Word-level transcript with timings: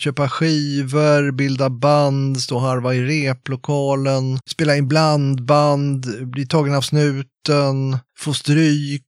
köpa 0.00 0.28
skivor, 0.28 1.32
bilda 1.32 1.70
band, 1.70 2.40
stå 2.40 2.54
och 2.54 2.60
harva 2.60 2.94
i 2.94 3.02
replokalen, 3.02 4.38
spela 4.50 4.76
in 4.76 4.88
blandband, 4.88 6.30
bli 6.30 6.46
tagen 6.46 6.74
av 6.74 6.80
snuten, 6.80 7.98
få 8.18 8.34
stryk, 8.34 9.02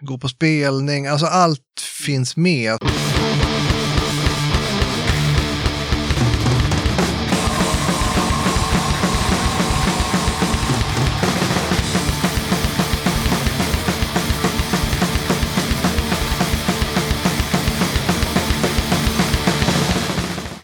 gå 0.00 0.18
på 0.18 0.28
spelning. 0.28 1.06
Alltså 1.06 1.26
allt 1.26 1.80
finns 2.06 2.36
med. 2.36 2.78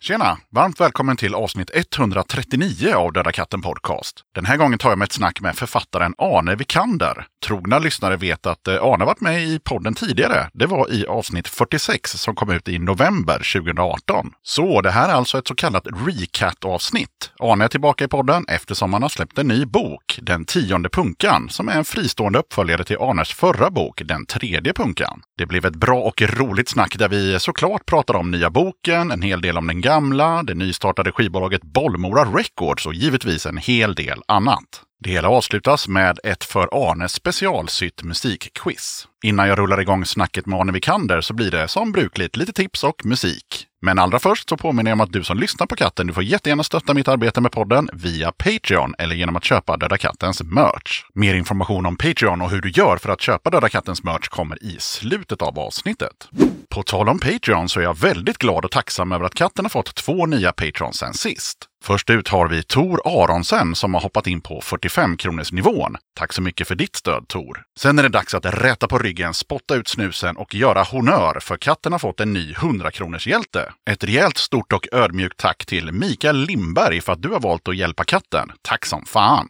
Tjena! 0.07 0.39
Varmt 0.51 0.81
välkommen 0.81 1.17
till 1.17 1.35
avsnitt 1.35 1.71
139 1.75 2.95
av 2.95 3.13
Döda 3.13 3.33
katten 3.33 3.63
Podcast. 3.63 4.23
Den 4.35 4.45
här 4.45 4.57
gången 4.57 4.79
tar 4.79 4.89
jag 4.89 4.99
med 4.99 5.07
ett 5.07 5.13
snack 5.13 5.41
med 5.41 5.57
författaren 5.57 6.15
Arne 6.19 6.55
Vikander. 6.55 7.27
Trogna 7.47 7.79
lyssnare 7.79 8.17
vet 8.17 8.47
att 8.47 8.69
eh, 8.69 8.75
Arne 8.75 9.05
varit 9.05 9.21
med 9.21 9.43
i 9.43 9.59
podden 9.59 9.95
tidigare. 9.95 10.51
Det 10.53 10.67
var 10.67 10.93
i 10.93 11.07
avsnitt 11.07 11.49
46 11.49 12.11
som 12.13 12.35
kom 12.35 12.51
ut 12.51 12.69
i 12.69 12.79
november 12.79 13.53
2018. 13.53 14.31
Så 14.43 14.81
det 14.81 14.91
här 14.91 15.09
är 15.09 15.13
alltså 15.13 15.39
ett 15.39 15.49
så 15.49 15.55
kallat 15.55 15.87
recat-avsnitt. 16.07 17.31
Arne 17.39 17.65
är 17.65 17.69
tillbaka 17.69 18.05
i 18.05 18.09
podden 18.09 18.45
eftersom 18.49 18.93
han 18.93 19.03
har 19.03 19.09
släppt 19.09 19.39
en 19.39 19.49
ny 19.49 19.65
bok, 19.65 20.19
Den 20.23 20.45
tionde 20.45 20.89
punkan, 20.89 21.49
som 21.51 21.69
är 21.69 21.77
en 21.77 21.85
fristående 21.85 22.39
uppföljare 22.39 22.85
till 22.85 22.97
Arnes 23.01 23.33
förra 23.33 23.71
bok, 23.71 24.03
Den 24.05 24.27
tredje 24.27 24.73
punkan. 24.73 25.23
Det 25.39 25.47
blev 25.47 25.65
ett 25.65 25.77
bra 25.77 26.01
och 26.01 26.23
roligt 26.23 26.69
snack 26.69 26.99
där 26.99 27.09
vi 27.09 27.41
såklart 27.41 27.87
pratar 27.87 28.15
om 28.15 28.31
nya 28.31 28.51
boken, 28.51 29.11
en 29.11 29.23
hel 29.23 29.41
del 29.41 29.59
om 29.59 29.67
den 29.67 29.81
gamla, 29.81 29.96
det 30.43 30.55
nystartade 30.55 31.13
skivbolaget 31.13 31.63
Bollmora 31.63 32.25
Records 32.25 32.87
och 32.87 32.95
givetvis 32.95 33.47
en 33.47 33.57
hel 33.57 33.95
del 33.95 34.23
annat. 34.29 34.86
Det 34.99 35.11
hela 35.11 35.29
avslutas 35.29 35.89
med 35.89 36.19
ett 36.25 36.45
för 36.45 36.69
Arne 36.73 37.09
specialsytt 37.09 38.03
musikquiz. 38.03 39.09
Innan 39.25 39.49
jag 39.49 39.59
rullar 39.59 39.81
igång 39.81 40.05
snacket 40.05 40.47
med 40.47 40.61
Arne 40.61 40.73
Vikander 40.73 41.21
så 41.21 41.35
blir 41.35 41.51
det 41.51 41.69
som 41.69 41.93
brukligt 41.93 42.37
lite 42.37 42.53
tips 42.53 42.85
och 42.85 43.07
musik. 43.07 43.67
Men 43.83 43.99
allra 43.99 44.19
först 44.19 44.49
så 44.49 44.57
påminner 44.57 44.91
jag 44.91 44.97
om 44.97 45.01
att 45.01 45.13
du 45.13 45.25
som 45.25 45.39
lyssnar 45.39 45.67
på 45.67 45.77
katten, 45.77 46.07
du 46.07 46.13
får 46.13 46.23
jättegärna 46.23 46.63
stötta 46.63 46.95
mitt 46.95 47.09
arbete 47.09 47.41
med 47.41 47.53
podden 47.53 47.89
via 47.93 48.33
Patreon 48.33 48.95
eller 48.99 49.15
genom 49.15 49.37
att 49.37 49.45
köpa 49.45 49.77
Döda 49.77 49.99
Kattens 49.99 50.43
merch. 50.43 51.03
Mer 51.15 51.35
information 51.35 51.87
om 51.87 51.97
Patreon 51.97 52.43
och 52.43 52.51
hur 52.51 52.61
du 52.61 52.71
gör 52.71 52.97
för 52.97 53.09
att 53.09 53.21
köpa 53.21 53.51
Döda 53.51 53.69
Kattens 53.69 54.03
merch 54.03 54.29
kommer 54.29 54.63
i 54.65 54.77
slutet 54.79 55.43
av 55.43 55.59
avsnittet. 55.59 56.29
På 56.69 56.83
tal 56.83 57.09
om 57.09 57.19
Patreon 57.19 57.69
så 57.69 57.81
är 57.81 57.85
jag 57.85 57.99
väldigt 57.99 58.39
glad 58.39 58.65
och 58.65 58.71
tacksam 58.71 59.13
över 59.13 59.25
att 59.25 59.35
katten 59.35 59.65
har 59.65 59.71
fått 59.71 59.95
två 59.95 60.27
nya 60.27 60.53
Patrons 60.53 60.97
sen 60.97 61.15
sist. 61.15 61.69
Först 61.87 62.11
ut 62.11 62.29
har 62.29 62.49
vi 62.49 62.63
Tor 62.63 63.01
Aronsen 63.05 63.75
som 63.75 63.95
har 63.95 64.01
hoppat 64.01 64.27
in 64.27 64.41
på 64.41 64.61
45 64.61 65.17
kronors 65.17 65.53
nivån. 65.53 65.97
Tack 66.19 66.33
så 66.33 66.43
mycket 66.43 66.69
för 66.69 66.75
ditt 66.75 66.97
stöd 66.97 67.29
Tor. 67.29 67.63
Sen 67.79 67.99
är 67.99 68.03
det 68.03 68.09
dags 68.09 68.35
att 68.35 68.47
räta 68.47 68.89
på 68.89 68.99
ryggen, 68.99 69.35
spotta 69.35 69.75
ut 69.75 69.89
snusen 69.89 70.37
och 70.37 70.55
göra 70.55 70.83
honör 70.83 71.39
för 71.41 71.57
katten 71.57 71.93
har 71.93 71.99
fått 71.99 72.21
en 72.21 72.33
ny 72.33 72.53
100 72.53 72.91
kronors 72.91 73.27
hjälte. 73.27 73.73
Ett 73.91 74.05
rejält 74.05 74.37
stort 74.37 74.73
och 74.73 74.87
ödmjukt 74.93 75.37
tack 75.37 75.67
till 75.67 75.93
Mikael 75.93 76.37
Lindberg 76.37 77.01
för 77.01 77.13
att 77.13 77.23
du 77.23 77.29
har 77.29 77.41
valt 77.41 77.69
att 77.69 77.77
hjälpa 77.77 78.05
katten. 78.05 78.53
Tack 78.63 78.87
som 78.87 79.05
fan! 79.07 79.49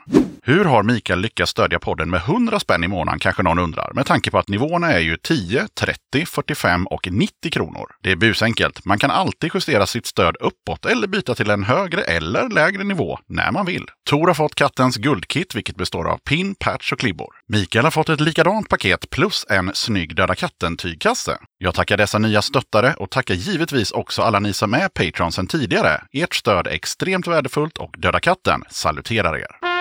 Hur 0.48 0.64
har 0.64 0.82
Mikael 0.82 1.20
lyckats 1.20 1.50
stödja 1.50 1.78
podden 1.78 2.10
med 2.10 2.20
100 2.20 2.60
spänn 2.60 2.84
i 2.84 2.88
månaden 2.88 3.18
kanske 3.18 3.42
någon 3.42 3.58
undrar, 3.58 3.92
med 3.94 4.06
tanke 4.06 4.30
på 4.30 4.38
att 4.38 4.48
nivåerna 4.48 4.92
är 4.92 4.98
ju 4.98 5.16
10, 5.16 5.68
30, 5.80 6.26
45 6.26 6.86
och 6.86 7.08
90 7.10 7.50
kronor. 7.50 7.86
Det 8.02 8.12
är 8.12 8.16
busenkelt. 8.16 8.84
Man 8.84 8.98
kan 8.98 9.10
alltid 9.10 9.50
justera 9.54 9.86
sitt 9.86 10.06
stöd 10.06 10.36
uppåt 10.40 10.86
eller 10.86 11.06
byta 11.06 11.34
till 11.34 11.50
en 11.50 11.64
högre 11.64 12.02
eller 12.02 12.48
lägre 12.48 12.84
nivå 12.84 13.18
när 13.28 13.52
man 13.52 13.66
vill. 13.66 13.86
Tor 14.10 14.26
har 14.26 14.34
fått 14.34 14.54
kattens 14.54 14.96
guldkit, 14.96 15.54
vilket 15.54 15.76
består 15.76 16.08
av 16.08 16.18
pin, 16.18 16.54
patch 16.54 16.92
och 16.92 16.98
klibbor. 16.98 17.34
Mikael 17.48 17.84
har 17.84 17.90
fått 17.90 18.08
ett 18.08 18.20
likadant 18.20 18.68
paket 18.68 19.10
plus 19.10 19.46
en 19.50 19.70
snygg 19.74 20.16
Döda 20.16 20.34
katten-tygkasse. 20.34 21.38
Jag 21.58 21.74
tackar 21.74 21.96
dessa 21.96 22.18
nya 22.18 22.42
stöttare 22.42 22.94
och 22.94 23.10
tackar 23.10 23.34
givetvis 23.34 23.92
också 23.92 24.22
alla 24.22 24.38
ni 24.38 24.52
som 24.52 24.74
är 24.74 24.88
Patreon 24.88 25.32
sedan 25.32 25.46
tidigare. 25.46 26.02
Ert 26.12 26.34
stöd 26.34 26.66
är 26.66 26.72
extremt 26.72 27.26
värdefullt 27.26 27.78
och 27.78 27.94
Döda 27.98 28.20
katten 28.20 28.62
saluterar 28.70 29.36
er. 29.36 29.75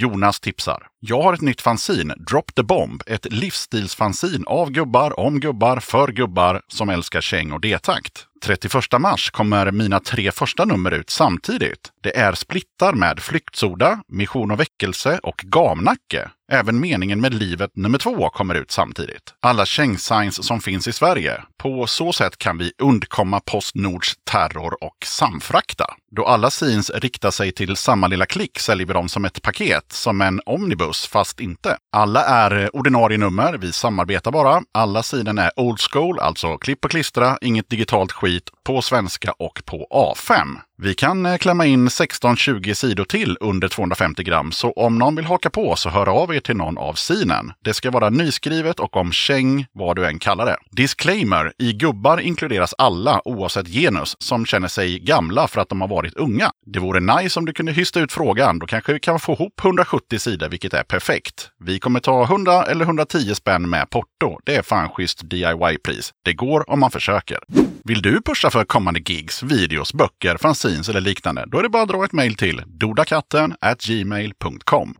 Jonas 0.00 0.40
tipsar. 0.40 0.86
Jag 1.00 1.22
har 1.22 1.34
ett 1.34 1.40
nytt 1.40 1.60
fanzin, 1.60 2.12
Drop 2.30 2.54
the 2.54 2.62
Bomb. 2.62 3.02
Ett 3.06 3.32
livsstilsfanzin 3.32 4.44
av 4.46 4.70
gubbar, 4.70 5.20
om 5.20 5.40
gubbar, 5.40 5.80
för 5.80 6.08
gubbar 6.08 6.62
som 6.68 6.88
älskar 6.88 7.20
käng 7.20 7.52
och 7.52 7.60
D-takt. 7.60 8.26
31 8.44 9.00
mars 9.00 9.30
kommer 9.30 9.70
mina 9.70 10.00
tre 10.00 10.32
första 10.32 10.64
nummer 10.64 10.90
ut 10.90 11.10
samtidigt. 11.10 11.90
Det 12.02 12.16
är 12.16 12.32
splittar 12.32 12.92
med 12.92 13.20
Flyktsoda, 13.20 14.02
Mission 14.08 14.50
och 14.50 14.60
väckelse 14.60 15.20
och 15.22 15.36
Gamnacke. 15.36 16.30
Även 16.52 16.80
Meningen 16.80 17.20
med 17.20 17.34
livet 17.34 17.70
nummer 17.76 17.98
två 17.98 18.30
kommer 18.30 18.54
ut 18.54 18.70
samtidigt. 18.70 19.34
Alla 19.40 19.66
kängsigns 19.66 20.46
som 20.46 20.60
finns 20.60 20.88
i 20.88 20.92
Sverige. 20.92 21.42
På 21.58 21.86
så 21.86 22.12
sätt 22.12 22.38
kan 22.38 22.58
vi 22.58 22.72
undkomma 22.82 23.40
Postnords 23.40 24.14
terror 24.30 24.84
och 24.84 24.96
samfrakta. 25.06 25.84
Då 26.16 26.26
alla 26.26 26.50
scenes 26.50 26.90
riktar 26.90 27.30
sig 27.30 27.52
till 27.52 27.76
samma 27.76 28.06
lilla 28.06 28.26
klick 28.26 28.58
säljer 28.58 28.86
vi 28.86 28.92
dem 28.92 29.08
som 29.08 29.24
ett 29.24 29.42
paket, 29.42 29.92
som 29.92 30.20
en 30.20 30.40
omnibus, 30.46 31.06
fast 31.06 31.40
inte. 31.40 31.76
Alla 31.92 32.24
är 32.24 32.76
ordinarie 32.76 33.18
nummer, 33.18 33.58
vi 33.58 33.72
samarbetar 33.72 34.30
bara. 34.30 34.62
Alla 34.74 35.02
sidorna 35.02 35.42
är 35.42 35.50
old 35.56 35.80
school, 35.80 36.18
alltså 36.18 36.58
klipp 36.58 36.84
och 36.84 36.90
klistra, 36.90 37.38
inget 37.40 37.70
digitalt 37.70 38.12
skit, 38.12 38.29
på 38.64 38.82
svenska 38.82 39.32
och 39.32 39.62
på 39.64 39.86
A5. 39.90 40.46
Vi 40.82 40.94
kan 40.94 41.26
eh, 41.26 41.36
klämma 41.36 41.66
in 41.66 41.88
16-20 41.88 42.74
sidor 42.74 43.04
till 43.04 43.36
under 43.40 43.68
250 43.68 44.22
gram, 44.22 44.52
så 44.52 44.70
om 44.70 44.98
någon 44.98 45.16
vill 45.16 45.24
haka 45.24 45.50
på 45.50 45.76
så 45.76 45.90
hör 45.90 46.08
av 46.08 46.34
er 46.34 46.40
till 46.40 46.56
någon 46.56 46.78
av 46.78 46.94
sinen. 46.94 47.52
Det 47.64 47.74
ska 47.74 47.90
vara 47.90 48.10
nyskrivet 48.10 48.80
och 48.80 48.96
om 48.96 49.12
käng, 49.12 49.66
vad 49.72 49.96
du 49.96 50.06
än 50.06 50.18
kallar 50.18 50.46
det. 50.46 50.56
Disclaimer! 50.70 51.52
I 51.58 51.72
gubbar 51.72 52.20
inkluderas 52.20 52.74
alla, 52.78 53.20
oavsett 53.24 53.68
genus, 53.68 54.16
som 54.18 54.46
känner 54.46 54.68
sig 54.68 54.98
gamla 54.98 55.48
för 55.48 55.60
att 55.60 55.68
de 55.68 55.80
har 55.80 55.88
varit 55.88 56.14
unga. 56.14 56.50
Det 56.66 56.78
vore 56.78 57.00
nice 57.00 57.38
om 57.38 57.46
du 57.46 57.52
kunde 57.52 57.72
hysta 57.72 58.00
ut 58.00 58.12
frågan. 58.12 58.58
Då 58.58 58.66
kanske 58.66 58.92
vi 58.92 59.00
kan 59.00 59.20
få 59.20 59.32
ihop 59.32 59.64
170 59.64 60.18
sidor, 60.18 60.48
vilket 60.48 60.74
är 60.74 60.82
perfekt. 60.82 61.50
Vi 61.64 61.78
kommer 61.78 62.00
ta 62.00 62.24
100 62.24 62.64
eller 62.64 62.84
110 62.84 63.34
spänn 63.34 63.70
med 63.70 63.90
porto. 63.90 64.38
Det 64.44 64.56
är 64.56 64.62
fan 64.62 64.88
schysst 64.88 65.20
DIY-pris. 65.22 66.12
Det 66.24 66.32
går 66.32 66.70
om 66.70 66.80
man 66.80 66.90
försöker. 66.90 67.38
Vill 67.84 68.02
du 68.02 68.22
pusha 68.22 68.50
för 68.50 68.64
kommande 68.64 69.00
gigs, 69.06 69.42
videos, 69.42 69.94
böcker, 69.94 70.36
fanzines 70.36 70.69
eller 70.70 71.00
liknande? 71.00 71.44
Då 71.46 71.58
är 71.58 71.62
det 71.62 71.68
bara 71.68 71.82
att 71.82 71.88
dra 71.88 72.04
ett 72.04 72.12
mejl 72.12 72.34
till 72.34 72.62
dodakatten 72.66 73.54
gmail.com. 73.86 74.94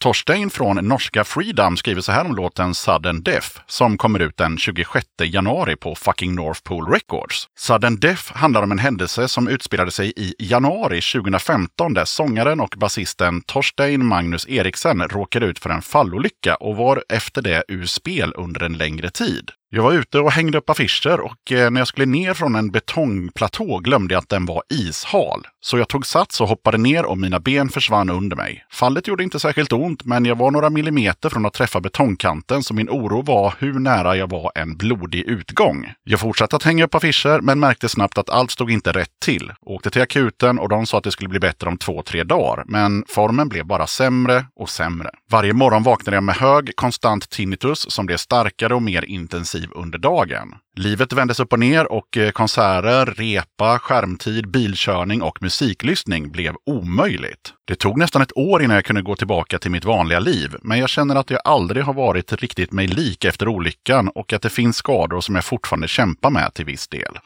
Torstein 0.00 0.50
från 0.50 0.76
norska 0.76 1.24
Freedom 1.24 1.76
skriver 1.76 2.00
så 2.00 2.12
här 2.12 2.24
om 2.24 2.36
låten 2.36 2.74
Sudden 2.74 3.22
Death 3.22 3.48
som 3.66 3.98
kommer 3.98 4.18
ut 4.18 4.36
den 4.36 4.58
26 4.58 5.06
januari 5.22 5.76
på 5.76 5.94
fucking 5.94 6.34
North 6.34 6.60
Pole 6.62 6.96
Records. 6.96 7.46
Sudden 7.58 8.00
Death 8.00 8.32
handlar 8.32 8.62
om 8.62 8.72
en 8.72 8.78
händelse 8.78 9.28
som 9.28 9.48
utspelade 9.48 9.90
sig 9.90 10.12
i 10.16 10.34
januari 10.38 11.00
2015 11.00 11.94
där 11.94 12.04
sångaren 12.04 12.60
och 12.60 12.74
basisten 12.76 13.42
Torstein 13.42 14.06
Magnus 14.06 14.48
Eriksen 14.48 15.02
råkade 15.02 15.46
ut 15.46 15.58
för 15.58 15.70
en 15.70 15.82
fallolycka 15.82 16.54
och 16.54 16.76
var 16.76 17.04
efter 17.08 17.42
det 17.42 17.64
ur 17.68 17.86
spel 17.86 18.32
under 18.36 18.62
en 18.62 18.72
längre 18.72 19.10
tid. 19.10 19.50
Jag 19.72 19.82
var 19.82 19.92
ute 19.92 20.18
och 20.18 20.32
hängde 20.32 20.58
upp 20.58 20.70
affischer 20.70 21.20
och 21.20 21.52
eh, 21.52 21.70
när 21.70 21.80
jag 21.80 21.88
skulle 21.88 22.06
ner 22.06 22.34
från 22.34 22.54
en 22.54 22.70
betongplatå 22.70 23.78
glömde 23.78 24.14
jag 24.14 24.22
att 24.22 24.28
den 24.28 24.46
var 24.46 24.62
ishal. 24.68 25.46
Så 25.60 25.78
jag 25.78 25.88
tog 25.88 26.06
sats 26.06 26.40
och 26.40 26.48
hoppade 26.48 26.78
ner 26.78 27.04
och 27.04 27.18
mina 27.18 27.40
ben 27.40 27.68
försvann 27.68 28.10
under 28.10 28.36
mig. 28.36 28.64
Fallet 28.72 29.08
gjorde 29.08 29.22
inte 29.22 29.40
särskilt 29.40 29.72
ont, 29.72 30.04
men 30.04 30.24
jag 30.24 30.38
var 30.38 30.50
några 30.50 30.70
millimeter 30.70 31.28
från 31.28 31.46
att 31.46 31.52
träffa 31.52 31.80
betongkanten 31.80 32.62
så 32.62 32.74
min 32.74 32.88
oro 32.88 33.22
var 33.22 33.54
hur 33.58 33.78
nära 33.78 34.16
jag 34.16 34.30
var 34.30 34.52
en 34.54 34.76
blodig 34.76 35.20
utgång. 35.20 35.92
Jag 36.04 36.20
fortsatte 36.20 36.56
att 36.56 36.62
hänga 36.62 36.84
upp 36.84 36.94
affischer, 36.94 37.40
men 37.40 37.60
märkte 37.60 37.88
snabbt 37.88 38.18
att 38.18 38.30
allt 38.30 38.50
stod 38.50 38.70
inte 38.70 38.92
rätt 38.92 39.20
till. 39.24 39.52
Åkte 39.60 39.90
till 39.90 40.02
akuten 40.02 40.58
och 40.58 40.68
de 40.68 40.86
sa 40.86 40.98
att 40.98 41.04
det 41.04 41.10
skulle 41.10 41.28
bli 41.28 41.40
bättre 41.40 41.68
om 41.68 41.78
två, 41.78 42.02
tre 42.02 42.24
dagar. 42.24 42.64
Men 42.66 43.04
formen 43.08 43.48
blev 43.48 43.66
bara 43.66 43.86
sämre 43.86 44.46
och 44.56 44.70
sämre. 44.70 45.10
Varje 45.30 45.52
morgon 45.52 45.82
vaknade 45.82 46.16
jag 46.16 46.24
med 46.24 46.34
hög, 46.34 46.76
konstant 46.76 47.30
tinnitus 47.30 47.90
som 47.90 48.06
blev 48.06 48.16
starkare 48.16 48.74
och 48.74 48.82
mer 48.82 49.04
intensiv 49.04 49.59
under 49.74 49.98
dagen. 49.98 50.54
Livet 50.76 51.12
vändes 51.12 51.40
upp 51.40 51.52
och 51.52 51.58
ner 51.58 51.92
och 51.92 52.16
eh, 52.16 52.30
konserter, 52.30 53.06
repa, 53.06 53.78
skärmtid, 53.78 54.50
bilkörning 54.50 55.22
och 55.22 55.42
musiklyssning 55.42 56.30
blev 56.30 56.54
omöjligt. 56.66 57.52
Det 57.64 57.74
tog 57.74 57.98
nästan 57.98 58.22
ett 58.22 58.36
år 58.36 58.62
innan 58.62 58.74
jag 58.74 58.84
kunde 58.84 59.02
gå 59.02 59.16
tillbaka 59.16 59.58
till 59.58 59.70
mitt 59.70 59.84
vanliga 59.84 60.18
liv, 60.18 60.56
men 60.62 60.78
jag 60.78 60.88
känner 60.88 61.16
att 61.16 61.30
jag 61.30 61.40
aldrig 61.44 61.84
har 61.84 61.94
varit 61.94 62.32
riktigt 62.32 62.72
mig 62.72 62.86
lik 62.86 63.24
efter 63.24 63.48
olyckan 63.48 64.08
och 64.08 64.32
att 64.32 64.42
det 64.42 64.50
finns 64.50 64.76
skador 64.76 65.20
som 65.20 65.34
jag 65.34 65.44
fortfarande 65.44 65.88
kämpar 65.88 66.30
med 66.30 66.54
till 66.54 66.64
viss 66.64 66.88
del. 66.88 67.18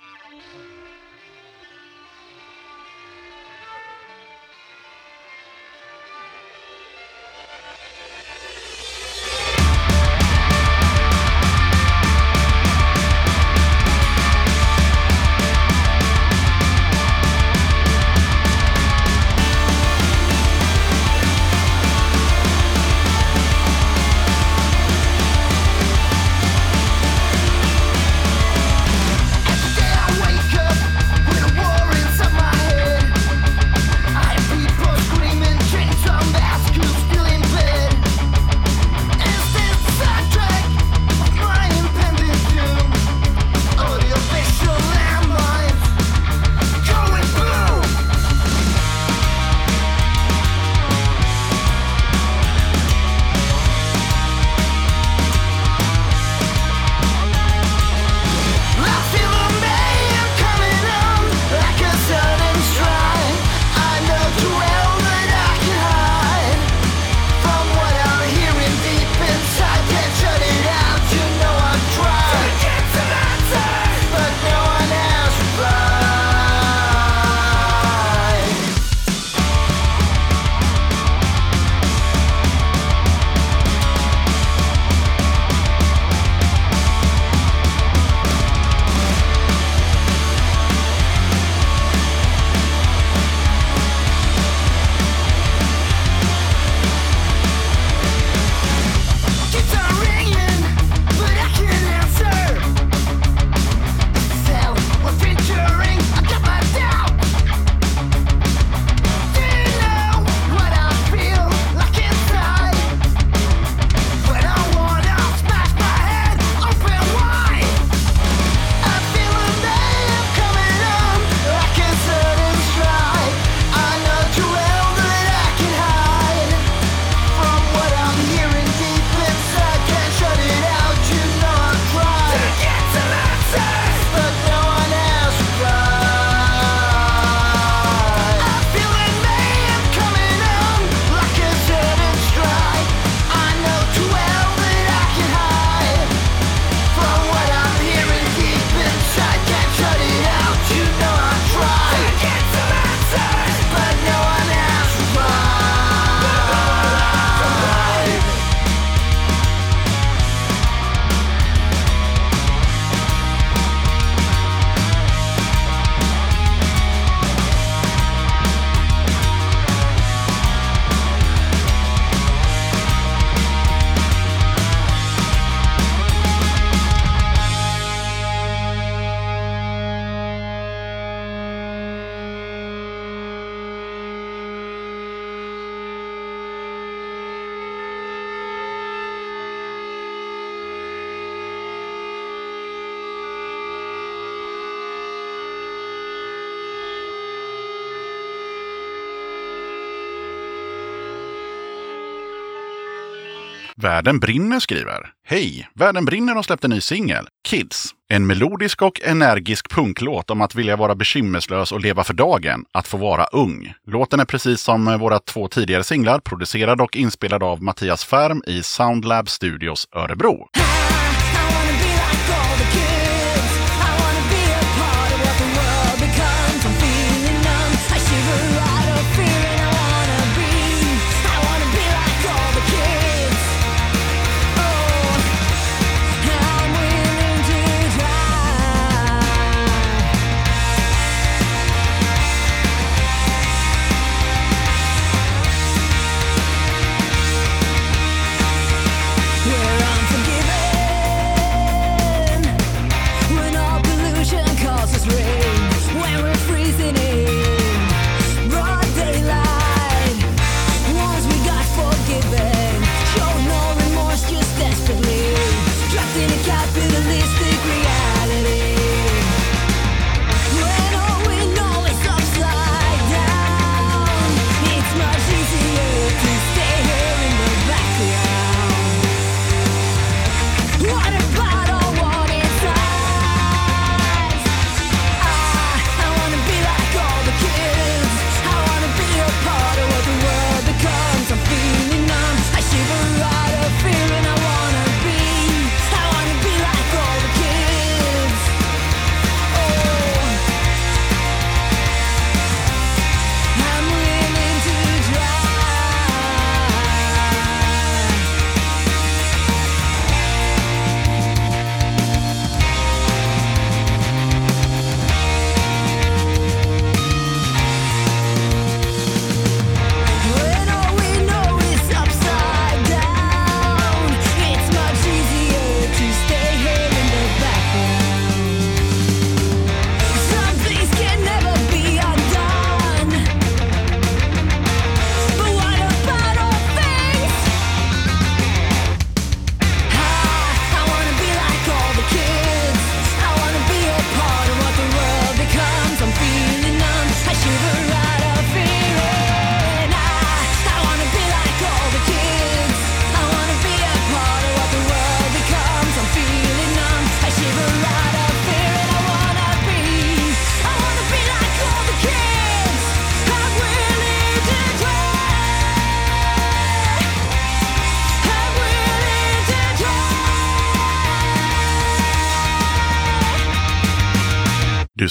Världen 203.85 204.19
brinner 204.19 204.61
skriver. 204.61 205.11
Hej! 205.27 205.69
Världen 205.75 206.05
brinner 206.05 206.35
har 206.35 206.43
släppt 206.43 206.65
en 206.65 206.71
ny 206.71 206.81
singel, 206.81 207.27
Kids. 207.49 207.91
En 208.09 208.27
melodisk 208.27 208.83
och 208.83 209.01
energisk 209.05 209.71
punklåt 209.71 210.31
om 210.31 210.41
att 210.41 210.55
vilja 210.55 210.77
vara 210.77 210.95
bekymmerslös 210.95 211.73
och 211.73 211.81
leva 211.81 212.05
för 212.05 212.15
dagen, 212.15 212.65
att 212.73 212.89
få 212.89 212.97
vara 212.97 213.25
ung. 213.25 213.75
Låten 213.87 214.21
är 214.21 214.25
precis 214.25 214.61
som 214.61 214.99
våra 214.99 215.19
två 215.19 215.49
tidigare 215.49 215.85
singlar, 215.85 216.19
producerad 216.19 216.81
och 216.81 216.97
inspelad 216.97 217.43
av 217.43 217.63
Mattias 217.63 218.05
Färm 218.05 218.43
i 218.47 218.63
Soundlab 218.63 219.29
Studios 219.29 219.89
Örebro. 219.93 220.49
Hey! 220.53 220.74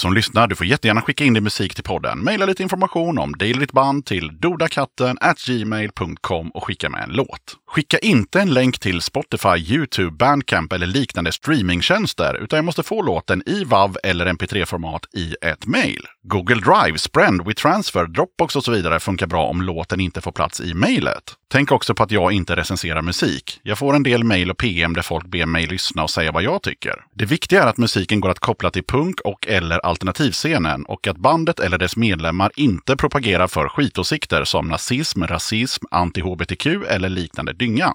Som 0.03 0.13
lyssnar, 0.13 0.47
du 0.47 0.55
får 0.55 0.65
jättegärna 0.65 1.01
skicka 1.01 1.23
in 1.23 1.33
din 1.33 1.43
musik 1.43 1.75
till 1.75 1.83
podden. 1.83 2.23
Maila 2.23 2.45
lite 2.45 2.63
information 2.63 3.17
om 3.17 3.31
dig 3.31 3.51
eller 3.51 3.59
ditt 3.59 3.71
band 3.71 4.05
till 4.05 4.39
dodakatten 4.39 5.17
gmail.com 5.47 6.49
och 6.51 6.63
skicka 6.63 6.89
med 6.89 7.03
en 7.03 7.09
låt. 7.09 7.57
Skicka 7.73 7.97
inte 7.97 8.41
en 8.41 8.53
länk 8.53 8.79
till 8.79 9.01
Spotify, 9.01 9.57
YouTube, 9.57 10.11
Bandcamp 10.11 10.73
eller 10.73 10.87
liknande 10.87 11.31
streamingtjänster, 11.31 12.43
utan 12.43 12.57
jag 12.57 12.65
måste 12.65 12.83
få 12.83 13.01
låten 13.01 13.43
i 13.45 13.63
WAV 13.63 13.97
eller 14.03 14.25
MP3-format 14.25 15.05
i 15.13 15.35
ett 15.41 15.65
mail. 15.65 16.07
Google 16.23 16.61
Drive, 16.61 16.97
Sprend, 16.97 17.45
WeTransfer, 17.45 18.05
Dropbox 18.05 18.55
och 18.55 18.63
så 18.63 18.71
vidare 18.71 18.99
funkar 18.99 19.27
bra 19.27 19.45
om 19.45 19.61
låten 19.61 19.99
inte 19.99 20.21
får 20.21 20.31
plats 20.31 20.61
i 20.61 20.73
mejlet. 20.73 21.35
Tänk 21.53 21.71
också 21.71 21.95
på 21.95 22.03
att 22.03 22.11
jag 22.11 22.31
inte 22.31 22.55
recenserar 22.55 23.01
musik. 23.01 23.59
Jag 23.63 23.77
får 23.77 23.95
en 23.95 24.03
del 24.03 24.23
mejl 24.23 24.51
och 24.51 24.57
PM 24.57 24.93
där 24.93 25.01
folk 25.01 25.25
ber 25.25 25.45
mig 25.45 25.67
lyssna 25.67 26.03
och 26.03 26.09
säga 26.09 26.31
vad 26.31 26.43
jag 26.43 26.61
tycker. 26.61 27.05
Det 27.13 27.25
viktiga 27.25 27.63
är 27.63 27.67
att 27.67 27.77
musiken 27.77 28.19
går 28.19 28.29
att 28.29 28.39
koppla 28.39 28.69
till 28.69 28.83
punk 28.83 29.19
och 29.19 29.47
eller 29.47 29.79
alternativscenen 29.79 30.85
och 30.85 31.07
att 31.07 31.17
bandet 31.17 31.59
eller 31.59 31.77
dess 31.77 31.95
medlemmar 31.97 32.51
inte 32.55 32.95
propagerar 32.95 33.47
för 33.47 33.69
skitåsikter 33.69 34.43
som 34.43 34.67
nazism, 34.67 35.23
rasism, 35.23 35.85
anti-hbtq 35.91 36.85
eller 36.87 37.09
liknande 37.09 37.53
dynga. 37.63 37.93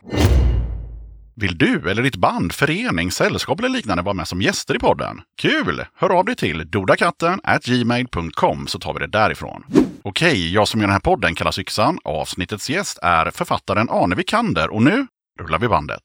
Vill 1.37 1.59
du 1.59 1.91
eller 1.91 2.03
ditt 2.03 2.17
band, 2.17 2.53
förening, 2.53 3.11
sällskap 3.11 3.59
eller 3.59 3.69
liknande 3.69 4.03
vara 4.03 4.15
med 4.15 4.29
som 4.29 4.43
gäster 4.43 4.77
i 4.77 4.79
podden? 4.79 5.21
Kul! 5.41 5.85
Hör 5.95 6.11
av 6.19 6.25
dig 6.25 6.37
till 6.37 6.71
dodakatten 6.71 7.41
gmail.com 7.65 8.67
så 8.67 8.79
tar 8.79 8.95
vi 8.95 9.01
det 9.01 9.07
därifrån. 9.07 9.65
Okej, 10.03 10.53
jag 10.53 10.69
som 10.69 10.81
gör 10.81 10.87
den 10.87 10.93
här 10.93 11.01
podden 11.01 11.35
kallas 11.35 11.59
Yxan. 11.59 11.99
Avsnittets 12.05 12.71
gäst 12.71 12.99
är 13.03 13.31
författaren 13.31 13.89
Arne 13.91 14.17
Vikander 14.17 14.75
och 14.75 14.83
nu 14.83 15.07
rullar 15.41 15.59
vi 15.59 15.69
bandet. 15.69 16.03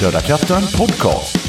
Döda 0.00 0.20
katten 0.20 0.62
podcast. 0.78 1.39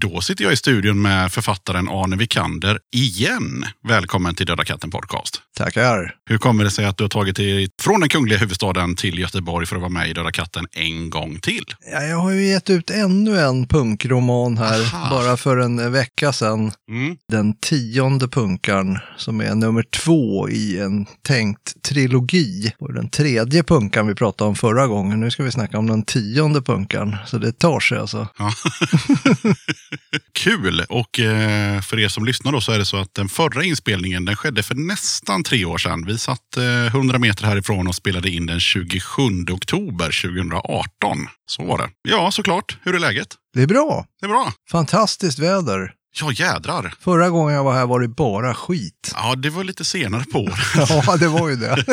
Då 0.00 0.20
sitter 0.20 0.44
jag 0.44 0.52
i 0.52 0.56
studion 0.56 1.02
med 1.02 1.32
författaren 1.32 1.88
Arne 1.88 2.16
Vikander 2.16 2.78
igen. 2.94 3.64
Välkommen 3.88 4.34
till 4.34 4.46
Döda 4.46 4.64
katten 4.64 4.90
podcast. 4.90 5.42
Tackar. 5.56 6.14
Hur 6.30 6.38
kommer 6.38 6.64
det 6.64 6.70
sig 6.70 6.84
att 6.84 6.96
du 6.96 7.04
har 7.04 7.08
tagit 7.08 7.36
dig 7.36 7.68
från 7.82 8.00
den 8.00 8.08
kungliga 8.08 8.38
huvudstaden 8.38 8.96
till 8.96 9.18
Göteborg 9.18 9.66
för 9.66 9.76
att 9.76 9.82
vara 9.82 9.90
med 9.90 10.08
i 10.08 10.12
Döda 10.12 10.30
katten 10.30 10.66
en 10.72 11.10
gång 11.10 11.40
till? 11.40 11.64
Ja, 11.92 12.02
jag 12.02 12.16
har 12.16 12.30
ju 12.30 12.46
gett 12.46 12.70
ut 12.70 12.90
ännu 12.90 13.40
en 13.40 13.66
punkroman 13.66 14.58
här 14.58 14.80
Aha. 14.80 15.10
bara 15.10 15.36
för 15.36 15.56
en 15.56 15.92
vecka 15.92 16.32
sedan. 16.32 16.72
Mm. 16.90 17.16
Den 17.32 17.54
tionde 17.56 18.28
punkaren 18.28 18.98
som 19.16 19.40
är 19.40 19.54
nummer 19.54 19.82
två 19.82 20.48
i 20.48 20.80
en 20.80 21.06
tänkt 21.22 21.82
trilogi. 21.82 22.72
Och 22.78 22.94
den 22.94 23.10
tredje 23.10 23.62
punkaren 23.62 24.06
vi 24.06 24.14
pratade 24.14 24.48
om 24.48 24.56
förra 24.56 24.86
gången. 24.86 25.20
Nu 25.20 25.30
ska 25.30 25.42
vi 25.42 25.50
snacka 25.50 25.78
om 25.78 25.86
den 25.86 26.02
tionde 26.02 26.62
punkaren. 26.62 27.16
Så 27.26 27.38
det 27.38 27.52
tar 27.52 27.80
sig 27.80 27.98
alltså. 27.98 28.28
Ja. 28.38 28.52
Kul! 30.32 30.84
Och 30.88 31.20
eh, 31.20 31.80
för 31.80 31.98
er 31.98 32.08
som 32.08 32.24
lyssnar 32.24 32.52
då 32.52 32.60
så 32.60 32.72
är 32.72 32.78
det 32.78 32.84
så 32.84 32.96
att 32.96 33.14
den 33.14 33.28
förra 33.28 33.64
inspelningen 33.64 34.24
den 34.24 34.36
skedde 34.36 34.62
för 34.62 34.74
nästan 34.74 35.42
tre 35.42 35.64
år 35.64 35.78
sedan. 35.78 36.04
Vi 36.06 36.18
satt 36.18 36.56
eh, 36.56 36.86
100 36.86 37.18
meter 37.18 37.44
härifrån 37.44 37.86
och 37.86 37.94
spelade 37.94 38.30
in 38.30 38.46
den 38.46 38.60
27 38.60 39.22
oktober 39.50 40.22
2018. 40.22 41.26
Så 41.46 41.64
var 41.64 41.78
det. 41.78 41.88
Ja, 42.08 42.30
såklart. 42.30 42.78
Hur 42.82 42.94
är 42.94 42.98
läget? 42.98 43.28
Det 43.54 43.62
är 43.62 43.66
bra. 43.66 44.06
Det 44.20 44.26
är 44.26 44.30
bra. 44.30 44.52
Fantastiskt 44.70 45.38
väder. 45.38 45.92
Ja, 46.20 46.32
jädrar. 46.32 46.94
Förra 47.00 47.30
gången 47.30 47.54
jag 47.54 47.64
var 47.64 47.74
här 47.74 47.86
var 47.86 48.00
det 48.00 48.08
bara 48.08 48.54
skit. 48.54 49.12
Ja, 49.14 49.34
det 49.34 49.50
var 49.50 49.64
lite 49.64 49.84
senare 49.84 50.24
på 50.32 50.38
året. 50.38 50.58
Ja, 51.06 51.16
det 51.16 51.28
var 51.28 51.48
ju 51.48 51.56
det. 51.56 51.84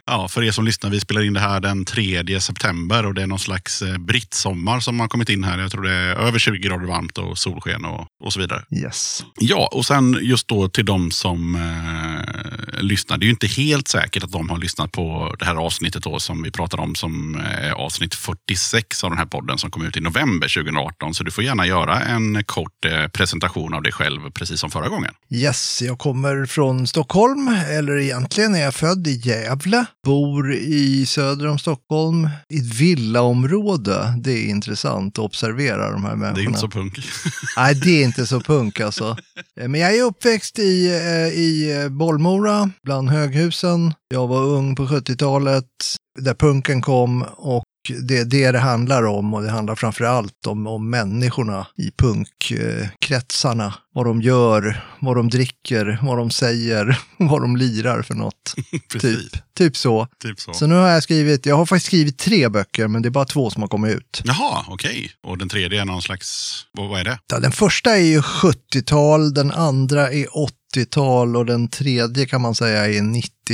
Ja, 0.06 0.28
för 0.28 0.42
er 0.42 0.50
som 0.50 0.64
lyssnar, 0.64 0.90
vi 0.90 1.00
spelar 1.00 1.24
in 1.24 1.32
det 1.32 1.40
här 1.40 1.60
den 1.60 1.84
3 1.84 2.40
september 2.40 3.06
och 3.06 3.14
det 3.14 3.22
är 3.22 3.26
någon 3.26 3.38
slags 3.38 3.82
eh, 3.82 3.98
brittsommar 3.98 4.80
som 4.80 5.00
har 5.00 5.08
kommit 5.08 5.28
in 5.28 5.44
här. 5.44 5.58
Jag 5.58 5.70
tror 5.70 5.82
det 5.82 5.92
är 5.92 6.16
över 6.16 6.38
20 6.38 6.58
grader 6.58 6.86
varmt 6.86 7.18
och 7.18 7.38
solsken 7.38 7.84
och, 7.84 8.06
och 8.24 8.32
så 8.32 8.40
vidare. 8.40 8.64
Yes. 8.82 9.24
Ja, 9.40 9.68
och 9.72 9.86
sen 9.86 10.18
just 10.22 10.48
då 10.48 10.68
till 10.68 10.84
de 10.84 11.10
som 11.10 11.54
eh, 11.54 12.82
lyssnar. 12.82 13.18
Det 13.18 13.24
är 13.24 13.26
ju 13.26 13.30
inte 13.32 13.46
helt 13.46 13.88
säkert 13.88 14.24
att 14.24 14.32
de 14.32 14.50
har 14.50 14.58
lyssnat 14.58 14.92
på 14.92 15.34
det 15.38 15.44
här 15.44 15.54
avsnittet 15.54 16.02
då, 16.02 16.18
som 16.18 16.42
vi 16.42 16.50
pratar 16.50 16.80
om 16.80 16.94
som 16.94 17.40
är 17.60 17.70
avsnitt 17.70 18.14
46 18.14 19.04
av 19.04 19.10
den 19.10 19.18
här 19.18 19.26
podden 19.26 19.58
som 19.58 19.70
kom 19.70 19.84
ut 19.84 19.96
i 19.96 20.00
november 20.00 20.48
2018. 20.62 21.14
Så 21.14 21.24
du 21.24 21.30
får 21.30 21.44
gärna 21.44 21.66
göra 21.66 22.00
en 22.00 22.44
kort 22.44 22.84
eh, 22.84 23.08
presentation 23.08 23.59
av 23.68 23.82
dig 23.82 23.92
själv, 23.92 24.30
precis 24.34 24.60
som 24.60 24.70
förra 24.70 24.88
gången. 24.88 25.12
Yes, 25.30 25.82
jag 25.82 25.98
kommer 25.98 26.46
från 26.46 26.86
Stockholm, 26.86 27.48
eller 27.48 27.96
egentligen 27.98 28.54
är 28.54 28.60
jag 28.60 28.74
född 28.74 29.06
i 29.06 29.20
Gävle. 29.24 29.84
Bor 30.06 30.52
i 30.54 31.06
söder 31.06 31.46
om 31.48 31.58
Stockholm, 31.58 32.28
i 32.48 32.58
ett 32.58 32.74
villaområde. 32.74 34.14
Det 34.18 34.32
är 34.32 34.48
intressant 34.50 35.18
att 35.18 35.24
observera 35.24 35.90
de 35.90 36.04
här 36.04 36.16
människorna. 36.16 36.34
Det 36.34 36.40
är 36.40 36.46
inte 36.46 36.58
så 36.60 36.68
punk. 36.68 36.98
Nej, 37.56 37.74
det 37.74 37.90
är 37.90 38.04
inte 38.04 38.26
så 38.26 38.40
punk 38.40 38.80
alltså. 38.80 39.16
Eh, 39.60 39.68
Men 39.68 39.80
jag 39.80 39.96
är 39.96 40.02
uppväxt 40.02 40.58
i, 40.58 40.86
eh, 40.88 41.38
i 41.40 41.88
Bollmora, 41.90 42.70
bland 42.84 43.10
höghusen. 43.10 43.94
Jag 44.14 44.26
var 44.26 44.42
ung 44.42 44.76
på 44.76 44.86
70-talet, 44.86 45.64
där 46.20 46.34
punken 46.34 46.82
kom 46.82 47.22
och 47.22 47.64
det 47.88 48.18
är 48.18 48.24
det 48.24 48.52
det 48.52 48.58
handlar 48.58 49.02
om 49.06 49.34
och 49.34 49.42
det 49.42 49.50
handlar 49.50 49.74
framför 49.74 50.04
allt 50.04 50.46
om, 50.46 50.66
om 50.66 50.90
människorna 50.90 51.66
i 51.76 51.90
punkkretsarna. 51.98 53.74
Vad 53.92 54.06
de 54.06 54.22
gör, 54.22 54.84
vad 55.00 55.16
de 55.16 55.28
dricker, 55.28 55.98
vad 56.02 56.18
de 56.18 56.30
säger, 56.30 56.98
vad 57.16 57.42
de 57.42 57.56
lirar 57.56 58.02
för 58.02 58.14
något. 58.14 58.54
Typ, 59.00 59.54
typ 59.58 59.76
så. 59.76 60.08
Typ 60.22 60.40
så. 60.40 60.54
Så 60.54 60.66
nu 60.66 60.74
har 60.74 60.88
jag 60.88 61.02
skrivit, 61.02 61.46
jag 61.46 61.56
har 61.56 61.66
faktiskt 61.66 61.86
skrivit 61.86 62.18
tre 62.18 62.48
böcker 62.48 62.88
men 62.88 63.02
det 63.02 63.08
är 63.08 63.10
bara 63.10 63.24
två 63.24 63.50
som 63.50 63.62
har 63.62 63.68
kommit 63.68 63.96
ut. 63.96 64.22
Jaha, 64.24 64.64
okej. 64.68 65.10
Och 65.22 65.38
den 65.38 65.48
tredje 65.48 65.80
är 65.80 65.84
någon 65.84 66.02
slags, 66.02 66.52
vad, 66.72 66.88
vad 66.88 67.00
är 67.00 67.04
det? 67.04 67.18
Ja, 67.32 67.38
Den 67.38 67.52
första 67.52 67.96
är 67.96 68.04
ju 68.04 68.20
70-tal, 68.20 69.34
den 69.34 69.50
andra 69.50 70.12
är 70.12 70.26
80-tal 70.76 71.36
och 71.36 71.46
den 71.46 71.68
tredje 71.68 72.26
kan 72.26 72.40
man 72.40 72.54
säga 72.54 72.86
är 72.86 73.02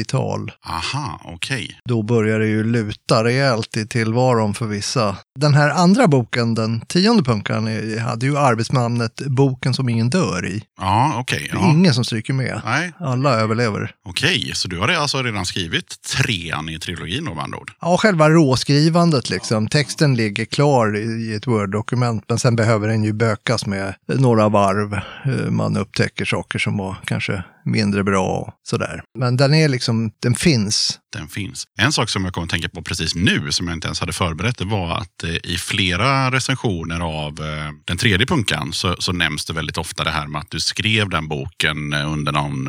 90-tal. 0.00 0.52
Aha, 0.66 1.20
okej. 1.24 1.80
Då 1.84 2.02
börjar 2.02 2.38
det 2.38 2.46
ju 2.46 2.64
luta 2.64 3.24
rejält 3.24 3.76
i 3.76 3.86
tillvaron 3.86 4.54
för 4.54 4.66
vissa. 4.66 5.16
Den 5.38 5.54
här 5.54 5.70
andra 5.70 6.06
boken, 6.08 6.54
den 6.54 6.80
tionde 6.80 7.22
punkaren, 7.22 7.66
är- 7.68 8.00
hade 8.00 8.26
ju 8.26 8.38
arbetsnamnet 8.38 9.20
Boken 9.26 9.74
som 9.74 9.88
ingen 9.88 10.10
dör 10.10 10.46
i. 10.46 10.62
Ja, 10.80 11.14
okej. 11.18 11.48
Är 11.52 11.56
Ja. 11.56 11.68
ingen 11.70 11.94
som 11.94 12.04
stryker 12.04 12.32
med. 12.32 12.60
Nej, 12.64 12.92
Alla 13.00 13.30
överlever. 13.30 13.90
okej. 14.08 14.50
Så 14.54 14.68
du 14.68 14.78
har 14.78 14.88
alltså 14.88 15.22
redan 15.22 15.46
skrivit 15.46 15.94
trean 16.16 16.68
i 16.68 16.78
trilogin 16.78 17.24
då 17.24 17.34
med 17.34 17.44
andra 17.44 17.58
ord? 17.58 17.72
Ja, 17.80 17.96
själva 17.96 18.28
råskrivandet 18.30 19.30
liksom. 19.30 19.68
Texten 19.68 20.14
ligger 20.14 20.44
klar 20.44 20.96
i 20.96 21.34
ett 21.34 21.46
Word-dokument, 21.46 22.24
men 22.28 22.38
sen 22.38 22.56
behöver 22.56 22.88
den 22.88 23.04
ju 23.04 23.12
bökas 23.12 23.66
med 23.66 23.94
några 24.06 24.48
varv. 24.48 24.94
Eh, 24.94 25.50
Man 25.50 25.76
upptäcker 25.76 26.24
saker 26.24 26.58
som 26.58 26.76
var 26.76 26.96
kanske 27.04 27.42
mindre 27.66 28.04
bra 28.04 28.28
och 28.28 28.52
sådär. 28.68 29.02
Men 29.18 29.36
den 29.36 29.54
är 29.54 29.68
liksom, 29.68 30.10
den 30.22 30.34
finns. 30.34 30.98
Den 31.16 31.28
finns. 31.28 31.64
En 31.78 31.92
sak 31.92 32.08
som 32.08 32.24
jag 32.24 32.34
kom 32.34 32.44
att 32.44 32.50
tänka 32.50 32.68
på 32.68 32.82
precis 32.82 33.14
nu, 33.14 33.52
som 33.52 33.68
jag 33.68 33.76
inte 33.76 33.88
ens 33.88 34.00
hade 34.00 34.12
förberett, 34.12 34.58
det 34.58 34.64
var 34.64 34.96
att 34.96 35.24
eh, 35.24 35.30
i 35.30 35.56
flera 35.58 36.30
recensioner 36.30 37.00
av 37.00 37.40
eh, 37.40 37.72
den 37.84 37.98
tredje 37.98 38.26
punkan 38.26 38.72
så, 38.72 38.96
så 38.98 39.12
nämns 39.12 39.44
det 39.44 39.52
väldigt 39.52 39.78
ofta 39.78 40.04
det 40.04 40.10
här 40.10 40.26
med 40.26 40.40
att 40.40 40.50
du 40.50 40.60
skrev 40.60 41.08
den 41.08 41.28
boken 41.28 41.92
eh, 41.92 42.12
under 42.12 42.32
någon 42.32 42.68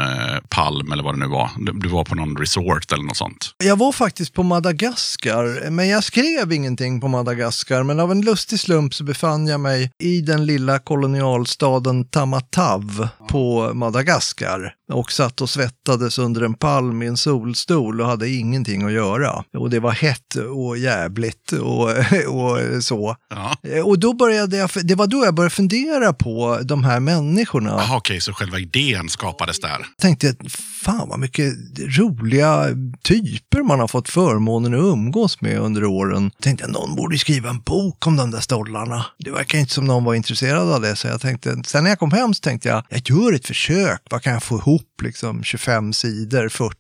palm 0.50 0.92
eller 0.92 1.04
vad 1.04 1.14
det 1.14 1.20
nu 1.20 1.28
var. 1.28 1.50
Du, 1.58 1.72
du 1.72 1.90
var 1.90 2.04
på 2.04 2.16
någon 2.16 2.38
resort 2.38 2.92
eller 2.92 3.04
något 3.04 3.18
sånt. 3.18 3.52
Jag 3.64 3.78
var 3.78 3.92
faktiskt 3.92 4.34
på 4.34 4.44
Madagaskar, 4.44 5.70
men 5.70 5.88
jag 5.88 6.04
skrev 6.04 6.54
ingenting 6.54 7.02
på 7.02 7.08
Madagaskar. 7.08 7.84
Men 7.84 8.00
av 8.00 8.12
en 8.12 8.22
lustig 8.22 8.60
slump 8.60 8.94
så 8.94 9.04
befann 9.04 9.48
jag 9.48 9.60
mig 9.60 9.92
i 10.04 10.22
den 10.22 10.46
lilla 10.46 10.80
kolonialstaden 10.80 12.06
Tamatav 12.10 13.08
på 13.30 13.74
Madagaskar. 13.74 14.74
Och 14.94 15.12
satt 15.12 15.42
och 15.42 15.50
svettades 15.50 16.20
under 16.20 16.42
en 16.42 16.54
palm 16.54 17.02
i 17.02 17.08
en 17.08 17.18
solstol 17.18 18.02
och 18.02 18.08
hade 18.08 18.30
ingenting 18.40 18.84
att 18.84 18.92
göra. 18.92 19.44
Och 19.58 19.70
det 19.70 19.80
var 19.80 19.92
hett 19.92 20.36
och 20.36 20.78
jävligt 20.78 21.52
och, 21.52 21.90
och 22.28 22.84
så. 22.84 23.16
Ja. 23.30 23.58
Och 23.84 24.00
då 24.00 24.14
började 24.14 24.58
jag, 24.58 24.70
det 24.84 24.96
var 24.96 25.08
då 25.08 25.26
jag 25.26 25.36
började 25.36 25.56
fundera 25.56 26.14
på 26.14 26.60
de 26.64 26.84
här 26.84 27.00
människorna. 27.00 27.74
Aha, 27.74 27.98
okej, 27.98 28.22
så 28.22 28.34
själva 28.34 28.60
idén 28.60 29.10
skapades 29.10 29.60
där. 29.60 29.86
tänkte 30.02 30.30
att 30.30 30.52
fan 30.84 31.10
vad 31.10 31.20
mycket 31.20 31.54
roliga 31.80 32.66
typer 33.04 33.64
man 33.64 33.80
har 33.80 33.88
fått 33.88 34.10
förmånen 34.10 34.74
att 34.74 34.80
umgås 34.80 35.42
med 35.42 35.60
under 35.60 35.84
åren. 35.84 36.32
Tänkte 36.42 36.64
jag 36.64 36.74
någon 36.74 36.96
borde 36.96 37.18
skriva 37.18 37.50
en 37.50 37.60
bok 37.60 38.08
om 38.08 38.16
de 38.16 38.32
där 38.32 38.40
stollarna. 38.40 39.06
Det 39.20 39.32
verkar 39.32 39.60
inte 39.60 39.74
som 39.74 39.86
någon 39.86 40.04
var 40.04 40.14
intresserad 40.14 40.72
av 40.72 40.82
det. 40.82 40.96
Så 40.96 41.08
jag 41.08 41.22
tänkte, 41.22 41.62
sen 41.66 41.84
när 41.84 41.92
jag 41.92 42.00
kom 42.00 42.12
hem 42.12 42.34
så 42.34 42.42
tänkte 42.42 42.70
jag, 42.70 42.84
jag 42.90 43.02
gör 43.10 43.34
ett 43.34 43.48
försök. 43.48 44.02
Vad 44.10 44.22
kan 44.22 44.34
jag 44.34 44.44
få 44.44 44.58
ihop? 44.58 45.02
Liksom 45.02 45.44
25 45.44 45.94
sidor, 45.94 46.50
40. 46.50 46.76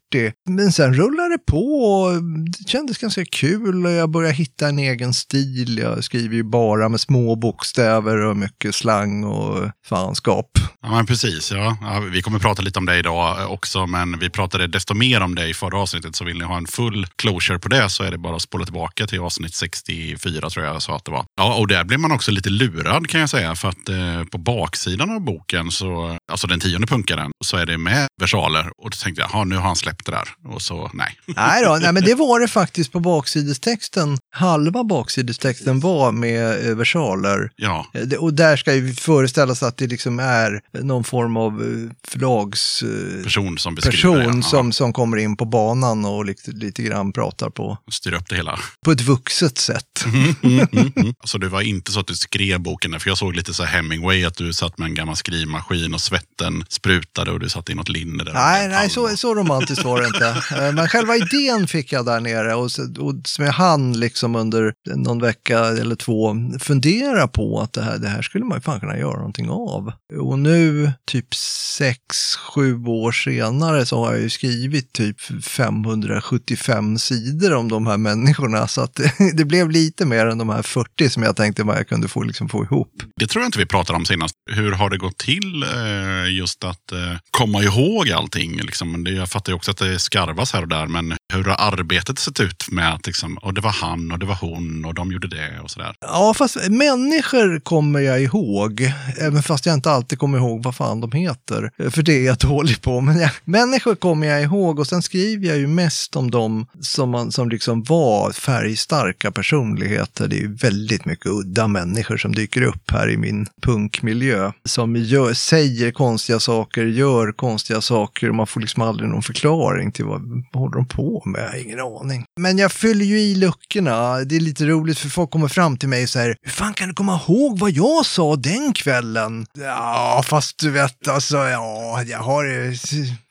Men 0.49 0.71
sen 0.71 0.93
rullade 0.93 1.29
det 1.29 1.36
på 1.37 1.91
och 1.91 2.23
det 2.23 2.67
kändes 2.69 2.97
ganska 2.97 3.25
kul 3.25 3.85
och 3.85 3.91
jag 3.91 4.09
började 4.09 4.33
hitta 4.35 4.67
en 4.67 4.79
egen 4.79 5.13
stil. 5.13 5.77
Jag 5.77 6.03
skriver 6.03 6.35
ju 6.35 6.43
bara 6.43 6.89
med 6.89 7.01
små 7.01 7.35
bokstäver 7.35 8.17
och 8.17 8.37
mycket 8.37 8.75
slang 8.75 9.23
och 9.23 9.71
fanskap. 9.85 10.49
Ja, 10.81 10.89
men 10.91 11.05
precis. 11.05 11.51
Ja. 11.51 11.77
Ja, 11.81 11.99
vi 11.99 12.21
kommer 12.21 12.39
prata 12.39 12.61
lite 12.61 12.79
om 12.79 12.85
det 12.85 12.97
idag 12.97 13.51
också, 13.51 13.87
men 13.87 14.19
vi 14.19 14.29
pratade 14.29 14.67
desto 14.67 14.93
mer 14.93 15.21
om 15.21 15.35
det 15.35 15.47
i 15.47 15.53
förra 15.53 15.79
avsnittet. 15.79 16.15
Så 16.15 16.23
vill 16.25 16.37
ni 16.37 16.43
ha 16.43 16.57
en 16.57 16.67
full 16.67 17.07
closure 17.15 17.59
på 17.59 17.67
det 17.67 17.89
så 17.89 18.03
är 18.03 18.11
det 18.11 18.17
bara 18.17 18.35
att 18.35 18.41
spola 18.41 18.65
tillbaka 18.65 19.07
till 19.07 19.19
avsnitt 19.19 19.53
64 19.55 20.49
tror 20.49 20.65
jag 20.65 20.75
jag 20.75 20.81
sa 20.81 20.95
att 20.95 21.05
det 21.05 21.11
var. 21.11 21.25
Ja, 21.37 21.55
och 21.55 21.67
där 21.67 21.83
blir 21.83 21.97
man 21.97 22.11
också 22.11 22.31
lite 22.31 22.49
lurad 22.49 23.07
kan 23.09 23.19
jag 23.19 23.29
säga. 23.29 23.55
För 23.55 23.69
att 23.69 23.89
eh, 23.89 24.23
på 24.31 24.37
baksidan 24.37 25.09
av 25.11 25.21
boken, 25.21 25.71
så, 25.71 26.17
alltså 26.31 26.47
den 26.47 26.59
tionde 26.59 26.87
punkaren, 26.87 27.31
så 27.45 27.57
är 27.57 27.65
det 27.65 27.77
med 27.77 28.07
versaler. 28.21 28.69
Och 28.77 28.89
då 28.89 28.95
tänkte 29.03 29.21
jag, 29.21 29.29
"Jaha, 29.33 29.43
nu 29.43 29.55
har 29.55 29.63
han 29.63 29.75
släppt 29.75 30.05
det 30.05 30.11
där. 30.11 30.29
Och 30.53 30.61
så, 30.61 30.91
nej. 30.93 31.17
Nej 31.35 31.63
då, 31.63 31.77
nej 31.81 31.93
men 31.93 32.03
det 32.03 32.15
var 32.15 32.39
det 32.39 32.47
faktiskt 32.47 32.91
på 32.91 32.99
baksidestexten. 32.99 34.17
Halva 34.35 34.83
baksidestexten 34.83 35.79
var 35.79 36.11
med 36.11 36.69
eh, 36.69 36.75
versaler. 36.75 37.51
Ja, 37.55 37.85
Eh, 37.93 38.01
det- 38.01 38.17
Och 38.17 38.33
där 38.33 38.57
ska 38.57 38.73
ju 38.73 38.93
föreställas 38.93 39.63
att 39.63 39.77
det 39.77 39.87
liksom 39.87 40.19
är 40.19 40.61
någon 40.81 41.03
form 41.03 41.37
av 41.37 41.51
eh, 41.61 41.91
förlagsperson 42.07 43.23
person 43.23 43.57
som 43.57 43.75
beskriver 43.75 44.17
det. 44.17 44.23
person 44.25 44.41
Ja, 44.41 44.47
som, 44.49 44.71
som 44.71 44.93
kommer 44.93 45.17
in 45.17 45.37
på 45.37 45.45
banan 45.45 46.05
och 46.05 46.25
lite, 46.25 46.51
lite 46.51 46.83
grann 46.83 47.13
pratar 47.13 47.49
på, 47.49 47.77
styr 47.91 48.13
upp 48.13 48.29
det 48.29 48.35
hela. 48.35 48.59
på 48.85 48.91
ett 48.91 49.01
vuxet 49.01 49.57
sätt. 49.57 49.83
Mm, 50.07 50.35
mm, 50.43 50.67
mm, 50.71 50.91
mm. 50.95 51.13
Så 51.25 51.37
det 51.37 51.47
var 51.49 51.61
inte 51.61 51.91
så 51.91 51.99
att 51.99 52.07
du 52.07 52.15
skrev 52.15 52.59
boken, 52.59 52.91
där, 52.91 52.99
för 52.99 53.09
jag 53.09 53.17
såg 53.17 53.35
lite 53.35 53.53
så 53.53 53.63
här 53.63 53.75
Hemingway, 53.77 54.25
att 54.25 54.37
du 54.37 54.53
satt 54.53 54.77
med 54.77 54.85
en 54.85 54.95
gammal 54.95 55.15
skrivmaskin 55.15 55.93
och 55.93 56.01
svetten 56.01 56.65
sprutade 56.69 57.31
och 57.31 57.39
du 57.39 57.49
satt 57.49 57.69
i 57.69 57.73
något 57.75 57.89
linne 57.89 58.23
där. 58.23 58.33
Nej, 58.33 58.67
nej 58.67 58.89
så, 58.89 59.17
så 59.17 59.35
romantiskt 59.35 59.83
var 59.85 60.01
det 60.01 60.07
inte. 60.07 60.27
Eh, 60.67 60.73
Men 60.73 60.87
själva 60.87 61.16
idén 61.17 61.67
fick 61.67 61.91
jag 61.91 62.05
där 62.05 62.19
nere 62.19 62.55
och, 62.55 62.69
och 62.99 63.15
som 63.25 63.45
jag 63.45 63.53
hann 63.53 63.99
liksom 63.99 64.35
under 64.35 64.73
någon 64.95 65.21
vecka 65.21 65.59
eller 65.59 65.95
två 65.95 66.35
fundera 66.59 67.27
på 67.27 67.59
att 67.61 67.73
det 67.73 67.81
här, 67.81 67.97
det 67.97 68.07
här 68.07 68.21
skulle 68.21 68.45
man 68.45 68.57
ju 68.57 68.61
fan 68.61 68.79
kunna 68.79 68.97
göra 68.97 69.17
någonting 69.17 69.49
av. 69.49 69.91
Och 70.19 70.39
nu, 70.39 70.91
typ 71.05 71.35
sex, 71.77 72.35
sju 72.35 72.85
år 72.85 73.11
senare, 73.11 73.85
så 73.85 74.05
har 74.05 74.13
jag 74.13 74.21
ju 74.21 74.29
skrivit 74.29 74.93
typ 74.93 75.21
575 75.43 76.97
sidor 76.97 77.53
om 77.53 77.69
de 77.69 77.87
här 77.87 77.97
människorna. 77.97 78.67
Så 78.67 78.81
att 78.81 78.95
det, 78.95 79.11
det 79.33 79.45
blev 79.45 79.71
lite 79.71 80.05
mer 80.05 80.25
än 80.25 80.37
de 80.37 80.49
här 80.49 80.61
40 80.61 81.09
som 81.09 81.23
jag 81.23 81.35
tänkte 81.35 81.63
vad 81.63 81.77
jag 81.77 81.87
kunde 81.87 82.07
få, 82.07 82.23
liksom 82.23 82.49
få 82.49 82.63
ihop. 82.63 83.03
Det 83.15 83.27
tror 83.27 83.41
jag 83.43 83.47
inte 83.47 83.59
vi 83.59 83.65
pratade 83.65 83.97
om 83.97 84.05
senast. 84.05 84.35
Hur 84.51 84.71
har 84.71 84.89
det 84.89 84.97
gått 84.97 85.17
till 85.17 85.63
eh, 85.63 86.35
just 86.37 86.63
att 86.63 86.91
eh, 86.91 87.17
komma 87.31 87.63
ihåg 87.63 88.11
allting? 88.11 88.57
Liksom? 88.57 89.05
Jag 89.05 89.29
fattar 89.29 89.51
ju 89.51 89.55
också 89.55 89.71
att 89.71 89.77
det 89.77 89.99
skarvas 89.99 90.53
här 90.53 90.61
och 90.61 90.67
där, 90.67 90.87
men 90.87 91.06
hur 91.33 91.43
har 91.43 91.55
arbetet 91.73 92.19
sett 92.19 92.39
ut 92.39 92.71
med 92.71 92.93
att 92.93 93.07
liksom, 93.07 93.37
och 93.37 93.53
det 93.53 93.61
var 93.61 93.71
han 93.71 94.11
och 94.11 94.19
det 94.19 94.25
var 94.25 94.35
hon 94.35 94.85
och 94.85 94.93
de 94.93 95.11
gjorde 95.11 95.27
det 95.27 95.59
och 95.63 95.71
sådär? 95.71 95.95
Ja, 96.01 96.33
fast 96.37 96.69
människor 96.69 97.59
kommer 97.59 97.99
jag 97.99 98.21
ihåg, 98.21 98.91
även 99.21 99.43
fast 99.43 99.65
jag 99.65 99.73
inte 99.73 99.91
alltid 99.91 100.19
kommer 100.19 100.37
ihåg 100.37 100.63
vad 100.63 100.75
fan 100.75 101.01
de 101.01 101.11
heter. 101.11 101.71
För 101.89 102.01
det 102.01 102.13
är 102.13 102.25
jag 102.25 102.37
dålig 102.37 102.81
på. 102.81 103.01
Men 103.01 103.19
jag, 103.19 103.31
människor 103.43 103.95
kommer 103.95 104.27
jag 104.27 104.43
ihåg 104.43 104.79
och 104.79 104.87
sen 104.87 105.01
skriver 105.01 105.47
jag 105.47 105.57
ju 105.57 105.67
mest 105.67 106.15
om 106.15 106.31
dem 106.31 106.65
som, 106.81 107.09
man, 107.09 107.31
som 107.31 107.49
liksom 107.49 107.83
var 107.83 108.31
färgstarka 108.31 109.31
personligheter. 109.31 110.27
Det 110.27 110.35
är 110.35 110.41
ju 110.41 110.53
väldigt 110.53 111.05
mycket 111.05 111.25
udda 111.25 111.67
människor 111.67 112.17
som 112.17 112.35
dyker 112.35 112.61
upp 112.61 112.91
här 112.91 113.09
i 113.09 113.17
min 113.17 113.47
punkmiljö. 113.61 114.51
Som 114.65 114.95
gör, 114.95 115.33
säger 115.33 115.91
konstiga 115.91 116.39
saker, 116.39 116.85
gör 116.85 117.31
konstiga 117.31 117.81
saker 117.81 118.29
och 118.29 118.35
man 118.35 118.47
får 118.47 118.61
liksom 118.61 118.83
aldrig 118.83 119.09
någon 119.09 119.23
förklaring 119.23 119.91
till 119.91 120.05
vad, 120.05 120.21
vad 120.51 120.61
håller 120.63 120.75
de 120.75 120.85
på 120.85 120.96
på 120.97 121.23
med. 121.25 121.41
Jag 121.41 121.49
har 121.49 121.57
ingen 121.57 121.79
aning. 121.79 122.25
Men 122.39 122.57
jag 122.57 122.71
fyller 122.71 123.05
ju 123.05 123.19
i 123.19 123.35
luckorna. 123.35 124.17
Det 124.19 124.35
är 124.35 124.39
lite 124.39 124.65
roligt 124.65 124.99
för 124.99 125.09
folk 125.09 125.31
kommer 125.31 125.47
fram 125.47 125.77
till 125.77 125.89
mig 125.89 126.03
och 126.03 126.09
här, 126.09 126.35
Hur 126.41 126.51
fan 126.51 126.73
kan 126.73 126.87
du 126.87 126.93
komma 126.93 127.19
ihåg 127.27 127.59
vad 127.59 127.71
jag 127.71 128.05
sa 128.05 128.35
den 128.35 128.73
kvällen? 128.73 129.45
Ja, 129.57 130.23
fast 130.25 130.59
du 130.59 130.71
vet, 130.71 131.07
alltså, 131.07 131.37
ja, 131.37 132.03
jag 132.03 132.19
har 132.19 132.43
ju 132.43 132.77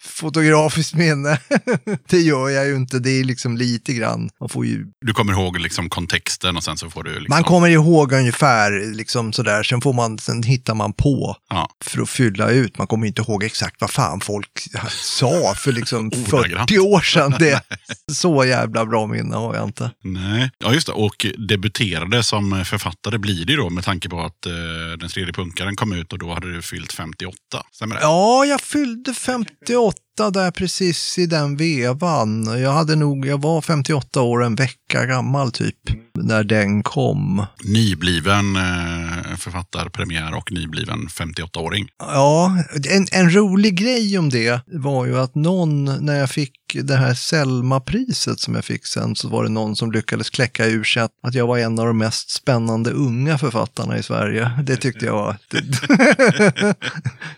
fotografiskt 0.06 0.94
minne. 0.94 1.38
det 2.08 2.18
gör 2.20 2.48
jag 2.48 2.66
ju 2.66 2.76
inte, 2.76 2.98
det 2.98 3.10
är 3.10 3.24
liksom 3.24 3.56
lite 3.56 3.92
grann. 3.92 4.30
Man 4.40 4.48
får 4.48 4.66
ju 4.66 4.86
Du 5.06 5.12
kommer 5.12 5.32
ihåg 5.32 5.58
liksom 5.58 5.88
kontexten 5.88 6.56
och 6.56 6.64
sen 6.64 6.76
så 6.76 6.90
får 6.90 7.02
du... 7.02 7.10
Liksom... 7.10 7.26
Man 7.28 7.44
kommer 7.44 7.68
ihåg 7.68 8.12
ungefär 8.12 8.94
liksom 8.94 9.32
sådär, 9.32 9.62
sen, 9.62 9.80
får 9.80 9.92
man, 9.92 10.18
sen 10.18 10.42
hittar 10.42 10.74
man 10.74 10.92
på 10.92 11.36
Ja. 11.50 11.68
för 11.84 12.02
att 12.02 12.08
fylla 12.10 12.50
ut. 12.50 12.78
Man 12.78 12.86
kommer 12.86 13.06
inte 13.06 13.22
ihåg 13.22 13.44
exakt 13.44 13.80
vad 13.80 13.90
fan 13.90 14.20
folk 14.20 14.50
sa 14.90 15.54
för 15.56 15.72
liksom 15.72 16.06
Ordagrant. 16.32 16.70
40 16.70 16.78
år 16.78 17.00
sedan. 17.00 17.34
Det, 17.38 17.62
så 18.12 18.44
jävla 18.44 18.86
bra 18.86 19.06
minne 19.06 19.36
har 19.36 19.54
jag 19.54 19.64
inte. 19.68 19.90
Nej, 20.04 20.50
ja 20.58 20.74
just 20.74 20.86
det. 20.86 20.92
Och 20.92 21.26
debuterade 21.48 22.22
som 22.22 22.64
författare 22.64 23.18
blir 23.18 23.44
det 23.46 23.52
ju 23.52 23.58
då 23.58 23.70
med 23.70 23.84
tanke 23.84 24.08
på 24.08 24.20
att 24.20 24.46
eh, 24.46 24.52
den 24.98 25.08
tredje 25.08 25.32
punkaren 25.32 25.76
kom 25.76 25.92
ut 25.92 26.12
och 26.12 26.18
då 26.18 26.34
hade 26.34 26.52
du 26.54 26.62
fyllt 26.62 26.92
58. 26.92 27.36
Stämmer 27.72 27.94
det? 27.94 28.00
Ja, 28.02 28.44
jag 28.44 28.60
fyllde 28.60 29.14
58 29.14 29.95
what 29.96 30.05
där 30.16 30.50
precis 30.50 31.18
i 31.18 31.26
den 31.26 31.56
vevan. 31.56 32.60
Jag 32.60 32.72
hade 32.72 32.96
nog, 32.96 33.26
jag 33.26 33.42
var 33.42 33.60
58 33.60 34.22
år, 34.22 34.44
en 34.44 34.54
vecka 34.54 35.06
gammal 35.06 35.52
typ, 35.52 35.76
när 36.14 36.44
den 36.44 36.82
kom. 36.82 37.46
Nybliven 37.64 38.56
eh, 38.56 39.36
författarpremiär 39.36 40.34
och 40.34 40.52
nybliven 40.52 41.08
58-åring. 41.08 41.88
Ja, 41.98 42.58
en, 42.90 43.06
en 43.12 43.34
rolig 43.34 43.78
grej 43.78 44.18
om 44.18 44.30
det 44.30 44.60
var 44.66 45.06
ju 45.06 45.18
att 45.18 45.34
någon, 45.34 45.84
när 45.84 46.16
jag 46.18 46.30
fick 46.30 46.52
det 46.82 46.96
här 46.96 47.14
Selma-priset 47.14 48.40
som 48.40 48.54
jag 48.54 48.64
fick 48.64 48.86
sen, 48.86 49.16
så 49.16 49.28
var 49.28 49.44
det 49.44 49.50
någon 49.50 49.76
som 49.76 49.92
lyckades 49.92 50.30
kläcka 50.30 50.66
ur 50.66 50.84
sig 50.84 51.02
att, 51.02 51.12
att 51.22 51.34
jag 51.34 51.46
var 51.46 51.58
en 51.58 51.78
av 51.78 51.86
de 51.86 51.98
mest 51.98 52.30
spännande 52.30 52.90
unga 52.90 53.38
författarna 53.38 53.98
i 53.98 54.02
Sverige. 54.02 54.50
Det 54.62 54.76
tyckte 54.76 55.06
jag 55.06 55.12
var... 55.12 55.36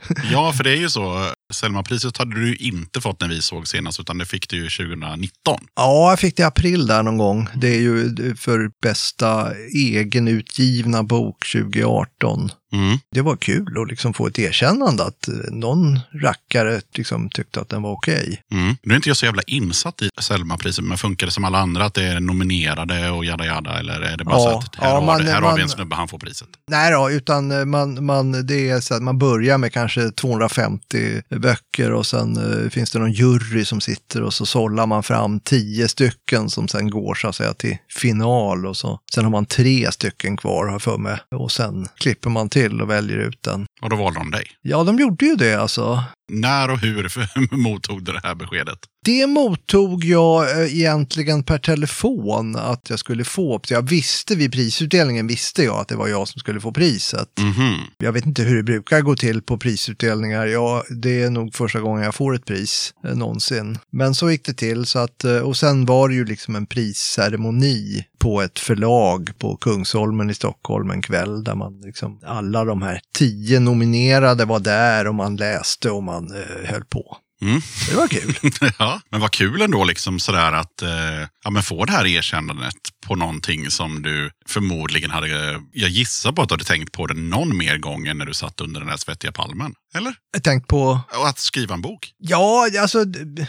Ja, 0.33 0.53
för 0.53 0.64
det 0.64 0.71
är 0.71 0.77
ju 0.77 0.91
så. 0.91 1.33
Selma-priset 1.53 2.17
hade 2.17 2.41
du 2.41 2.57
inte 2.68 3.00
fått 3.00 3.20
när 3.20 3.28
vi 3.28 3.42
såg 3.42 3.68
senast, 3.68 4.00
utan 4.00 4.18
det 4.18 4.26
fick 4.26 4.48
du 4.48 4.57
ju 4.57 4.68
2019. 4.68 5.61
Ja, 5.76 6.11
jag 6.11 6.18
fick 6.20 6.37
det 6.37 6.42
i 6.42 6.46
april 6.46 6.87
där 6.87 7.02
någon 7.02 7.18
gång. 7.18 7.48
Det 7.54 7.68
är 7.68 7.81
ju 7.81 8.14
för 8.37 8.70
bästa 8.83 9.52
egenutgivna 9.74 11.02
bok 11.02 11.52
2018. 11.52 12.50
Mm. 12.72 12.98
Det 13.11 13.20
var 13.20 13.37
kul 13.37 13.78
att 13.83 13.88
liksom 13.88 14.14
få 14.14 14.26
ett 14.26 14.38
erkännande 14.38 15.04
att 15.04 15.28
eh, 15.28 15.35
någon 15.50 16.00
rackare 16.22 16.81
liksom 16.94 17.31
tyckte 17.31 17.61
att 17.61 17.68
den 17.68 17.83
var 17.83 17.92
okej. 17.92 18.42
Mm. 18.52 18.76
Nu 18.83 18.94
är 18.94 18.96
inte 18.96 19.09
jag 19.09 19.16
så 19.16 19.26
jävla 19.26 19.42
insatt 19.46 20.02
i 20.02 20.11
Selma-priset, 20.20 20.85
men 20.85 20.98
funkar 20.98 21.26
det 21.26 21.33
som 21.33 21.44
alla 21.44 21.59
andra 21.59 21.85
att 21.85 21.94
det 21.94 22.04
är 22.04 22.20
nominerade 22.20 23.11
och 23.11 23.24
jada 23.24 23.46
jada? 23.46 23.78
Eller 23.78 24.00
är 24.00 24.16
det 24.16 24.24
bara 24.24 24.37
Ja, 24.37 24.42
så 24.50 24.59
att 24.59 24.74
här, 24.76 24.88
ja, 24.88 24.94
har, 24.94 25.07
man- 25.07 25.18
det, 25.24 25.31
här 25.31 25.35
har 25.35 25.42
man- 25.42 25.57
vi 25.57 25.62
en 25.62 25.68
snubbe, 25.68 25.96
han 25.96 26.09
får 26.09 26.18
priset? 26.18 26.48
Nej 26.70 26.92
då, 26.92 27.11
utan 27.11 27.50
eh, 27.52 27.64
man, 27.64 28.04
man, 28.04 28.46
det 28.46 28.68
är 28.70 28.81
så 28.81 28.94
att 28.94 29.02
man 29.02 29.18
börjar 29.18 29.59
med 29.59 29.72
kanske 29.72 30.11
250 30.11 31.22
böcker 31.28 31.92
och 31.92 32.07
sen 32.07 32.37
eh, 32.64 32.70
finns 32.70 32.90
det 32.90 32.98
någon 32.98 33.12
jury 33.12 33.64
som 33.64 33.81
sitter 33.81 34.22
och 34.22 34.35
så 34.35 34.46
sållar 34.46 34.87
man 34.87 35.02
fram 35.02 35.40
10 35.40 35.88
stycken 35.88 36.50
som 36.50 36.68
sen 36.68 36.90
går 36.90 37.14
så 37.14 37.28
att 37.28 37.37
säga 37.37 37.54
till 37.54 37.76
final 37.94 38.66
och 38.66 38.76
så. 38.76 39.00
Sen 39.14 39.24
har 39.24 39.31
man 39.31 39.46
tre 39.46 39.92
stycken 39.92 40.37
kvar 40.37 40.66
har 40.66 40.78
för 40.78 40.98
mig 40.98 41.18
och 41.37 41.52
sen 41.52 41.88
klipper 41.98 42.31
man 42.31 42.48
till 42.48 42.58
och 42.66 42.90
väljer 42.90 43.18
ut 43.18 43.42
den. 43.42 43.66
Och 43.81 43.90
då 43.90 43.97
valde 43.97 44.21
de 44.21 44.31
dig. 44.31 44.47
Ja, 44.62 44.85
de 44.85 44.99
gjorde 44.99 45.27
ju 45.27 45.35
det 45.37 45.55
alltså. 45.55 46.05
När 46.33 46.71
och 46.71 46.79
hur 46.79 47.12
mottog 47.57 48.03
du 48.03 48.12
det 48.12 48.21
här 48.23 48.35
beskedet? 48.35 48.79
Det 49.05 49.27
mottog 49.27 50.05
jag 50.05 50.51
eh, 50.51 50.77
egentligen 50.77 51.43
per 51.43 51.59
telefon 51.59 52.57
att 52.57 52.91
jag 52.91 52.99
skulle 52.99 53.25
få. 53.25 53.61
Så 53.65 53.75
jag 53.75 53.89
visste 53.89 54.35
vid 54.35 54.53
prisutdelningen 54.53 55.27
visste 55.27 55.65
jag 55.65 55.79
att 55.79 55.89
det 55.89 55.97
var 55.97 56.09
jag 56.09 56.29
som 56.29 56.39
skulle 56.39 56.61
få 56.61 56.73
priset. 56.73 57.29
Mhm. 57.41 57.75
Jag 57.99 58.13
vet 58.13 58.27
inte 58.27 58.43
hur 58.43 58.57
det 58.57 58.63
brukar 58.63 59.01
gå 59.01 59.17
till 59.17 59.43
på 59.43 59.59
prisutdelningar. 59.59 60.47
Ja, 60.47 60.85
det 60.91 61.23
är 61.23 61.31
nog 61.31 61.55
första 61.55 61.81
gången 61.81 62.05
jag 62.05 62.15
får 62.15 62.35
ett 62.35 62.45
pris 62.45 62.95
eh, 63.05 63.15
någonsin. 63.15 63.79
Men 63.91 64.15
så 64.15 64.31
gick 64.31 64.45
det 64.47 64.55
till. 64.55 64.87
Så 64.87 64.99
att, 64.99 65.25
eh, 65.25 65.39
och 65.39 65.57
sen 65.57 65.87
var 65.87 66.09
det 66.09 66.15
ju 66.15 66.25
liksom 66.25 66.57
en 66.57 66.67
prisceremoni 66.67 68.05
på 68.19 68.43
ett 68.43 68.59
förlag 68.59 69.31
på 69.39 69.57
Kungsholmen 69.57 70.31
i 70.31 70.35
Stockholm 70.35 70.91
en 70.91 71.03
kväll 71.03 71.45
där 71.45 71.55
man 71.55 71.81
liksom, 71.81 72.21
alla 72.27 72.65
de 72.65 72.83
här 72.83 73.01
tio 73.15 73.61
nominerade 73.61 74.45
var 74.45 74.61
där 74.61 75.07
och 75.07 75.15
man 75.15 75.37
läste 75.37 75.91
och 75.91 76.03
man 76.03 76.31
eh, 76.37 76.71
höll 76.71 76.85
på. 76.85 77.17
Mm. 77.42 77.61
Det 77.88 77.96
var 77.96 78.09
kul. 78.09 78.35
ja, 78.79 79.01
men 79.11 79.20
vad 79.20 79.31
kul 79.31 79.62
ändå 79.62 79.85
liksom 79.85 80.20
sådär 80.20 80.53
att 80.53 80.83
eh, 80.83 81.29
ja, 81.44 81.51
men 81.51 81.62
få 81.62 81.85
det 81.85 81.92
här 81.92 82.07
erkännandet 82.07 82.74
på 83.07 83.16
någonting 83.16 83.70
som 83.70 84.03
du 84.03 84.31
förmodligen 84.46 85.11
hade, 85.11 85.61
jag 85.72 85.90
gissar 85.90 86.33
på 86.33 86.42
att 86.42 86.48
du 86.48 86.53
hade 86.53 86.64
tänkt 86.64 86.92
på 86.92 87.07
det 87.07 87.14
någon 87.14 87.57
mer 87.57 87.79
gång 87.79 88.07
än 88.07 88.18
när 88.18 88.27
du 88.27 88.35
satt 88.35 88.61
under 88.61 88.81
den 88.81 88.88
där 88.88 88.96
svettiga 88.96 89.33
palmen. 89.33 89.74
Eller? 89.94 90.14
Jag 90.33 90.42
tänkte 90.42 90.66
på 90.66 91.01
Och 91.18 91.29
att 91.29 91.38
skriva 91.38 91.74
en 91.74 91.81
bok. 91.83 92.12
Ja, 92.18 92.68
alltså 92.81 93.05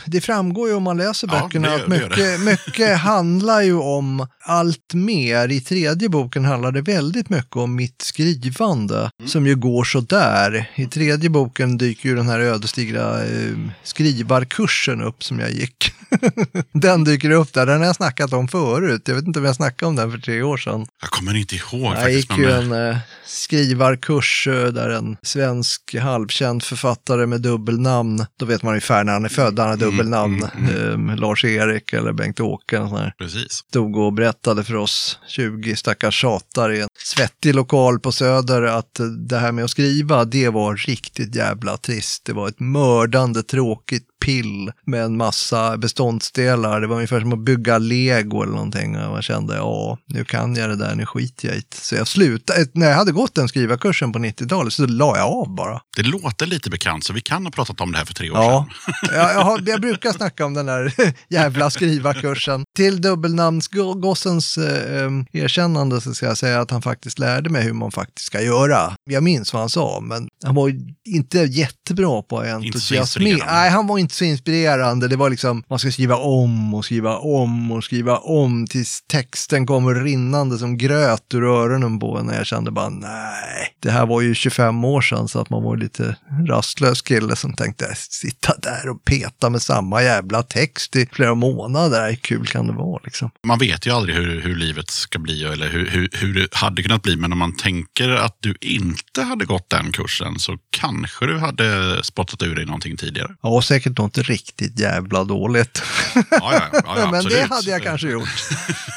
det- 0.06 0.22
framgår 0.22 0.70
ju 0.70 0.76
om 0.76 0.84
man 0.84 0.98
läser 0.98 1.28
Ja, 1.32 1.42
böckerna 1.44 1.68
det 1.68 1.74
gör- 1.74 1.84
att 1.84 1.88
mycket, 1.90 2.40
mycket 2.68 2.98
handlar 3.00 3.62
ju 3.62 3.74
om 3.78 4.28
allt 4.44 4.94
mer. 4.94 5.52
I 5.52 5.62
tredje 5.62 6.10
boken 6.10 6.46
handlar 6.46 6.72
det 6.72 6.82
väldigt 6.82 7.30
mycket 7.30 7.56
om 7.56 7.76
mitt 7.76 8.02
skrivande 8.02 9.12
som 9.28 9.48
ju 9.48 9.56
går 9.56 9.84
så 9.84 10.00
där. 10.02 10.72
I 10.76 10.86
tredje 10.86 11.30
boken 11.30 11.78
dyker 11.78 12.10
ju 12.10 12.16
den 12.16 12.30
här 12.30 12.40
ödesdigra 12.40 13.24
eh, 13.26 13.56
skrivarkursen 13.84 15.02
upp 15.02 15.24
som 15.24 15.40
jag 15.40 15.52
gick. 15.52 15.92
den 16.74 17.04
dyker 17.04 17.32
upp 17.32 17.54
där, 17.54 17.66
den 17.66 17.80
har 17.80 17.86
jag 17.86 17.96
snackat 17.96 18.34
om 18.34 18.48
förut. 18.48 19.02
Jag 19.06 19.16
vet 19.16 19.26
inte 19.28 19.40
om 19.40 19.46
jag 19.46 19.56
snackade 19.56 19.90
om 19.90 19.96
den 19.96 20.12
för 20.12 20.18
tre 20.20 20.42
år 20.42 20.58
sedan. 20.58 20.86
Jag 21.02 21.10
kommer 21.10 21.36
inte 21.36 21.56
ihåg 21.56 21.82
Jag 21.82 21.96
faktiskt. 21.96 22.18
gick 22.18 22.30
Men, 22.30 22.40
ju 22.40 22.52
en 22.52 22.90
eh, 22.92 22.98
skrivarkurs 23.26 24.48
eh, 24.48 24.68
där 24.68 24.90
en 24.90 25.18
svensk 25.24 25.96
halvkänd 26.30 26.64
författare 26.64 27.26
med 27.26 27.42
dubbelnamn, 27.42 28.26
då 28.38 28.46
vet 28.46 28.64
man 28.64 28.72
ungefär 28.72 29.04
när 29.04 29.14
han 29.14 29.26
är 29.26 29.30
född, 29.30 29.60
han 29.60 29.70
har 29.70 29.78
dubbelnamn, 29.78 30.44
mm, 30.44 31.10
eh, 31.10 31.16
Lars-Erik 31.16 31.94
eller 31.94 32.14
Bengt-Åke. 32.14 32.78
Precis. 33.18 33.52
stod 33.52 33.98
och 33.98 34.14
berättade 34.14 34.64
för 34.64 34.76
oss 34.76 35.20
20 35.28 35.76
stackars 35.76 36.16
tjatar 36.16 36.72
i 36.72 36.82
en 36.82 36.88
svettig 36.98 37.56
lokal 37.56 38.00
på 38.00 38.12
Söder 38.12 38.62
att 38.62 39.00
det 39.30 39.38
här 39.38 39.52
med 39.52 39.64
att 39.64 39.72
skriva, 39.72 40.26
det 40.26 40.50
var 40.50 40.76
riktigt 40.76 41.36
jävla 41.36 41.78
trist. 41.78 42.26
Det 42.26 42.34
var 42.34 42.48
ett 42.48 42.60
mördande 42.60 43.44
tråkigt 43.44 44.09
pill 44.26 44.72
med 44.86 45.04
en 45.04 45.18
massa 45.18 45.78
beståndsdelar. 45.78 46.82
Det 46.82 46.88
var 46.88 46.96
ungefär 46.96 47.20
som 47.20 47.34
att 47.34 47.40
bygga 47.40 47.78
lego 47.78 48.44
eller 48.44 48.54
någonting. 48.54 48.98
Och 48.98 49.12
man 49.12 49.22
kände, 49.22 49.56
ja, 49.56 49.98
nu 50.06 50.26
kan 50.26 50.56
jag 50.56 50.70
det 50.70 50.76
där, 50.76 50.96
nu 50.96 51.06
skiter 51.06 51.48
jag 51.48 51.58
i 51.58 51.60
det. 51.70 51.76
Så 51.76 51.96
jag 51.96 52.08
slutade, 52.08 52.68
när 52.74 52.90
jag 52.90 52.96
hade 52.96 53.12
gått 53.12 53.36
den 53.36 53.48
skrivarkursen 53.48 54.12
på 54.12 54.20
90-talet 54.20 54.74
så 54.74 54.86
la 54.86 55.18
jag 55.18 55.28
av 55.28 55.56
bara. 55.56 55.82
Det 55.96 56.04
låter 56.04 56.46
lite 56.46 56.70
bekant, 56.70 57.04
så 57.04 57.14
vi 57.14 57.22
kan 57.22 57.46
ha 57.46 57.52
pratat 57.52 57.82
om 57.82 57.92
det 57.92 57.98
här 57.98 58.06
för 58.06 58.14
tre 58.14 58.30
år 58.32 58.38
Ja, 58.38 58.68
sedan. 58.86 58.96
jag, 59.16 59.34
jag, 59.34 59.44
har, 59.44 59.64
jag 59.66 59.82
brukar 59.82 60.12
snacka 60.12 60.46
om 60.46 60.54
den 60.54 60.66
där 60.66 60.94
jävla 61.30 61.70
skrivarkursen. 61.70 62.64
Till 62.76 63.02
dubbelnamnsgossens 63.02 64.58
eh, 64.58 65.12
erkännande 65.34 66.02
så 66.02 66.14
ska 66.14 66.26
jag 66.26 66.38
säga 66.38 66.62
att 66.62 66.72
han 66.72 66.82
faktiskt 66.82 67.20
lärde 67.20 67.50
mig 67.50 67.64
hur 67.64 67.74
man 67.74 67.92
faktiskt 67.92 68.26
ska 68.28 68.42
göra. 68.42 68.96
Jag 69.10 69.24
minns 69.24 69.54
vad 69.54 69.62
han 69.62 69.70
sa, 69.70 70.00
men 70.02 70.28
han 70.46 70.56
var 70.56 70.74
inte 71.08 71.40
jättebra 71.40 72.22
på 72.22 72.42
entusiasm. 72.42 73.24
Nej, 73.24 73.70
han 73.70 73.88
var 73.88 73.98
inte 73.98 74.09
så 74.12 74.26
inspirerande. 74.26 75.08
Det 75.08 75.16
var 75.16 75.30
liksom, 75.30 75.64
man 75.70 75.80
ska 75.80 75.92
skriva 75.92 76.16
om 76.16 76.74
och 76.74 76.86
skriva 76.86 77.18
om 77.18 77.72
och 77.72 77.84
skriva 77.84 78.18
om 78.18 78.68
tills 78.68 79.04
texten 79.08 79.66
kommer 79.66 79.96
rinnande 79.96 80.58
som 80.58 80.78
gröt 80.78 81.34
ur 81.34 81.44
öronen 81.44 82.00
på 82.00 82.18
en. 82.18 82.30
Och 82.30 82.36
jag 82.36 82.46
kände 82.46 82.72
bara, 82.72 82.90
nej, 82.90 83.76
det 83.80 83.92
här 83.92 84.06
var 84.06 84.22
ju 84.22 84.36
25 84.36 84.86
år 84.86 85.02
sedan 85.02 85.28
så 85.28 85.40
att 85.40 85.50
man 85.50 85.64
var 85.64 85.78
lite 85.78 86.16
rastlös 86.48 87.02
kille 87.02 87.36
som 87.36 87.54
tänkte 87.54 87.96
sitta 87.96 88.54
där 88.58 88.90
och 88.90 89.06
peta 89.06 89.50
med 89.50 89.62
samma 89.62 90.04
jävla 90.04 90.44
text 90.44 90.96
i 90.96 91.08
flera 91.12 91.36
månader. 91.36 92.10
Hur 92.10 92.16
kul 92.16 92.48
kan 92.48 92.68
det 92.68 92.74
vara 92.74 93.02
liksom? 93.04 93.30
Man 93.44 93.60
vet 93.60 93.88
ju 93.88 93.92
aldrig 93.92 94.16
hur, 94.16 94.42
hur 94.42 94.56
livet 94.56 94.90
ska 94.90 95.20
bli 95.20 95.44
eller 95.44 95.70
hur, 95.70 95.86
hur, 95.86 96.10
hur 96.14 96.34
det 96.34 96.56
hade 96.56 96.84
kunnat 96.84 97.02
bli. 97.02 97.16
Men 97.16 97.32
om 97.32 97.40
man 97.40 97.56
tänker 97.56 98.10
att 98.10 98.38
du 98.40 98.56
inte 98.62 99.22
hade 99.22 99.46
gått 99.46 99.70
den 99.70 99.92
kursen 99.92 100.40
så 100.40 100.58
kanske 100.70 101.26
du 101.26 101.38
hade 101.38 102.00
spottat 102.04 102.44
ur 102.44 102.56
dig 102.56 102.66
någonting 102.66 102.98
tidigare. 102.98 103.36
Ja, 103.42 103.62
säkert 103.62 103.96
något 104.00 104.18
riktigt 104.18 104.80
jävla 104.80 105.24
dåligt. 105.24 105.82
Ja, 106.16 106.24
ja, 106.32 106.62
ja, 106.72 107.12
Men 107.12 107.24
det 107.24 107.48
hade 107.50 107.72
jag 107.72 107.84
kanske 107.84 108.10
gjort 108.10 108.30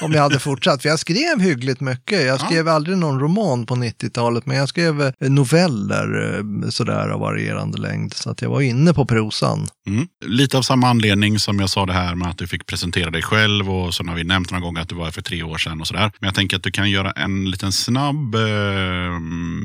om 0.03 0.13
jag 0.13 0.23
hade 0.23 0.39
fortsatt. 0.39 0.83
För 0.83 0.89
jag 0.89 0.99
skrev 0.99 1.41
hyggligt 1.41 1.81
mycket. 1.81 2.27
Jag 2.27 2.41
skrev 2.41 2.69
aldrig 2.69 2.99
någon 2.99 3.21
roman 3.21 3.67
på 3.67 3.75
90-talet, 3.75 4.47
men 4.47 4.57
jag 4.57 4.69
skrev 4.69 5.03
eh, 5.03 5.13
noveller 5.21 6.39
eh, 6.39 6.69
sådär 6.71 7.09
av 7.09 7.21
varierande 7.21 7.79
längd. 7.79 8.15
Så 8.15 8.31
att 8.31 8.43
jag 8.43 8.51
var 8.51 8.61
inne 8.61 8.95
på 8.95 9.07
prosan. 9.07 9.69
Mm. 9.87 10.07
Lite 10.25 10.59
av 10.59 10.63
samma 10.63 10.89
anledning 10.89 11.39
som 11.39 11.61
jag 11.61 11.71
sa 11.71 11.87
det 11.87 11.93
här 11.93 12.15
med 12.15 12.29
att 12.29 12.39
du 12.39 12.47
fick 12.47 12.67
presentera 12.67 13.11
dig 13.11 13.23
själv 13.23 13.71
och 13.71 13.95
så 13.95 14.05
har 14.05 14.15
vi 14.15 14.25
nämnt 14.25 14.51
några 14.51 14.65
gånger 14.65 14.81
att 14.81 14.89
du 14.89 14.95
var 14.95 15.05
här 15.05 15.13
för 15.13 15.23
tre 15.23 15.43
år 15.43 15.59
sedan 15.59 15.81
och 15.81 15.87
sådär. 15.87 16.13
Men 16.21 16.29
jag 16.29 16.35
tänker 16.35 16.57
att 16.57 16.63
du 16.63 16.71
kan 16.71 16.91
göra 16.91 17.11
en 17.11 17.51
liten 17.51 17.73
snabb 17.73 18.35
eh, 18.35 18.41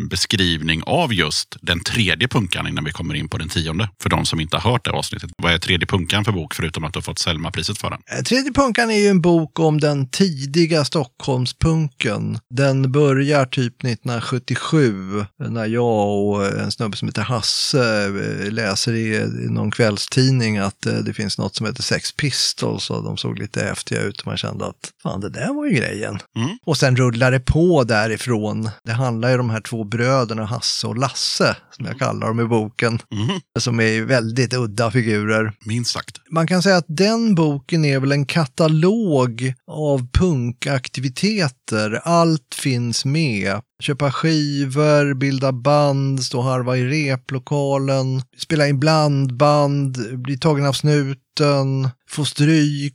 beskrivning 0.10 0.84
av 0.86 1.14
just 1.14 1.58
den 1.62 1.80
tredje 1.80 2.28
punkan 2.28 2.68
innan 2.68 2.84
vi 2.84 2.92
kommer 2.92 3.14
in 3.14 3.30
på 3.30 3.38
den 3.38 3.50
tionde. 3.50 3.90
För 4.02 4.10
de 4.10 4.26
som 4.26 4.40
inte 4.40 4.58
har 4.58 4.72
hört 4.72 4.86
det 4.86 4.92
avsnittet. 4.92 5.27
Vad 5.44 5.54
är 5.54 5.58
tredje 5.58 5.88
punkan 5.88 6.26
för 6.26 6.32
bok 6.32 6.54
förutom 6.54 6.84
att 6.84 6.94
du 6.94 6.98
har 6.98 7.02
fått 7.02 7.20
Selma-priset 7.20 7.78
för 7.78 7.90
den? 7.90 8.00
Eh, 8.18 8.24
Tredje 8.24 8.52
punkan 8.54 8.92
är 8.92 9.00
ju 9.00 9.08
en 9.08 9.22
bok 9.22 9.60
om 9.60 9.80
den 9.80 10.10
tidiga 10.10 10.86
Stockholmspunken. 10.86 12.40
Den 12.56 12.92
börjar 12.92 13.46
typ 13.46 13.84
1977 13.84 15.26
när 15.50 15.66
jag 15.66 16.26
och 16.28 16.46
en 16.60 16.72
snubbe 16.72 16.98
som 16.98 17.08
heter 17.08 17.22
Hasse 17.22 18.06
eh, 18.06 18.52
läser 18.52 18.94
i 18.94 19.28
någon 19.50 19.70
blues-tidning 19.70 20.58
att 20.58 20.86
eh, 20.86 20.94
det 20.94 21.14
finns 21.14 21.38
något 21.38 21.56
som 21.56 21.66
heter 21.66 21.84
Sex 21.84 22.16
Pistols 22.16 22.90
och 22.90 23.04
de 23.04 23.18
såg 23.18 23.40
lite 23.40 23.64
häftiga 23.64 24.02
ut 24.02 24.20
och 24.22 24.28
man 24.28 24.38
kände 24.38 24.66
att 24.66 24.90
fan 25.04 25.22
det 25.22 25.30
där 25.30 25.54
var 25.54 25.66
ju 25.66 25.72
grejen. 25.76 26.20
Mm. 26.38 26.50
Och 26.66 26.78
sen 26.78 26.96
rullar 26.96 27.32
det 27.32 27.40
på 27.40 27.84
därifrån. 27.84 28.70
Det 28.86 28.92
handlar 28.94 29.30
ju 29.30 29.34
om 29.34 29.48
de 29.48 29.50
här 29.54 29.62
två 29.62 29.84
bröderna 29.84 30.46
Hasse 30.46 30.88
och 30.88 30.98
Lasse, 30.98 31.56
som 31.72 31.86
jag 31.86 32.00
kallar 32.00 32.28
dem 32.28 32.40
i 32.40 32.46
boken, 32.46 33.00
Mhm. 33.14 33.40
som 33.60 33.80
är 33.80 34.02
väldigt 34.02 34.54
udda 34.54 34.92
figurer. 34.92 35.17
Minst 35.66 35.92
sagt. 35.92 36.22
Man 36.30 36.48
kan 36.48 36.64
säga 36.64 36.78
att 36.78 36.86
den 36.88 37.36
boken 37.36 37.86
är 37.86 38.00
väl 38.00 38.12
en 38.12 38.26
katalog 38.26 39.54
av 39.68 40.08
punkaktiviteter. 40.14 42.02
Allt 42.04 42.56
finns 42.56 43.06
med. 43.06 43.62
Köpa 43.80 44.12
skivor, 44.12 45.14
bilda 45.14 45.52
band, 45.52 46.24
stå 46.24 46.38
och 46.38 46.44
harva 46.44 46.78
i 46.78 46.86
replokalen, 46.86 48.22
spela 48.38 48.68
in 48.68 48.80
blandband, 48.80 50.22
bli 50.24 50.38
tagen 50.38 50.66
av 50.66 50.74
snuten, 50.74 51.90
få 52.10 52.26
stryk, 52.26 52.94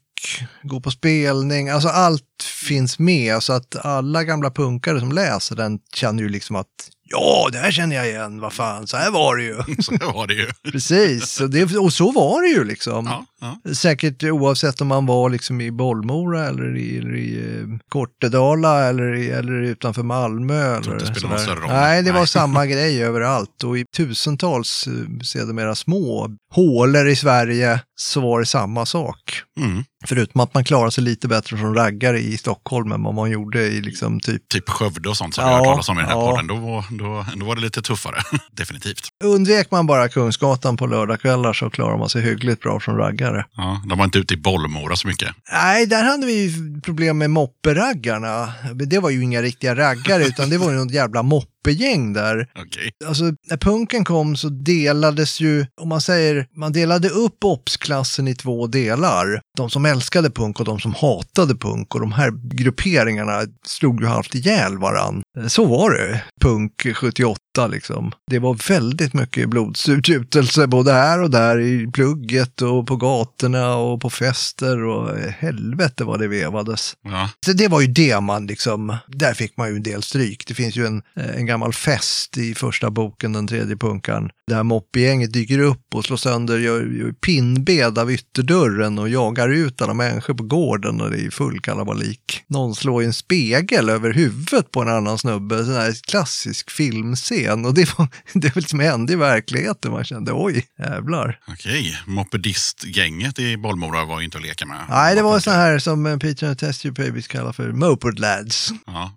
gå 0.63 0.81
på 0.81 0.91
spelning. 0.91 1.69
Alltså 1.69 1.89
allt 1.89 2.23
finns 2.69 2.99
med 2.99 3.43
så 3.43 3.53
att 3.53 3.77
alla 3.77 4.25
gamla 4.25 4.51
punkare 4.51 5.01
som 5.01 5.13
läser 5.13 5.57
den 5.57 5.79
känner 5.95 6.23
ju 6.23 6.29
liksom 6.29 6.57
att 6.57 6.69
ja, 7.13 7.49
det 7.53 7.59
här 7.59 7.71
känner 7.71 7.97
jag 7.97 8.09
igen, 8.09 8.41
vad 8.41 8.53
fan, 8.53 8.87
så 8.87 8.97
här 8.97 9.11
var 9.11 9.37
det 9.37 9.43
ju. 9.43 9.57
Så 9.83 9.93
det 9.93 10.05
var 10.05 10.27
det 10.27 10.35
ju. 10.35 10.51
Precis, 10.73 11.41
och, 11.41 11.51
det, 11.51 11.77
och 11.77 11.93
så 11.93 12.13
var 12.13 12.43
det 12.43 12.49
ju 12.49 12.65
liksom. 12.65 13.07
Ja, 13.07 13.25
ja. 13.43 13.73
Säkert 13.75 14.23
oavsett 14.23 14.81
om 14.81 14.89
man 14.89 15.07
var 15.07 15.31
liksom 15.31 15.61
i 15.61 15.71
Bollmora 15.71 16.47
eller 16.49 16.77
i, 16.77 16.99
eller 16.99 17.17
i 17.17 17.59
eh, 17.59 17.79
Kortedala 17.89 18.85
eller, 18.85 19.15
i, 19.15 19.31
eller 19.31 19.53
utanför 19.53 20.03
Malmö. 20.03 20.77
Eller 20.77 20.93
inte 20.93 21.05
det 21.05 21.07
spelar 21.07 21.29
någon 21.29 21.39
större 21.39 21.61
roll. 21.61 21.69
Nej, 21.69 22.03
det 22.03 22.13
var 22.13 22.19
Nej. 22.19 22.27
samma 22.27 22.67
grej 22.73 23.05
överallt 23.05 23.65
och 23.65 23.79
i 23.79 23.85
tusentals 23.97 24.87
eh, 24.87 25.25
sedermera 25.25 25.75
små 25.75 26.31
hålor 26.55 27.09
i 27.09 27.17
Sverige 27.17 27.81
så 27.95 28.21
var 28.21 28.41
det 28.41 28.47
samma 28.47 28.87
sak. 28.87 29.43
Mm. 29.61 29.85
Förutom 30.05 30.41
att 30.41 30.55
man 30.55 30.65
klarade 30.65 30.91
sig 30.91 31.05
lite 31.05 31.29
bättre 31.29 31.59
som 31.59 31.75
raggare 31.75 32.19
i 32.19 32.37
Stockholm 32.37 32.93
än 32.93 33.03
vad 33.03 33.15
man 33.15 33.31
gjorde 33.31 33.63
i 33.63 33.81
liksom 33.81 34.21
typ 34.21 34.49
Typ 34.49 34.69
Skövde 34.69 35.09
och 35.09 35.17
sånt 35.17 35.35
som 35.35 35.45
Ja, 35.45 35.51
vi 35.51 35.55
har 35.55 35.65
talas 35.65 35.89
om 35.89 35.99
i 35.99 36.01
den 36.01 36.11
här 36.11 36.17
ja. 36.17 36.31
podden. 36.31 36.47
Då, 36.47 36.85
då, 36.91 37.27
då 37.37 37.47
var 37.47 37.55
det 37.55 37.61
lite 37.61 37.83
tuffare. 37.83 38.23
Definitivt. 38.53 39.09
Undvek 39.25 39.71
man 39.71 39.87
bara 39.87 40.09
Kungsgatan 40.09 40.77
på 40.77 40.87
lördagskvällar 40.87 41.53
så 41.53 41.71
klarar 41.71 41.99
man 41.99 42.09
sig 42.09 42.23
hyggligt 42.23 42.61
bra 42.61 42.81
som 42.81 42.97
raggare. 42.97 43.32
Ja, 43.57 43.83
de 43.89 43.99
var 43.99 44.05
inte 44.05 44.19
ute 44.19 44.35
i 44.35 44.37
Bollmora 44.37 44.97
så 44.97 45.09
mycket. 45.09 45.29
Nej, 45.53 45.87
där 45.87 46.05
hade 46.05 46.27
vi 46.27 46.55
problem 46.83 47.19
med 47.19 47.31
mopperaggarna. 47.31 48.53
Det 48.75 48.99
var 48.99 49.11
ju 49.11 49.23
inga 49.23 49.43
riktiga 49.43 49.75
raggare 49.75 50.25
utan 50.25 50.51
det 50.51 50.59
var 50.59 50.71
ju 50.71 50.77
något 50.77 50.93
jävla 50.93 51.23
moppegäng 51.63 52.13
där. 52.13 52.49
Okej. 52.59 52.91
Alltså 53.07 53.25
när 53.25 53.57
punken 53.57 54.05
kom 54.05 54.37
så 54.37 54.49
delades 54.49 55.41
ju, 55.41 55.67
om 55.81 55.89
man 55.89 56.01
säger, 56.01 56.47
man 56.57 56.73
delade 56.73 57.09
upp 57.09 57.45
obsklassen 57.45 58.29
i 58.29 58.35
två 58.35 58.67
delar. 58.67 59.41
De 59.57 59.71
som 59.71 59.85
älskade 59.85 60.31
punk 60.31 60.61
och 60.61 60.67
de 60.67 60.81
som 60.81 60.95
hatade 60.95 61.55
punk 61.55 61.95
och 61.95 62.01
de 62.01 62.13
här 62.13 62.31
grupperingarna 62.55 63.41
slog 63.67 64.01
ju 64.01 64.07
halvt 64.07 64.35
ihjäl 64.35 64.79
varann. 64.79 65.23
Så 65.49 65.65
var 65.65 65.91
det, 65.91 66.23
punk 66.41 66.87
78 66.95 67.67
liksom. 67.71 68.13
Det 68.31 68.39
var 68.39 68.69
väldigt 68.69 69.15
mycket 69.15 69.49
blodsutgjutelse 69.49 70.67
både 70.67 70.93
här 70.93 71.23
och 71.23 71.31
där 71.31 71.61
i 71.61 71.91
plugget 71.93 72.63
och 72.63 72.87
på 72.87 72.97
gatorna 72.97 73.77
och 73.77 74.01
på 74.01 74.11
fester 74.11 74.85
och 74.85 75.19
helvete 75.19 76.05
vad 76.05 76.21
det 76.21 76.29
vevades. 76.29 76.95
Ja. 77.05 77.31
Så 77.47 77.53
det 77.53 77.69
var 77.69 77.81
ju 77.81 77.87
det 77.87 78.21
man 78.21 78.47
liksom, 78.47 78.97
där 79.07 79.35
fick 79.35 79.57
man 79.57 79.69
ju 79.69 79.77
en 79.77 79.83
del 79.83 80.03
stryk. 80.03 80.47
Det 80.47 80.55
finns 80.55 80.77
ju 80.77 80.87
en, 80.87 81.03
eh, 81.17 81.37
en 81.37 81.47
gammal 81.53 81.73
fest 81.73 82.39
i 82.39 82.55
första 82.55 82.91
boken, 82.91 83.33
den 83.33 83.47
tredje 83.47 83.77
punkan, 83.77 84.31
där 84.47 84.63
moppegänget 84.63 85.33
dyker 85.33 85.59
upp 85.59 85.95
och 85.95 86.05
slår 86.05 86.17
sönder, 86.17 86.59
gör, 86.59 86.87
gör 86.87 87.13
pinnbed 87.13 87.99
av 87.99 88.13
ytterdörren 88.13 88.99
och 88.99 89.09
jagar 89.09 89.49
ut 89.49 89.83
alla 89.83 89.95
människor 89.95 90.35
på 90.35 90.43
gården 90.43 91.01
och 91.01 91.11
det 91.11 91.21
är 91.27 91.31
full 91.31 91.61
kalabalik. 91.61 92.43
Någon 92.47 92.75
slår 92.75 93.03
en 93.03 93.13
spegel 93.13 93.89
över 93.89 94.13
huvudet 94.13 94.71
på 94.71 94.83
en 94.83 94.89
annan 94.89 95.19
snubbe, 95.19 95.65
sån 95.65 95.75
här 95.75 95.95
klassisk 96.07 96.71
filmscen 96.71 97.65
och 97.65 97.75
det 97.75 97.99
var 97.99 98.09
det 98.33 98.55
var 98.55 98.61
liksom 98.61 98.81
hände 98.81 99.13
i 99.13 99.17
verkligheten. 99.17 99.93
Man 99.93 100.05
kände 100.05 100.33
oj, 100.33 100.67
jävlar. 100.79 101.39
Okej, 101.49 101.99
mopedistgänget 102.07 103.39
i 103.39 103.57
Bollmora 103.57 104.05
var 104.05 104.19
ju 104.21 104.25
inte 104.25 104.39
att 104.39 104.45
leka 104.45 104.67
med. 104.67 104.85
Nej, 104.89 105.15
det 105.15 105.23
var 105.23 105.41
så 105.41 105.51
här 105.51 105.79
som 105.79 106.07
eh, 106.07 106.19
Peter 106.19 106.47
and 106.47 106.59
Test 106.59 106.83
Tube 106.83 107.05
Babies 107.05 107.29
kallar 107.29 107.53
för 107.53 107.73
moped 107.73 108.19
lads. 108.19 108.73
Ja. 108.87 109.13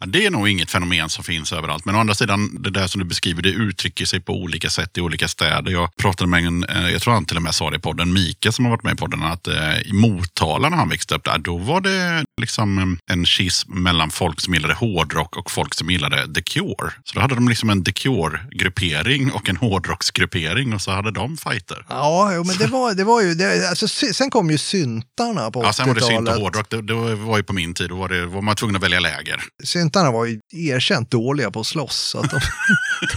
Ja, 0.00 0.06
det 0.06 0.26
är 0.26 0.30
nog 0.30 0.48
inget 0.48 0.70
fenomen 0.70 1.08
som 1.08 1.24
finns 1.24 1.52
överallt. 1.66 1.84
Men 1.84 1.96
å 1.96 1.98
andra 1.98 2.14
sidan, 2.14 2.62
det 2.62 2.70
där 2.70 2.86
som 2.86 2.98
du 2.98 3.04
beskriver, 3.04 3.42
det 3.42 3.50
uttrycker 3.50 4.04
sig 4.04 4.20
på 4.20 4.32
olika 4.32 4.70
sätt 4.70 4.98
i 4.98 5.00
olika 5.00 5.28
städer. 5.28 5.72
Jag 5.72 5.96
pratade 5.96 6.30
med 6.30 6.44
en, 6.44 6.64
eh, 6.64 6.90
jag 6.90 7.02
tror 7.02 7.14
han 7.14 7.24
till 7.24 7.36
och 7.36 7.42
med 7.42 7.54
sa 7.54 7.70
det 7.70 7.76
i 7.76 7.80
podden, 7.80 8.12
Mika 8.12 8.52
som 8.52 8.64
har 8.64 8.72
varit 8.72 8.82
med 8.82 8.92
i 8.92 8.96
podden, 8.96 9.22
att 9.22 9.48
eh, 9.48 9.80
i 9.80 9.92
Motala 9.92 10.68
när 10.68 10.76
han 10.76 10.88
växte 10.88 11.14
upp 11.14 11.24
där, 11.24 11.38
då 11.38 11.56
var 11.56 11.80
det 11.80 12.24
liksom 12.46 12.98
en 13.10 13.24
schism 13.26 13.72
mellan 13.82 14.10
folk 14.10 14.40
som 14.40 14.54
gillade 14.54 14.74
hårdrock 14.74 15.36
och 15.36 15.50
folk 15.50 15.74
som 15.74 15.90
gillade 15.90 16.34
The 16.34 16.42
Cure. 16.42 16.92
Så 17.04 17.14
då 17.14 17.20
hade 17.20 17.34
de 17.34 17.48
liksom 17.48 17.70
en 17.70 17.84
The 17.84 17.92
Cure-gruppering 17.92 19.30
och 19.32 19.48
en 19.48 19.56
hårdrocksgruppering 19.56 20.74
och 20.74 20.80
så 20.80 20.90
hade 20.90 21.10
de 21.10 21.36
fighter. 21.36 21.84
Ja, 21.88 22.32
jo, 22.34 22.44
men 22.44 22.56
det 22.56 22.66
var, 22.66 22.94
det 22.94 23.04
var 23.04 23.22
ju, 23.22 23.34
det, 23.34 23.68
alltså, 23.68 23.88
sen 23.88 24.30
kom 24.30 24.50
ju 24.50 24.58
syntarna 24.58 25.50
på 25.50 25.62
Ja, 25.64 25.72
sen 25.72 25.88
var 25.88 25.94
det 25.94 26.00
synt 26.00 26.12
och 26.18 26.22
80-talet. 26.24 26.40
hårdrock. 26.42 26.70
Det, 26.70 26.82
det 26.82 26.94
var 27.14 27.36
ju 27.36 27.42
på 27.42 27.52
min 27.52 27.74
tid. 27.74 27.88
Då 27.88 27.96
var, 27.96 28.08
det, 28.08 28.26
var 28.26 28.42
man 28.42 28.56
tvungen 28.56 28.76
att 28.76 28.82
välja 28.82 29.00
läger. 29.00 29.42
Syntarna 29.64 30.10
var 30.10 30.24
ju 30.24 30.40
erkänt 30.52 31.10
dåliga 31.10 31.50
på 31.50 31.60
att 31.60 31.66
slåss, 31.66 31.96
så 31.96 32.18
att 32.20 32.30
de, 32.30 32.40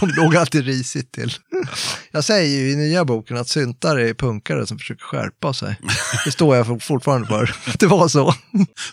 de 0.00 0.08
låg 0.10 0.36
alltid 0.36 0.64
risigt 0.66 1.12
till. 1.12 1.32
Jag 2.12 2.24
säger 2.24 2.58
ju 2.60 2.70
i 2.72 2.76
nya 2.76 3.04
boken 3.04 3.36
att 3.36 3.48
syntare 3.48 4.08
är 4.08 4.14
punkare 4.14 4.66
som 4.66 4.78
försöker 4.78 5.04
skärpa 5.04 5.54
sig. 5.54 5.76
Det 6.24 6.30
står 6.32 6.56
jag 6.56 6.66
for- 6.66 6.78
fortfarande 6.78 7.26
för. 7.28 7.54
Det 7.78 7.86
var 7.86 8.08
så. 8.08 8.34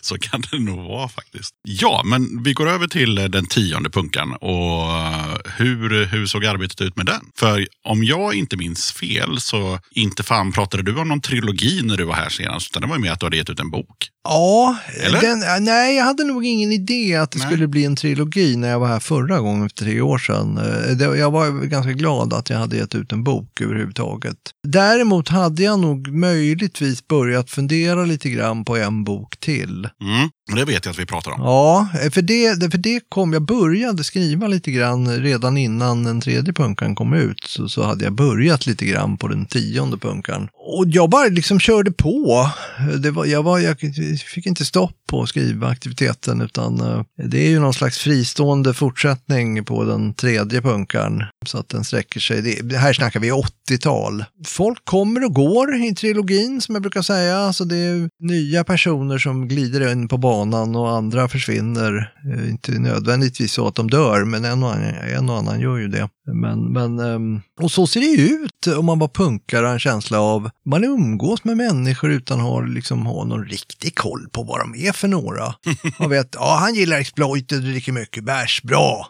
Så 0.00 0.17
kan 0.18 0.42
det 0.50 0.58
nog 0.58 0.78
vara 0.78 1.08
faktiskt. 1.08 1.54
Ja, 1.62 2.02
men 2.04 2.42
vi 2.42 2.52
går 2.52 2.68
över 2.68 2.88
till 2.88 3.18
eh, 3.18 3.24
den 3.24 3.46
tionde 3.46 3.90
punkan. 3.90 4.32
Och 4.32 4.92
eh, 4.92 5.36
hur, 5.56 6.02
eh, 6.02 6.08
hur 6.08 6.26
såg 6.26 6.46
arbetet 6.46 6.80
ut 6.80 6.96
med 6.96 7.06
den? 7.06 7.20
För 7.36 7.66
om 7.84 8.04
jag 8.04 8.34
inte 8.34 8.56
minns 8.56 8.92
fel 8.92 9.40
så 9.40 9.80
inte 9.90 10.22
fan 10.22 10.52
pratade 10.52 10.82
du 10.82 10.98
om 10.98 11.08
någon 11.08 11.20
trilogi 11.20 11.82
när 11.82 11.96
du 11.96 12.04
var 12.04 12.14
här 12.14 12.28
senast. 12.28 12.70
Utan 12.70 12.82
det 12.82 12.88
var 12.88 12.96
ju 12.96 13.02
mer 13.02 13.12
att 13.12 13.20
du 13.20 13.26
hade 13.26 13.36
gett 13.36 13.50
ut 13.50 13.60
en 13.60 13.70
bok. 13.70 14.08
Ja, 14.28 14.76
Eller? 15.06 15.20
den, 15.20 15.42
äh, 15.42 15.60
nej, 15.60 15.96
jag 15.96 16.04
hade 16.04 16.24
nog 16.24 16.44
ingen 16.46 16.72
idé 16.72 17.16
att 17.16 17.30
det 17.30 17.38
Nej. 17.38 17.46
skulle 17.46 17.68
bli 17.68 17.84
en 17.84 17.96
trilogi 17.96 18.56
när 18.56 18.68
jag 18.68 18.80
var 18.80 18.86
här 18.88 19.00
förra 19.00 19.40
gången 19.40 19.68
för 19.68 19.76
tre 19.76 20.00
år 20.00 20.18
sedan. 20.18 20.58
Eh, 20.58 21.18
jag 21.18 21.30
var 21.30 21.66
ganska 21.66 21.92
glad 21.92 22.32
att 22.32 22.50
jag 22.50 22.58
hade 22.58 22.76
gett 22.76 22.94
ut 22.94 23.12
en 23.12 23.24
bok 23.24 23.60
överhuvudtaget. 23.60 24.36
Däremot 24.66 25.28
hade 25.28 25.62
jag 25.62 25.78
nog 25.78 26.08
möjligtvis 26.08 27.08
börjat 27.08 27.50
fundera 27.50 28.04
lite 28.04 28.30
grann 28.30 28.64
på 28.64 28.76
en 28.76 29.04
bok 29.04 29.40
till. 29.40 29.88
Mm. 30.02 30.30
Och 30.50 30.56
Det 30.56 30.64
vet 30.64 30.84
jag 30.84 30.92
att 30.92 30.98
vi 30.98 31.06
pratar 31.06 31.30
om. 31.30 31.40
Ja, 31.40 31.88
för 32.12 32.22
det, 32.22 32.54
det- 32.54 32.70
för 32.70 32.78
det 32.78 33.00
kom, 33.08 33.32
jag 33.32 33.42
började 33.42 34.04
skriva 34.04 34.46
lite 34.46 34.70
grann 34.70 35.08
redan 35.22 35.56
innan 35.56 36.04
den 36.04 36.20
tredje 36.20 36.52
punkan 36.52 36.94
kom 36.94 37.14
ut. 37.14 37.44
Så, 37.46 37.68
så 37.68 37.82
hade 37.82 38.04
jag 38.04 38.12
börjat 38.12 38.66
lite 38.66 38.84
grann 38.86 39.16
på 39.18 39.28
den 39.28 39.46
tionde 39.46 39.96
punkan. 39.98 40.48
Och 40.76 40.84
jag 40.86 41.10
bara 41.10 41.28
liksom 41.28 41.60
körde 41.60 41.90
på. 41.92 42.50
Det 43.02 43.10
var, 43.10 43.26
jag, 43.26 43.42
var, 43.42 43.58
jag 43.58 43.76
fick 44.34 44.46
inte 44.46 44.64
stopp 44.64 44.92
på 45.08 45.26
skrivaktiviteten 45.26 46.40
utan 46.40 46.80
eh, 46.80 47.02
det 47.24 47.46
är 47.46 47.48
ju 47.48 47.60
någon 47.60 47.74
slags 47.74 47.98
fristående 47.98 48.74
fortsättning 48.74 49.64
på 49.64 49.84
den 49.84 50.14
tredje 50.14 50.62
punkan. 50.62 51.24
Så 51.46 51.58
att 51.58 51.68
den 51.68 51.84
sträcker 51.84 52.20
sig, 52.20 52.62
det, 52.62 52.76
här 52.76 52.92
snackar 52.92 53.20
vi 53.20 53.30
80-tal. 53.30 54.24
Folk 54.46 54.84
kommer 54.84 55.24
och 55.24 55.34
går 55.34 55.74
i 55.74 55.94
trilogin 55.94 56.60
som 56.60 56.74
jag 56.74 56.82
brukar 56.82 57.02
säga. 57.02 57.36
Alltså 57.38 57.64
det 57.64 57.76
är 57.76 58.08
nya 58.20 58.64
personer 58.64 59.18
som 59.18 59.48
glider 59.48 59.92
in 59.92 60.08
på 60.08 60.16
banan 60.16 60.76
och 60.76 60.90
andra 60.90 61.28
försvinner. 61.28 62.12
Eh, 62.32 62.50
inte 62.50 62.72
nödvändigtvis 62.72 63.52
så 63.52 63.66
att 63.66 63.74
de 63.74 63.90
dör, 63.90 64.24
men 64.24 64.44
en 64.44 64.62
och 64.62 64.72
annan, 64.72 64.84
en 64.84 65.30
och 65.30 65.36
annan 65.36 65.60
gör 65.60 65.76
ju 65.76 65.88
det. 65.88 66.08
Men, 66.32 66.72
men, 66.72 66.98
ehm, 66.98 67.40
och 67.60 67.70
så 67.70 67.86
ser 67.86 68.00
det 68.00 68.06
ju 68.06 68.28
ut 68.28 68.66
om 68.78 68.86
man 68.86 68.98
var 68.98 69.08
punkare, 69.08 69.70
en 69.70 69.78
känsla 69.78 70.20
av 70.20 70.50
man 70.64 70.84
umgås 70.84 71.44
med 71.44 71.56
människor 71.56 72.10
utan 72.10 72.40
att 72.40 72.70
liksom, 72.70 73.06
ha 73.06 73.24
någon 73.24 73.44
riktig 73.44 73.94
koll 73.94 74.28
på 74.32 74.42
vad 74.42 74.60
de 74.60 74.74
är 74.86 74.92
för 74.98 75.08
några. 75.08 75.54
Man 75.98 76.10
vet, 76.10 76.28
ja 76.32 76.56
han 76.60 76.74
gillar 76.74 76.98
exploited 76.98 77.58
och 77.58 77.64
dricker 77.64 77.92
mycket 77.92 78.24
bärs, 78.24 78.62
bra. 78.62 79.06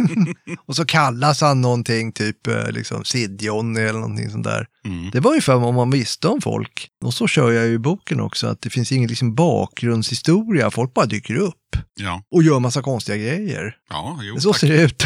och 0.66 0.76
så 0.76 0.84
kallas 0.84 1.40
han 1.40 1.60
någonting, 1.60 2.12
typ 2.12 2.46
eh, 2.46 2.70
liksom 2.70 3.02
Sid-Johnny 3.02 3.80
eller 3.80 4.00
någonting 4.00 4.30
sånt 4.30 4.44
där. 4.44 4.66
Mm. 4.86 5.10
Det 5.10 5.20
var 5.20 5.30
ungefär 5.30 5.54
vad 5.56 5.74
man 5.74 5.90
visste 5.90 6.28
om 6.28 6.40
folk. 6.40 6.88
Och 7.04 7.14
så 7.14 7.26
kör 7.26 7.50
jag 7.52 7.66
ju 7.66 7.72
i 7.72 7.78
boken 7.78 8.20
också, 8.20 8.46
att 8.46 8.60
det 8.62 8.70
finns 8.70 8.92
ingen 8.92 9.08
liksom 9.08 9.34
bakgrundshistoria, 9.34 10.70
folk 10.70 10.94
bara 10.94 11.06
dyker 11.06 11.34
upp 11.36 11.54
Ja, 11.94 12.22
och 12.34 12.42
gör 12.42 12.58
massa 12.60 12.82
konstiga 12.82 13.16
grejer. 13.16 13.74
ja 13.90 14.18
jo, 14.22 14.40
Så 14.40 14.52
tack. 14.52 14.60
ser 14.60 14.68
det 14.68 14.82
ut. 14.82 15.04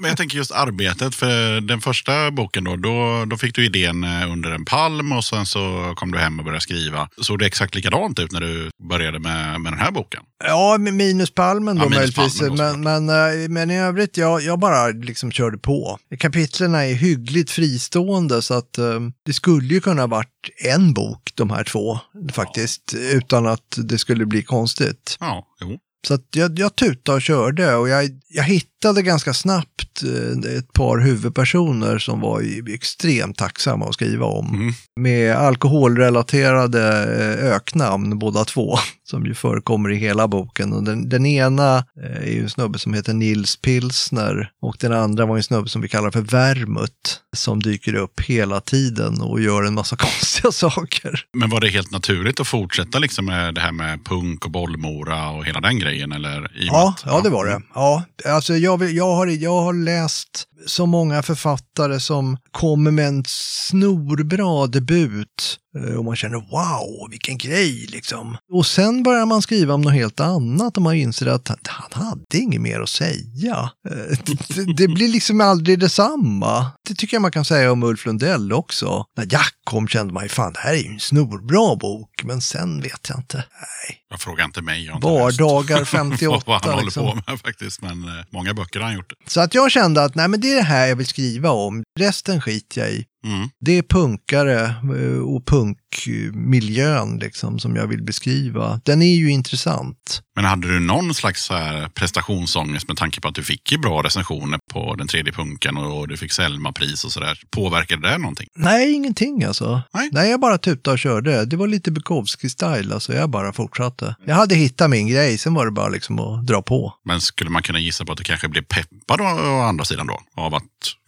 Men 0.00 0.04
jag 0.08 0.16
tänker 0.16 0.36
just 0.36 0.52
arbetet. 0.52 1.14
För 1.14 1.60
den 1.60 1.80
första 1.80 2.30
boken 2.30 2.64
då, 2.64 2.76
då, 2.76 3.24
då 3.24 3.36
fick 3.36 3.54
du 3.54 3.64
idén 3.66 4.04
eh, 4.04 4.32
under 4.32 4.50
en 4.50 4.64
palm 4.64 5.12
och 5.12 5.24
sen 5.24 5.46
så 5.46 5.92
kom 5.96 6.12
du 6.12 6.18
hem 6.18 6.38
och 6.38 6.44
började 6.44 6.60
skriva. 6.60 7.08
Såg 7.22 7.38
det 7.38 7.46
exakt 7.46 7.74
likadant 7.74 8.18
ut 8.18 8.32
när 8.32 8.40
du 8.40 8.70
började 8.88 9.18
med, 9.18 9.60
med 9.60 9.72
den 9.72 9.78
här 9.80 9.90
boken? 9.90 10.20
Ja, 10.44 10.76
med 10.78 10.94
minuspalmen 10.94 11.76
då 11.76 11.84
Ja, 11.84 11.88
minus 11.88 12.16
möjligtvis. 12.16 12.40
palmen 12.40 12.82
då, 12.82 12.90
men, 12.90 13.04
men, 13.06 13.42
eh, 13.42 13.48
men 13.48 13.70
i 13.70 13.78
övrigt, 13.78 14.16
jag, 14.16 14.42
jag 14.42 14.58
bara 14.58 14.86
liksom 14.88 15.30
körde 15.32 15.58
på. 15.58 15.98
Kapitlerna 16.18 16.84
är 16.86 16.94
hyggligt 16.94 17.50
fristående 17.50 18.42
så 18.42 18.54
att 18.54 18.78
eh, 18.78 18.95
det 19.22 19.32
skulle 19.32 19.74
ju 19.74 19.80
kunna 19.80 20.02
ha 20.02 20.06
varit 20.06 20.50
en 20.64 20.92
bok, 20.92 21.32
de 21.34 21.50
här 21.50 21.64
två, 21.64 21.98
faktiskt, 22.32 22.94
utan 22.94 23.46
att 23.46 23.74
det 23.76 23.98
skulle 23.98 24.26
bli 24.26 24.42
konstigt. 24.42 25.16
Ja, 25.20 25.46
jo. 25.60 25.78
Så 26.06 26.14
att 26.14 26.26
jag, 26.34 26.58
jag 26.58 26.76
tutade 26.76 27.16
och 27.16 27.22
körde 27.22 27.74
och 27.74 27.88
jag, 27.88 28.20
jag 28.28 28.44
hittade 28.44 28.75
ganska 28.84 29.34
snabbt 29.34 30.02
eh, 30.02 30.56
ett 30.56 30.72
par 30.72 30.98
huvudpersoner 30.98 31.98
som 31.98 32.20
var 32.20 32.42
extremt 32.74 33.38
tacksamma 33.38 33.88
att 33.88 33.94
skriva 33.94 34.26
om. 34.26 34.54
Mm. 34.54 34.72
Med 35.00 35.36
alkoholrelaterade 35.36 37.04
eh, 37.42 37.52
öknamn 37.52 38.18
båda 38.18 38.44
två, 38.44 38.78
som 39.04 39.26
ju 39.26 39.34
förekommer 39.34 39.90
i 39.90 39.96
hela 39.96 40.28
boken. 40.28 40.72
Och 40.72 40.82
den, 40.82 41.08
den 41.08 41.26
ena 41.26 41.76
eh, 41.76 42.28
är 42.28 42.32
ju 42.32 42.42
en 42.42 42.50
snubbe 42.50 42.78
som 42.78 42.94
heter 42.94 43.14
Nils 43.14 43.56
Pilsner 43.56 44.50
och 44.62 44.76
den 44.80 44.92
andra 44.92 45.26
var 45.26 45.36
en 45.36 45.42
snubbe 45.42 45.68
som 45.68 45.82
vi 45.82 45.88
kallar 45.88 46.10
för 46.10 46.20
Vermut, 46.20 47.20
som 47.36 47.62
dyker 47.62 47.94
upp 47.94 48.20
hela 48.20 48.60
tiden 48.60 49.20
och 49.20 49.40
gör 49.40 49.62
en 49.62 49.74
massa 49.74 49.96
konstiga 50.06 50.52
saker. 50.52 51.24
Men 51.38 51.50
var 51.50 51.60
det 51.60 51.68
helt 51.68 51.90
naturligt 51.90 52.40
att 52.40 52.48
fortsätta 52.48 52.98
liksom 52.98 53.26
med 53.26 53.54
det 53.54 53.60
här 53.60 53.72
med 53.72 54.04
punk 54.04 54.44
och 54.44 54.50
bollmora 54.50 55.28
och 55.28 55.44
hela 55.44 55.60
den 55.60 55.78
grejen? 55.78 56.12
Eller, 56.12 56.56
i 56.56 56.66
Ja, 56.66 56.94
ja, 57.04 57.20
det 57.20 57.30
var 57.30 57.46
det. 57.46 57.62
Ja, 57.74 58.04
alltså 58.24 58.56
jag, 58.66 58.78
vill, 58.78 58.96
jag, 58.96 59.14
har, 59.14 59.26
jag 59.26 59.60
har 59.60 59.72
läst 59.72 60.48
så 60.66 60.86
många 60.86 61.22
författare 61.22 62.00
som 62.00 62.36
kommer 62.50 62.90
med 62.90 63.08
en 63.08 63.24
snorbra 63.26 64.66
debut 64.66 65.58
eh, 65.78 65.94
och 65.94 66.04
man 66.04 66.16
känner 66.16 66.36
wow, 66.36 67.10
vilken 67.10 67.38
grej 67.38 67.86
liksom. 67.88 68.36
Och 68.52 68.66
sen 68.66 69.02
börjar 69.02 69.26
man 69.26 69.42
skriva 69.42 69.74
om 69.74 69.80
något 69.82 69.92
helt 69.92 70.20
annat 70.20 70.76
och 70.76 70.82
man 70.82 70.94
inser 70.94 71.26
att 71.26 71.48
han, 71.68 72.02
hade 72.02 72.38
inget 72.38 72.60
mer 72.60 72.80
att 72.80 72.88
säga. 72.88 73.70
Eh, 73.90 74.18
Det, 74.48 74.64
det 74.76 74.88
blir 74.88 75.08
liksom 75.08 75.40
aldrig 75.40 75.78
detsamma. 75.78 76.70
Det 76.88 76.94
tycker 76.94 77.14
jag 77.16 77.22
man 77.22 77.30
kan 77.32 77.44
säga 77.44 77.72
om 77.72 77.82
Ulf 77.82 78.06
Lundell 78.06 78.52
också. 78.52 79.04
När 79.16 79.26
Jack 79.32 79.54
kom 79.64 79.88
kände 79.88 80.12
man 80.12 80.22
ju 80.22 80.28
fan, 80.28 80.52
det 80.52 80.58
här 80.60 80.72
är 80.72 80.78
ju 80.78 80.88
en 80.92 81.00
snorbra 81.00 81.76
bok, 81.76 82.22
men 82.24 82.40
sen 82.40 82.80
vet 82.82 83.08
jag 83.08 83.18
inte. 83.18 83.36
Nej. 83.36 83.98
Jag 84.10 84.20
frågar 84.20 84.44
inte 84.44 84.62
mig. 84.62 84.84
Jag 84.84 84.96
inte 84.96 85.06
Vardagar 85.06 85.84
58 85.96 86.42
vad 86.46 86.64
han 86.64 86.84
liksom. 86.84 87.04
håller 87.06 87.22
på 87.22 87.30
med 87.30 87.40
faktiskt. 87.40 87.82
Men 87.82 88.02
eh, 88.04 88.24
många 88.30 88.54
böcker 88.54 88.80
har 88.80 88.86
han 88.86 88.94
gjort. 88.96 89.12
Så 89.26 89.40
att 89.40 89.54
jag 89.54 89.70
kände 89.70 90.04
att 90.04 90.14
nej, 90.14 90.28
men 90.28 90.40
det 90.40 90.55
det 90.56 90.62
här 90.62 90.86
jag 90.86 90.96
vill 90.96 91.06
skriva 91.06 91.50
om. 91.50 91.82
Resten 91.96 92.40
skiter 92.40 92.80
jag 92.80 92.90
i. 92.90 93.04
Mm. 93.26 93.48
Det 93.60 93.78
är 93.78 93.82
punkare 93.82 94.64
eh, 94.64 95.18
och 95.18 95.46
punkmiljön 95.46 97.18
liksom, 97.18 97.58
som 97.58 97.76
jag 97.76 97.86
vill 97.86 98.02
beskriva. 98.02 98.80
Den 98.84 99.02
är 99.02 99.16
ju 99.16 99.30
intressant. 99.30 100.22
Men 100.36 100.44
hade 100.44 100.68
du 100.68 100.80
någon 100.80 101.14
slags 101.14 101.44
så 101.44 101.54
här 101.54 101.88
prestationsångest 101.88 102.88
med 102.88 102.96
tanke 102.96 103.20
på 103.20 103.28
att 103.28 103.34
du 103.34 103.42
fick 103.42 103.72
ju 103.72 103.78
bra 103.78 104.02
recensioner 104.02 104.58
på 104.72 104.94
den 104.94 105.08
tredje 105.08 105.32
punken 105.32 105.76
och 105.76 106.08
du 106.08 106.16
fick 106.16 106.32
Selma-pris 106.32 107.04
och 107.04 107.12
sådär. 107.12 107.40
Påverkade 107.50 108.08
det 108.08 108.18
någonting? 108.18 108.46
Nej, 108.56 108.92
ingenting 108.92 109.44
alltså. 109.44 109.82
Nej. 110.12 110.30
jag 110.30 110.40
bara 110.40 110.58
tutade 110.58 110.92
och 110.92 110.98
körde. 110.98 111.44
Det 111.44 111.56
var 111.56 111.66
lite 111.66 111.90
Bukowski-style, 111.90 112.94
alltså 112.94 113.14
jag 113.14 113.30
bara 113.30 113.52
fortsatte. 113.52 114.16
Jag 114.24 114.34
hade 114.34 114.54
hittat 114.54 114.90
min 114.90 115.08
grej, 115.08 115.38
sen 115.38 115.54
var 115.54 115.64
det 115.64 115.72
bara 115.72 115.88
liksom 115.88 116.18
att 116.18 116.46
dra 116.46 116.62
på. 116.62 116.94
Men 117.04 117.20
skulle 117.20 117.50
man 117.50 117.62
kunna 117.62 117.78
gissa 117.78 118.04
på 118.04 118.12
att 118.12 118.18
du 118.18 118.24
kanske 118.24 118.48
blev 118.48 118.62
peppad 118.62 119.20
å, 119.20 119.24
å 119.24 119.60
andra 119.60 119.84
sidan 119.84 120.06
då? 120.06 120.20
Av 120.34 120.54
att 120.54 120.62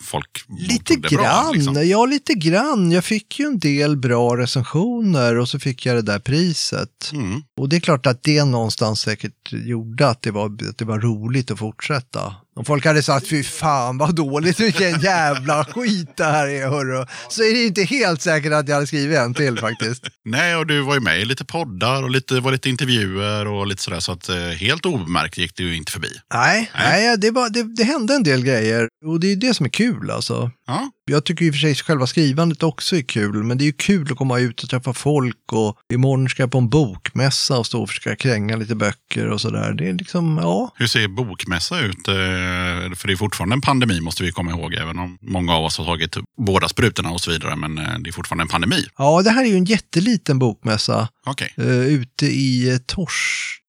folk 0.09 0.45
Lite 0.59 0.95
det 0.95 1.01
bra, 1.01 1.23
grann, 1.23 1.53
liksom? 1.53 1.89
ja 1.89 2.07
lite 2.07 2.35
grann. 2.35 2.93
Jag 2.93 3.05
fick 3.05 3.39
ju 3.39 3.47
en 3.47 3.59
del 3.59 3.97
bra 3.97 4.37
recensioner 4.37 5.39
och 5.39 5.49
så 5.49 5.59
fick 5.59 5.87
jag 5.87 5.97
det 5.97 6.03
där 6.03 6.19
priset. 6.19 7.11
Mm. 7.13 7.43
Och 7.61 7.69
det 7.69 7.77
är 7.77 7.81
klart 7.81 8.07
att 8.07 8.23
det 8.23 8.45
någonstans 8.45 9.01
säkert 9.01 9.53
gjorde 9.53 10.09
att 10.09 10.23
det 10.23 10.31
var, 10.31 10.47
att 10.71 10.79
det 10.79 10.85
var 10.85 10.99
roligt 10.99 11.51
att 11.51 11.59
fortsätta. 11.59 12.35
Om 12.59 12.65
folk 12.65 12.87
hade 12.87 13.03
sagt 13.03 13.29
fy 13.29 13.43
fan 13.43 13.99
vad 13.99 14.15
dåligt, 14.15 14.61
vilken 14.61 15.01
jävla 15.01 15.65
skit 15.65 16.17
det 16.17 16.25
här 16.25 16.49
är 16.49 16.69
hörru. 16.69 17.07
Så 17.29 17.43
är 17.43 17.55
det 17.55 17.65
inte 17.65 17.83
helt 17.83 18.23
säkert 18.23 18.53
att 18.53 18.69
jag 18.69 18.75
hade 18.75 18.87
skrivit 18.87 19.19
en 19.19 19.35
till 19.35 19.59
faktiskt. 19.59 20.05
Nej, 20.25 20.57
och 20.57 20.67
du 20.67 20.81
var 20.81 20.95
ju 20.95 21.01
med 21.01 21.21
i 21.21 21.25
lite 21.25 21.45
poddar 21.45 22.03
och 22.03 22.11
lite, 22.11 22.41
var 22.41 22.53
lite 22.53 22.69
intervjuer 22.69 23.47
och 23.47 23.67
lite 23.67 23.83
sådär. 23.83 24.01
Så 24.01 24.13
att 24.13 24.29
eh, 24.29 24.37
helt 24.37 24.87
obemärkt 24.87 25.39
gick 25.39 25.57
det 25.57 25.63
ju 25.63 25.77
inte 25.77 25.93
förbi. 25.93 26.09
Nej, 26.35 26.71
Nej. 26.75 27.07
nej 27.07 27.19
det, 27.19 27.31
var, 27.31 27.51
det, 27.51 27.77
det 27.77 27.85
hände 27.85 28.15
en 28.15 28.23
del 28.23 28.45
grejer 28.45 28.89
och 29.07 29.21
det 29.21 29.33
är 29.33 29.37
det 29.37 29.55
som 29.55 29.67
är 29.67 29.71
kul 29.71 30.11
alltså. 30.11 30.51
Ja, 30.71 30.91
Jag 31.11 31.25
tycker 31.25 31.45
i 31.45 31.51
och 31.51 31.55
för 31.55 31.59
sig 31.61 31.75
själva 31.75 32.07
skrivandet 32.07 32.63
också 32.63 32.97
är 32.97 33.03
kul, 33.03 33.43
men 33.43 33.59
det 33.59 33.65
är 33.65 33.67
ju 33.67 33.73
kul 33.73 34.13
att 34.13 34.19
komma 34.19 34.39
ut 34.39 34.63
och 34.63 34.71
träffa 34.71 34.93
folk 34.93 35.53
och 35.53 35.77
imorgon 35.93 36.29
ska 36.29 36.43
jag 36.43 36.51
på 36.53 36.59
en 36.59 36.69
bokmässa 36.69 37.59
och 37.59 37.67
stå 37.67 37.83
och 37.83 37.89
försöka 37.89 38.17
kränga 38.17 38.57
lite 38.57 38.75
böcker 38.75 39.27
och 39.29 39.41
sådär. 39.41 39.73
Det 39.73 39.89
är 39.89 39.93
liksom, 39.93 40.39
ja. 40.43 40.73
hur 40.77 40.87
ser 40.87 41.09
bokmässa 41.09 41.81
ut? 41.81 42.09
Eh, 42.09 42.15
För 42.97 43.07
det 43.07 43.13
är 43.13 43.17
fortfarande 43.17 43.55
en 43.55 43.61
pandemi 43.61 44.01
måste 44.01 44.23
vi 44.23 44.33
komma 44.33 44.51
ihåg. 44.51 44.75
Även 44.75 44.99
om 44.99 45.19
många 45.23 45.53
av 45.55 45.65
oss 45.65 45.79
har 45.79 45.85
tagit 45.85 46.17
båda 46.47 46.69
sprutorna 46.69 47.11
och 47.11 47.21
så 47.21 47.31
vidare. 47.31 47.57
Men 47.57 47.79
eh, 47.79 47.99
det 47.99 48.11
är 48.11 48.13
fortfarande 48.13 48.43
en 48.43 48.49
pandemi. 48.49 48.87
Ja, 48.99 49.23
det 49.23 49.31
här 49.31 49.45
är 49.45 49.49
ju 49.49 49.57
en 49.57 49.65
jätteliten 49.65 50.39
bokmässa 50.39 51.09
Okej. 51.27 51.55
eh, 51.57 51.87
ute 51.87 52.27
i 52.27 52.71
eh, 52.73 52.79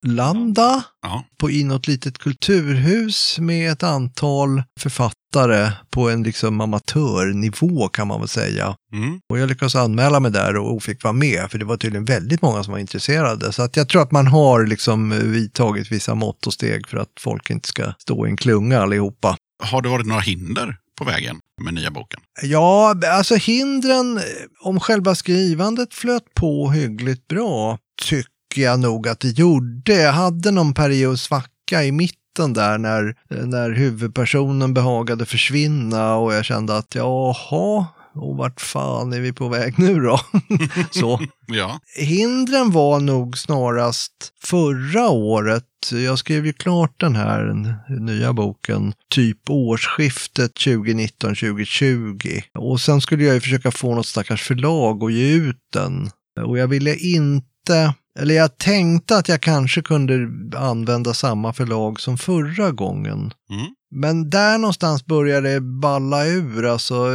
Torslanda 0.05 0.83
Ja. 1.01 1.23
på 1.37 1.49
inåt 1.49 1.87
litet 1.87 2.17
kulturhus 2.17 3.39
med 3.39 3.71
ett 3.71 3.83
antal 3.83 4.63
författare 4.79 5.71
på 5.89 6.09
en 6.09 6.23
liksom 6.23 6.61
amatörnivå 6.61 7.87
kan 7.87 8.07
man 8.07 8.19
väl 8.19 8.27
säga. 8.29 8.75
Mm. 8.93 9.19
Och 9.29 9.39
jag 9.39 9.49
lyckades 9.49 9.75
anmäla 9.75 10.19
mig 10.19 10.31
där 10.31 10.57
och 10.57 10.83
fick 10.83 11.03
vara 11.03 11.13
med, 11.13 11.51
för 11.51 11.57
det 11.57 11.65
var 11.65 11.77
tydligen 11.77 12.05
väldigt 12.05 12.41
många 12.41 12.63
som 12.63 12.71
var 12.71 12.79
intresserade. 12.79 13.51
Så 13.53 13.61
att 13.61 13.77
jag 13.77 13.89
tror 13.89 14.01
att 14.01 14.11
man 14.11 14.27
har 14.27 14.65
liksom 14.65 15.09
vidtagit 15.09 15.91
vissa 15.91 16.15
mått 16.15 16.47
och 16.47 16.53
steg 16.53 16.87
för 16.87 16.97
att 16.97 17.11
folk 17.19 17.49
inte 17.49 17.67
ska 17.67 17.93
stå 17.97 18.27
i 18.27 18.29
en 18.29 18.37
klunga 18.37 18.81
allihopa. 18.81 19.37
Har 19.63 19.81
det 19.81 19.89
varit 19.89 20.05
några 20.07 20.21
hinder 20.21 20.77
på 20.97 21.05
vägen 21.05 21.39
med 21.61 21.73
nya 21.73 21.91
boken? 21.91 22.19
Ja, 22.41 22.95
alltså 23.11 23.35
hindren, 23.35 24.17
eh, 24.17 24.23
om 24.61 24.79
själva 24.79 25.15
skrivandet 25.15 25.93
flöt 25.93 26.33
på 26.35 26.71
hyggligt 26.71 27.27
bra, 27.27 27.77
tycker 28.01 28.38
jag 28.57 28.79
nog 28.79 29.07
att 29.07 29.19
det 29.19 29.39
gjorde. 29.39 29.93
Jag 29.93 30.13
hade 30.13 30.51
någon 30.51 30.73
period 30.73 31.19
svacka 31.19 31.83
i 31.83 31.91
mitten 31.91 32.53
där 32.53 32.77
när, 32.77 33.15
när 33.45 33.71
huvudpersonen 33.71 34.73
behagade 34.73 35.25
försvinna 35.25 36.15
och 36.15 36.33
jag 36.33 36.45
kände 36.45 36.77
att 36.77 36.95
jaha, 36.95 37.87
och 38.15 38.37
vart 38.37 38.61
fan 38.61 39.13
är 39.13 39.19
vi 39.19 39.33
på 39.33 39.49
väg 39.49 39.79
nu 39.79 39.99
då? 39.99 40.19
Så. 40.91 41.19
Ja. 41.51 41.79
Hindren 41.97 42.71
var 42.71 42.99
nog 42.99 43.37
snarast 43.37 44.13
förra 44.43 45.09
året. 45.09 45.63
Jag 45.91 46.19
skrev 46.19 46.45
ju 46.45 46.53
klart 46.53 46.99
den 46.99 47.15
här 47.15 47.53
nya 47.99 48.33
boken 48.33 48.93
typ 49.09 49.49
årsskiftet 49.49 50.53
2019-2020. 50.53 52.41
Och 52.53 52.81
sen 52.81 53.01
skulle 53.01 53.23
jag 53.23 53.33
ju 53.33 53.41
försöka 53.41 53.71
få 53.71 53.95
något 53.95 54.05
stackars 54.05 54.43
förlag 54.43 55.03
att 55.03 55.13
ge 55.13 55.33
ut 55.33 55.61
den. 55.73 56.09
Och 56.45 56.57
jag 56.57 56.67
ville 56.67 56.95
inte, 56.95 57.93
eller 58.19 58.35
jag 58.35 58.57
tänkte 58.57 59.17
att 59.17 59.29
jag 59.29 59.41
kanske 59.41 59.81
kunde 59.81 60.27
använda 60.57 61.13
samma 61.13 61.53
förlag 61.53 61.99
som 61.99 62.17
förra 62.17 62.71
gången. 62.71 63.33
Mm. 63.49 63.75
Men 63.91 64.29
där 64.29 64.57
någonstans 64.57 65.05
började 65.05 65.53
det 65.53 65.61
balla 65.61 66.25
ur. 66.25 66.65
Alltså, 66.65 67.07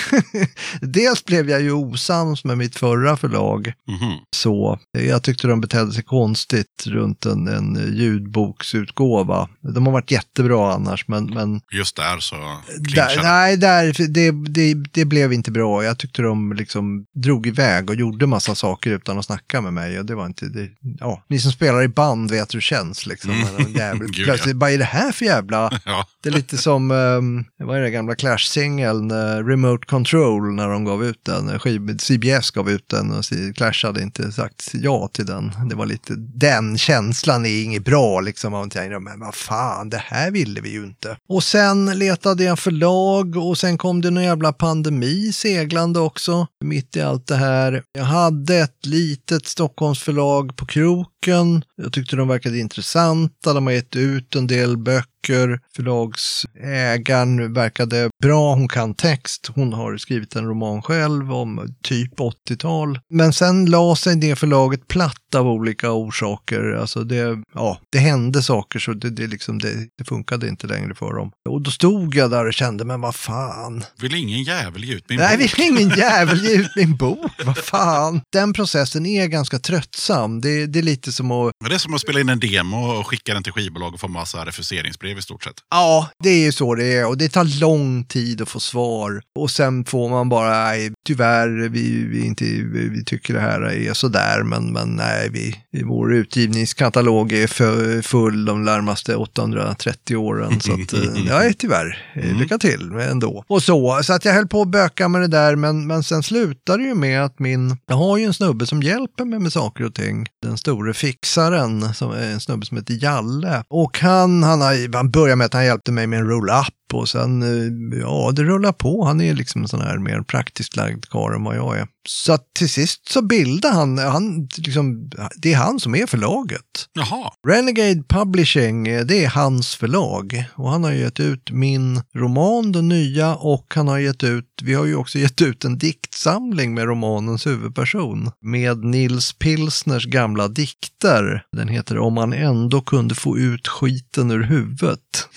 dels 0.80 1.24
blev 1.24 1.50
jag 1.50 1.62
ju 1.62 1.72
osams 1.72 2.44
med 2.44 2.58
mitt 2.58 2.76
förra 2.76 3.16
förlag. 3.16 3.72
Mhm. 3.88 4.18
Så 4.36 4.78
jag 4.98 5.22
tyckte 5.22 5.48
de 5.48 5.60
betedde 5.60 5.92
sig 5.92 6.02
konstigt 6.02 6.86
runt 6.86 7.26
en, 7.26 7.48
en 7.48 7.96
ljudboksutgåva. 7.96 9.48
De 9.60 9.86
har 9.86 9.92
varit 9.92 10.10
jättebra 10.10 10.74
annars, 10.74 11.08
men, 11.08 11.24
men 11.24 11.60
Just 11.72 11.96
där 11.96 12.18
så 12.18 12.36
där, 12.78 13.22
nej, 13.22 13.56
där, 13.56 14.08
det, 14.08 14.30
det, 14.30 14.74
det 14.74 15.04
blev 15.04 15.32
inte 15.32 15.50
bra. 15.50 15.84
Jag 15.84 15.98
tyckte 15.98 16.22
de 16.22 16.52
liksom 16.52 17.06
drog 17.14 17.46
iväg 17.46 17.90
och 17.90 17.96
gjorde 17.96 18.26
massa 18.26 18.54
saker 18.54 18.90
utan 18.90 19.18
att 19.18 19.24
snacka 19.24 19.60
med 19.60 19.72
mig. 19.72 19.98
Och 19.98 20.06
det 20.06 20.14
var 20.14 20.26
inte, 20.26 20.46
det, 20.46 20.68
ja, 21.00 21.24
ni 21.28 21.38
som 21.38 21.52
spelar 21.52 21.82
i 21.82 21.88
band 21.88 22.30
vet 22.30 22.54
hur 22.54 22.58
det 22.58 22.62
känns 22.62 23.06
liksom. 23.06 23.30
Mm. 23.30 23.72
Jävel 23.72 23.98
Gud, 24.06 24.18
ja. 24.18 24.24
plötsligt, 24.24 24.56
vad 24.56 24.70
är 24.70 24.78
det 24.78 24.84
här 24.84 25.12
för 25.12 25.24
jävla 25.24 25.80
Ja. 25.94 26.06
det 26.22 26.28
är 26.28 26.32
lite 26.32 26.58
som, 26.58 26.90
um, 26.90 27.44
vad 27.58 27.76
är 27.76 27.80
det 27.80 27.90
gamla 27.90 28.14
Clash-singeln, 28.14 29.10
uh, 29.10 29.46
Remote 29.46 29.86
Control, 29.86 30.54
när 30.54 30.68
de 30.68 30.84
gav 30.84 31.04
ut 31.04 31.24
den. 31.24 31.58
CBS 31.98 32.50
gav 32.50 32.70
ut 32.70 32.88
den 32.88 33.12
och 33.12 33.24
Clash 33.56 33.86
hade 33.86 34.02
inte 34.02 34.32
sagt 34.32 34.70
ja 34.72 35.08
till 35.12 35.26
den. 35.26 35.52
Det 35.68 35.74
var 35.74 35.86
lite, 35.86 36.14
den 36.16 36.78
känslan 36.78 37.46
är 37.46 37.64
inget 37.64 37.84
bra 37.84 38.20
liksom. 38.20 38.52
Man 38.52 38.70
tänkte, 38.70 38.98
men 38.98 39.20
vad 39.20 39.34
fan, 39.34 39.90
det 39.90 40.02
här 40.04 40.30
ville 40.30 40.60
vi 40.60 40.72
ju 40.72 40.84
inte. 40.84 41.16
Och 41.28 41.44
sen 41.44 41.98
letade 41.98 42.44
jag 42.44 42.58
förlag 42.58 43.36
och 43.36 43.58
sen 43.58 43.78
kom 43.78 44.00
det 44.00 44.10
någon 44.10 44.24
jävla 44.24 44.52
pandemi 44.52 45.32
seglande 45.32 46.00
också, 46.00 46.46
mitt 46.64 46.96
i 46.96 47.00
allt 47.00 47.26
det 47.26 47.36
här. 47.36 47.82
Jag 47.92 48.04
hade 48.04 48.56
ett 48.56 48.86
litet 48.86 49.46
Stockholmsförlag 49.46 50.56
på 50.56 50.66
krok 50.66 51.13
kroken. 51.24 51.64
Jag 51.76 51.92
tyckte 51.92 52.16
de 52.16 52.28
verkade 52.28 52.58
intressanta, 52.58 53.52
de 53.52 53.66
har 53.66 53.72
gett 53.72 53.96
ut 53.96 54.34
en 54.34 54.46
del 54.46 54.76
böcker. 54.76 55.60
Förlagsägaren 55.76 57.52
verkade 57.52 58.10
bra, 58.22 58.54
hon 58.54 58.68
kan 58.68 58.94
text. 58.94 59.50
Hon 59.54 59.72
har 59.72 59.96
skrivit 59.96 60.36
en 60.36 60.46
roman 60.46 60.82
själv 60.82 61.32
om 61.32 61.74
typ 61.82 62.18
80-tal. 62.18 62.98
Men 63.10 63.32
sen 63.32 63.66
la 63.66 63.96
sig 63.96 64.16
det 64.16 64.36
förlaget 64.36 64.88
platt 64.88 65.34
av 65.34 65.48
olika 65.48 65.92
orsaker. 65.92 66.72
Alltså 66.80 67.04
det, 67.04 67.42
ja, 67.54 67.78
det 67.90 67.98
hände 67.98 68.42
saker 68.42 68.78
så 68.78 68.92
det, 68.92 69.10
det, 69.10 69.26
liksom, 69.26 69.58
det, 69.58 69.88
det 69.98 70.04
funkade 70.04 70.48
inte 70.48 70.66
längre 70.66 70.94
för 70.94 71.12
dem. 71.14 71.30
Och 71.48 71.62
då 71.62 71.70
stod 71.70 72.14
jag 72.14 72.30
där 72.30 72.46
och 72.46 72.54
kände, 72.54 72.84
men 72.84 73.00
vad 73.00 73.14
fan. 73.14 73.84
Vill 74.00 74.14
ingen 74.14 74.42
jävel 74.42 74.84
ge 74.84 74.94
ut 74.94 75.04
min 75.08 75.18
Nej, 75.18 75.38
bok? 75.38 75.58
vill 75.58 75.66
ingen 75.66 75.88
jävel 75.98 76.44
ge 76.44 76.54
ut 76.54 76.76
min 76.76 76.96
bok? 76.96 77.32
Vad 77.44 77.58
fan. 77.58 78.20
Den 78.32 78.52
processen 78.52 79.06
är 79.06 79.26
ganska 79.26 79.58
tröttsam. 79.58 80.40
Det, 80.40 80.66
det 80.66 80.78
är 80.78 80.82
lite 80.82 81.12
som 81.14 81.30
att 81.30 81.52
Men 81.60 81.70
Det 81.70 81.76
är 81.76 81.78
som 81.78 81.94
att 81.94 82.00
spela 82.00 82.20
in 82.20 82.28
en 82.28 82.40
demo 82.40 82.76
och 82.76 83.06
skicka 83.06 83.34
den 83.34 83.42
till 83.42 83.52
skivbolag 83.52 83.94
och 83.94 84.00
få 84.00 84.08
massa 84.08 84.46
refuseringsbrev 84.46 85.18
i 85.18 85.22
stort 85.22 85.44
sett. 85.44 85.54
Ja, 85.70 86.08
det 86.18 86.28
är 86.28 86.44
ju 86.44 86.52
så 86.52 86.74
det 86.74 86.84
är 86.84 87.06
och 87.06 87.18
det 87.18 87.28
tar 87.28 87.60
lång 87.60 88.04
tid 88.04 88.42
att 88.42 88.48
få 88.48 88.60
svar. 88.60 89.22
Och 89.38 89.50
sen 89.50 89.84
får 89.84 90.08
man 90.08 90.28
bara, 90.28 90.64
nej, 90.64 90.92
tyvärr, 91.04 91.68
vi, 91.68 92.04
vi, 92.04 92.26
inte, 92.26 92.44
vi, 92.72 93.04
tycker 93.04 93.34
det 93.34 93.40
här 93.40 93.60
är 93.60 93.94
sådär, 93.94 94.42
men, 94.42 94.72
men 94.72 94.88
nej, 94.88 95.30
vi, 95.32 95.56
vår 95.84 96.14
utgivningskatalog 96.14 97.32
är 97.32 97.46
för, 97.46 98.02
full 98.02 98.44
de 98.44 98.64
närmaste 98.64 99.16
830 99.16 100.16
åren. 100.16 100.60
Så 100.60 100.72
att, 100.72 100.92
eh, 100.92 101.00
nej, 101.28 101.54
tyvärr, 101.54 102.14
Eh, 102.14 102.38
lycka 102.38 102.58
till 102.58 102.92
ändå. 102.92 103.44
Och 103.46 103.62
så, 103.62 104.00
så 104.02 104.12
att 104.12 104.24
jag 104.24 104.32
höll 104.32 104.48
på 104.48 104.62
att 104.62 104.68
böka 104.68 105.08
med 105.08 105.20
det 105.20 105.26
där, 105.26 105.56
men, 105.56 105.86
men 105.86 106.02
sen 106.02 106.22
slutade 106.22 106.82
det 106.82 106.88
ju 106.88 106.94
med 106.94 107.24
att 107.24 107.38
min, 107.38 107.76
jag 107.86 107.96
har 107.96 108.18
ju 108.18 108.24
en 108.24 108.34
snubbe 108.34 108.66
som 108.66 108.82
hjälper 108.82 109.24
mig 109.24 109.38
med 109.38 109.52
saker 109.52 109.84
och 109.84 109.94
ting. 109.94 110.26
Den 110.42 110.58
store 110.58 110.94
fixaren, 110.94 111.94
som 111.94 112.10
är 112.10 112.32
en 112.32 112.40
snubbe 112.40 112.66
som 112.66 112.76
heter 112.76 112.98
Jalle. 113.02 113.64
Och 113.68 113.98
han, 113.98 114.42
han, 114.42 114.60
har, 114.60 114.96
han 114.96 115.10
började 115.10 115.36
med 115.36 115.44
att 115.44 115.54
han 115.54 115.64
hjälpte 115.64 115.92
mig 115.92 116.06
med 116.06 116.18
en 116.18 116.28
roll-up 116.28 116.74
och 116.96 117.08
sen, 117.08 117.42
eh, 117.42 117.98
ja, 118.00 118.32
det 118.36 118.42
rullar 118.42 118.72
på. 118.72 119.04
Han 119.04 119.20
är 119.20 119.34
liksom 119.34 119.62
en 119.62 119.68
sån 119.68 119.80
här 119.80 119.98
mer 119.98 120.20
praktiskt 120.20 120.76
lagd 120.76 121.04
karl 121.08 121.34
än 121.34 121.44
vad 121.44 121.56
jag 121.56 121.78
är. 121.78 121.86
Så 122.08 122.32
att 122.32 122.54
till 122.54 122.68
sist 122.68 123.08
så 123.08 123.22
bildade 123.22 123.74
han, 123.74 123.98
han 123.98 124.48
liksom, 124.56 125.10
det 125.36 125.52
är 125.52 125.56
han 125.56 125.80
som 125.80 125.94
är 125.94 126.06
förlaget. 126.06 126.88
Jaha, 126.92 127.30
Renegade 127.48 128.02
Publishing, 128.08 128.88
eh, 128.88 129.04
det 129.04 129.24
är 129.24 129.28
hans 129.28 129.74
förlag. 129.74 130.44
Och 130.54 130.70
han 130.70 130.84
har 130.84 130.92
gett 130.92 131.20
ut 131.20 131.50
min 131.50 132.02
roman, 132.16 132.72
den 132.72 132.88
nya, 132.88 133.34
och 133.34 133.66
han 133.74 133.88
har 133.88 133.98
gett 133.98 134.24
ut, 134.24 134.46
vi 134.62 134.74
har 134.74 134.84
ju 134.84 134.96
också 134.96 135.18
gett 135.24 135.42
ut 135.42 135.64
en 135.64 135.78
diktsamling 135.78 136.74
med 136.74 136.84
romanens 136.84 137.46
huvudperson. 137.46 138.30
Med 138.40 138.84
Nils 138.84 139.32
Pilsners 139.32 140.06
gamla 140.06 140.48
dikter. 140.48 141.44
Den 141.52 141.68
heter 141.68 141.98
Om 141.98 142.14
man 142.14 142.32
ändå 142.32 142.80
kunde 142.80 143.14
få 143.14 143.38
ut 143.38 143.68
skiten 143.68 144.30
ur 144.30 144.42
huvudet. 144.42 145.28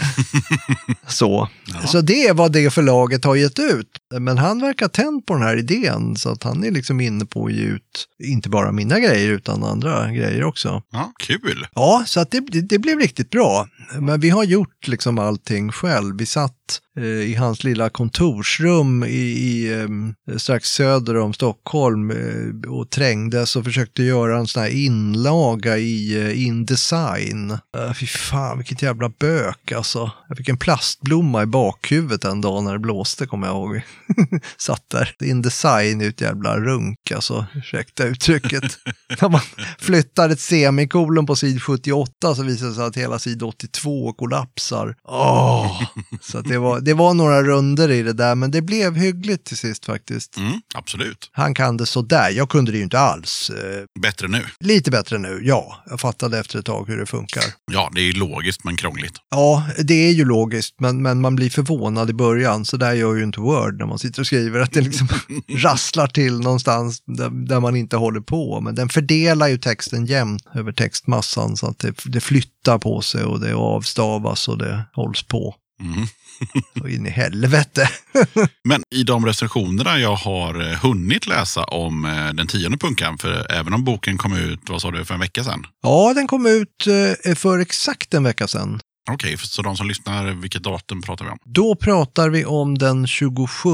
Så. 1.07 1.46
Ja. 1.65 1.87
så 1.87 2.01
det 2.01 2.27
är 2.27 2.33
vad 2.33 2.51
det 2.51 2.73
förlaget 2.73 3.25
har 3.25 3.35
gett 3.35 3.59
ut. 3.59 3.89
Men 4.19 4.37
han 4.37 4.61
verkar 4.61 4.87
tänd 4.87 5.25
på 5.25 5.33
den 5.33 5.43
här 5.43 5.57
idén 5.57 6.15
så 6.15 6.29
att 6.29 6.43
han 6.43 6.63
är 6.63 6.71
liksom 6.71 7.01
inne 7.01 7.25
på 7.25 7.45
att 7.45 7.53
ge 7.53 7.63
ut 7.63 8.07
inte 8.23 8.49
bara 8.49 8.71
mina 8.71 8.99
grejer 8.99 9.29
utan 9.31 9.63
andra 9.63 10.11
grejer 10.11 10.43
också. 10.43 10.83
ja, 10.91 11.11
kul. 11.19 11.67
Ja, 11.75 12.03
så 12.07 12.19
att 12.19 12.31
det, 12.31 12.39
det, 12.39 12.61
det 12.61 12.79
blev 12.79 12.99
riktigt 12.99 13.29
bra. 13.29 13.67
Men 13.99 14.19
vi 14.19 14.29
har 14.29 14.43
gjort 14.43 14.87
liksom 14.87 15.19
allting 15.19 15.71
själv. 15.71 16.17
Vi 16.17 16.25
satt 16.25 16.81
i 17.03 17.35
hans 17.35 17.63
lilla 17.63 17.89
kontorsrum 17.89 19.03
i, 19.03 19.07
i, 19.07 19.81
eh, 19.81 20.37
strax 20.37 20.69
söder 20.69 21.17
om 21.17 21.33
Stockholm 21.33 22.11
eh, 22.11 22.71
och 22.71 22.89
trängdes 22.89 23.55
och 23.55 23.63
försökte 23.63 24.03
göra 24.03 24.37
en 24.37 24.47
sån 24.47 24.63
här 24.63 24.69
inlaga 24.69 25.77
i 25.77 26.21
eh, 26.21 26.45
InDesign. 26.45 27.57
Fy 27.99 28.07
fan, 28.07 28.57
vilket 28.57 28.81
jävla 28.81 29.09
bök 29.09 29.71
alltså. 29.71 30.11
Jag 30.27 30.37
fick 30.37 30.49
en 30.49 30.57
plastblomma 30.57 31.43
i 31.43 31.45
bakhuvudet 31.45 32.25
en 32.25 32.41
dag 32.41 32.63
när 32.63 32.73
det 32.73 32.79
blåste, 32.79 33.25
kommer 33.25 33.47
jag 33.47 33.55
ihåg. 33.55 33.81
satt 34.57 34.83
där. 34.87 35.15
InDesign 35.23 36.01
är 36.01 36.09
ett 36.09 36.21
jävla 36.21 36.59
runk, 36.59 37.11
alltså. 37.15 37.45
Ursäkta 37.55 38.03
uttrycket. 38.03 38.63
när 39.21 39.29
man 39.29 39.41
flyttar 39.79 40.29
ett 40.29 40.39
semikolon 40.39 41.25
på 41.25 41.35
sid 41.35 41.63
78 41.63 42.35
så 42.35 42.43
visar 42.43 42.67
det 42.67 42.73
sig 42.73 42.85
att 42.85 42.97
hela 42.97 43.19
sid 43.19 43.43
82 43.43 44.13
kollapsar. 44.13 44.95
Åh! 45.03 45.81
Så 46.21 46.37
att 46.37 46.45
det, 46.45 46.57
var, 46.57 46.79
det 46.87 46.93
var 46.93 47.13
några 47.13 47.43
runder 47.43 47.91
i 47.91 48.03
det 48.03 48.13
där, 48.13 48.35
men 48.35 48.51
det 48.51 48.61
blev 48.61 48.95
hyggligt 48.95 49.45
till 49.45 49.57
sist 49.57 49.85
faktiskt. 49.85 50.37
Mm, 50.37 50.61
absolut. 50.75 51.29
Han 51.31 51.53
kan 51.53 51.77
det 51.77 51.85
sådär, 51.85 52.29
jag 52.29 52.49
kunde 52.49 52.71
det 52.71 52.77
ju 52.77 52.83
inte 52.83 52.99
alls. 52.99 53.49
Eh, 53.49 54.01
Bättre 54.01 54.27
nu. 54.27 54.45
lite 54.59 54.91
bättre 54.91 55.17
nu, 55.17 55.41
ja. 55.43 55.83
Jag 55.89 55.99
fattade 55.99 56.39
efter 56.39 56.59
ett 56.59 56.65
tag 56.65 56.87
hur 56.87 56.97
det 56.97 57.05
funkar. 57.05 57.43
Ja, 57.71 57.91
det 57.95 58.01
är 58.01 58.05
ju 58.05 58.13
logiskt 58.13 58.63
men 58.63 58.77
krångligt. 58.77 59.13
Ja, 59.29 59.63
det 59.83 59.93
är 59.93 60.11
ju 60.11 60.25
logiskt, 60.25 60.75
men, 60.79 61.01
men 61.01 61.21
man 61.21 61.35
blir 61.35 61.49
förvånad 61.49 62.09
i 62.09 62.13
början. 62.13 62.65
Så 62.65 62.77
där 62.77 62.93
gör 62.93 63.15
ju 63.15 63.23
inte 63.23 63.39
Word 63.39 63.79
när 63.79 63.85
man 63.85 63.99
sitter 63.99 64.19
och 64.19 64.27
skriver, 64.27 64.59
att 64.59 64.71
det 64.71 64.81
liksom 64.81 65.07
rasslar 65.49 66.07
till 66.07 66.39
någonstans 66.39 67.01
där, 67.05 67.29
där 67.29 67.59
man 67.59 67.75
inte 67.75 67.97
håller 67.97 68.21
på. 68.21 68.61
Men 68.61 68.75
den 68.75 68.89
fördelar 68.89 69.47
ju 69.47 69.57
texten 69.57 70.05
jämnt 70.05 70.43
över 70.55 70.71
textmassan 70.71 71.57
så 71.57 71.67
att 71.67 71.79
det, 71.79 71.93
det 72.05 72.21
flyttar 72.21 72.77
på 72.77 73.01
sig 73.01 73.23
och 73.23 73.39
det 73.39 73.53
avstavas 73.53 74.47
och 74.47 74.57
det 74.57 74.83
hålls 74.93 75.23
på. 75.23 75.55
Mm. 75.81 76.07
Och 76.81 76.89
in 76.89 77.07
i 77.07 77.09
helvete. 77.09 77.89
Men 78.63 78.83
i 78.95 79.03
de 79.03 79.25
recensionerna 79.25 79.99
jag 79.99 80.15
har 80.15 80.71
eh, 80.71 80.77
hunnit 80.77 81.27
läsa 81.27 81.63
om 81.63 82.05
eh, 82.05 82.33
den 82.33 82.47
tionde 82.47 82.77
punkan, 82.77 83.17
för 83.17 83.51
även 83.51 83.73
om 83.73 83.83
boken 83.83 84.17
kom 84.17 84.33
ut, 84.33 84.59
vad 84.69 84.81
sa 84.81 84.91
du, 84.91 85.05
för 85.05 85.13
en 85.13 85.19
vecka 85.19 85.43
sedan? 85.43 85.65
Ja, 85.83 86.13
den 86.13 86.27
kom 86.27 86.45
ut 86.45 86.87
eh, 87.25 87.35
för 87.35 87.59
exakt 87.59 88.13
en 88.13 88.23
vecka 88.23 88.47
sedan. 88.47 88.79
Okej, 89.11 89.37
så 89.37 89.61
de 89.61 89.77
som 89.77 89.87
lyssnar, 89.87 90.25
vilket 90.31 90.63
datum 90.63 91.01
pratar 91.01 91.25
vi 91.25 91.31
om? 91.31 91.37
Då 91.45 91.75
pratar 91.75 92.29
vi 92.29 92.45
om 92.45 92.77
den 92.77 93.07
27 93.07 93.69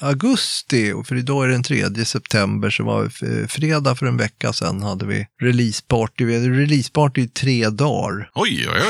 augusti, 0.00 0.92
och 0.92 1.06
för 1.06 1.16
idag 1.16 1.44
är 1.44 1.48
det 1.48 1.54
den 1.54 1.62
3 1.94 2.04
september, 2.04 2.70
så 2.70 2.84
var 2.84 3.04
f- 3.06 3.50
fredag 3.50 3.94
för 3.94 4.06
en 4.06 4.16
vecka 4.16 4.52
sedan 4.52 4.82
hade 4.82 5.06
vi 5.06 5.26
releaseparty. 5.42 6.24
Vi 6.24 6.34
hade 6.34 6.48
releaseparty 6.60 7.20
i 7.20 7.28
tre 7.28 7.68
dagar. 7.70 8.30
Oj, 8.34 8.68
oj, 8.68 8.80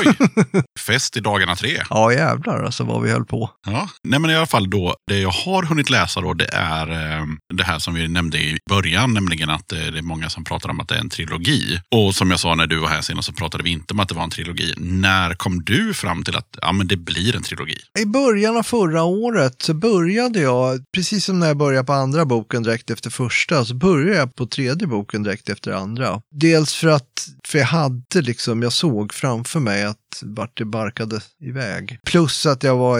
oj. 0.53 0.61
Fest 0.79 1.17
i 1.17 1.19
dagarna 1.19 1.55
tre. 1.55 1.81
Ja 1.89 2.13
jävlar 2.13 2.63
alltså 2.63 2.83
vad 2.83 3.01
vi 3.01 3.11
höll 3.11 3.25
på. 3.25 3.49
Ja, 3.65 3.89
nej 4.03 4.19
men 4.19 4.31
i 4.31 4.35
alla 4.35 4.45
fall 4.45 4.69
då, 4.69 4.95
det 5.07 5.19
jag 5.19 5.29
har 5.31 5.63
hunnit 5.63 5.89
läsa 5.89 6.21
då, 6.21 6.33
det 6.33 6.49
är 6.53 6.89
eh, 7.19 7.25
det 7.53 7.63
här 7.63 7.79
som 7.79 7.93
vi 7.93 8.07
nämnde 8.07 8.37
i 8.37 8.57
början, 8.69 9.13
nämligen 9.13 9.49
att 9.49 9.71
eh, 9.71 9.79
det 9.79 9.97
är 9.97 10.01
många 10.01 10.29
som 10.29 10.43
pratar 10.43 10.69
om 10.69 10.79
att 10.79 10.87
det 10.87 10.95
är 10.95 10.99
en 10.99 11.09
trilogi. 11.09 11.79
Och 11.95 12.15
som 12.15 12.31
jag 12.31 12.39
sa 12.39 12.55
när 12.55 12.67
du 12.67 12.77
var 12.79 12.87
här 12.89 13.01
senast 13.01 13.25
så 13.27 13.33
pratade 13.33 13.63
vi 13.63 13.69
inte 13.69 13.93
om 13.93 13.99
att 13.99 14.09
det 14.09 14.15
var 14.15 14.23
en 14.23 14.29
trilogi. 14.29 14.73
När 14.77 15.33
kom 15.33 15.60
du 15.65 15.93
fram 15.93 16.23
till 16.23 16.35
att 16.35 16.57
ja, 16.61 16.71
men 16.71 16.87
det 16.87 16.97
blir 16.97 17.35
en 17.35 17.43
trilogi? 17.43 17.77
I 17.99 18.05
början 18.05 18.57
av 18.57 18.63
förra 18.63 19.03
året 19.03 19.61
så 19.61 19.73
började 19.73 20.39
jag, 20.39 20.83
precis 20.91 21.25
som 21.25 21.39
när 21.39 21.47
jag 21.47 21.57
började 21.57 21.85
på 21.85 21.93
andra 21.93 22.25
boken 22.25 22.63
direkt 22.63 22.89
efter 22.89 23.09
första, 23.09 23.65
så 23.65 23.73
började 23.73 24.17
jag 24.17 24.35
på 24.35 24.45
tredje 24.45 24.87
boken 24.87 25.23
direkt 25.23 25.49
efter 25.49 25.71
andra. 25.71 26.21
Dels 26.31 26.73
för 26.73 26.87
att, 26.87 27.27
för 27.47 27.59
jag 27.59 27.65
hade 27.65 28.21
liksom, 28.21 28.61
jag 28.61 28.73
såg 28.73 29.13
framför 29.13 29.59
mig 29.59 29.83
att 29.83 29.97
vart 30.21 30.57
det 30.57 30.65
barkade 30.65 31.19
iväg. 31.41 31.99
Plus 32.05 32.45
att 32.45 32.63
jag 32.63 32.77
var 32.77 32.99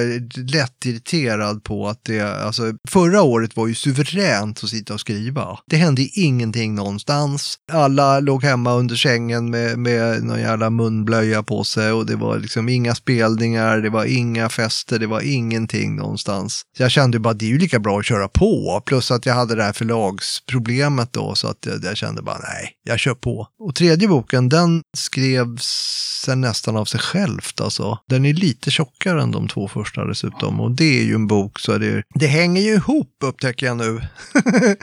lätt 0.53 0.85
irriterad 0.85 1.63
på 1.63 1.87
att 1.87 1.99
det, 2.03 2.21
alltså 2.21 2.63
förra 2.89 3.21
året 3.21 3.55
var 3.55 3.67
ju 3.67 3.75
suveränt 3.75 4.63
att 4.63 4.69
sitta 4.69 4.93
och 4.93 4.99
skriva. 4.99 5.57
Det 5.67 5.75
hände 5.75 6.01
ingenting 6.13 6.75
någonstans. 6.75 7.57
Alla 7.71 8.19
låg 8.19 8.43
hemma 8.43 8.73
under 8.73 8.95
sängen 8.95 9.49
med, 9.49 9.79
med 9.79 10.23
någon 10.23 10.39
jävla 10.39 10.69
munblöja 10.69 11.43
på 11.43 11.63
sig 11.63 11.91
och 11.91 12.05
det 12.05 12.15
var 12.15 12.39
liksom 12.39 12.69
inga 12.69 12.95
spelningar, 12.95 13.77
det 13.77 13.89
var 13.89 14.05
inga 14.05 14.49
fester, 14.49 14.99
det 14.99 15.07
var 15.07 15.21
ingenting 15.21 15.95
någonstans. 15.95 16.61
Så 16.77 16.83
jag 16.83 16.91
kände 16.91 17.19
bara, 17.19 17.33
det 17.33 17.45
är 17.45 17.49
ju 17.49 17.57
lika 17.57 17.79
bra 17.79 17.99
att 17.99 18.05
köra 18.05 18.27
på. 18.27 18.81
Plus 18.85 19.11
att 19.11 19.25
jag 19.25 19.33
hade 19.33 19.55
det 19.55 19.63
här 19.63 19.73
förlagsproblemet 19.73 21.13
då, 21.13 21.35
så 21.35 21.47
att 21.47 21.65
jag, 21.65 21.83
jag 21.83 21.97
kände 21.97 22.21
bara, 22.21 22.37
nej, 22.37 22.71
jag 22.83 22.99
kör 22.99 23.13
på. 23.13 23.47
Och 23.59 23.75
tredje 23.75 24.07
boken, 24.07 24.49
den 24.49 24.81
skrevs 24.97 26.01
sen 26.25 26.41
nästan 26.41 26.77
av 26.77 26.85
sig 26.85 26.99
självt 27.01 27.61
alltså. 27.61 27.99
Den 28.07 28.25
är 28.25 28.33
lite 28.33 28.71
tjockare 28.71 29.21
än 29.21 29.31
de 29.31 29.47
två 29.47 29.67
första 29.67 30.05
dessutom. 30.05 30.59
Och 30.59 30.71
det 30.71 30.99
är 30.99 31.03
ju 31.03 31.15
en 31.15 31.27
bok 31.27 31.59
så 31.59 31.77
det, 31.77 32.03
det 32.13 32.27
hänger 32.27 32.61
ju 32.61 32.73
ihop 32.73 33.07
upptäcker 33.23 33.65
jag 33.65 33.77
nu. 33.77 34.01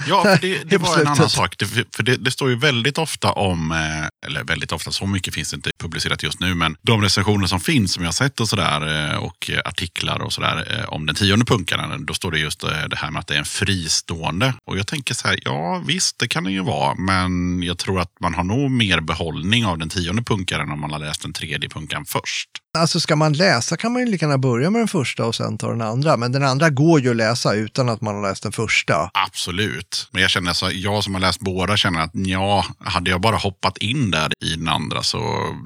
Ja, 0.09 0.23
för 0.23 0.39
det, 0.41 0.65
det 0.65 0.79
var 0.79 0.99
en 0.99 1.07
annan 1.07 1.31
sak. 1.31 1.55
Det, 1.59 1.67
för 1.67 2.03
det, 2.03 2.17
det 2.17 2.31
står 2.31 2.51
ju 2.51 2.57
väldigt 2.57 2.99
ofta 2.99 3.33
om, 3.33 3.73
eh, 3.73 4.27
eller 4.27 4.45
väldigt 4.45 4.73
ofta, 4.73 4.91
så 4.91 5.07
mycket 5.07 5.35
finns 5.35 5.55
inte 5.55 5.71
publicerat 5.79 6.23
just 6.23 6.41
nu, 6.41 6.55
men 6.55 6.77
de 6.83 7.03
recensioner 7.03 7.47
som 7.47 7.61
finns 7.61 7.93
som 7.93 8.03
jag 8.03 8.09
har 8.09 8.13
sett 8.13 8.41
och 8.41 8.49
sådär 8.49 9.11
eh, 9.11 9.17
och 9.17 9.51
artiklar 9.65 10.23
och 10.23 10.33
sådär 10.33 10.79
eh, 10.79 10.89
om 10.89 11.07
den 11.07 11.15
tionde 11.15 11.45
punkaren, 11.45 12.07
då 12.07 12.15
står 12.15 12.31
det 12.31 12.39
just 12.39 12.61
det 12.61 12.97
här 12.97 13.11
med 13.11 13.21
att 13.21 13.27
det 13.27 13.35
är 13.35 13.39
en 13.39 13.45
fristående. 13.45 14.55
Och 14.65 14.79
jag 14.79 14.87
tänker 14.87 15.15
så 15.15 15.29
här, 15.29 15.39
ja 15.45 15.83
visst, 15.87 16.19
det 16.19 16.29
kan 16.29 16.45
det 16.45 16.51
ju 16.51 16.63
vara, 16.63 16.95
men 16.95 17.63
jag 17.63 17.79
tror 17.79 18.01
att 18.01 18.13
man 18.21 18.35
har 18.35 18.45
nog 18.45 18.71
mer 18.71 19.01
behållning 19.01 19.67
av 19.67 19.79
den 19.79 19.89
tionde 19.89 20.23
punkaren 20.23 20.71
om 20.71 20.81
man 20.81 20.91
har 20.91 20.99
läst 20.99 21.23
den 21.23 21.33
tredje 21.33 21.69
punkaren 21.69 22.05
först. 22.09 22.49
Alltså 22.79 23.01
ska 23.01 23.17
man 23.17 23.33
läsa 23.33 23.77
kan 23.77 23.93
man 23.93 24.03
ju 24.03 24.11
lika 24.11 24.27
gärna 24.27 24.39
börja 24.39 24.71
med 24.71 24.81
den 24.81 24.89
första 24.89 25.27
och 25.27 25.35
sen 25.35 25.59
ta 25.59 25.71
den 25.71 25.83
andra. 25.83 26.17
Men 26.17 26.33
den 26.33 26.43
andra 26.43 26.71
går 26.71 27.01
ju 27.01 27.11
att 27.11 27.17
läsa 27.17 27.55
utan 27.55 27.89
att 27.89 28.01
man 28.01 28.15
har 28.15 28.23
läst 28.23 28.43
den 28.43 28.53
första. 28.53 29.11
Absolut. 29.15 30.09
Men 30.13 30.23
jag 30.23 30.31
känner 30.31 30.53
så, 30.53 30.71
jag 30.73 31.05
som 31.05 31.15
har 31.15 31.21
läst 31.21 31.41
båda 31.41 31.77
känner 31.77 32.01
att 32.01 32.11
ja, 32.13 32.67
hade 32.79 33.11
jag 33.11 33.21
bara 33.21 33.37
hoppat 33.37 33.79
in 33.79 34.11
där 34.11 34.33
i 34.45 34.55
den 34.55 34.69
andra 34.69 35.03
så, 35.03 35.19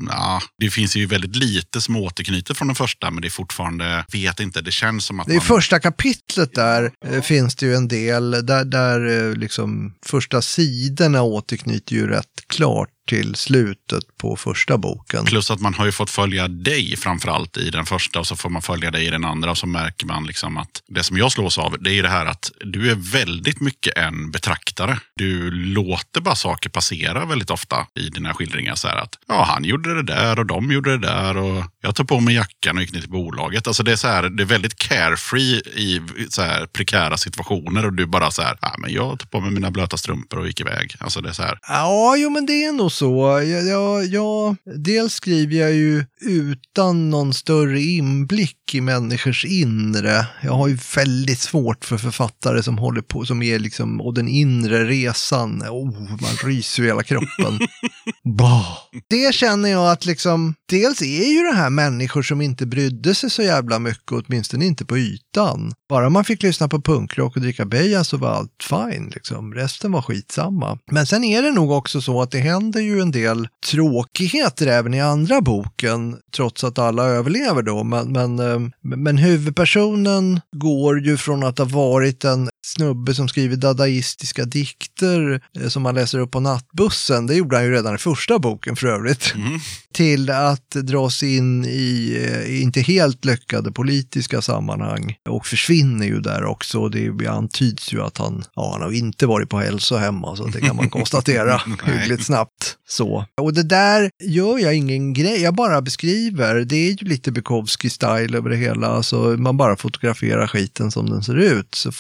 ja, 0.09 0.40
det 0.59 0.70
finns 0.70 0.97
ju 0.97 1.07
väldigt 1.07 1.36
lite 1.36 1.80
som 1.80 1.97
återknyter 1.97 2.55
från 2.55 2.68
den 2.68 2.74
första, 2.74 3.11
men 3.11 3.22
det 3.22 3.28
är 3.28 3.30
fortfarande, 3.30 4.05
vet 4.12 4.40
inte, 4.40 4.61
det 4.61 4.72
känns 4.72 5.05
som 5.05 5.20
att 5.20 5.26
Det 5.26 5.32
är 5.32 5.36
man... 5.36 5.45
första 5.45 5.80
kapitlet 5.80 6.55
där 6.55 6.90
eh, 7.07 7.22
finns 7.22 7.57
det 7.57 7.66
ju 7.66 7.74
en 7.74 7.88
del, 7.88 8.30
där, 8.30 8.64
där 8.64 9.28
eh, 9.28 9.36
liksom 9.36 9.95
första 10.07 10.43
sidorna 10.43 11.22
återknyter 11.22 11.97
ju 11.97 12.07
rätt 12.07 12.26
klart 12.47 12.88
till 13.12 13.34
slutet 13.34 14.16
på 14.16 14.36
första 14.36 14.78
boken. 14.78 15.24
Plus 15.24 15.50
att 15.50 15.60
man 15.60 15.74
har 15.74 15.84
ju 15.84 15.92
fått 15.92 16.10
följa 16.10 16.48
dig 16.48 16.96
framförallt 16.96 17.56
i 17.56 17.70
den 17.70 17.86
första 17.86 18.20
och 18.20 18.26
så 18.26 18.36
får 18.36 18.50
man 18.50 18.62
följa 18.62 18.90
dig 18.90 19.06
i 19.06 19.10
den 19.10 19.24
andra 19.24 19.50
och 19.50 19.58
så 19.58 19.66
märker 19.66 20.06
man 20.06 20.26
liksom 20.26 20.56
att 20.56 20.82
det 20.88 21.02
som 21.02 21.16
jag 21.16 21.32
slås 21.32 21.58
av 21.58 21.76
det 21.80 21.90
är 21.90 21.94
ju 21.94 22.02
det 22.02 22.08
här 22.08 22.26
att 22.26 22.50
du 22.60 22.90
är 22.90 22.94
väldigt 22.94 23.60
mycket 23.60 23.98
en 23.98 24.30
betraktare. 24.30 24.98
Du 25.16 25.50
låter 25.50 26.20
bara 26.20 26.34
saker 26.34 26.70
passera 26.70 27.24
väldigt 27.24 27.50
ofta 27.50 27.86
i 27.94 28.08
dina 28.08 28.34
skildringar. 28.34 28.74
Så 28.74 28.88
här 28.88 28.96
att 28.96 29.18
ja, 29.28 29.44
han 29.44 29.64
gjorde 29.64 29.94
det 29.94 30.02
där 30.02 30.38
och 30.38 30.46
de 30.46 30.72
gjorde 30.72 30.90
det 30.90 31.06
där 31.06 31.36
och 31.36 31.64
jag 31.80 31.94
tog 31.94 32.08
på 32.08 32.20
mig 32.20 32.34
jackan 32.34 32.76
och 32.76 32.82
gick 32.82 32.92
ner 32.92 33.00
till 33.00 33.10
bolaget. 33.10 33.66
Alltså 33.66 33.82
det 33.82 33.92
är 33.92 33.96
så 33.96 34.08
här, 34.08 34.22
det 34.22 34.42
är 34.42 34.46
väldigt 34.46 34.78
carefree 34.78 35.62
i 35.76 36.00
så 36.28 36.42
här 36.42 36.66
prekära 36.66 37.16
situationer 37.16 37.86
och 37.86 37.92
du 37.92 38.06
bara 38.06 38.30
så 38.30 38.42
här, 38.42 38.58
ja, 38.62 38.74
men 38.78 38.92
jag 38.92 39.18
tog 39.18 39.30
på 39.30 39.40
mig 39.40 39.50
mina 39.50 39.70
blöta 39.70 39.96
strumpor 39.96 40.38
och 40.38 40.46
gick 40.46 40.60
iväg. 40.60 40.96
Alltså 41.00 41.20
det 41.20 41.28
är 41.28 41.32
så 41.32 41.42
här, 41.42 41.58
Ja, 41.68 42.16
jo 42.16 42.30
men 42.30 42.46
det 42.46 42.64
är 42.64 42.72
nog 42.72 42.92
så. 42.92 43.01
Jag, 43.07 43.66
jag, 43.66 44.05
jag, 44.05 44.57
dels 44.64 45.14
skriver 45.14 45.57
jag 45.57 45.72
ju 45.72 46.05
utan 46.20 47.11
någon 47.11 47.34
större 47.34 47.80
inblick 47.80 48.74
i 48.74 48.80
människors 48.80 49.44
inre. 49.44 50.26
Jag 50.42 50.53
har 50.53 50.68
ju 50.68 50.78
väldigt 50.96 51.38
svårt 51.38 51.84
för 51.84 51.98
författare 51.98 52.62
som 52.62 52.78
håller 52.78 53.03
på, 53.03 53.24
som 53.24 53.42
är 53.42 53.59
liksom, 53.59 54.00
och 54.00 54.14
den 54.14 54.28
inre 54.28 54.84
resan, 54.84 55.62
oh, 55.62 56.11
man 56.11 56.36
ryser 56.44 56.82
i 56.82 56.86
hela 56.86 57.03
kroppen. 57.03 57.59
bah. 58.38 58.78
Det 59.09 59.34
känner 59.34 59.68
jag 59.68 59.92
att 59.92 60.07
liksom, 60.07 60.55
dels 60.68 61.03
är 61.03 61.32
ju 61.32 61.42
det 61.42 61.57
här 61.57 61.70
människor 61.70 62.22
som 62.22 62.40
inte 62.40 62.66
brydde 62.66 63.14
sig 63.14 63.30
så 63.30 63.42
jävla 63.42 63.78
mycket, 63.78 64.12
åtminstone 64.12 64.64
inte 64.66 64.84
på 64.84 64.98
ytan. 64.98 65.72
Bara 65.88 66.11
man 66.11 66.24
fick 66.24 66.42
lyssna 66.42 66.68
på 66.68 66.82
punkrock 66.82 67.36
och 67.36 67.42
dricka 67.42 67.64
beja 67.64 68.05
så 68.05 68.16
var 68.16 68.30
allt 68.30 68.66
fine, 68.68 69.11
liksom. 69.14 69.55
Resten 69.55 69.92
var 69.92 70.03
skitsamma. 70.03 70.78
Men 70.90 71.07
sen 71.07 71.24
är 71.24 71.42
det 71.42 71.50
nog 71.50 71.70
också 71.70 72.00
så 72.00 72.22
att 72.22 72.30
det 72.30 72.38
händer 72.38 72.80
ju 72.83 73.01
en 73.01 73.11
del 73.11 73.49
tråkigheter 73.70 74.66
även 74.66 74.95
i 74.95 75.01
andra 75.01 75.41
boken, 75.41 76.16
trots 76.37 76.64
att 76.64 76.78
alla 76.78 77.05
överlever 77.05 77.62
då. 77.62 77.85
Men, 77.85 78.12
men, 78.12 78.39
eh, 78.39 78.61
men 78.80 79.18
huvudpersonen 79.18 80.41
går 80.57 81.01
ju 81.01 81.16
från 81.16 81.45
att 81.45 81.59
ha 81.59 81.64
varit 81.64 82.24
en 82.24 82.51
snubbe 82.64 83.14
som 83.14 83.28
skriver 83.28 83.56
dadaistiska 83.56 84.44
dikter 84.44 85.40
eh, 85.60 85.68
som 85.68 85.82
man 85.82 85.94
läser 85.94 86.18
upp 86.18 86.30
på 86.30 86.40
nattbussen, 86.40 87.26
det 87.26 87.34
gjorde 87.34 87.56
han 87.56 87.64
ju 87.64 87.72
redan 87.72 87.94
i 87.94 87.98
första 87.98 88.38
boken 88.38 88.76
för 88.76 88.86
övrigt, 88.86 89.34
mm. 89.34 89.60
till 89.92 90.30
att 90.30 90.70
dras 90.70 91.22
in 91.22 91.64
i 91.64 92.18
eh, 92.24 92.62
inte 92.62 92.80
helt 92.80 93.24
lyckade 93.24 93.72
politiska 93.72 94.42
sammanhang 94.42 95.16
och 95.28 95.46
försvinner 95.46 96.06
ju 96.06 96.20
där 96.20 96.44
också. 96.44 96.88
Det 96.88 97.26
antyds 97.28 97.92
ju 97.92 98.02
att 98.02 98.18
han, 98.18 98.44
ja, 98.54 98.72
han 98.72 98.82
har 98.82 98.92
inte 98.92 99.26
varit 99.26 99.48
på 99.48 99.58
hälsohem, 99.58 100.24
alltså 100.24 100.44
det 100.44 100.60
kan 100.60 100.76
man 100.76 100.90
konstatera 100.90 101.62
hyggligt 101.86 102.26
snabbt. 102.26 102.76
Så. 102.93 103.24
Och 103.40 103.55
det 103.55 103.62
där 103.62 104.11
gör 104.22 104.59
jag 104.59 104.74
ingen 104.74 105.12
grej, 105.12 105.43
jag 105.43 105.55
bara 105.55 105.82
beskriver. 105.82 106.55
Det 106.55 106.76
är 106.76 106.90
ju 106.90 106.97
lite 106.97 107.30
Bukowski-style 107.30 108.36
över 108.36 108.51
det 108.51 108.57
hela, 108.57 108.86
alltså 108.86 109.16
man 109.16 109.57
bara 109.57 109.76
fotograferar 109.76 110.47
skiten 110.47 110.90
som 110.90 111.11
den 111.11 111.22
ser 111.22 111.36
ut. 111.36 111.74
Så 111.74 111.93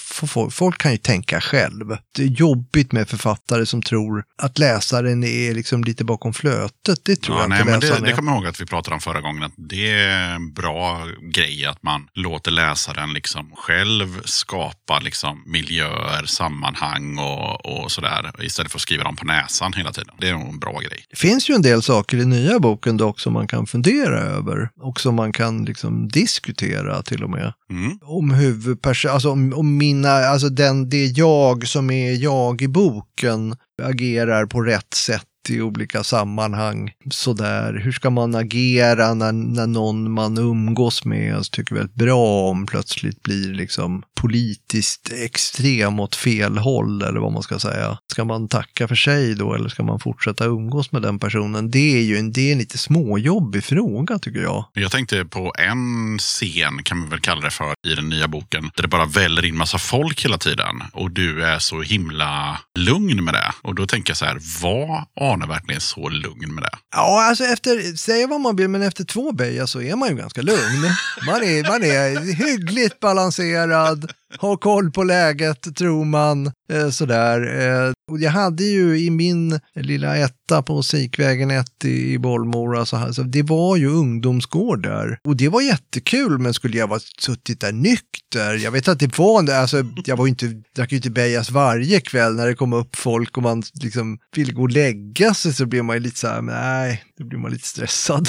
folk, 0.50 0.78
kan 0.78 0.92
ju 0.92 0.98
tänka 0.98 1.40
själv. 1.40 1.96
Det 2.16 2.22
är 2.22 2.26
jobbigt 2.26 2.92
med 2.92 3.08
författare 3.08 3.66
som 3.66 3.82
tror 3.82 4.24
att 4.42 4.58
läsaren 4.58 5.24
är 5.24 5.54
liksom 5.54 5.84
lite 5.84 6.04
bakom 6.04 6.32
flötet. 6.32 6.98
Det 7.04 7.16
tror 7.16 7.36
Ja, 7.36 7.42
jag 7.42 7.50
nej, 7.50 7.60
inte 7.60 7.70
men 7.70 7.80
det, 7.80 8.06
det 8.06 8.12
kommer 8.12 8.32
jag 8.32 8.38
ihåg 8.38 8.46
att 8.46 8.60
vi 8.60 8.66
pratade 8.66 8.94
om 8.94 9.00
förra 9.00 9.20
gången. 9.20 9.42
Att 9.42 9.54
det 9.56 9.90
är 9.90 10.34
en 10.34 10.52
bra 10.52 11.06
grej 11.34 11.66
att 11.66 11.82
man 11.82 12.08
låter 12.14 12.50
läsaren 12.50 13.12
liksom 13.12 13.50
själv 13.56 14.22
skapa 14.24 14.98
liksom 14.98 15.42
miljöer, 15.46 16.24
sammanhang 16.26 17.18
och, 17.18 17.66
och 17.66 17.92
sådär. 17.92 18.32
Istället 18.42 18.72
för 18.72 18.78
att 18.78 18.82
skriva 18.82 19.04
dem 19.04 19.16
på 19.16 19.24
näsan 19.26 19.72
hela 19.72 19.92
tiden. 19.92 20.14
Det 20.18 20.28
är 20.28 20.32
nog 20.32 20.48
en 20.48 20.58
bra 20.58 20.81
grej. 20.82 21.04
Det 21.10 21.16
finns 21.16 21.50
ju 21.50 21.54
en 21.54 21.62
del 21.62 21.82
saker 21.82 22.16
i 22.16 22.24
nya 22.24 22.58
boken 22.58 22.96
dock 22.96 23.20
som 23.20 23.32
man 23.32 23.46
kan 23.46 23.66
fundera 23.66 24.20
över 24.20 24.70
och 24.80 25.00
som 25.00 25.14
man 25.14 25.32
kan 25.32 25.64
liksom 25.64 26.08
diskutera 26.08 27.02
till 27.02 27.24
och 27.24 27.30
med. 27.30 27.52
Mm. 27.70 27.98
Om 28.02 28.30
huvudpersonen, 28.30 29.14
alltså 29.14 29.30
om, 29.30 29.52
om 29.54 29.76
mina, 29.76 30.10
alltså 30.10 30.48
den, 30.48 30.88
det 30.88 31.06
jag 31.06 31.66
som 31.68 31.90
är 31.90 32.22
jag 32.22 32.62
i 32.62 32.68
boken 32.68 33.56
agerar 33.82 34.46
på 34.46 34.60
rätt 34.60 34.94
sätt 34.94 35.26
i 35.50 35.60
olika 35.60 36.04
sammanhang. 36.04 36.92
Sådär, 37.10 37.80
hur 37.84 37.92
ska 37.92 38.10
man 38.10 38.34
agera 38.34 39.14
när, 39.14 39.32
när 39.32 39.66
någon 39.66 40.12
man 40.12 40.38
umgås 40.38 41.04
med 41.04 41.36
och 41.36 41.50
tycker 41.50 41.74
väldigt 41.74 41.94
bra 41.94 42.48
om 42.50 42.66
plötsligt 42.66 43.22
blir 43.22 43.54
liksom 43.54 44.02
politiskt 44.20 45.12
extrem 45.12 46.00
åt 46.00 46.16
fel 46.16 46.58
håll 46.58 47.02
eller 47.02 47.20
vad 47.20 47.32
man 47.32 47.42
ska 47.42 47.58
säga. 47.58 47.98
Ska 48.12 48.24
man 48.24 48.48
tacka 48.48 48.88
för 48.88 48.94
sig 48.94 49.34
då 49.34 49.54
eller 49.54 49.68
ska 49.68 49.82
man 49.82 50.00
fortsätta 50.00 50.44
umgås 50.44 50.92
med 50.92 51.02
den 51.02 51.18
personen? 51.18 51.70
Det 51.70 51.98
är 51.98 52.02
ju 52.02 52.16
en, 52.16 52.32
det 52.32 52.48
är 52.48 52.52
en 52.52 52.58
lite 52.58 52.78
småjobbig 52.78 53.64
fråga 53.64 54.18
tycker 54.18 54.40
jag. 54.40 54.64
Jag 54.72 54.90
tänkte 54.90 55.24
på 55.24 55.52
en 55.58 56.18
scen, 56.18 56.82
kan 56.82 56.98
man 56.98 57.08
väl 57.08 57.20
kalla 57.20 57.40
det 57.40 57.50
för, 57.50 57.74
i 57.86 57.94
den 57.94 58.08
nya 58.08 58.28
boken. 58.28 58.70
Där 58.76 58.82
det 58.82 58.88
bara 58.88 59.06
väller 59.06 59.44
in 59.44 59.56
massa 59.56 59.78
folk 59.78 60.24
hela 60.24 60.38
tiden. 60.38 60.82
Och 60.92 61.10
du 61.10 61.44
är 61.44 61.58
så 61.58 61.82
himla 61.82 62.58
lugn 62.78 63.24
med 63.24 63.34
det. 63.34 63.52
Och 63.62 63.74
då 63.74 63.86
tänker 63.86 64.10
jag 64.10 64.16
så 64.16 64.24
här, 64.24 64.38
Vad 64.62 65.04
Arne 65.32 65.46
verkligen 65.46 65.80
så 65.80 66.08
lugn 66.08 66.54
med 66.54 66.64
det? 66.64 66.78
Ja, 66.92 67.28
alltså 67.28 67.44
efter, 67.44 67.96
säga 67.96 68.26
vad 68.26 68.40
man 68.40 68.56
vill, 68.56 68.68
men 68.68 68.82
efter 68.82 69.04
två 69.04 69.32
böjar 69.32 69.66
så 69.66 69.80
är 69.80 69.96
man 69.96 70.08
ju 70.08 70.16
ganska 70.16 70.42
lugn. 70.42 70.82
Man 71.26 71.42
är, 71.42 71.68
man 71.68 71.82
är 71.84 72.34
hyggligt 72.34 73.00
balanserad, 73.00 74.12
har 74.38 74.56
koll 74.56 74.90
på 74.90 75.04
läget, 75.04 75.76
tror 75.76 76.04
man. 76.04 76.52
Eh, 76.72 76.90
sådär. 76.90 77.60
Eh, 77.60 77.92
och 78.10 78.18
jag 78.18 78.30
hade 78.30 78.64
ju 78.64 78.98
i 78.98 79.10
min 79.10 79.60
lilla 79.74 80.16
etta 80.16 80.62
på 80.62 80.82
Sikvägen 80.82 81.50
1 81.50 81.84
i, 81.84 82.12
i 82.12 82.18
Bollmora, 82.18 82.86
så 82.86 82.96
här, 82.96 83.12
så 83.12 83.22
det 83.22 83.42
var 83.42 83.76
ju 83.76 83.88
ungdomsgård 83.88 84.82
där. 84.82 85.18
Och 85.24 85.36
det 85.36 85.48
var 85.48 85.60
jättekul, 85.60 86.38
men 86.38 86.54
skulle 86.54 86.78
jag 86.78 86.88
vara 86.88 87.00
suttit 87.18 87.60
där 87.60 87.72
nykter, 87.72 88.54
jag 88.54 88.70
vet 88.70 88.88
att 88.88 88.98
det 88.98 89.18
var, 89.18 89.50
alltså 89.52 89.84
jag 90.04 90.16
var 90.16 90.26
ju 90.26 90.30
inte, 90.30 90.62
drack 90.76 90.92
ju 90.92 90.96
inte 90.96 91.10
bejas 91.10 91.50
varje 91.50 92.00
kväll 92.00 92.34
när 92.34 92.46
det 92.46 92.54
kom 92.54 92.72
upp 92.72 92.96
folk 92.96 93.36
och 93.36 93.42
man 93.42 93.62
liksom 93.74 94.18
ville 94.36 94.52
gå 94.52 94.62
och 94.62 94.70
lägga 94.70 95.34
sig 95.34 95.52
så 95.52 95.66
blev 95.66 95.84
man 95.84 95.96
ju 95.96 96.00
lite 96.00 96.18
så 96.18 96.28
här, 96.28 96.42
nej, 96.42 97.04
då 97.18 97.24
blir 97.24 97.38
man 97.38 97.50
lite 97.50 97.68
stressad. 97.68 98.28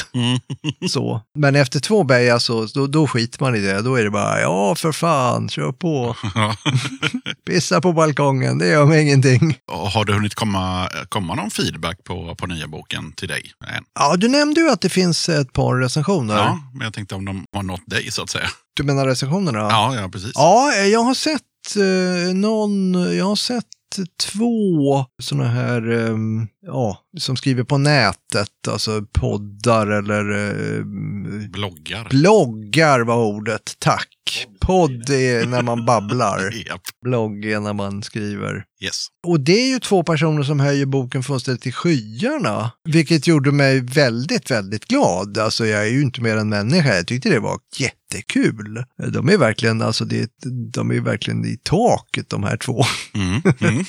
så. 0.89 1.21
Men 1.35 1.55
efter 1.55 1.79
två 1.79 2.03
beja 2.03 2.39
så, 2.39 2.65
då, 2.65 2.87
då 2.87 3.07
skiter 3.07 3.43
man 3.43 3.55
i 3.55 3.59
det, 3.59 3.81
då 3.81 3.95
är 3.95 4.03
det 4.03 4.11
bara, 4.11 4.41
ja 4.41 4.75
för 4.75 4.91
fan, 4.91 5.49
kör 5.49 5.71
på. 5.71 5.92
Pissa 7.45 7.81
på 7.81 7.93
balkongen, 7.93 8.57
det 8.57 8.67
gör 8.67 8.85
mig 8.85 9.01
ingenting. 9.01 9.57
Och 9.71 9.77
Har 9.77 10.05
det 10.05 10.13
hunnit 10.13 10.35
komma, 10.35 10.89
komma 11.09 11.35
någon 11.35 11.51
feedback 11.51 12.03
på, 12.03 12.35
på 12.35 12.47
nya 12.47 12.67
boken 12.67 13.13
till 13.13 13.27
dig? 13.27 13.43
Än? 13.77 13.83
Ja, 13.99 14.15
du 14.17 14.27
nämnde 14.27 14.61
ju 14.61 14.69
att 14.69 14.81
det 14.81 14.89
finns 14.89 15.29
ett 15.29 15.53
par 15.53 15.75
recensioner. 15.75 16.35
Ja, 16.35 16.59
men 16.73 16.81
jag 16.85 16.93
tänkte 16.93 17.15
om 17.15 17.25
de 17.25 17.45
har 17.55 17.63
nått 17.63 17.87
dig 17.87 18.11
så 18.11 18.23
att 18.23 18.29
säga. 18.29 18.47
Du 18.73 18.83
menar 18.83 19.07
recensionerna? 19.07 19.59
Ja, 19.59 19.95
ja 19.95 20.09
precis. 20.09 20.31
Ja, 20.35 20.73
jag 20.73 20.99
har 21.03 21.13
sett 21.13 21.41
eh, 21.75 22.33
någon, 22.33 22.93
jag 23.17 23.25
har 23.25 23.35
sett 23.35 23.65
två 24.31 25.05
sådana 25.21 25.49
här, 25.49 25.91
eh, 25.91 26.17
ja, 26.65 26.97
som 27.17 27.35
skriver 27.37 27.63
på 27.63 27.77
nätet, 27.77 28.67
alltså 28.67 29.05
poddar 29.11 29.87
eller 29.87 30.31
eh, 30.31 30.83
Bloggar. 31.49 32.07
bloggar 32.09 32.99
var 32.99 33.15
ordet, 33.25 33.75
tack. 33.79 34.09
Podd 34.61 35.09
är 35.09 35.45
när 35.45 35.61
man 35.61 35.85
babblar, 35.85 36.51
Japp. 36.67 36.81
blogg 37.05 37.45
är 37.45 37.59
när 37.59 37.73
man 37.73 38.03
skriver. 38.03 38.63
Yes. 38.83 39.07
Och 39.27 39.39
det 39.39 39.51
är 39.61 39.67
ju 39.73 39.79
två 39.79 40.03
personer 40.03 40.43
som 40.43 40.59
höjer 40.59 40.85
boken 40.85 41.23
fullständigt 41.23 41.61
till 41.63 41.73
skyarna, 41.73 42.71
vilket 42.89 43.27
gjorde 43.27 43.51
mig 43.51 43.79
väldigt, 43.81 44.51
väldigt 44.51 44.85
glad. 44.87 45.37
Alltså 45.37 45.65
jag 45.65 45.81
är 45.87 45.91
ju 45.91 46.01
inte 46.01 46.21
mer 46.21 46.37
än 46.37 46.49
människa, 46.49 46.95
jag 46.95 47.07
tyckte 47.07 47.29
det 47.29 47.39
var 47.39 47.59
jättekul. 47.77 48.83
De 49.13 49.29
är 49.29 49.37
verkligen, 49.37 49.81
alltså 49.81 50.05
det, 50.05 50.31
de 50.73 50.91
är 50.91 50.99
verkligen 50.99 51.45
i 51.45 51.57
taket 51.63 52.29
de 52.29 52.43
här 52.43 52.57
två. 52.57 52.83
Mm. 53.15 53.41
Mm. 53.61 53.85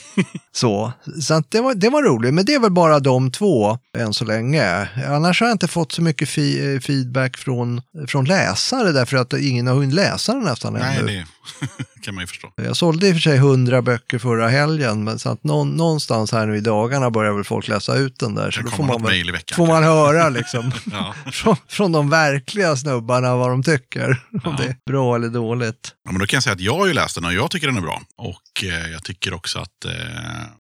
Så, 0.52 0.92
så 1.22 1.42
det, 1.48 1.60
var, 1.60 1.74
det 1.74 1.88
var 1.90 2.02
roligt, 2.02 2.34
men 2.34 2.44
det 2.44 2.54
är 2.54 2.60
väl 2.60 2.72
bara 2.72 3.00
de 3.00 3.13
två 3.30 3.78
än 3.98 4.14
så 4.14 4.24
länge. 4.24 4.88
Annars 5.08 5.40
har 5.40 5.46
jag 5.46 5.54
inte 5.54 5.68
fått 5.68 5.92
så 5.92 6.02
mycket 6.02 6.38
eh, 6.38 6.80
feedback 6.80 7.36
från, 7.36 7.82
från 8.08 8.24
läsare 8.24 8.92
därför 8.92 9.16
att 9.16 9.32
ingen 9.32 9.66
har 9.66 9.74
hunnit 9.74 9.94
läsa 9.94 10.34
den 10.34 10.42
nästan 10.42 10.72
Nej, 10.72 10.98
ännu. 10.98 11.24
kan 12.02 12.14
man 12.14 12.22
ju 12.22 12.26
förstå. 12.26 12.52
Jag 12.56 12.76
sålde 12.76 13.08
i 13.08 13.10
och 13.10 13.14
för 13.14 13.20
sig 13.20 13.38
hundra 13.38 13.82
böcker 13.82 14.18
förra 14.18 14.48
helgen, 14.48 15.04
men 15.04 15.18
så 15.18 15.28
att 15.30 15.44
någon, 15.44 15.68
någonstans 15.70 16.32
här 16.32 16.46
nu 16.46 16.56
i 16.56 16.60
dagarna 16.60 17.10
börjar 17.10 17.32
väl 17.32 17.44
folk 17.44 17.68
läsa 17.68 17.96
ut 17.96 18.18
den 18.18 18.34
där. 18.34 18.50
Så 18.50 18.60
då 18.62 18.70
får 18.70 18.84
man, 18.84 19.02
väl, 19.02 19.30
veckan. 19.32 19.56
får 19.56 19.66
man 19.66 19.82
höra 19.84 20.28
liksom 20.28 20.72
Ja. 20.92 21.14
från, 21.32 21.56
från 21.68 21.92
de 21.92 22.10
verkliga 22.10 22.76
snubbarna 22.76 23.36
vad 23.36 23.50
de 23.50 23.62
tycker. 23.62 24.10
Om 24.32 24.40
Ja. 24.44 24.54
det 24.58 24.64
är 24.64 24.76
bra 24.90 25.14
eller 25.16 25.28
dåligt. 25.28 25.94
Ja, 26.04 26.10
men 26.12 26.20
då 26.20 26.26
kan 26.26 26.36
jag 26.36 26.42
säga 26.42 26.54
att 26.54 26.60
jag 26.60 26.78
har 26.78 26.86
ju 26.86 26.92
läst 26.92 27.14
den 27.14 27.24
och 27.24 27.34
jag 27.34 27.50
tycker 27.50 27.66
den 27.66 27.76
är 27.76 27.80
bra. 27.80 28.02
Och 28.16 28.64
eh, 28.64 28.90
jag 28.90 29.04
tycker 29.04 29.34
också 29.34 29.58
att 29.58 29.84
eh, 29.84 29.92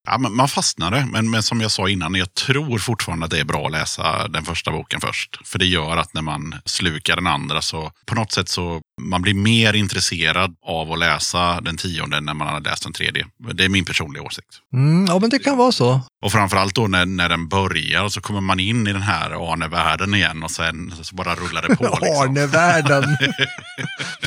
ja, 0.04 0.18
men 0.18 0.34
man 0.36 0.48
fastnade. 0.48 1.06
Men, 1.12 1.30
men 1.30 1.42
som 1.42 1.60
jag 1.60 1.70
sa 1.70 1.88
innan, 1.88 2.14
jag 2.14 2.34
tror 2.34 2.78
fortfarande 2.78 3.24
att 3.24 3.30
det 3.30 3.40
är 3.40 3.44
bra 3.44 3.66
att 3.66 3.72
läsa 3.72 4.28
den 4.28 4.44
första 4.44 4.70
boken 4.70 5.00
först. 5.00 5.40
För 5.44 5.58
det 5.58 5.66
gör 5.66 5.96
att 5.96 6.14
när 6.14 6.22
man 6.22 6.54
slukar 6.64 7.16
den 7.16 7.26
andra 7.26 7.62
så 7.62 7.92
på 8.06 8.14
något 8.14 8.32
sätt 8.32 8.48
så 8.48 8.80
man 9.00 9.22
blir 9.22 9.34
mer 9.34 9.74
intresserad 9.74 10.54
av 10.66 10.92
att 10.92 10.98
läsa 10.98 11.60
den 11.60 11.76
tionde 11.76 12.20
när 12.20 12.34
man 12.34 12.48
har 12.48 12.60
läst 12.60 12.82
den 12.82 12.92
tredje. 12.92 13.26
Det 13.54 13.64
är 13.64 13.68
min 13.68 13.84
personliga 13.84 14.22
åsikt. 14.22 14.48
Mm, 14.72 15.06
ja, 15.06 15.18
men 15.18 15.30
det 15.30 15.38
kan 15.38 15.56
vara 15.56 15.72
så. 15.72 16.00
Och 16.24 16.32
framförallt 16.32 16.74
då 16.74 16.86
när, 16.86 17.06
när 17.06 17.28
den 17.28 17.48
börjar 17.48 18.08
så 18.08 18.20
kommer 18.20 18.40
man 18.40 18.60
in 18.60 18.86
i 18.86 18.92
den 18.92 19.02
här 19.02 19.52
Arne-världen 19.52 20.14
igen 20.14 20.42
och 20.42 20.50
sen 20.50 20.94
så 21.02 21.14
bara 21.14 21.34
rullar 21.34 21.62
det 21.62 21.76
på. 21.76 21.84
Liksom. 22.02 22.22
Arne-världen. 22.22 23.02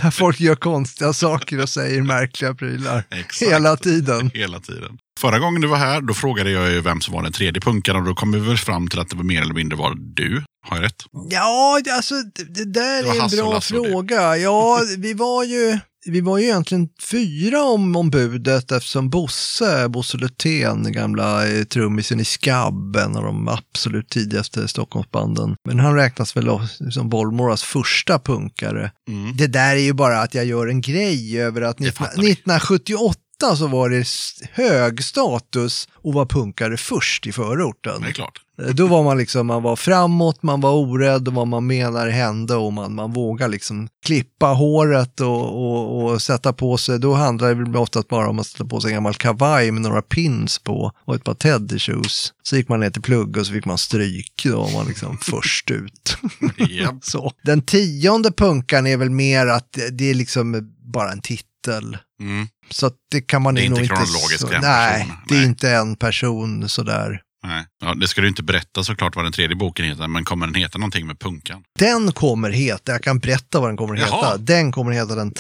Där 0.02 0.12
folk 0.12 0.40
gör 0.40 0.56
konstiga 0.56 1.14
saker 1.14 1.62
och 1.62 1.70
säger 1.70 2.02
märkliga 2.02 2.54
prylar. 2.54 3.04
Exakt. 3.10 3.52
Hela 3.52 3.78
tiden. 3.78 4.32
Hela 4.34 4.60
tiden. 4.60 4.98
Förra 5.20 5.40
gången 5.40 5.62
du 5.62 5.68
var 5.68 5.78
här, 5.78 6.02
då 6.02 6.14
frågade 6.14 6.52
jag 6.52 6.72
ju 6.72 6.82
vem 6.82 7.02
som 7.02 7.14
var 7.14 7.24
den 7.24 7.32
tredje 7.32 7.62
punkaren 7.62 8.02
och 8.02 8.08
då 8.08 8.16
kom 8.16 8.32
vi 8.32 8.40
väl 8.40 8.58
fram 8.58 8.88
till 8.88 9.00
att 9.00 9.10
det 9.10 9.16
var 9.16 9.24
mer 9.24 9.42
eller 9.42 9.54
mindre 9.54 9.78
var 9.78 9.96
du. 9.98 10.44
Har 10.68 10.78
jag 10.78 10.86
rätt? 10.86 11.04
Ja, 11.30 11.82
alltså 11.92 12.16
det, 12.50 12.66
där 12.66 13.04
Det 13.04 13.10
är 13.10 13.24
en 13.24 13.46
bra 13.46 13.54
det. 13.54 13.62
fråga. 13.62 14.38
Ja, 14.38 14.82
vi 14.98 15.14
var 15.14 15.44
ju... 15.44 15.80
Vi 16.10 16.22
var 16.22 16.38
ju 16.38 16.44
egentligen 16.44 16.90
fyra 17.04 17.64
om, 17.64 17.96
om 17.96 18.10
budet 18.10 18.72
eftersom 18.72 19.10
Bosse, 19.10 19.90
Bosse 19.90 20.18
Lutén, 20.18 20.84
den 20.84 20.94
gamla 20.94 21.48
eh, 21.48 21.64
trummisen 21.64 22.20
i 22.20 22.26
Skabb, 22.26 22.96
en 22.96 23.16
av 23.16 23.24
de 23.24 23.48
absolut 23.48 24.10
tidigaste 24.10 24.68
Stockholmsbanden. 24.68 25.56
Men 25.68 25.80
han 25.80 25.96
räknas 25.96 26.38
väl 26.38 26.50
som 26.92 27.10
Bollmoras 27.10 27.64
första 27.64 28.20
punkare. 28.20 28.92
Mm. 29.08 29.38
Det 29.38 29.48
där 29.48 29.76
är 29.76 29.80
ju 29.80 29.94
bara 29.94 30.22
att 30.22 30.34
jag 30.34 30.46
gör 30.46 30.68
en 30.68 30.82
grej 30.82 31.42
över 31.42 31.62
att 31.62 31.80
19, 31.80 32.06
fattar 32.06 32.22
vi. 32.22 32.32
1978 32.32 33.56
så 33.56 33.68
var 33.68 33.90
det 33.90 34.06
hög 34.52 35.04
status 35.04 35.88
att 36.04 36.14
vara 36.14 36.26
punkare 36.26 36.78
först 36.78 37.28
i 37.28 37.32
förorten. 37.32 38.02
Det 38.02 38.08
är 38.08 38.12
klart. 38.12 38.42
Eh, 38.62 38.68
Då 38.74 38.88
var 38.88 39.04
man 39.04 39.18
liksom, 39.18 39.48
man 39.48 39.64
var 39.64 39.76
framåt, 39.76 40.44
man 40.44 40.62
var 40.62 40.72
orädd 40.72 41.28
och 41.28 41.34
vad 41.34 41.48
man 41.48 41.68
menar 41.68 42.08
hände 42.08 42.56
och 42.56 42.74
man, 42.74 42.96
man 42.96 43.14
vågar 43.14 43.48
liksom 43.48 43.88
klippa 44.06 44.46
håret 44.48 45.22
och, 45.22 45.44
och, 45.44 46.04
och 46.14 46.22
sätta 46.22 46.54
på 46.54 46.78
sig, 46.78 47.00
då 47.00 47.14
handlar 47.14 47.48
det 47.48 47.54
väl 47.56 47.76
oftast 47.76 48.08
bara 48.08 48.30
om 48.30 48.40
att 48.40 48.48
sätta 48.48 48.66
på 48.66 48.82
sig 48.82 48.90
en 48.92 48.96
gammal 48.96 49.14
kavaj 49.16 49.72
med 49.72 49.82
några 49.82 50.02
pins 50.02 50.60
på 50.60 50.92
och 51.06 51.16
ett 51.16 51.24
par 51.24 51.34
teddy 51.34 51.80
shoes. 51.80 52.34
Så 52.44 52.56
gick 52.58 52.70
man 52.70 52.80
ner 52.80 52.90
till 52.90 53.02
plugg 53.02 53.38
och 53.38 53.46
så 53.48 53.54
fick 53.54 53.66
man 53.66 53.78
stryk, 53.78 54.42
då 54.44 54.62
var 54.62 54.72
man 54.72 54.86
liksom 54.88 55.18
först 55.22 55.72
ut. 55.72 56.18
Ja. 56.58 57.00
Så. 57.02 57.32
Den 57.44 57.62
tionde 57.62 58.32
punkan 58.32 58.88
är 58.88 58.98
väl 58.98 59.10
mer 59.10 59.48
att 59.48 59.72
det- 59.74 59.90
det 59.98 60.10
är 60.10 60.14
liksom 60.14 60.74
bara 60.94 61.12
en 61.12 61.22
titel. 61.22 61.98
Mm. 62.22 62.48
Så 62.70 62.92
det 63.12 63.22
kan 63.22 63.42
man 63.42 63.56
Det 63.56 63.66
är 63.66 63.70
nog 63.70 63.80
inte 63.80 63.82
inte... 63.94 63.96
kronologiskt 63.96 64.40
så, 64.42 64.48
nej, 64.48 65.00
person. 65.04 65.18
det 65.28 65.34
är 65.36 65.38
Nej. 65.40 65.48
inte 65.48 65.70
en 65.72 65.96
person 65.96 66.70
sådär. 66.70 67.22
Nej. 67.48 67.66
Ja, 67.82 67.94
det 67.96 68.08
ska 68.08 68.22
du 68.22 68.28
inte 68.28 68.44
berätta 68.44 68.84
såklart 68.84 69.16
vad 69.16 69.26
den 69.26 69.32
tredje 69.32 69.56
boken 69.56 69.86
heter, 69.86 70.08
men 70.08 70.26
kommer 70.26 70.46
den 70.46 70.56
heta 70.56 70.78
någonting 70.78 71.08
med 71.08 71.20
punkan? 71.20 71.64
Den 71.80 72.12
kommer 72.12 72.50
heta, 72.50 72.92
jag 72.92 73.04
kan 73.04 73.20
berätta 73.20 73.60
vad 73.60 73.70
den 73.70 73.78
kommer 73.78 73.96
heta. 73.96 74.10
Jaha. 74.10 74.38
Den 74.38 74.72
kommer 74.72 74.92
heta 74.92 75.16
den 75.16 75.32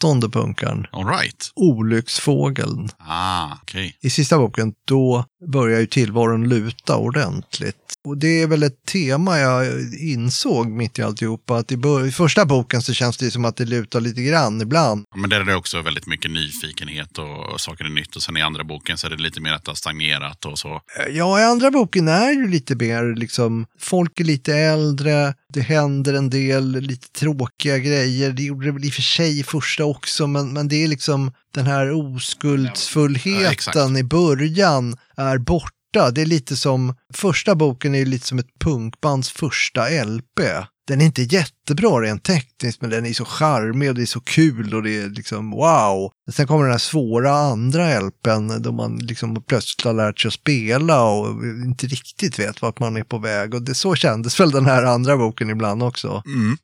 trettonde 0.00 0.28
punkaren. 0.28 0.86
All 0.92 1.06
right. 1.06 1.52
Olycksfågeln. 1.54 2.88
Ah, 2.98 3.48
okej. 3.62 3.96
I 4.02 4.10
sista 4.10 4.38
boken, 4.38 4.72
då 4.84 5.24
börjar 5.52 5.80
ju 5.80 5.86
tillvaron 5.86 6.48
luta 6.48 6.96
ordentligt. 6.96 7.76
Och 8.04 8.18
det 8.18 8.42
är 8.42 8.46
väl 8.46 8.62
ett 8.62 8.84
tema 8.92 9.38
jag 9.38 9.66
insåg 10.00 10.66
mitt 10.66 10.98
i 10.98 11.02
alltihopa. 11.02 11.56
Att 11.56 11.72
i, 11.72 11.78
i 12.08 12.12
första 12.12 12.46
boken 12.46 12.82
så 12.82 12.92
känns 12.94 13.16
det 13.16 13.30
som 13.30 13.44
att 13.44 13.56
det 13.56 13.64
lutar 13.64 14.00
lite 14.00 14.22
grann 14.22 14.60
ibland. 14.60 15.04
Ja, 15.10 15.16
Men 15.16 15.30
där 15.30 15.40
är 15.40 15.44
det 15.44 15.54
också 15.54 15.82
väldigt 15.82 16.06
mycket 16.06 16.30
nyfikenhet 16.30 17.18
och, 17.18 17.52
och 17.52 17.60
saker 17.60 17.84
är 17.84 17.88
nytt. 17.88 18.16
Och 18.16 18.22
sen 18.22 18.36
i 18.36 18.42
andra 18.42 18.64
boken 18.64 18.98
så 18.98 19.06
är 19.06 19.10
det 19.10 19.22
lite 19.22 19.40
mer 19.40 19.52
att 19.52 19.64
det 19.64 19.70
har 19.70 19.76
stagnerat 19.76 20.44
och 20.44 20.58
så. 20.58 20.80
Ja, 21.10 21.40
i 21.40 21.44
andra 21.44 21.70
boken 21.70 22.08
är 22.08 22.30
ju 22.30 22.48
lite 22.48 22.74
mer 22.74 23.14
liksom, 23.16 23.66
folk 23.80 24.20
är 24.20 24.24
lite 24.24 24.54
äldre, 24.54 25.34
det 25.52 25.60
händer 25.60 26.14
en 26.14 26.30
del 26.30 26.80
lite 26.80 27.08
tråkiga 27.08 27.78
grejer. 27.78 28.32
Det 28.32 28.42
gjorde 28.42 28.66
det 28.66 28.72
väl 28.72 28.84
i 28.84 28.88
och 28.88 28.92
för 28.92 29.02
sig 29.02 29.40
i 29.40 29.42
första 29.42 29.84
också, 29.84 30.26
men, 30.26 30.52
men 30.52 30.68
det 30.68 30.84
är 30.84 30.88
liksom 30.88 31.32
den 31.54 31.66
här 31.66 31.86
Ja, 31.86 31.92
oskuldsfullheten 31.94 33.52
exakt. 33.52 33.98
i 33.98 34.02
början 34.02 34.96
är 35.16 35.38
borta. 35.38 36.10
Det 36.12 36.22
är 36.22 36.26
lite 36.26 36.56
som, 36.56 36.94
första 37.14 37.54
boken 37.54 37.94
är 37.94 38.04
lite 38.04 38.26
som 38.26 38.38
ett 38.38 38.58
punkbands 38.60 39.30
första 39.30 39.88
LP. 39.88 40.40
Den 40.86 41.00
är 41.00 41.04
inte 41.04 41.22
jättebra 41.22 42.00
rent 42.00 42.24
tekniskt, 42.24 42.80
men 42.80 42.90
den 42.90 43.06
är 43.06 43.12
så 43.12 43.24
charmig 43.24 43.88
och 43.88 43.94
det 43.94 44.02
är 44.02 44.06
så 44.06 44.20
kul 44.20 44.74
och 44.74 44.82
det 44.82 44.96
är 44.96 45.08
liksom 45.08 45.50
wow. 45.50 46.10
Sen 46.32 46.46
kommer 46.46 46.62
den 46.62 46.72
här 46.72 46.78
svåra 46.78 47.32
andra 47.32 48.00
LPn 48.00 48.62
då 48.62 48.72
man 48.72 48.98
liksom 48.98 49.42
plötsligt 49.42 49.84
har 49.84 49.92
lärt 49.92 50.20
sig 50.20 50.28
att 50.28 50.34
spela 50.34 51.04
och 51.04 51.44
inte 51.44 51.86
riktigt 51.86 52.38
vet 52.38 52.62
vart 52.62 52.78
man 52.78 52.96
är 52.96 53.04
på 53.04 53.18
väg. 53.18 53.54
Och 53.54 53.62
det, 53.62 53.74
så 53.74 53.94
kändes 53.94 54.40
väl 54.40 54.50
den 54.50 54.66
här 54.66 54.82
andra 54.82 55.16
boken 55.16 55.50
ibland 55.50 55.82
också. 55.82 56.22
Mm. 56.26 56.56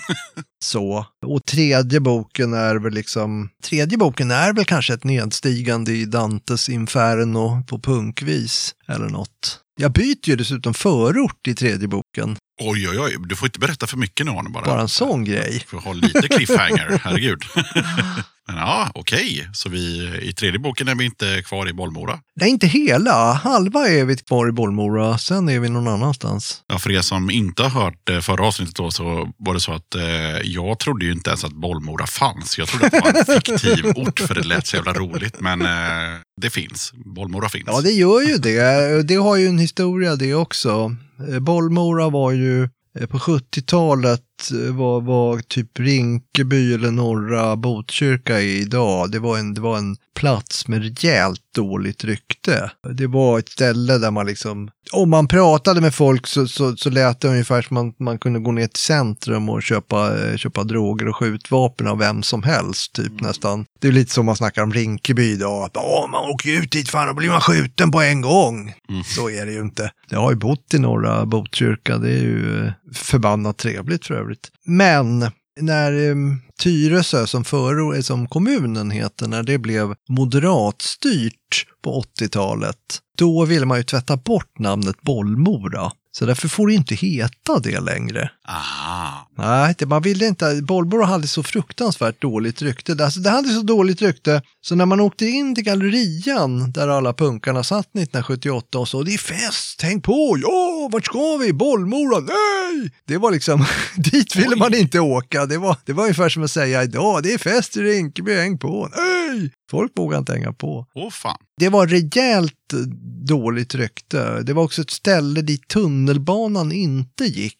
Så. 0.64 1.06
Och 1.26 1.44
tredje 1.44 2.00
boken 2.00 2.54
är 2.54 2.76
väl 2.76 2.92
liksom, 2.92 3.48
tredje 3.64 3.98
boken 3.98 4.30
är 4.30 4.52
väl 4.52 4.64
kanske 4.64 4.94
ett 4.94 5.04
nedstigande 5.04 5.92
i 5.92 6.04
Dantes 6.04 6.68
Inferno 6.68 7.62
på 7.68 7.78
punkvis 7.78 8.74
eller 8.88 9.08
något. 9.08 9.60
Jag 9.80 9.92
byter 9.92 10.28
ju 10.28 10.36
dessutom 10.36 10.74
förort 10.74 11.48
i 11.48 11.54
tredje 11.54 11.88
boken. 11.88 12.36
Oj, 12.60 12.88
oj, 12.88 12.98
oj. 13.00 13.16
Du 13.20 13.36
får 13.36 13.46
inte 13.46 13.58
berätta 13.58 13.86
för 13.86 13.96
mycket 13.96 14.26
nu, 14.26 14.32
Arne. 14.32 14.50
Bara, 14.50 14.64
Bara 14.64 14.80
en 14.80 14.88
sån 14.88 15.24
grej. 15.24 15.52
Du 15.60 15.66
får 15.66 15.80
ha 15.80 15.92
lite 15.92 16.28
cliffhanger, 16.28 17.00
herregud. 17.04 17.42
Men 18.46 18.56
ja, 18.56 18.90
okej. 18.94 19.48
Så 19.52 19.68
vi, 19.68 20.12
i 20.22 20.32
tredje 20.32 20.58
boken 20.58 20.88
är 20.88 20.94
vi 20.94 21.04
inte 21.04 21.42
kvar 21.42 21.68
i 21.68 21.72
Bollmora. 21.72 22.18
Nej, 22.40 22.50
inte 22.50 22.66
hela. 22.66 23.32
Halva 23.32 23.88
är 23.88 24.04
vi 24.04 24.16
kvar 24.16 24.48
i 24.48 24.52
Bollmora, 24.52 25.18
sen 25.18 25.48
är 25.48 25.60
vi 25.60 25.68
någon 25.68 25.88
annanstans. 25.88 26.62
Ja, 26.66 26.78
för 26.78 26.90
er 26.90 27.00
som 27.00 27.30
inte 27.30 27.62
har 27.62 27.82
hört 27.82 28.08
eh, 28.08 28.20
förra 28.20 28.46
avsnittet 28.46 28.76
då, 28.76 28.90
så 28.90 29.32
var 29.38 29.54
det 29.54 29.60
så 29.60 29.72
att 29.72 29.94
eh, 29.94 30.02
jag 30.44 30.78
trodde 30.78 31.04
ju 31.04 31.12
inte 31.12 31.30
ens 31.30 31.44
att 31.44 31.52
Bollmora 31.52 32.06
fanns. 32.06 32.58
Jag 32.58 32.68
trodde 32.68 32.86
att 32.86 32.92
det 32.92 33.00
var 33.00 33.18
en 33.18 33.40
fiktiv 33.40 33.86
ort 33.96 34.20
för 34.20 34.34
det 34.34 34.42
lät 34.46 34.66
så 34.66 34.76
jävla 34.76 34.92
roligt. 34.92 35.40
Men 35.40 35.62
eh, 35.62 36.20
det 36.40 36.50
finns. 36.50 36.92
Bollmora 36.94 37.48
finns. 37.48 37.64
Ja, 37.66 37.80
det 37.80 37.90
gör 37.92 38.20
ju 38.20 38.36
det. 38.36 39.02
Det 39.02 39.14
har 39.14 39.36
ju 39.36 39.46
en 39.46 39.58
historia 39.58 40.16
det 40.16 40.34
också. 40.34 40.96
Eh, 41.28 41.38
Bollmora 41.38 42.08
var 42.08 42.32
ju 42.32 42.68
eh, 42.98 43.06
på 43.06 43.18
70-talet 43.18 44.20
eh, 44.52 44.74
var, 44.76 45.00
var 45.00 45.38
typ 45.38 45.78
Rinkeby 45.78 46.74
eller 46.74 46.90
norra 46.90 47.56
Botkyrka 47.56 48.40
är 48.40 48.46
idag. 48.46 49.10
Det 49.10 49.18
var, 49.18 49.38
en, 49.38 49.54
det 49.54 49.60
var 49.60 49.78
en 49.78 49.96
plats 50.14 50.68
med 50.68 50.82
rejält 50.82 51.40
dåligt 51.54 52.04
rykte. 52.04 52.70
Det 52.90 53.06
var 53.06 53.38
ett 53.38 53.48
ställe 53.48 53.98
där 53.98 54.10
man 54.10 54.26
liksom, 54.26 54.70
om 54.92 55.10
man 55.10 55.28
pratade 55.28 55.80
med 55.80 55.94
folk 55.94 56.26
så, 56.26 56.48
så, 56.48 56.76
så 56.76 56.90
lät 56.90 57.20
det 57.20 57.28
ungefär 57.28 57.62
som 57.62 57.74
man, 57.74 57.92
man 57.98 58.18
kunde 58.18 58.38
gå 58.38 58.52
ner 58.52 58.66
till 58.66 58.82
centrum 58.82 59.48
och 59.48 59.62
köpa, 59.62 60.18
eh, 60.28 60.36
köpa 60.36 60.64
droger 60.64 61.08
och 61.08 61.16
skjutvapen 61.16 61.86
av 61.86 61.98
vem 61.98 62.22
som 62.22 62.42
helst, 62.42 62.92
typ 62.92 63.20
nästan. 63.20 63.66
Det 63.80 63.88
är 63.88 63.92
lite 63.92 64.12
som 64.12 64.26
man 64.26 64.36
snackar 64.36 64.62
om 64.62 64.72
Rinkeby 64.72 65.32
idag, 65.32 65.64
att 65.64 65.76
"Åh, 65.76 66.10
man 66.10 66.30
åker 66.30 66.62
ut 66.62 66.72
dit, 66.72 66.88
fan, 66.88 67.06
då 67.08 67.14
blir 67.14 67.28
man 67.28 67.40
skjuten 67.40 67.90
på 67.90 68.00
en 68.00 68.20
gång. 68.20 68.74
Mm. 68.88 69.04
Så 69.04 69.30
är 69.30 69.46
det 69.46 69.52
ju 69.52 69.60
inte. 69.60 69.90
Jag 70.08 70.20
har 70.20 70.30
ju 70.30 70.36
bott 70.36 70.74
i 70.74 70.78
norra 70.78 71.26
Botkyrka, 71.26 71.98
det 71.98 72.10
är 72.10 72.22
ju 72.22 72.66
eh, 72.66 72.72
förbannat 72.94 73.58
trevligt 73.58 74.06
för 74.06 74.14
övrigt. 74.14 74.25
Men 74.64 75.30
när 75.60 76.08
eh, 76.08 76.16
Tyresö 76.62 77.26
som, 77.26 77.44
för, 77.44 77.94
eh, 77.94 78.00
som 78.00 78.28
kommunen 78.28 78.90
heter, 78.90 79.28
när 79.28 79.42
det 79.42 79.58
blev 79.58 79.94
moderatstyrt 80.08 81.66
på 81.82 82.02
80-talet, 82.20 82.76
då 83.18 83.44
ville 83.44 83.66
man 83.66 83.78
ju 83.78 83.84
tvätta 83.84 84.16
bort 84.16 84.58
namnet 84.58 85.02
Bollmora. 85.02 85.92
Så 86.12 86.26
därför 86.26 86.48
får 86.48 86.66
det 86.66 86.74
inte 86.74 86.94
heta 86.94 87.58
det 87.58 87.80
längre. 87.80 88.30
Ah, 88.48 89.26
Nej, 89.38 89.74
det, 89.78 89.86
man 89.86 90.02
ville 90.02 90.26
inte. 90.26 90.62
Bollmora 90.62 91.04
hade 91.06 91.28
så 91.28 91.42
fruktansvärt 91.42 92.20
dåligt 92.20 92.62
rykte. 92.62 93.04
Alltså, 93.04 93.20
det 93.20 93.30
hade 93.30 93.48
så 93.48 93.62
dåligt 93.62 94.02
rykte, 94.02 94.42
så 94.60 94.74
när 94.74 94.86
man 94.86 95.00
åkte 95.00 95.26
in 95.26 95.54
till 95.54 95.64
gallerian 95.64 96.72
där 96.72 96.88
alla 96.88 97.12
punkarna 97.12 97.64
satt 97.64 97.86
1978 97.86 98.78
och 98.78 98.88
så, 98.88 99.02
det 99.02 99.14
är 99.14 99.18
fest, 99.18 99.82
häng 99.82 100.00
på, 100.00 100.38
ja, 100.42 100.88
vart 100.92 101.06
ska 101.06 101.36
vi, 101.36 101.52
Bollmora, 101.52 102.20
nej! 102.20 102.90
Det 103.04 103.16
var 103.16 103.30
liksom, 103.30 103.64
dit 103.96 104.36
ville 104.36 104.54
Oj. 104.54 104.58
man 104.58 104.74
inte 104.74 105.00
åka. 105.00 105.46
Det 105.46 105.58
var, 105.58 105.76
det 105.84 105.92
var 105.92 106.02
ungefär 106.02 106.28
som 106.28 106.42
att 106.42 106.50
säga 106.50 106.82
idag, 106.82 107.22
det 107.22 107.32
är 107.32 107.38
fest 107.38 107.76
i 107.76 107.82
Rinkeby, 107.82 108.34
häng 108.34 108.58
på, 108.58 108.88
nej! 108.96 109.50
Folk 109.70 109.92
vågar 109.96 110.18
inte 110.18 110.32
hänga 110.32 110.52
på. 110.52 110.86
åh 110.94 111.10
fan. 111.10 111.36
Det 111.60 111.68
var 111.68 111.86
rejält 111.86 112.52
eh, 112.72 112.78
dåligt 113.26 113.74
rykte. 113.74 114.42
Det 114.42 114.52
var 114.52 114.62
också 114.62 114.82
ett 114.82 114.90
ställe 114.90 115.42
dit 115.42 115.68
tunnelbanan 115.68 116.72
inte 116.72 117.24
gick. 117.24 117.56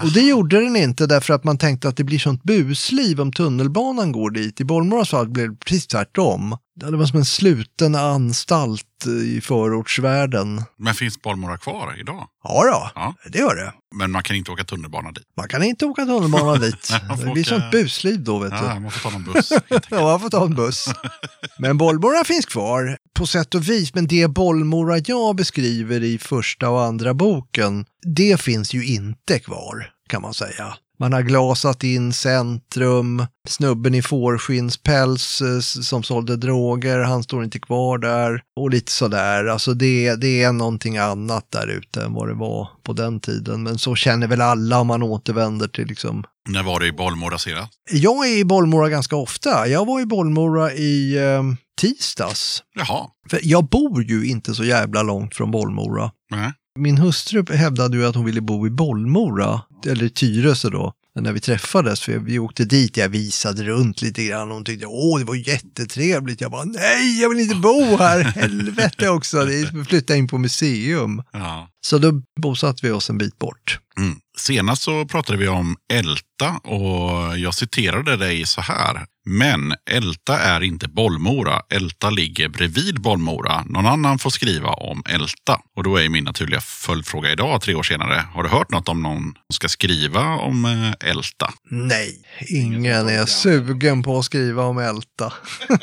Och 0.00 0.12
det 0.12 0.20
gjorde 0.20 0.60
den 0.60 0.76
inte 0.76 1.06
därför 1.06 1.34
att 1.34 1.44
man 1.44 1.58
tänkte 1.58 1.88
att 1.88 1.96
det 1.96 2.04
blir 2.04 2.18
sånt 2.18 2.42
busliv 2.42 3.20
om 3.20 3.32
tunnelbanan 3.32 4.12
går 4.12 4.30
dit. 4.30 4.60
I 4.60 4.64
Bollmoras 4.64 5.10
fall 5.10 5.28
blev 5.28 5.50
det 5.50 5.56
precis 5.56 5.86
tvärtom. 5.86 6.56
Det 6.74 6.96
var 6.96 7.06
som 7.06 7.18
en 7.18 7.24
sluten 7.24 7.94
anstalt 7.94 9.06
i 9.24 9.40
förortsvärlden. 9.40 10.62
Men 10.78 10.94
finns 10.94 11.22
Bollmora 11.22 11.58
kvar 11.58 11.94
idag? 12.00 12.26
Ja 12.44 12.62
då, 12.64 12.90
Ja. 12.94 13.14
det 13.32 13.38
gör 13.38 13.54
det. 13.56 13.72
Men 13.98 14.10
man 14.10 14.22
kan 14.22 14.36
inte 14.36 14.50
åka 14.50 14.64
tunnelbana 14.64 15.12
dit. 15.12 15.24
Man 15.36 15.48
kan 15.48 15.62
inte 15.62 15.86
åka 15.86 16.04
tunnelbana 16.04 16.54
dit. 16.58 16.92
Det 17.08 17.16
blir 17.16 17.30
åka- 17.42 17.44
sånt 17.44 17.70
busliv 17.70 18.24
då 18.24 18.38
vet 18.38 18.50
du. 18.50 18.56
Ja, 18.56 18.80
man 18.80 18.90
får 18.90 19.10
ta 19.10 19.18
någon 19.18 19.24
buss. 19.32 19.52
Ja, 19.90 20.02
man 20.02 20.20
får 20.20 20.30
ta 20.30 20.44
en 20.44 20.54
buss. 20.54 20.84
Men 21.58 21.78
Bollmora 21.78 22.24
finns 22.24 22.46
kvar 22.46 22.96
på 23.14 23.26
sätt 23.26 23.54
och 23.54 23.68
vis. 23.68 23.94
Men 23.94 24.06
det 24.06 24.28
Bollmora 24.28 24.98
jag 24.98 25.36
beskriver 25.36 26.02
i 26.02 26.18
första 26.18 26.68
och 26.68 26.82
andra 26.82 27.14
boken, 27.14 27.84
det 28.16 28.40
finns 28.40 28.74
ju 28.74 28.86
inte 28.86 29.38
kvar 29.38 29.90
kan 30.08 30.22
man 30.22 30.34
säga. 30.34 30.74
Man 30.98 31.12
har 31.12 31.22
glasat 31.22 31.84
in 31.84 32.12
centrum, 32.12 33.26
snubben 33.48 33.94
i 33.94 34.02
fårskinnspäls 34.02 35.40
eh, 35.42 35.60
som 35.60 36.02
sålde 36.02 36.36
droger, 36.36 36.98
han 36.98 37.22
står 37.22 37.44
inte 37.44 37.58
kvar 37.58 37.98
där 37.98 38.42
och 38.60 38.70
lite 38.70 38.92
sådär. 38.92 39.44
Alltså 39.44 39.74
det, 39.74 40.14
det 40.14 40.42
är 40.42 40.52
någonting 40.52 40.98
annat 40.98 41.50
där 41.50 41.66
ute 41.66 42.02
än 42.04 42.12
vad 42.14 42.28
det 42.28 42.34
var 42.34 42.68
på 42.82 42.92
den 42.92 43.20
tiden. 43.20 43.62
Men 43.62 43.78
så 43.78 43.94
känner 43.94 44.26
väl 44.26 44.40
alla 44.40 44.80
om 44.80 44.86
man 44.86 45.02
återvänder 45.02 45.68
till 45.68 45.86
liksom 45.86 46.24
När 46.48 46.62
var 46.62 46.80
det 46.80 46.86
i 46.86 46.92
Bollmora 46.92 47.38
senast? 47.38 47.72
jag 47.90 48.28
är 48.28 48.38
i 48.38 48.44
Bollmora 48.44 48.88
ganska 48.88 49.16
ofta. 49.16 49.68
Jag 49.68 49.86
var 49.86 50.00
i 50.00 50.06
Bollmora 50.06 50.72
i 50.72 51.16
eh, 51.18 51.42
tisdags. 51.80 52.62
Jaha. 52.74 53.06
För 53.30 53.40
jag 53.42 53.68
bor 53.68 54.02
ju 54.04 54.26
inte 54.26 54.54
så 54.54 54.64
jävla 54.64 55.02
långt 55.02 55.36
från 55.36 55.50
Bollmora. 55.50 56.10
Nej. 56.30 56.52
Min 56.78 56.98
hustru 56.98 57.44
hävdade 57.54 57.96
ju 57.96 58.06
att 58.06 58.14
hon 58.14 58.24
ville 58.24 58.40
bo 58.40 58.66
i 58.66 58.70
Bollmora, 58.70 59.60
eller 59.86 60.08
Tyresö 60.08 60.70
då, 60.70 60.92
när 61.20 61.32
vi 61.32 61.40
träffades. 61.40 62.00
För 62.00 62.18
vi 62.18 62.38
åkte 62.38 62.64
dit, 62.64 62.96
jag 62.96 63.08
visade 63.08 63.62
runt 63.62 64.02
lite 64.02 64.24
grann 64.24 64.48
och 64.48 64.54
hon 64.54 64.64
tyckte 64.64 64.86
åh 64.86 65.18
det 65.18 65.24
var 65.24 65.48
jättetrevligt. 65.48 66.40
Jag 66.40 66.50
bara 66.50 66.64
nej, 66.64 67.20
jag 67.20 67.28
vill 67.28 67.40
inte 67.40 67.54
bo 67.54 67.96
här, 67.96 68.20
helvete 68.36 69.08
också. 69.08 69.44
Det 69.44 69.60
är 69.60 69.66
som 69.66 69.80
att 69.80 69.88
flytta 69.88 70.16
in 70.16 70.28
på 70.28 70.38
museum. 70.38 71.22
Ja. 71.32 71.68
Så 71.80 71.98
då 71.98 72.22
bosatte 72.40 72.86
vi 72.86 72.92
oss 72.92 73.10
en 73.10 73.18
bit 73.18 73.38
bort. 73.38 73.78
Mm. 73.98 74.16
Senast 74.38 74.82
så 74.82 75.04
pratade 75.04 75.38
vi 75.38 75.48
om 75.48 75.76
Älta 76.42 76.68
och 76.68 77.38
jag 77.38 77.54
citerade 77.54 78.16
dig 78.16 78.46
så 78.46 78.60
här. 78.60 79.06
Men 79.24 79.74
Älta 79.90 80.38
är 80.38 80.62
inte 80.62 80.88
Bollmora. 80.88 81.60
Älta 81.74 82.10
ligger 82.10 82.48
bredvid 82.48 83.00
Bollmora. 83.00 83.64
Någon 83.64 83.86
annan 83.86 84.18
får 84.18 84.30
skriva 84.30 84.68
om 84.68 85.02
Älta. 85.08 85.60
Och 85.76 85.82
då 85.84 85.96
är 85.96 86.08
min 86.08 86.24
naturliga 86.24 86.60
följdfråga 86.60 87.32
idag, 87.32 87.60
tre 87.60 87.74
år 87.74 87.82
senare. 87.82 88.24
Har 88.34 88.42
du 88.42 88.48
hört 88.48 88.70
något 88.70 88.88
om 88.88 89.02
någon 89.02 89.22
som 89.22 89.54
ska 89.54 89.68
skriva 89.68 90.20
om 90.24 90.64
eh, 90.64 91.10
Älta? 91.10 91.52
Nej, 91.70 92.14
ingen 92.48 93.08
är 93.08 93.26
sugen 93.26 94.02
på 94.02 94.18
att 94.18 94.24
skriva 94.24 94.62
om 94.64 94.78
Älta. 94.78 95.32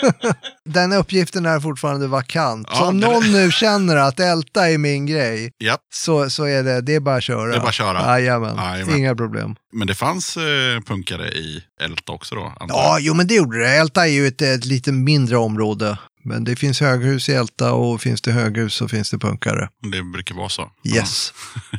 Den 0.65 0.93
uppgiften 0.93 1.45
är 1.45 1.59
fortfarande 1.59 2.07
vakant. 2.07 2.67
Ja, 2.71 2.77
så 2.77 2.85
om 2.85 2.99
det- 3.01 3.07
någon 3.07 3.31
nu 3.31 3.51
känner 3.51 3.95
att 3.95 4.19
Älta 4.19 4.69
är 4.69 4.77
min 4.77 5.05
grej, 5.05 5.51
så, 5.93 6.29
så 6.29 6.43
är 6.43 6.63
det, 6.63 6.81
det 6.81 6.95
är 6.95 6.99
bara 6.99 7.15
att 7.15 7.23
köra. 7.23 7.47
Det 7.51 7.55
är 7.55 7.59
bara 7.59 7.67
att 7.67 7.73
köra. 7.73 8.01
Jajamän, 8.19 8.55
Jajamän. 8.57 8.97
inga 8.97 9.15
problem. 9.15 9.55
men 9.73 9.87
det 9.87 9.95
fanns 9.95 10.37
eh, 10.75 10.81
punkare 10.81 11.27
i 11.27 11.63
Älta 11.81 12.11
också 12.11 12.35
då? 12.35 12.53
Ja, 12.59 12.97
jo 12.99 13.13
men 13.13 13.27
det 13.27 13.33
gjorde 13.33 13.59
det. 13.59 13.69
Älta 13.69 14.07
är 14.07 14.11
ju 14.11 14.27
ett, 14.27 14.41
ett 14.41 14.65
lite 14.65 14.91
mindre 14.91 15.37
område. 15.37 15.97
Men 16.23 16.43
det 16.43 16.55
finns 16.55 16.79
höghus 16.79 17.29
i 17.29 17.33
Älta 17.33 17.73
och 17.73 18.01
finns 18.01 18.21
det 18.21 18.31
höghus 18.31 18.73
så 18.73 18.87
finns 18.87 19.11
det 19.11 19.17
punkare. 19.17 19.69
Det 19.91 20.03
brukar 20.03 20.35
vara 20.35 20.49
så. 20.49 20.71
Ja. 20.81 20.95
Yes. 20.95 21.33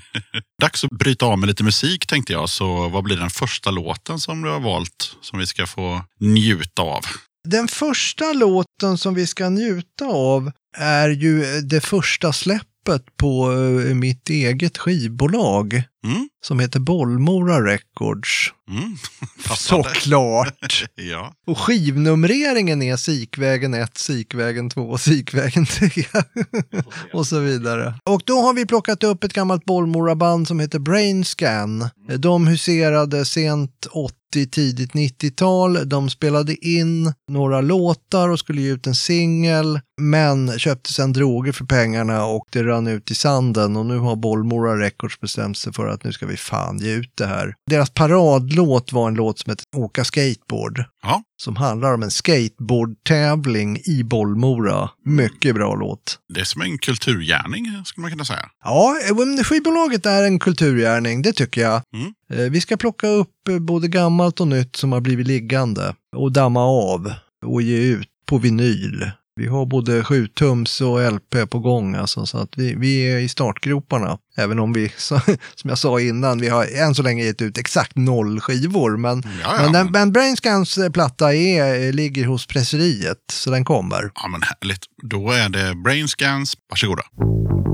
Dags 0.60 0.84
att 0.84 0.90
bryta 0.90 1.26
av 1.26 1.38
med 1.38 1.46
lite 1.46 1.64
musik 1.64 2.06
tänkte 2.06 2.32
jag. 2.32 2.48
Så 2.48 2.88
vad 2.88 3.04
blir 3.04 3.16
den 3.16 3.30
första 3.30 3.70
låten 3.70 4.18
som 4.18 4.42
du 4.42 4.50
har 4.50 4.60
valt 4.60 5.16
som 5.20 5.38
vi 5.38 5.46
ska 5.46 5.66
få 5.66 6.04
njuta 6.20 6.82
av? 6.82 7.04
Den 7.48 7.68
första 7.68 8.32
låten 8.32 8.98
som 8.98 9.14
vi 9.14 9.26
ska 9.26 9.48
njuta 9.48 10.04
av 10.06 10.52
är 10.76 11.08
ju 11.08 11.60
det 11.60 11.80
första 11.80 12.32
släppet 12.32 12.69
på 13.16 13.52
eh, 13.52 13.94
mitt 13.94 14.30
eget 14.30 14.78
skivbolag 14.78 15.82
Mm? 16.04 16.28
som 16.46 16.60
heter 16.60 16.80
Bollmora 16.80 17.64
Records. 17.64 18.52
Mm. 18.70 18.96
Såklart! 19.56 20.84
Ja. 20.94 21.34
Och 21.46 21.58
skivnumreringen 21.58 22.82
är 22.82 22.96
Sikvägen 22.96 23.74
1, 23.74 23.98
Sikvägen 23.98 24.70
2, 24.70 24.98
Sikvägen 24.98 25.66
3 25.66 25.88
och 27.12 27.26
så 27.26 27.38
vidare. 27.38 27.94
Och 28.04 28.22
då 28.24 28.40
har 28.40 28.54
vi 28.54 28.66
plockat 28.66 29.04
upp 29.04 29.24
ett 29.24 29.32
gammalt 29.32 29.64
Bollmora-band 29.64 30.48
som 30.48 30.60
heter 30.60 30.78
Brainscan. 30.78 31.88
De 32.18 32.46
huserade 32.46 33.24
sent 33.24 33.86
80, 33.90 34.46
tidigt 34.50 34.92
90-tal. 34.92 35.88
De 35.88 36.10
spelade 36.10 36.66
in 36.66 37.12
några 37.30 37.60
låtar 37.60 38.28
och 38.28 38.38
skulle 38.38 38.62
ge 38.62 38.72
ut 38.72 38.86
en 38.86 38.94
singel, 38.94 39.80
men 40.00 40.58
köpte 40.58 40.92
sen 40.92 41.12
droger 41.12 41.52
för 41.52 41.64
pengarna 41.64 42.24
och 42.24 42.44
det 42.50 42.62
rann 42.64 42.86
ut 42.86 43.10
i 43.10 43.14
sanden 43.14 43.76
och 43.76 43.86
nu 43.86 43.98
har 43.98 44.16
Bollmora 44.16 44.76
Records 44.80 45.20
bestämt 45.20 45.58
sig 45.58 45.72
för 45.72 45.86
att 45.86 46.04
nu 46.04 46.12
ska 46.12 46.26
vi 46.26 46.36
fan 46.36 46.78
ge 46.78 46.92
ut 46.94 47.12
det 47.14 47.26
här. 47.26 47.54
Deras 47.70 47.90
paradlåt 47.90 48.92
var 48.92 49.08
en 49.08 49.14
låt 49.14 49.38
som 49.38 49.50
heter 49.50 49.64
Åka 49.76 50.04
skateboard 50.04 50.84
ja, 51.02 51.22
som 51.42 51.56
handlar 51.56 51.94
om 51.94 52.02
en 52.02 52.10
skateboardtävling 52.10 53.78
i 53.84 54.02
Bollmora. 54.04 54.90
Mycket 55.04 55.54
bra 55.54 55.74
låt. 55.74 56.18
det 56.34 56.40
är 56.40 56.44
som 56.44 56.62
en 56.62 56.78
kulturgärning 56.78 57.66
skulle 57.84 58.02
man 58.02 58.10
kunna 58.10 58.24
säga. 58.24 58.48
Ja, 58.64 58.96
skivbolaget 59.44 60.06
är 60.06 60.22
en 60.22 60.38
kulturgärning, 60.38 61.22
det 61.22 61.32
tycker 61.32 61.60
jag. 61.60 61.82
Mm. 61.94 62.12
Eh, 62.44 62.50
Vi 62.50 62.60
ska 62.60 62.76
plocka 62.76 63.06
upp 63.06 63.48
eh, 63.48 63.58
både 63.58 63.88
gammalt 63.88 64.40
och 64.40 64.48
nytt 64.48 64.76
som 64.76 64.92
har 64.92 65.00
blivit 65.00 65.26
liggande 65.26 65.94
och 66.16 66.32
damma 66.32 66.60
av 66.64 67.12
och 67.46 67.62
ge 67.62 67.76
ut 67.76 68.08
på 68.26 68.38
vinyl. 68.38 69.10
Vi 69.36 69.46
har 69.46 69.66
både 69.66 70.02
7-tums 70.02 70.80
och 70.82 71.12
LP 71.12 71.50
på 71.50 71.58
gång, 71.58 71.94
alltså, 71.94 72.26
så 72.26 72.38
att 72.38 72.48
vi, 72.56 72.74
vi 72.74 73.12
är 73.12 73.18
i 73.18 73.28
startgroparna. 73.28 74.18
Även 74.36 74.58
om 74.58 74.72
vi, 74.72 74.92
som 74.96 75.20
jag 75.62 75.78
sa 75.78 76.00
innan, 76.00 76.40
vi 76.40 76.48
har 76.48 76.66
än 76.66 76.94
så 76.94 77.02
länge 77.02 77.24
gett 77.24 77.42
ut 77.42 77.58
exakt 77.58 77.96
noll 77.96 78.40
skivor. 78.40 78.96
Men, 78.96 79.22
Ja, 79.42 79.56
ja, 79.56 79.62
men, 79.62 79.72
den, 79.72 79.90
men- 79.92 80.12
Brainscans 80.12 80.78
eh, 80.78 80.90
platta 80.90 81.34
är, 81.34 81.92
ligger 81.92 82.26
hos 82.26 82.46
presseriet, 82.46 83.18
så 83.32 83.50
den 83.50 83.64
kommer. 83.64 84.10
Ja, 84.14 84.28
men 84.28 84.40
härligt. 84.42 84.84
Då 85.02 85.30
är 85.30 85.48
det 85.48 85.74
Brainscans. 85.84 86.54
Varsågoda. 86.70 87.02
Santa 87.12 87.69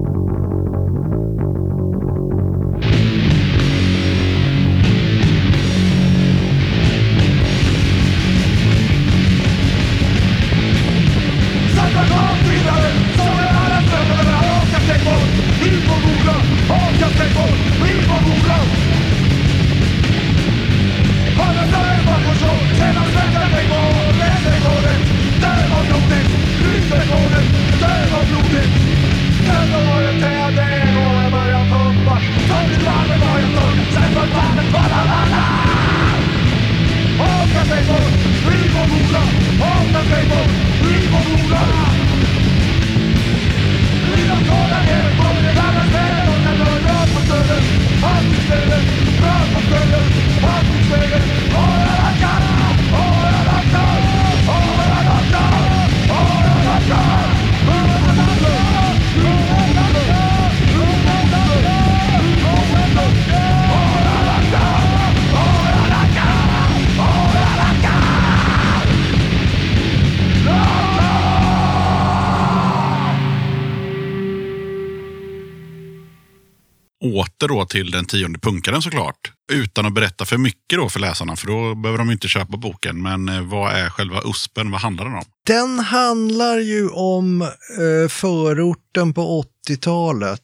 Åter 77.46 77.58
då 77.60 77.66
till 77.66 77.90
den 77.90 78.04
tionde 78.04 78.38
punkaren 78.38 78.82
såklart. 78.82 79.32
Utan 79.52 79.86
att 79.86 79.92
berätta 79.92 80.24
för 80.24 80.38
mycket 80.38 80.78
då 80.78 80.88
för 80.88 81.00
läsarna, 81.00 81.36
för 81.36 81.46
då 81.46 81.74
behöver 81.74 81.98
de 81.98 82.10
inte 82.10 82.28
köpa 82.28 82.56
boken. 82.56 83.02
Men 83.02 83.28
eh, 83.28 83.40
vad 83.40 83.72
är 83.72 83.88
själva 83.88 84.20
USPen? 84.24 84.70
Vad 84.70 84.80
handlar 84.80 85.04
den 85.04 85.14
om? 85.14 85.24
Den 85.46 85.78
handlar 85.78 86.58
ju 86.58 86.88
om 86.88 87.42
eh, 87.42 88.08
förorten 88.08 89.12
på 89.12 89.44
80-talet 89.68 90.40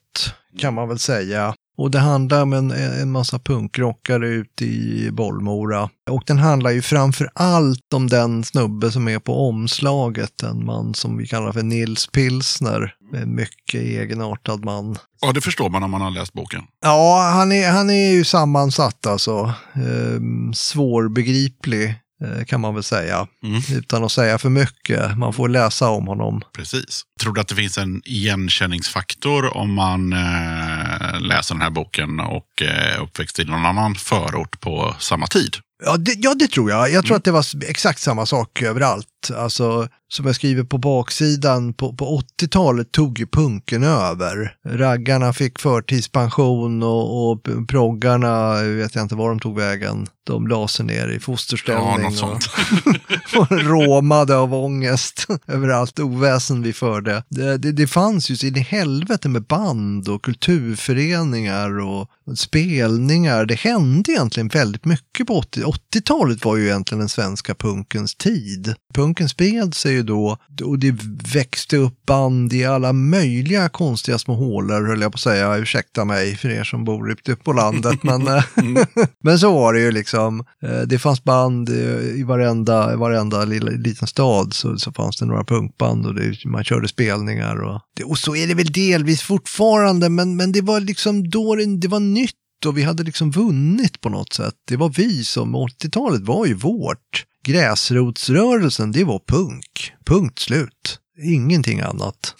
kan 0.59 0.75
man 0.75 0.89
väl 0.89 0.99
säga. 0.99 1.55
Och 1.77 1.91
det 1.91 1.99
handlar 1.99 2.43
om 2.43 2.53
en, 2.53 2.71
en 2.71 3.11
massa 3.11 3.39
punkrockare 3.39 4.29
ute 4.29 4.65
i 4.65 5.11
Bollmora. 5.13 5.91
Och 6.11 6.23
den 6.27 6.39
handlar 6.39 6.71
ju 6.71 6.83
framför 6.83 7.31
allt 7.35 7.93
om 7.95 8.07
den 8.07 8.45
snubbe 8.45 8.93
som 8.93 9.09
är 9.09 9.19
på 9.19 9.49
omslaget. 9.49 10.43
En 10.43 10.65
man 10.65 10.95
som 10.95 11.17
vi 11.17 11.27
kallar 11.27 11.53
för 11.53 11.63
Nils 11.63 12.07
Pilsner. 12.07 12.95
En 13.15 13.35
mycket 13.35 13.81
egenartad 13.81 14.65
man. 14.65 14.99
Ja, 15.21 15.33
det 15.33 15.41
förstår 15.41 15.71
man 15.71 15.83
om 15.83 15.91
man 15.91 16.01
har 16.01 16.11
läst 16.11 16.33
boken. 16.33 16.63
Ja, 16.83 17.31
han 17.35 17.53
är, 17.53 17.71
han 17.71 17.91
är 17.91 18.13
ju 18.13 18.25
sammansatt 18.25 19.07
alltså. 19.07 19.55
Ehm, 19.75 20.55
svårbegriplig 20.55 21.95
kan 22.47 22.61
man 22.61 22.75
väl 22.75 22.83
säga. 22.83 23.27
Mm. 23.43 23.63
Utan 23.73 24.05
att 24.05 24.13
säga 24.13 24.39
för 24.39 24.49
mycket. 24.49 25.19
Man 25.19 25.33
får 25.33 25.49
läsa 25.49 25.89
om 25.89 26.07
honom. 26.07 26.43
Precis. 26.57 27.03
Tror 27.21 27.35
du 27.35 27.41
att 27.41 27.49
det 27.49 27.55
finns 27.55 27.79
en 27.79 28.03
igenkänningsfaktor 28.05 29.57
om 29.57 29.75
man 29.75 30.13
eh, 30.13 31.21
läser 31.21 31.55
den 31.55 31.63
här 31.63 31.71
boken 31.71 32.21
och 32.21 32.63
eh, 32.63 33.03
uppväxt 33.03 33.39
i 33.39 33.45
någon 33.45 33.67
annan 33.67 33.95
förort 33.95 34.61
på 34.61 34.97
samma 34.99 35.27
tid? 35.27 35.57
Ja 35.85 35.97
det, 35.97 36.15
ja, 36.19 36.35
det 36.35 36.49
tror 36.49 36.71
jag. 36.71 36.91
Jag 36.91 37.07
tror 37.07 37.17
att 37.17 37.25
det 37.25 37.31
var 37.31 37.65
exakt 37.69 37.99
samma 37.99 38.27
sak 38.27 38.63
överallt. 38.63 39.07
Alltså, 39.37 39.89
som 40.09 40.27
jag 40.27 40.35
skriver 40.35 40.65
på 40.65 40.79
baksidan, 40.79 41.75
på, 41.75 41.93
på 41.93 42.23
80-talet 42.41 42.93
tog 42.93 43.19
ju 43.19 43.27
punken 43.27 43.83
över. 43.85 44.57
Raggarna 44.69 45.33
fick 45.33 45.59
förtidspension 45.59 46.83
och, 46.83 47.31
och 47.31 47.39
proggarna, 47.69 48.63
vet 48.63 48.95
jag 48.95 49.05
inte 49.05 49.15
var 49.15 49.29
de 49.29 49.41
tog 49.41 49.57
vägen. 49.57 50.07
De 50.27 50.47
la 50.47 50.69
sig 50.69 50.87
ner 50.87 51.09
i 51.09 51.15
Ja, 51.15 51.21
fosterställning 51.21 52.03
något 52.03 52.13
och, 52.13 52.19
sånt. 52.19 52.51
och 53.37 53.51
råmade 53.51 54.37
av 54.37 54.55
ångest 54.55 55.27
över 55.47 55.69
allt 55.69 56.01
oväsen 56.01 56.63
vi 56.63 56.73
förde. 56.73 57.25
Det, 57.29 57.59
det, 57.59 57.73
det 57.73 57.87
fanns 57.87 58.31
ju 58.31 58.37
så 58.37 58.47
in 58.47 58.57
i 58.57 58.61
helvete 58.61 59.29
med 59.29 59.43
band 59.43 60.09
och 60.09 60.25
kulturföreningar 60.25 61.81
och 61.81 62.09
spelningar. 62.37 63.47
Det 63.47 63.55
hände 63.55 64.13
egentligen 64.13 64.49
väldigt 64.49 64.85
mycket 64.85 65.27
på 65.27 65.41
80-talet, 65.41 65.81
80-talet 65.95 66.45
var 66.45 66.57
ju 66.57 66.67
egentligen 66.67 66.99
den 66.99 67.09
svenska 67.09 67.55
punkens 67.55 68.15
tid. 68.15 68.75
Punken 68.95 69.29
spred 69.29 69.75
sig 69.75 69.93
ju 69.93 70.03
då 70.03 70.37
och 70.65 70.79
det 70.79 70.97
växte 71.35 71.77
upp 71.77 72.07
band 72.07 72.53
i 72.53 72.65
alla 72.65 72.93
möjliga 72.93 73.69
konstiga 73.69 74.19
små 74.19 74.35
hålor 74.35 74.87
höll 74.87 75.01
jag 75.01 75.13
på 75.13 75.17
att 75.17 75.21
säga. 75.21 75.57
Ursäkta 75.57 76.05
mig 76.05 76.37
för 76.37 76.49
er 76.49 76.65
som 76.65 76.85
bor 76.85 77.11
ute 77.11 77.37
på 77.37 77.53
landet. 77.53 78.03
men, 78.03 78.27
eh, 78.27 78.45
men 79.23 79.39
så 79.39 79.53
var 79.53 79.73
det 79.73 79.81
ju 79.81 79.91
liksom. 79.91 80.45
Eh, 80.63 80.81
Det 80.87 80.99
fanns 80.99 81.25
band 81.25 81.69
eh, 81.69 82.21
i 82.21 82.23
varenda, 82.23 82.97
varenda 82.97 83.45
lilla, 83.45 83.71
liten 83.71 84.09
stad 84.09 84.55
så, 84.55 84.79
så 84.79 84.93
fanns 84.93 85.17
det 85.17 85.25
några 85.27 85.45
punkband 85.45 86.07
och 86.07 86.15
det, 86.15 86.45
man 86.45 86.65
körde 86.65 86.89
spelningar. 86.89 87.57
Och, 87.57 87.81
och 88.05 88.19
så 88.19 88.37
är 88.37 88.47
det 88.47 88.55
väl 88.55 88.73
delvis 88.73 89.23
fortfarande 89.23 90.09
men, 90.09 90.37
men 90.37 90.53
det 90.53 90.61
var 90.61 90.81
liksom 90.81 91.31
då 91.31 91.57
det, 91.57 91.77
det 91.77 91.89
var 91.89 92.01
nytt 92.01 92.35
och 92.67 92.79
vi 92.79 92.83
hade 92.83 93.03
liksom 93.03 93.31
vunnit 93.31 94.01
på 94.01 94.09
något 94.09 94.33
sätt. 94.33 94.55
Det 94.69 94.77
var 94.77 94.89
vi 94.89 95.25
som, 95.25 95.57
80-talet 95.57 96.23
var 96.23 96.47
ju 96.47 96.55
vårt. 96.55 97.25
Gräsrotsrörelsen, 97.47 98.93
det 98.93 99.05
var 99.05 99.21
punk. 99.29 99.93
Punkt 100.07 100.39
slut. 100.39 100.99
Ingenting 101.25 101.81
annat. 101.81 102.35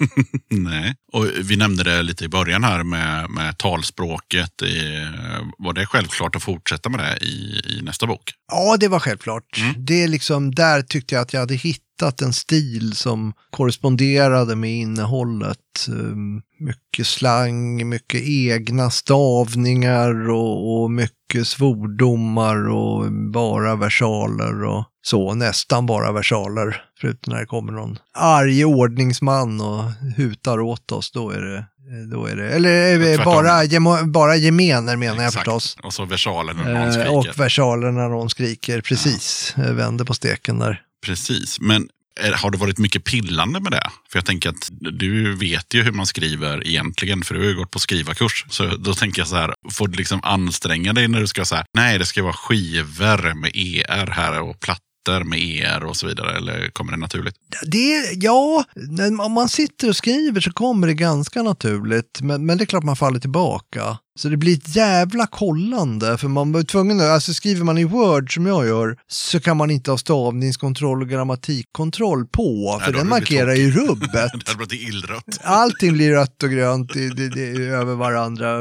Nej. 0.50 0.94
Och 1.12 1.26
vi 1.42 1.56
nämnde 1.56 1.84
det 1.84 2.02
lite 2.02 2.24
i 2.24 2.28
början 2.28 2.64
här 2.64 2.82
med, 2.82 3.30
med 3.30 3.58
talspråket. 3.58 4.62
I, 4.62 5.06
var 5.58 5.72
det 5.72 5.86
självklart 5.86 6.36
att 6.36 6.42
fortsätta 6.42 6.88
med 6.88 7.00
det 7.00 7.26
i, 7.26 7.62
i 7.66 7.82
nästa 7.82 8.06
bok? 8.06 8.32
Ja, 8.52 8.76
det 8.80 8.88
var 8.88 9.00
självklart. 9.00 9.58
Mm. 9.58 9.74
Det 9.78 10.02
är 10.02 10.08
liksom, 10.08 10.54
där 10.54 10.82
tyckte 10.82 11.14
jag 11.14 11.22
att 11.22 11.32
jag 11.32 11.40
hade 11.40 11.54
hittat 11.54 11.87
en 12.02 12.32
stil 12.32 12.92
som 12.96 13.32
korresponderade 13.50 14.56
med 14.56 14.70
innehållet. 14.70 15.58
Um, 15.88 16.42
mycket 16.60 17.06
slang, 17.06 17.88
mycket 17.88 18.22
egna 18.28 18.90
stavningar 18.90 20.30
och, 20.30 20.82
och 20.82 20.90
mycket 20.90 21.46
svordomar 21.46 22.68
och 22.68 23.12
bara 23.12 23.76
versaler 23.76 24.64
och 24.64 24.84
så, 25.02 25.34
nästan 25.34 25.86
bara 25.86 26.12
versaler. 26.12 26.82
Förutom 27.00 27.32
när 27.32 27.40
det 27.40 27.46
kommer 27.46 27.72
någon 27.72 27.98
arg 28.14 28.64
ordningsman 28.64 29.60
och 29.60 29.84
hutar 30.16 30.60
åt 30.60 30.92
oss, 30.92 31.10
då 31.10 31.30
är 31.30 31.40
det, 31.40 31.64
då 32.12 32.26
är 32.26 32.36
det 32.36 32.50
eller 32.50 33.18
eh, 33.18 33.24
bara, 33.24 34.04
bara 34.04 34.36
gemener 34.36 34.96
menar 34.96 35.16
jag 35.16 35.26
Exakt. 35.26 35.34
förstås. 35.44 35.76
Och 35.82 35.92
så 35.92 36.04
versalen 36.04 36.56
när 36.56 36.64
någon 36.74 36.82
Eh, 36.82 36.90
skriker. 36.92 37.16
och 37.16 37.38
versaler 37.40 37.90
när 37.92 38.08
någon 38.08 38.30
skriker, 38.30 38.80
precis. 38.80 39.54
Eh, 39.58 39.72
Vänder 39.72 40.04
på 40.04 40.14
steken 40.14 40.58
där. 40.58 40.82
Precis, 41.06 41.60
men 41.60 41.88
är, 42.20 42.32
har 42.32 42.50
det 42.50 42.58
varit 42.58 42.78
mycket 42.78 43.04
pillande 43.04 43.60
med 43.60 43.72
det? 43.72 43.90
För 44.10 44.18
jag 44.18 44.26
tänker 44.26 44.48
att 44.50 44.68
du 44.98 45.34
vet 45.36 45.74
ju 45.74 45.82
hur 45.82 45.92
man 45.92 46.06
skriver 46.06 46.66
egentligen, 46.66 47.22
för 47.22 47.34
du 47.34 47.40
har 47.40 47.46
ju 47.48 47.56
gått 47.56 47.70
på 47.70 47.78
skrivarkurs. 47.78 48.44
Så 48.48 48.66
då 48.76 48.94
tänker 48.94 49.20
jag 49.20 49.28
så 49.28 49.36
här, 49.36 49.54
får 49.70 49.88
du 49.88 49.96
liksom 49.96 50.20
anstränga 50.22 50.92
dig 50.92 51.08
när 51.08 51.20
du 51.20 51.26
ska 51.26 51.44
säga 51.44 51.64
nej 51.74 51.98
det 51.98 52.06
ska 52.06 52.22
vara 52.22 52.32
skivor 52.32 53.34
med 53.34 53.50
ER 53.54 54.06
här 54.10 54.40
och 54.40 54.60
plattor 54.60 55.24
med 55.24 55.38
ER 55.40 55.84
och 55.84 55.96
så 55.96 56.06
vidare, 56.06 56.36
eller 56.36 56.68
kommer 56.70 56.92
det 56.92 56.98
naturligt? 56.98 57.34
Det, 57.66 58.12
ja, 58.14 58.64
när- 58.74 59.20
om 59.24 59.32
man 59.32 59.48
sitter 59.48 59.88
och 59.88 59.96
skriver 59.96 60.40
så 60.40 60.52
kommer 60.52 60.86
det 60.86 60.94
ganska 60.94 61.42
naturligt. 61.42 62.18
Men, 62.22 62.46
men 62.46 62.58
det 62.58 62.64
är 62.64 62.66
klart 62.66 62.84
man 62.84 62.96
faller 62.96 63.20
tillbaka. 63.20 63.98
Så 64.18 64.28
det 64.28 64.36
blir 64.36 64.54
ett 64.56 64.76
jävla 64.76 65.26
kollande, 65.26 66.18
för 66.18 66.28
man 66.28 66.52
var 66.52 66.62
tvungen 66.62 67.00
att, 67.00 67.06
alltså 67.06 67.34
skriver 67.34 67.64
man 67.64 67.78
i 67.78 67.84
Word 67.84 68.34
som 68.34 68.46
jag 68.46 68.66
gör, 68.66 68.96
så 69.08 69.40
kan 69.40 69.56
man 69.56 69.70
inte 69.70 69.90
ha 69.90 69.98
stavningskontroll 69.98 71.02
och 71.02 71.08
grammatikkontroll 71.08 72.26
på, 72.26 72.76
Nej, 72.78 72.86
för 72.86 72.92
den 72.92 73.08
markerar 73.08 73.54
ju 73.54 73.70
rubbet. 73.86 74.10
Det. 75.26 75.38
Allting 75.44 75.92
blir 75.92 76.10
rött 76.12 76.42
och 76.42 76.50
grönt 76.50 76.94
det, 76.94 77.08
det, 77.08 77.28
det, 77.28 77.64
över 77.64 77.94
varandra. 77.94 78.58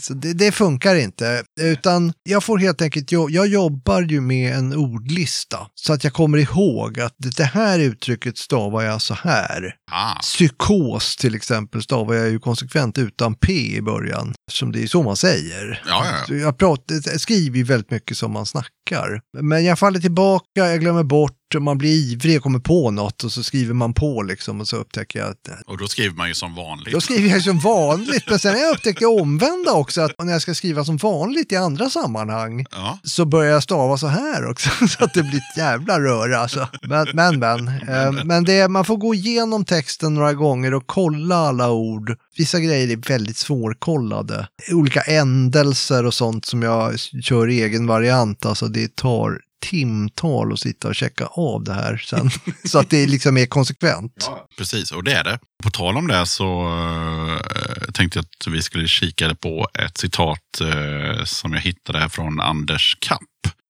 Så 0.00 0.14
det, 0.14 0.32
det 0.32 0.52
funkar 0.52 0.94
inte. 0.94 1.42
Utan 1.60 2.12
jag 2.22 2.44
får 2.44 2.58
helt 2.58 2.82
enkelt, 2.82 3.12
jo- 3.12 3.30
jag 3.30 3.46
jobbar 3.46 4.02
ju 4.02 4.20
med 4.20 4.54
en 4.54 4.74
ordlista. 4.74 5.58
Så 5.74 5.92
att 5.92 6.04
jag 6.04 6.12
kommer 6.12 6.38
ihåg 6.38 7.00
att 7.00 7.14
det 7.18 7.44
här 7.44 7.78
uttrycket 7.78 8.38
stavar 8.38 8.82
jag 8.82 9.02
så 9.02 9.14
här. 9.14 9.74
Ah, 9.90 10.14
Psykos 10.20 11.16
till 11.16 11.34
exempel 11.34 11.82
stavar 11.82 12.14
jag 12.14 12.30
ju 12.30 12.38
konsekvent 12.38 12.98
utan 12.98 13.34
P 13.34 13.52
i 13.52 13.82
början. 13.82 14.34
Som 14.50 14.72
det 14.72 14.82
är 14.82 14.86
så 14.86 15.02
man 15.02 15.16
säger. 15.16 15.82
ja, 15.86 16.06
ja. 16.28 16.34
Jag, 16.34 16.58
pratar, 16.58 16.94
jag 16.94 17.20
skriver 17.20 17.56
ju 17.56 17.64
väldigt 17.64 17.90
mycket 17.90 18.16
som 18.16 18.32
man 18.32 18.46
snackar. 18.46 19.20
Men 19.40 19.64
jag 19.64 19.78
faller 19.78 20.00
tillbaka, 20.00 20.46
jag 20.54 20.80
glömmer 20.80 21.02
bort, 21.02 21.37
man 21.60 21.78
blir 21.78 21.90
ivrig 21.90 22.36
och 22.36 22.42
kommer 22.42 22.58
på 22.58 22.90
något 22.90 23.24
och 23.24 23.32
så 23.32 23.42
skriver 23.42 23.74
man 23.74 23.94
på 23.94 24.22
liksom 24.22 24.60
och 24.60 24.68
så 24.68 24.76
upptäcker 24.76 25.18
jag 25.18 25.28
att 25.28 25.48
Och 25.66 25.78
då 25.78 25.88
skriver 25.88 26.16
man 26.16 26.28
ju 26.28 26.34
som 26.34 26.54
vanligt. 26.54 26.92
då 26.92 27.00
skriver 27.00 27.28
jag 27.28 27.42
som 27.42 27.58
vanligt, 27.58 28.24
men 28.30 28.38
sen 28.38 28.54
har 28.54 28.60
jag 28.60 28.74
upptäckt 28.74 29.00
det 29.00 29.06
omvända 29.06 29.72
också, 29.72 30.00
att 30.00 30.12
när 30.18 30.32
jag 30.32 30.42
ska 30.42 30.54
skriva 30.54 30.84
som 30.84 30.96
vanligt 30.96 31.52
i 31.52 31.56
andra 31.56 31.90
sammanhang 31.90 32.66
Ja, 32.70 32.98
så 33.02 33.24
börjar 33.24 33.52
jag 33.52 33.62
stava 33.62 33.96
så 33.96 34.06
här 34.06 34.50
också, 34.50 34.70
så 34.88 35.04
att 35.04 35.14
det 35.14 35.22
blir 35.22 35.38
ett 35.38 35.56
jävla 35.56 36.00
rör 36.00 36.30
alltså. 36.30 36.68
Men, 36.82 37.06
men, 37.14 37.38
men, 37.38 37.68
eh, 37.68 38.24
men 38.24 38.44
det, 38.44 38.68
man 38.68 38.84
får 38.84 38.96
gå 38.96 39.14
igenom 39.14 39.64
texten 39.64 40.14
några 40.14 40.32
gånger 40.32 40.74
och 40.74 40.86
kolla 40.86 41.36
alla 41.36 41.70
ord. 41.70 42.16
Vissa 42.36 42.60
grejer 42.60 42.90
är 42.90 43.08
väldigt 43.08 43.36
svårkollade. 43.36 44.48
Olika 44.72 45.00
ändelser 45.00 46.06
och 46.06 46.14
sånt 46.14 46.44
som 46.44 46.62
jag 46.62 46.98
kör 47.22 47.48
i 47.48 47.62
egen 47.62 47.86
variant, 47.86 48.46
alltså 48.46 48.68
det 48.68 48.96
tar 48.96 49.40
timtal 49.60 50.52
att 50.52 50.60
sitta 50.60 50.88
och 50.88 50.94
checka 50.94 51.26
av 51.26 51.64
det 51.64 51.74
här 51.74 51.96
sen. 51.96 52.30
så 52.64 52.78
att 52.78 52.90
det 52.90 53.06
liksom 53.06 53.36
är 53.36 53.46
konsekvent. 53.46 54.30
precis. 54.58 54.92
Och 54.92 55.04
det 55.04 55.12
är 55.12 55.24
det. 55.24 55.38
På 55.62 55.70
tal 55.70 55.96
om 55.96 56.06
det 56.06 56.26
så 56.26 56.66
eh, 56.66 57.92
tänkte 57.92 58.18
jag 58.18 58.24
att 58.24 58.52
vi 58.52 58.62
skulle 58.62 58.88
kika 58.88 59.34
på 59.34 59.68
ett 59.74 59.98
citat 59.98 60.60
eh, 60.60 61.24
som 61.24 61.52
jag 61.52 61.60
hittade 61.60 62.08
från 62.08 62.40
Anders 62.40 62.96
Kapp 63.00 63.22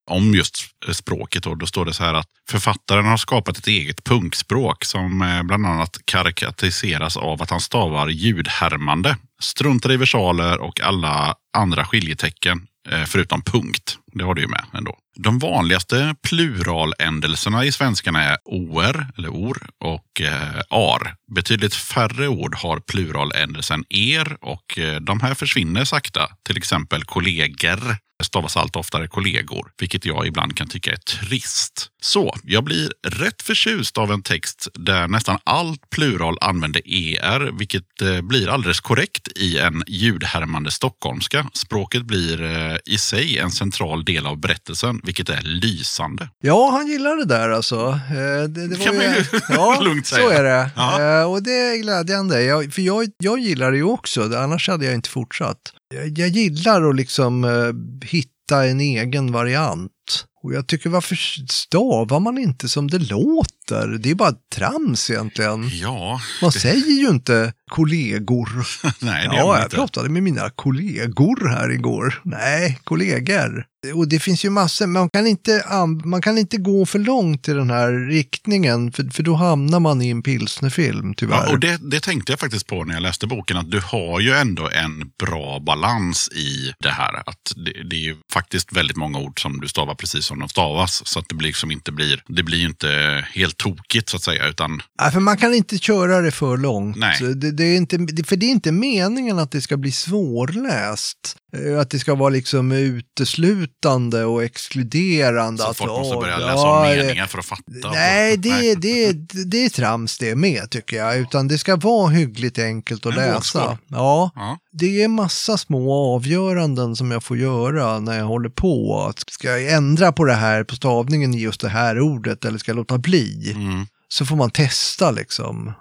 om 0.09 0.35
just 0.35 0.57
språket. 0.93 1.47
Och 1.47 1.59
då 1.59 1.67
står 1.67 1.85
det 1.85 1.93
så 1.93 2.05
här 2.05 2.15
att 2.15 2.29
författaren 2.51 3.07
har 3.07 3.17
skapat 3.17 3.59
ett 3.59 3.67
eget 3.67 4.05
punkspråk 4.05 4.85
som 4.85 5.23
eh, 5.23 5.43
bland 5.43 5.67
annat 5.67 5.97
karaktäriseras 6.05 7.17
av 7.17 7.43
att 7.43 7.51
han 7.51 7.61
stavar 7.61 8.09
ljudhärmande, 8.09 9.17
struntar 9.41 9.93
i 9.93 9.97
versaler 9.97 10.61
och 10.61 10.81
alla 10.81 11.35
andra 11.57 11.85
skiljetecken 11.85 12.67
eh, 12.89 13.05
förutom 13.05 13.43
punkt. 13.43 13.99
Det 14.13 14.25
har 14.25 14.35
du 14.35 14.43
ju 14.43 14.49
med 14.49 14.65
ändå. 14.75 14.99
De 15.23 15.39
vanligaste 15.39 16.15
pluraländelserna 16.23 17.65
i 17.65 17.73
svenskarna 17.73 18.23
är 18.25 18.39
OR, 18.45 19.07
eller 19.17 19.29
OR, 19.29 19.59
och 19.79 20.21
eh, 20.21 20.61
AR. 20.71 21.15
Betydligt 21.35 21.75
färre 21.75 22.29
ord 22.29 22.55
har 22.55 22.81
pluraländelsen 22.81 23.85
ER 23.91 24.37
och 24.41 24.79
eh, 24.79 25.01
de 25.01 25.21
här 25.21 25.35
försvinner 25.35 25.85
sakta. 25.85 26.29
Till 26.43 26.57
exempel 26.57 27.05
kollegor 27.05 27.97
stavas 28.25 28.57
allt 28.57 28.77
oftare 28.77 29.07
kollegor, 29.09 29.71
vilket 29.81 30.05
jag 30.05 30.27
ibland 30.27 30.57
kan 30.57 30.69
tycka 30.69 30.93
är 30.93 30.97
trist. 30.97 31.89
Så, 32.03 32.35
jag 32.45 32.65
blir 32.65 32.93
rätt 33.07 33.43
förtjust 33.43 33.99
av 33.99 34.13
en 34.13 34.23
text 34.23 34.69
där 34.75 35.09
nästan 35.09 35.39
allt 35.45 35.91
plural 35.91 36.39
använder 36.41 36.83
ER, 36.85 37.51
vilket 37.59 38.03
eh, 38.03 38.21
blir 38.21 38.49
alldeles 38.49 38.81
korrekt 38.81 39.29
i 39.37 39.59
en 39.59 39.83
ljudhärmande 39.87 40.71
stockholmska. 40.71 41.51
Språket 41.53 42.03
blir 42.05 42.43
eh, 42.43 42.77
i 42.87 42.99
sig 42.99 43.39
en 43.39 43.51
central 43.51 44.05
del 44.05 44.27
av 44.27 44.41
berättelsen, 44.41 45.01
vilket 45.05 45.29
är 45.29 45.43
lysande. 45.43 46.29
Ja, 46.43 46.71
han 46.71 46.87
gillar 46.87 47.17
det 47.17 47.25
där 47.25 47.51
alltså. 47.51 47.77
Eh, 48.11 48.49
Det, 48.49 48.69
det 48.69 48.77
var 48.77 48.85
kan 48.87 48.97
man 48.97 49.05
ju 49.05 49.25
ja, 49.49 49.81
lugnt 49.85 50.07
så 50.07 50.15
säga. 50.15 50.39
är 50.39 50.43
det. 50.45 50.71
Ja. 50.77 51.25
Och 51.27 51.43
det 51.43 51.51
är 51.51 51.83
glädjande. 51.83 52.43
Jag, 52.43 52.73
för 52.75 52.83
jag, 52.83 53.09
jag 53.19 53.39
gillar 53.39 53.71
det 53.71 53.77
ju 53.77 53.85
också, 53.85 54.23
annars 54.37 54.69
hade 54.69 54.85
jag 54.85 54.95
inte 54.95 55.09
fortsatt. 55.11 55.73
Jag, 55.95 56.19
jag 56.19 56.29
gillar 56.29 56.91
att 56.91 56.97
liksom 56.97 57.45
eh, 57.45 58.09
hitta 58.09 58.67
en 58.67 58.81
egen 58.81 59.33
variant. 59.33 60.27
Och 60.43 60.55
jag 60.55 60.67
tycker 60.67 60.91
varför 60.91 61.17
stavar 61.51 62.21
man 62.21 62.39
inte 62.39 62.69
som 62.69 62.91
det 62.91 62.99
låter? 62.99 63.58
Det 63.77 64.11
är 64.11 64.15
bara 64.15 64.33
trams 64.55 65.11
egentligen. 65.11 65.69
Ja, 65.73 66.21
Man 66.43 66.53
säger 66.53 67.01
ju 67.01 67.09
inte 67.09 67.53
kollegor. 67.71 68.49
nej 69.05 69.29
det 69.29 69.37
Ja, 69.37 69.57
jag 69.57 69.65
inte. 69.67 69.77
pratade 69.77 70.09
med 70.09 70.23
mina 70.23 70.51
kollegor 70.51 71.49
här 71.49 71.71
igår. 71.71 72.21
Nej, 72.25 72.79
kollegor. 72.85 73.65
Och 73.95 74.09
det 74.09 74.21
finns 74.21 74.45
ju 74.45 74.51
massor, 74.51 74.87
man 74.87 75.11
kan 75.11 75.27
inte, 75.27 75.63
an- 75.67 76.03
man 76.05 76.23
kan 76.23 76.39
inte 76.39 76.57
gå 76.57 76.87
för 76.87 76.99
långt 76.99 77.49
i 77.49 77.53
den 77.53 77.71
här 77.71 77.93
riktningen, 78.09 78.93
för, 78.93 79.05
för 79.13 79.23
då 79.23 79.35
hamnar 79.35 79.81
man 79.81 80.03
i 80.03 80.09
en 80.11 80.23
pilsnerfilm 80.23 81.15
tyvärr. 81.15 81.45
Ja, 81.47 81.53
och 81.53 81.61
det, 81.61 81.91
det 81.91 82.01
tänkte 82.01 82.33
jag 82.33 82.41
faktiskt 82.41 82.67
på 82.67 82.85
när 82.85 82.95
jag 82.95 83.03
läste 83.03 83.27
boken, 83.27 83.57
att 83.57 83.71
du 83.71 83.81
har 83.81 84.21
ju 84.21 84.33
ändå 84.33 84.69
en 84.71 85.11
bra 85.21 85.61
balans 85.61 86.29
i 86.29 86.73
det 86.81 86.91
här. 86.91 87.15
Att 87.27 87.53
det, 87.57 87.85
det 87.91 87.97
är 87.97 88.01
ju 88.01 88.17
faktiskt 88.33 88.73
väldigt 88.73 88.97
många 88.97 89.19
ord 89.19 89.43
som 89.43 89.61
du 89.61 89.69
stavar 89.69 89.95
precis 89.95 90.25
som 90.27 90.39
de 90.41 90.49
stavas. 90.49 91.07
Så 91.07 91.19
att 91.19 91.29
det 91.29 91.35
blir 91.35 91.49
liksom 91.49 91.71
inte 91.71 91.93
blir, 91.93 92.23
det 92.29 92.43
blir 92.43 92.59
ju 92.59 92.67
inte 92.67 93.25
helt 93.33 93.58
tokigt 93.59 94.09
så 94.09 94.17
att 94.17 94.23
säga. 94.23 94.49
Utan 94.49 94.83
Nej, 95.01 95.13
för 95.13 95.21
man 95.21 95.37
kan 95.37 95.55
inte 95.55 95.79
köra 95.79 96.21
det 96.21 96.31
för 96.31 96.57
långt. 96.57 96.97
Nej. 96.97 97.35
Det, 97.35 97.53
det 97.53 97.65
är 97.65 97.77
inte, 97.77 98.25
för 98.25 98.37
det 98.37 98.47
är 98.47 98.51
inte 98.51 98.73
meningen 98.73 99.39
att 99.39 99.51
det 99.51 99.61
ska 99.61 99.77
bli 99.77 99.93
svårläst. 99.93 101.37
Eh, 101.57 101.81
Att 101.81 101.91
det 101.91 101.99
ska 101.99 102.15
vara 102.15 102.29
liksom 102.29 102.73
uteslutande 102.73 104.25
och 104.25 104.45
exkluderande. 104.45 105.63
så 105.63 105.69
att, 105.69 105.77
folk 105.77 105.91
måste 105.91 106.15
"Åh, 106.15 106.21
börja 106.21 106.41
ja, 106.41 106.47
läsa 106.47 106.69
om 106.69 106.89
det- 106.89 106.97
meningar 106.97 107.27
för 107.27 107.39
att 107.39 107.45
fatta. 107.45 107.63
Nej, 107.93 108.37
det, 108.37 108.51
Nej. 108.51 108.75
Det, 108.77 109.13
det 109.45 109.65
är 109.65 109.69
trams 109.69 110.19
det 110.19 110.35
med 110.35 110.71
tycker 110.71 110.97
jag. 110.97 111.19
Utan 111.19 111.49
det 111.49 111.59
ska 111.59 111.77
vara 111.77 112.09
hyggligt 112.09 112.59
enkelt 112.59 113.07
att 113.07 113.13
En 113.13 113.19
läsa. 113.19 113.79
Ja, 113.89 114.31
Ja. 114.35 114.59
det 114.73 115.03
är 115.03 115.09
massa 115.09 115.57
små 115.59 116.15
avgöranden 116.15 116.97
som 116.97 117.11
jag 117.11 117.25
får 117.25 117.39
göra 117.39 117.99
när 118.01 118.19
jag 118.19 118.25
håller 118.27 118.49
på. 118.51 119.03
Att 119.11 119.31
Ska 119.31 119.49
jag 119.59 119.73
ändra 119.73 120.13
på 120.13 120.25
det 120.25 120.35
här 120.35 120.65
på 120.65 120.77
stavningen 120.77 121.35
i 121.35 121.39
just 121.41 121.61
det 121.61 121.69
här 121.69 122.01
ordet 122.01 122.45
eller 122.45 122.59
ska 122.59 122.71
jag 122.71 122.77
låta 122.77 122.99
bli? 122.99 123.53
Mm. 123.57 123.87
Så 124.11 124.27
får 124.27 124.37
man 124.37 124.51
testa 124.51 125.11
liksom. 125.11 125.73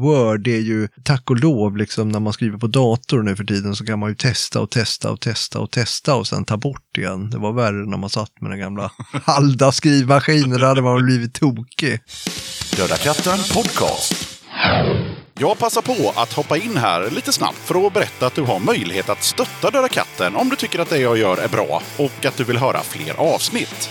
Word 0.00 0.46
är 0.46 0.60
ju, 0.60 0.88
tack 1.04 1.30
och 1.30 1.36
lov, 1.36 1.76
liksom 1.76 2.08
när 2.08 2.20
man 2.20 2.32
skriver 2.32 2.58
på 2.58 2.66
dator 2.66 3.22
nu 3.22 3.36
för 3.36 3.44
tiden 3.44 3.76
så 3.76 3.86
kan 3.86 3.98
man 3.98 4.08
ju 4.08 4.14
testa 4.14 4.60
och 4.60 4.70
testa 4.70 5.10
och 5.10 5.20
testa 5.20 5.58
och 5.58 5.70
testa 5.70 6.14
och 6.14 6.26
sen 6.26 6.44
ta 6.44 6.56
bort 6.56 6.98
igen. 6.98 7.30
Det 7.30 7.38
var 7.38 7.52
värre 7.52 7.86
när 7.86 7.96
man 7.96 8.10
satt 8.10 8.40
med 8.40 8.50
den 8.50 8.58
gamla 8.58 8.90
Halda 9.24 9.72
skrivmaskinen, 9.72 10.60
då 10.60 10.66
hade 10.66 10.82
man 10.82 11.04
blivit 11.04 11.34
tokig. 11.34 12.00
Döda 12.76 12.96
katten 12.96 13.38
podcast. 13.54 14.40
Jag 15.38 15.58
passar 15.58 15.82
på 15.82 16.12
att 16.16 16.32
hoppa 16.32 16.56
in 16.56 16.76
här 16.76 17.10
lite 17.10 17.32
snabbt 17.32 17.58
för 17.58 17.86
att 17.86 17.92
berätta 17.92 18.26
att 18.26 18.34
du 18.34 18.42
har 18.42 18.60
möjlighet 18.60 19.08
att 19.08 19.22
stötta 19.22 19.70
Döda 19.70 19.88
katten 19.88 20.36
om 20.36 20.48
du 20.48 20.56
tycker 20.56 20.78
att 20.78 20.90
det 20.90 20.98
jag 20.98 21.18
gör 21.18 21.36
är 21.36 21.48
bra 21.48 21.82
och 21.98 22.24
att 22.24 22.36
du 22.36 22.44
vill 22.44 22.56
höra 22.56 22.80
fler 22.80 23.14
avsnitt. 23.14 23.90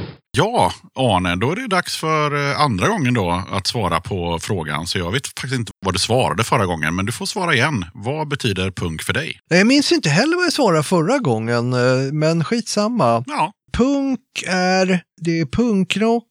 Ja, 0.37 0.73
Arne, 0.95 1.35
då 1.35 1.51
är 1.51 1.55
det 1.55 1.67
dags 1.67 1.97
för 1.97 2.49
eh, 2.49 2.61
andra 2.61 2.87
gången 2.87 3.13
då 3.13 3.43
att 3.51 3.67
svara 3.67 4.01
på 4.01 4.39
frågan. 4.41 4.87
Så 4.87 4.97
jag 4.97 5.11
vet 5.11 5.27
faktiskt 5.27 5.59
inte 5.59 5.71
vad 5.85 5.95
du 5.95 5.99
svarade 5.99 6.43
förra 6.43 6.65
gången, 6.65 6.95
men 6.95 7.05
du 7.05 7.11
får 7.11 7.25
svara 7.25 7.53
igen. 7.53 7.85
Vad 7.93 8.27
betyder 8.27 8.71
punk 8.71 9.03
för 9.03 9.13
dig? 9.13 9.39
Jag 9.49 9.67
minns 9.67 9.91
inte 9.91 10.09
heller 10.09 10.35
vad 10.35 10.45
jag 10.45 10.53
svarade 10.53 10.83
förra 10.83 11.17
gången, 11.17 11.73
eh, 11.73 12.13
men 12.13 12.43
skitsamma. 12.43 13.23
Ja, 13.27 13.51
Punk 13.73 14.19
är, 14.47 15.03
det 15.21 15.39
är 15.39 15.45
punkrock, 15.45 16.23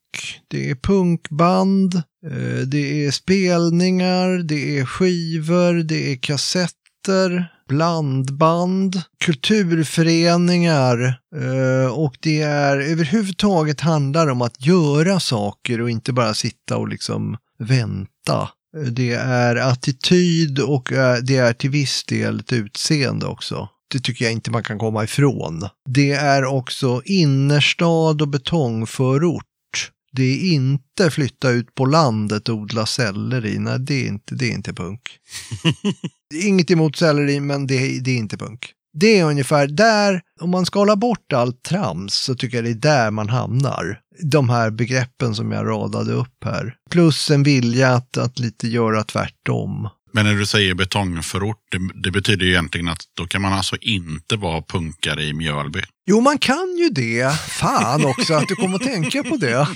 det 0.48 0.70
är 0.70 0.74
punkband, 0.74 1.94
eh, 2.26 2.66
det 2.66 3.06
är 3.06 3.10
spelningar, 3.10 4.28
det 4.28 4.78
är 4.78 4.84
skivor, 4.84 5.82
det 5.82 6.12
är 6.12 6.16
kassetter, 6.16 7.52
blandband, 7.70 9.02
kulturföreningar 9.24 11.20
eh, 11.36 11.92
och 11.92 12.16
det 12.20 12.40
är 12.40 12.76
överhuvudtaget 12.76 13.80
handlar 13.80 14.28
om 14.28 14.42
att 14.42 14.66
göra 14.66 15.20
saker 15.20 15.80
och 15.80 15.90
inte 15.90 16.12
bara 16.12 16.34
sitta 16.34 16.76
och 16.76 16.88
liksom 16.88 17.36
vänta. 17.58 18.48
Det 18.90 19.12
är 19.12 19.56
attityd 19.56 20.58
och 20.58 20.92
eh, 20.92 21.16
det 21.16 21.36
är 21.36 21.52
till 21.52 21.70
viss 21.70 22.04
del 22.04 22.40
ett 22.40 22.52
utseende 22.52 23.26
också. 23.26 23.68
Det 23.92 24.00
tycker 24.00 24.24
jag 24.24 24.32
inte 24.32 24.50
man 24.50 24.62
kan 24.62 24.78
komma 24.78 25.04
ifrån. 25.04 25.68
Det 25.88 26.12
är 26.12 26.44
också 26.44 27.02
innerstad 27.04 28.22
och 28.22 28.28
betongförort. 28.28 29.44
Det 30.12 30.22
är 30.22 30.52
inte 30.52 31.10
flytta 31.10 31.50
ut 31.50 31.74
på 31.74 31.86
landet 31.86 32.48
och 32.48 32.54
odla 32.54 32.86
selleri. 32.86 33.58
Nej, 33.58 33.78
det 33.78 33.94
är 33.94 34.08
inte, 34.08 34.34
det 34.34 34.46
är 34.46 34.52
inte 34.52 34.74
punk. 34.74 35.00
Inget 36.34 36.70
emot 36.70 36.96
selleri, 36.96 37.40
men 37.40 37.66
det, 37.66 38.00
det 38.00 38.10
är 38.10 38.16
inte 38.16 38.38
punk. 38.38 38.74
Det 38.92 39.18
är 39.18 39.24
ungefär 39.24 39.66
där, 39.66 40.20
om 40.40 40.50
man 40.50 40.66
skalar 40.66 40.96
bort 40.96 41.32
allt 41.32 41.62
trams 41.62 42.14
så 42.14 42.34
tycker 42.34 42.56
jag 42.56 42.64
det 42.64 42.70
är 42.70 42.74
där 42.74 43.10
man 43.10 43.28
hamnar. 43.28 44.00
De 44.22 44.50
här 44.50 44.70
begreppen 44.70 45.34
som 45.34 45.52
jag 45.52 45.66
radade 45.66 46.12
upp 46.12 46.44
här. 46.44 46.74
Plus 46.90 47.30
en 47.30 47.42
vilja 47.42 47.94
att, 47.94 48.16
att 48.16 48.38
lite 48.38 48.68
göra 48.68 49.04
tvärtom. 49.04 49.88
Men 50.12 50.24
när 50.24 50.34
du 50.34 50.46
säger 50.46 50.74
betongförort, 50.74 51.58
det, 51.70 52.02
det 52.02 52.10
betyder 52.10 52.46
ju 52.46 52.52
egentligen 52.52 52.88
att 52.88 53.00
då 53.16 53.26
kan 53.26 53.42
man 53.42 53.52
alltså 53.52 53.76
inte 53.80 54.36
vara 54.36 54.62
punkare 54.62 55.24
i 55.24 55.32
Mjölby. 55.32 55.82
Jo, 56.06 56.20
man 56.20 56.38
kan 56.38 56.76
ju 56.78 56.88
det. 56.88 57.34
Fan 57.34 58.04
också 58.04 58.34
att 58.34 58.48
du 58.48 58.56
kommer 58.56 58.74
att 58.74 58.82
tänka 58.82 59.22
på 59.22 59.36
det. 59.36 59.56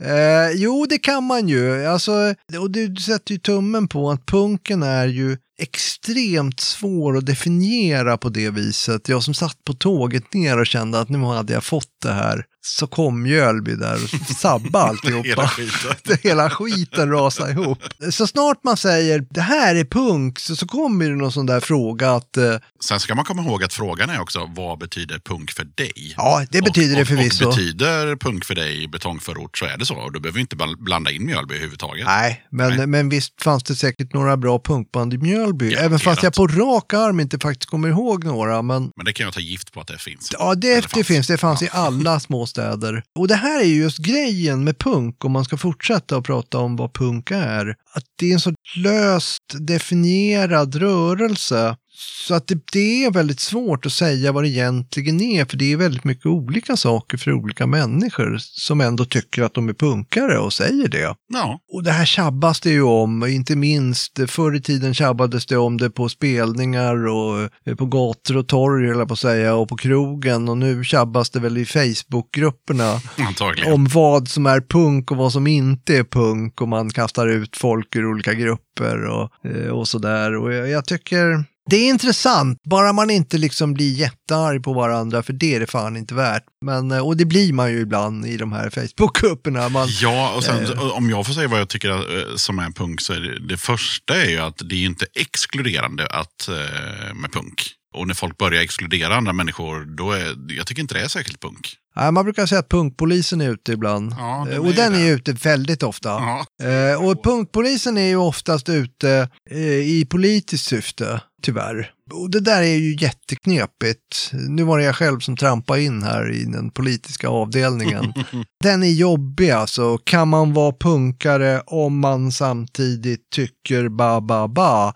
eh, 0.00 0.50
jo, 0.54 0.86
det 0.88 0.98
kan 0.98 1.24
man 1.24 1.48
ju. 1.48 1.86
Alltså, 1.86 2.34
och 2.60 2.70
du 2.70 2.96
sätter 2.96 3.32
ju 3.32 3.38
tummen 3.38 3.88
på 3.88 4.10
att 4.10 4.26
punken 4.26 4.82
är 4.82 5.06
ju 5.06 5.36
extremt 5.58 6.60
svår 6.60 7.16
att 7.16 7.26
definiera 7.26 8.16
på 8.16 8.28
det 8.28 8.50
viset. 8.50 9.08
Jag 9.08 9.22
som 9.22 9.34
satt 9.34 9.64
på 9.64 9.72
tåget 9.72 10.34
ner 10.34 10.58
och 10.58 10.66
kände 10.66 11.00
att 11.00 11.08
nu 11.08 11.18
hade 11.18 11.52
jag 11.52 11.64
fått 11.64 11.92
det 12.02 12.12
här. 12.12 12.44
Så 12.66 12.86
kom 12.86 13.22
Mjölby 13.22 13.74
där 13.74 13.94
och 14.04 14.36
sabbade 14.36 14.84
alltihopa. 14.88 15.28
Hela 15.28 15.48
skiten. 15.48 16.18
Hela 16.22 16.50
skiten 16.50 17.10
rasar 17.10 17.50
ihop. 17.50 17.78
Så 18.10 18.26
snart 18.26 18.64
man 18.64 18.76
säger 18.76 19.24
det 19.30 19.40
här 19.40 19.74
är 19.74 19.84
punk 19.84 20.38
så, 20.38 20.56
så 20.56 20.66
kommer 20.66 21.08
det 21.10 21.16
någon 21.16 21.32
sån 21.32 21.46
där 21.46 21.60
fråga 21.60 22.10
att 22.12 22.36
eh, 22.36 22.54
Sen 22.84 23.00
ska 23.00 23.14
man 23.14 23.24
komma 23.24 23.42
ihåg 23.42 23.64
att 23.64 23.72
frågan 23.72 24.10
är 24.10 24.20
också, 24.20 24.50
vad 24.56 24.78
betyder 24.78 25.18
punk 25.18 25.50
för 25.50 25.64
dig? 25.64 26.14
ja, 26.16 26.44
det 26.50 26.62
betyder 26.62 26.92
och, 26.94 26.98
det 26.98 27.06
förvisso. 27.06 27.44
Och, 27.44 27.48
och 27.50 27.56
betyder 27.56 28.16
punk 28.16 28.44
för 28.44 28.54
dig 28.54 28.88
betongförort 28.88 29.58
så 29.58 29.64
är 29.64 29.78
det 29.78 29.86
så. 29.86 29.94
Och 29.94 30.12
du 30.12 30.20
behöver 30.20 30.40
inte 30.40 30.56
bl- 30.56 30.76
blanda 30.84 31.10
in 31.10 31.26
Mjölby 31.26 31.54
överhuvudtaget. 31.54 32.06
Nej, 32.06 32.44
men, 32.50 32.76
Nej. 32.76 32.86
men 32.86 33.08
visst 33.08 33.42
fanns 33.42 33.62
det 33.62 33.76
säkert 33.76 34.12
några 34.14 34.36
bra 34.36 34.58
punkband 34.58 35.14
i 35.14 35.18
Mjölby. 35.18 35.64
Garanterat. 35.64 35.86
Även 35.86 35.98
fast 35.98 36.22
jag 36.22 36.34
på 36.34 36.46
rak 36.46 36.92
arm 36.94 37.20
inte 37.20 37.38
faktiskt 37.38 37.70
kommer 37.70 37.88
ihåg 37.88 38.24
några. 38.24 38.62
Men 38.62 38.90
Men 38.96 39.04
det 39.06 39.12
kan 39.12 39.24
jag 39.24 39.34
ta 39.34 39.40
gift 39.40 39.72
på 39.72 39.80
att 39.80 39.86
det 39.86 39.98
finns. 39.98 40.28
ja, 40.38 40.54
det, 40.54 40.74
det 40.76 40.82
fanns. 40.88 41.06
finns. 41.06 41.26
Det 41.26 41.38
fanns 41.38 41.62
i 41.62 41.68
Ja. 41.72 41.78
alla 41.78 42.20
små 42.28 42.46
städer. 42.54 43.02
Och 43.18 43.28
det 43.28 43.34
här 43.34 43.60
är 43.60 43.64
ju 43.64 43.74
just 43.74 43.98
grejen 43.98 44.64
med 44.64 44.78
punk, 44.78 45.24
om 45.24 45.32
man 45.32 45.44
ska 45.44 45.56
fortsätta 45.56 46.16
att 46.16 46.24
prata 46.24 46.58
om 46.58 46.76
vad 46.76 46.92
punk 46.92 47.30
är. 47.30 47.76
Att 47.92 48.04
det 48.18 48.30
är 48.30 48.34
en 48.34 48.40
så 48.40 48.52
löst 48.76 49.42
definierad 49.58 50.74
rörelse 50.74 51.76
så 51.96 52.34
att 52.34 52.46
det, 52.46 52.58
det 52.72 53.04
är 53.04 53.10
väldigt 53.10 53.40
svårt 53.40 53.86
att 53.86 53.92
säga 53.92 54.32
vad 54.32 54.44
det 54.44 54.48
egentligen 54.48 55.20
är, 55.20 55.44
för 55.44 55.56
det 55.56 55.72
är 55.72 55.76
väldigt 55.76 56.04
mycket 56.04 56.26
olika 56.26 56.76
saker 56.76 57.18
för 57.18 57.32
olika 57.32 57.66
människor 57.66 58.36
som 58.40 58.80
ändå 58.80 59.04
tycker 59.04 59.42
att 59.42 59.54
de 59.54 59.68
är 59.68 59.72
punkare 59.72 60.38
och 60.38 60.52
säger 60.52 60.88
det. 60.88 61.14
Ja, 61.32 61.60
Och 61.72 61.82
det 61.82 61.90
här 61.90 62.04
tjabbas 62.04 62.60
det 62.60 62.70
ju 62.70 62.82
om, 62.82 63.26
inte 63.26 63.56
minst 63.56 64.20
förr 64.30 64.56
i 64.56 64.60
tiden 64.60 64.94
tjabbades 64.94 65.46
det 65.46 65.56
om 65.56 65.76
det 65.76 65.90
på 65.90 66.08
spelningar 66.08 67.06
och 67.08 67.48
eh, 67.66 67.74
på 67.74 67.86
gator 67.86 68.36
och 68.36 68.48
torg, 68.48 68.90
eller 68.90 69.06
på 69.06 69.12
att 69.12 69.18
säga, 69.18 69.54
och 69.54 69.68
på 69.68 69.76
krogen. 69.76 70.48
Och 70.48 70.58
nu 70.58 70.84
tjabbas 70.84 71.30
det 71.30 71.40
väl 71.40 71.58
i 71.58 71.66
Facebookgrupperna 71.66 73.00
antagligen. 73.18 73.72
om 73.72 73.86
vad 73.86 74.28
som 74.28 74.46
är 74.46 74.60
punk 74.60 75.10
och 75.10 75.16
vad 75.16 75.32
som 75.32 75.46
inte 75.46 75.96
är 75.96 76.04
punk. 76.04 76.60
Och 76.60 76.68
man 76.68 76.90
kastar 76.90 77.28
ut 77.28 77.56
folk 77.56 77.96
ur 77.96 78.06
olika 78.06 78.34
grupper 78.34 79.04
och, 79.04 79.30
eh, 79.50 79.68
och 79.68 79.88
sådär. 79.88 80.36
Och 80.36 80.52
jag, 80.52 80.70
jag 80.70 80.84
tycker 80.84 81.44
det 81.70 81.76
är 81.76 81.88
intressant, 81.88 82.60
bara 82.64 82.92
man 82.92 83.10
inte 83.10 83.38
liksom 83.38 83.74
blir 83.74 83.92
jättearg 83.92 84.62
på 84.62 84.72
varandra, 84.72 85.22
för 85.22 85.32
det 85.32 85.54
är 85.54 85.60
det 85.60 85.66
fan 85.66 85.96
inte 85.96 86.14
värt. 86.14 86.44
Men, 86.64 86.90
eh, 86.90 87.06
och 87.06 87.16
det 87.16 87.24
blir 87.24 87.52
man 87.52 87.72
ju 87.72 87.80
ibland 87.80 88.26
i 88.26 88.36
de 88.36 88.52
här 88.52 88.70
Facebookgrupperna. 88.70 89.70
Ja, 90.00 90.32
och 90.36 90.44
sen 90.44 90.64
Eh. 90.64 90.96
om 90.96 91.10
jag 91.10 91.26
får 91.26 91.32
säga 91.32 91.48
vad 91.48 91.60
jag 91.60 91.68
tycker 91.68 91.90
eh, 91.90 92.36
som 92.36 92.58
är 92.58 92.70
punk 92.70 93.00
så 93.00 93.12
är 93.12 93.20
det, 93.20 93.48
det 93.48 93.56
första 93.56 94.22
är 94.22 94.30
ju 94.30 94.38
att 94.38 94.62
det 94.64 94.74
är 94.74 94.86
inte 94.86 95.06
exkluderande 95.14 96.06
att, 96.06 96.48
eh, 96.48 97.14
med 97.14 97.32
punk. 97.32 97.70
Och 97.94 98.06
när 98.06 98.14
folk 98.14 98.38
börjar 98.38 98.62
exkludera 98.62 99.16
andra 99.16 99.32
människor, 99.32 99.84
då 99.84 100.12
är, 100.12 100.36
jag 100.56 100.66
tycker 100.66 100.82
inte 100.82 100.94
det 100.94 101.00
är 101.00 101.08
särskilt 101.08 101.40
punk. 101.40 101.76
Nej, 101.96 102.12
man 102.12 102.24
brukar 102.24 102.46
säga 102.46 102.58
att 102.58 102.68
punkpolisen 102.68 103.40
är 103.40 103.50
ute 103.50 103.72
ibland. 103.72 104.14
Ja, 104.18 104.46
den 104.48 104.52
Eh, 104.52 104.54
är 104.58 104.66
och 104.68 104.74
den 104.74 104.92
det. 104.92 104.98
är 104.98 105.14
ute 105.14 105.32
väldigt 105.32 105.82
ofta. 105.82 106.08
Ja, 106.08 106.46
Eh, 106.62 107.04
och 107.04 107.22
punkpolisen 107.24 107.96
är 107.98 108.06
ju 108.06 108.16
oftast 108.16 108.68
ute 108.68 109.28
eh, 109.50 109.58
i 109.68 110.06
politiskt 110.10 110.64
syfte, 110.64 111.20
tyvärr. 111.42 111.90
Och 112.12 112.30
det 112.30 112.40
där 112.40 112.62
är 112.62 112.74
ju 112.76 112.96
jätteknepigt. 113.00 114.30
Nu 114.32 114.62
var 114.62 114.78
det 114.78 114.84
jag 114.84 114.96
själv 114.96 115.20
som 115.20 115.36
trampade 115.36 115.82
in 115.82 116.02
här 116.02 116.32
i 116.32 116.44
den 116.44 116.70
politiska 116.70 117.28
avdelningen. 117.28 118.12
den 118.64 118.82
är 118.82 118.90
jobbig 118.92 119.50
alltså. 119.50 119.98
Kan 119.98 120.28
man 120.28 120.52
vara 120.52 120.72
punkare 120.80 121.60
om 121.66 121.98
man 121.98 122.32
samtidigt 122.32 123.30
tycker 123.30 123.88
ba 123.88 124.20
ba 124.20 124.48
ba? 124.48 124.92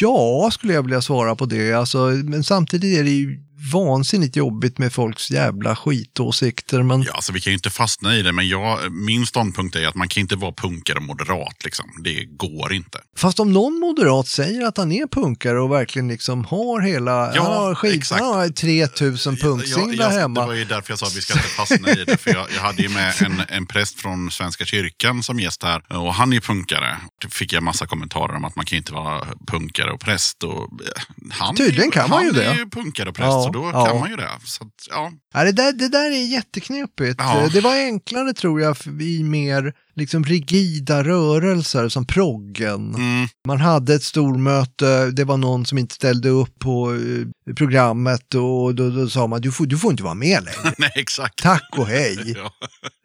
Ja, 0.00 0.50
skulle 0.52 0.72
jag 0.72 0.82
vilja 0.82 1.02
svara 1.02 1.36
på 1.36 1.46
det. 1.46 1.72
Alltså, 1.72 1.98
men 2.24 2.44
samtidigt 2.44 2.98
är 2.98 3.04
det 3.04 3.10
ju 3.10 3.43
vansinnigt 3.72 4.36
jobbigt 4.36 4.78
med 4.78 4.92
folks 4.92 5.30
jävla 5.30 5.76
skitåsikter. 5.76 6.82
Men 6.82 7.02
ja 7.02 7.12
alltså 7.12 7.32
vi 7.32 7.40
kan 7.40 7.50
ju 7.50 7.54
inte 7.54 7.70
fastna 7.70 8.16
i 8.16 8.22
det, 8.22 8.32
men 8.32 8.48
jag, 8.48 8.92
min 8.92 9.26
ståndpunkt 9.26 9.76
är 9.76 9.86
att 9.86 9.94
man 9.94 10.08
kan 10.08 10.20
inte 10.20 10.36
vara 10.36 10.52
punkare 10.52 10.96
och 10.96 11.02
moderat. 11.02 11.64
Liksom. 11.64 11.86
Det 12.04 12.24
går 12.24 12.72
inte. 12.72 12.98
Fast 13.16 13.40
om 13.40 13.52
någon 13.52 13.80
moderat 13.80 14.28
säger 14.28 14.66
att 14.66 14.76
han 14.76 14.92
är 14.92 15.06
punkare 15.06 15.60
och 15.60 15.72
verkligen 15.72 16.08
liksom 16.08 16.44
har 16.44 16.80
hela, 16.80 17.34
Ja, 17.34 17.42
han 17.42 17.52
har 17.52 17.74
skit, 17.74 17.94
exakt. 17.94 18.22
han 18.22 18.34
har 18.34 18.48
3000 18.48 19.36
Ja, 19.40 19.48
punksinglar 19.48 20.10
hemma. 20.10 20.40
Det 20.40 20.46
var 20.46 20.54
ju 20.54 20.64
därför 20.64 20.92
jag 20.92 20.98
sa 20.98 21.06
att 21.06 21.16
vi 21.16 21.20
ska 21.20 21.34
inte 21.34 21.48
fastna 21.48 21.90
i 21.90 22.04
det. 22.04 22.16
För 22.16 22.30
jag, 22.30 22.46
jag 22.54 22.60
hade 22.62 22.82
ju 22.82 22.88
med 22.88 23.14
en, 23.22 23.42
en 23.48 23.66
präst 23.66 24.00
från 24.00 24.30
Svenska 24.30 24.64
kyrkan 24.64 25.22
som 25.22 25.40
gäst 25.40 25.62
här. 25.62 25.82
Och 25.96 26.14
han 26.14 26.32
är 26.32 26.40
punkare. 26.40 26.96
Då 27.22 27.28
fick 27.28 27.52
jag 27.52 27.62
massa 27.62 27.86
kommentarer 27.86 28.36
om 28.36 28.44
att 28.44 28.56
man 28.56 28.64
kan 28.64 28.76
inte 28.78 28.92
vara 28.92 29.24
punkare 29.46 29.92
och 29.92 30.00
präst. 30.00 30.42
Och, 30.42 30.52
eh, 30.62 31.02
han 31.30 31.56
Tydligen 31.56 31.90
kan 31.90 32.10
man 32.10 32.18
han 32.18 32.26
ju 32.26 32.32
det. 32.32 32.44
är 32.44 32.54
ju 32.54 32.70
punkare 32.70 33.08
och 33.08 33.14
präst, 33.14 33.26
Ja, 33.28 33.43
så 33.44 33.50
då 33.50 33.70
ja. 33.72 33.86
kan 33.86 34.00
man 34.00 34.10
ju 34.10 34.16
det. 34.16 34.30
Så 34.44 34.64
att, 34.64 34.86
ja. 34.90 35.12
Ja, 35.34 35.44
det, 35.44 35.52
där, 35.52 35.72
det 35.72 35.88
där 35.88 36.10
är 36.10 36.24
jätteknepigt. 36.24 37.16
Ja. 37.18 37.48
Det 37.52 37.60
var 37.60 37.74
enklare 37.74 38.32
tror 38.32 38.60
jag 38.60 38.76
i 39.00 39.22
mer 39.22 39.74
liksom 39.96 40.24
rigida 40.24 41.04
rörelser 41.04 41.88
som 41.88 42.06
proggen. 42.06 42.94
Mm, 42.94 43.28
Man 43.48 43.60
hade 43.60 43.94
ett 43.94 44.02
stormöte, 44.02 45.10
det 45.10 45.24
var 45.24 45.36
någon 45.36 45.66
som 45.66 45.78
inte 45.78 45.94
ställde 45.94 46.28
upp 46.28 46.58
på 46.58 46.92
eh, 46.94 47.54
programmet 47.54 48.34
och 48.34 48.74
då, 48.74 48.90
då 48.90 49.08
sa 49.08 49.26
man 49.26 49.40
du 49.40 49.52
får, 49.52 49.66
du 49.66 49.78
får 49.78 49.90
inte 49.90 50.02
vara 50.02 50.14
med 50.14 50.44
längre. 50.44 50.74
nej, 50.78 50.92
exakt. 50.94 51.42
Tack 51.42 51.68
och 51.78 51.86
hej. 51.86 52.18
Ja, 52.36 52.50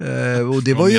Eh, 0.05 0.49
och 0.49 0.63
det 0.63 0.73
var 0.73 0.87
ju 0.89 0.97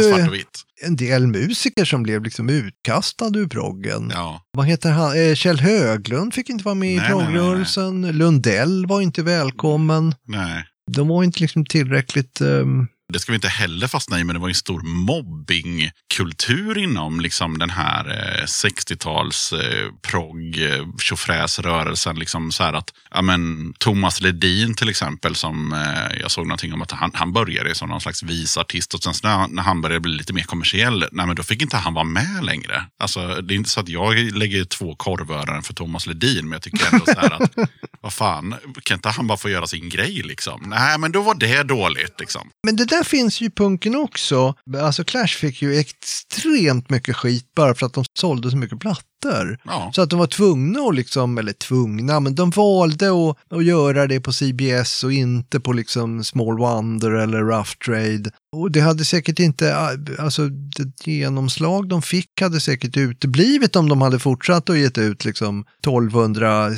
en 0.83 0.97
del 0.97 1.27
musiker 1.27 1.85
som 1.85 2.03
blev 2.03 2.23
liksom 2.25 2.49
utkastade 2.51 3.39
ur 3.39 3.47
proggen. 3.47 4.11
Ja. 4.15 4.43
Vad 4.57 4.67
heter 4.67 4.91
han? 4.91 5.29
Eh, 5.29 5.35
Kjell 5.35 5.61
Höglund 5.61 6.35
fick 6.35 6.51
inte 6.51 6.65
vara 6.65 6.75
med 6.75 6.97
Nej, 6.97 7.07
i 7.07 7.09
proggrörelsen. 7.11 8.03
Lundell 8.19 8.87
var 8.87 9.01
inte 9.01 9.23
välkommen. 9.23 10.15
Nej. 10.27 10.65
De 10.93 11.09
var 11.09 11.25
inte 11.25 11.41
liksom 11.41 11.67
tillräckligt... 11.67 12.41
ehm, 12.41 12.87
det 13.13 13.19
ska 13.19 13.33
vi 13.33 13.37
inte 13.37 13.49
heller 13.49 13.87
fastna 13.87 14.21
i, 14.21 14.25
men 14.25 14.35
det 14.35 14.41
var 14.41 14.49
en 14.49 14.55
stor 14.55 14.81
mobbingkultur 14.81 16.79
inom 16.79 17.21
liksom 17.21 17.59
den 17.59 17.71
här 17.71 18.05
60-tals 18.47 19.53
eh, 19.53 19.61
eh 19.61 19.91
progg, 20.03 20.63
eh, 20.63 20.87
tjofräsrörelsen. 20.99 22.19
Liksom 22.19 22.53
så 22.53 22.63
att, 22.63 22.91
ja, 23.11 23.23
men, 23.23 23.73
Thomas 23.79 24.21
Ledin 24.21 24.75
till 24.75 24.89
exempel, 24.89 25.35
som 25.35 25.73
eh, 25.73 26.21
jag 26.21 26.31
såg 26.31 26.47
någonting 26.47 26.73
om 26.73 26.83
att 26.83 26.91
han, 26.91 27.11
han 27.15 27.33
började 27.33 27.75
som 27.75 27.89
någon 27.89 28.01
slags 28.01 28.23
visartist 28.23 28.95
och 28.95 29.03
sen 29.03 29.15
när, 29.23 29.49
när 29.49 29.63
han 29.63 29.81
började 29.81 30.01
bli 30.01 30.13
lite 30.13 30.33
mer 30.33 30.43
kommersiell, 30.43 31.05
nej, 31.13 31.27
men 31.27 31.37
då 31.37 31.43
fick 31.43 31.63
inte 31.63 31.77
han 31.77 31.95
vara 31.95 32.05
med 32.05 32.45
längre. 32.45 32.85
Alltså, 32.99 33.41
det 33.41 33.55
är 33.55 33.57
inte 33.57 33.71
så 33.71 33.81
att 33.81 33.89
jag 33.89 34.17
lägger 34.17 34.65
två 34.65 34.95
korvören 34.95 35.63
för 35.63 35.75
Thomas 35.75 36.07
Ledin, 36.07 36.45
men 36.45 36.53
jag 36.53 36.63
tycker 36.63 36.93
ändå 36.93 37.05
så 37.07 37.21
här 37.21 37.43
att, 37.43 37.71
vad 38.01 38.13
fan, 38.13 38.55
kan 38.83 38.95
inte 38.95 39.09
han 39.09 39.27
bara 39.27 39.39
få 39.39 39.51
göra 39.51 39.67
sin 39.67 39.89
grej 39.89 40.23
liksom? 40.23 40.63
Nej, 40.67 40.99
men 40.99 41.13
då 41.13 41.23
var 41.23 41.35
det 41.35 41.63
dåligt 41.63 42.21
liksom. 42.21 42.51
Men 42.63 42.77
det 42.77 42.85
där 42.85 43.00
finns 43.05 43.41
ju 43.41 43.51
punken 43.51 43.97
också. 43.97 44.55
Alltså 44.81 45.05
Clash 45.05 45.27
fick 45.27 45.63
ju 45.63 45.77
extremt 45.79 46.91
mycket 46.91 47.17
skit 47.17 47.55
bara 47.55 47.75
för 47.75 47.87
att 47.87 47.95
de 47.95 48.05
sålde 48.19 48.51
så 48.51 48.57
mycket 48.57 48.81
plattor. 48.81 49.59
Ja. 49.65 49.91
Så 49.95 50.03
att 50.03 50.11
de 50.11 50.19
var 50.19 50.27
tvungna 50.27 50.81
att 50.81 50.95
liksom, 50.95 51.39
eller 51.39 51.53
tvungna, 51.53 52.21
men 52.21 52.35
de 52.35 52.51
valde 52.51 53.07
att, 53.07 53.37
att 53.53 53.65
göra 53.65 54.07
det 54.07 54.21
på 54.21 54.33
CBS 54.33 55.05
och 55.05 55.13
inte 55.13 55.61
på 55.61 55.73
liksom 55.73 56.25
Small 56.25 56.59
Wonder 56.59 57.11
eller 57.11 57.41
Rough 57.41 57.71
Trade. 57.87 58.31
Och 58.57 58.71
det 58.71 58.81
hade 58.81 59.05
säkert 59.05 59.39
inte, 59.39 59.77
alltså 60.19 60.49
det 60.49 61.07
genomslag 61.07 61.89
de 61.89 62.03
fick 62.03 62.41
hade 62.41 62.61
säkert 62.61 62.97
uteblivit 62.97 63.77
om 63.77 63.89
de 63.89 64.01
hade 64.01 64.19
fortsatt 64.19 64.71
att 64.71 64.79
gett 64.79 64.99
ut 64.99 65.25
liksom 65.25 65.65
1200 65.81 66.71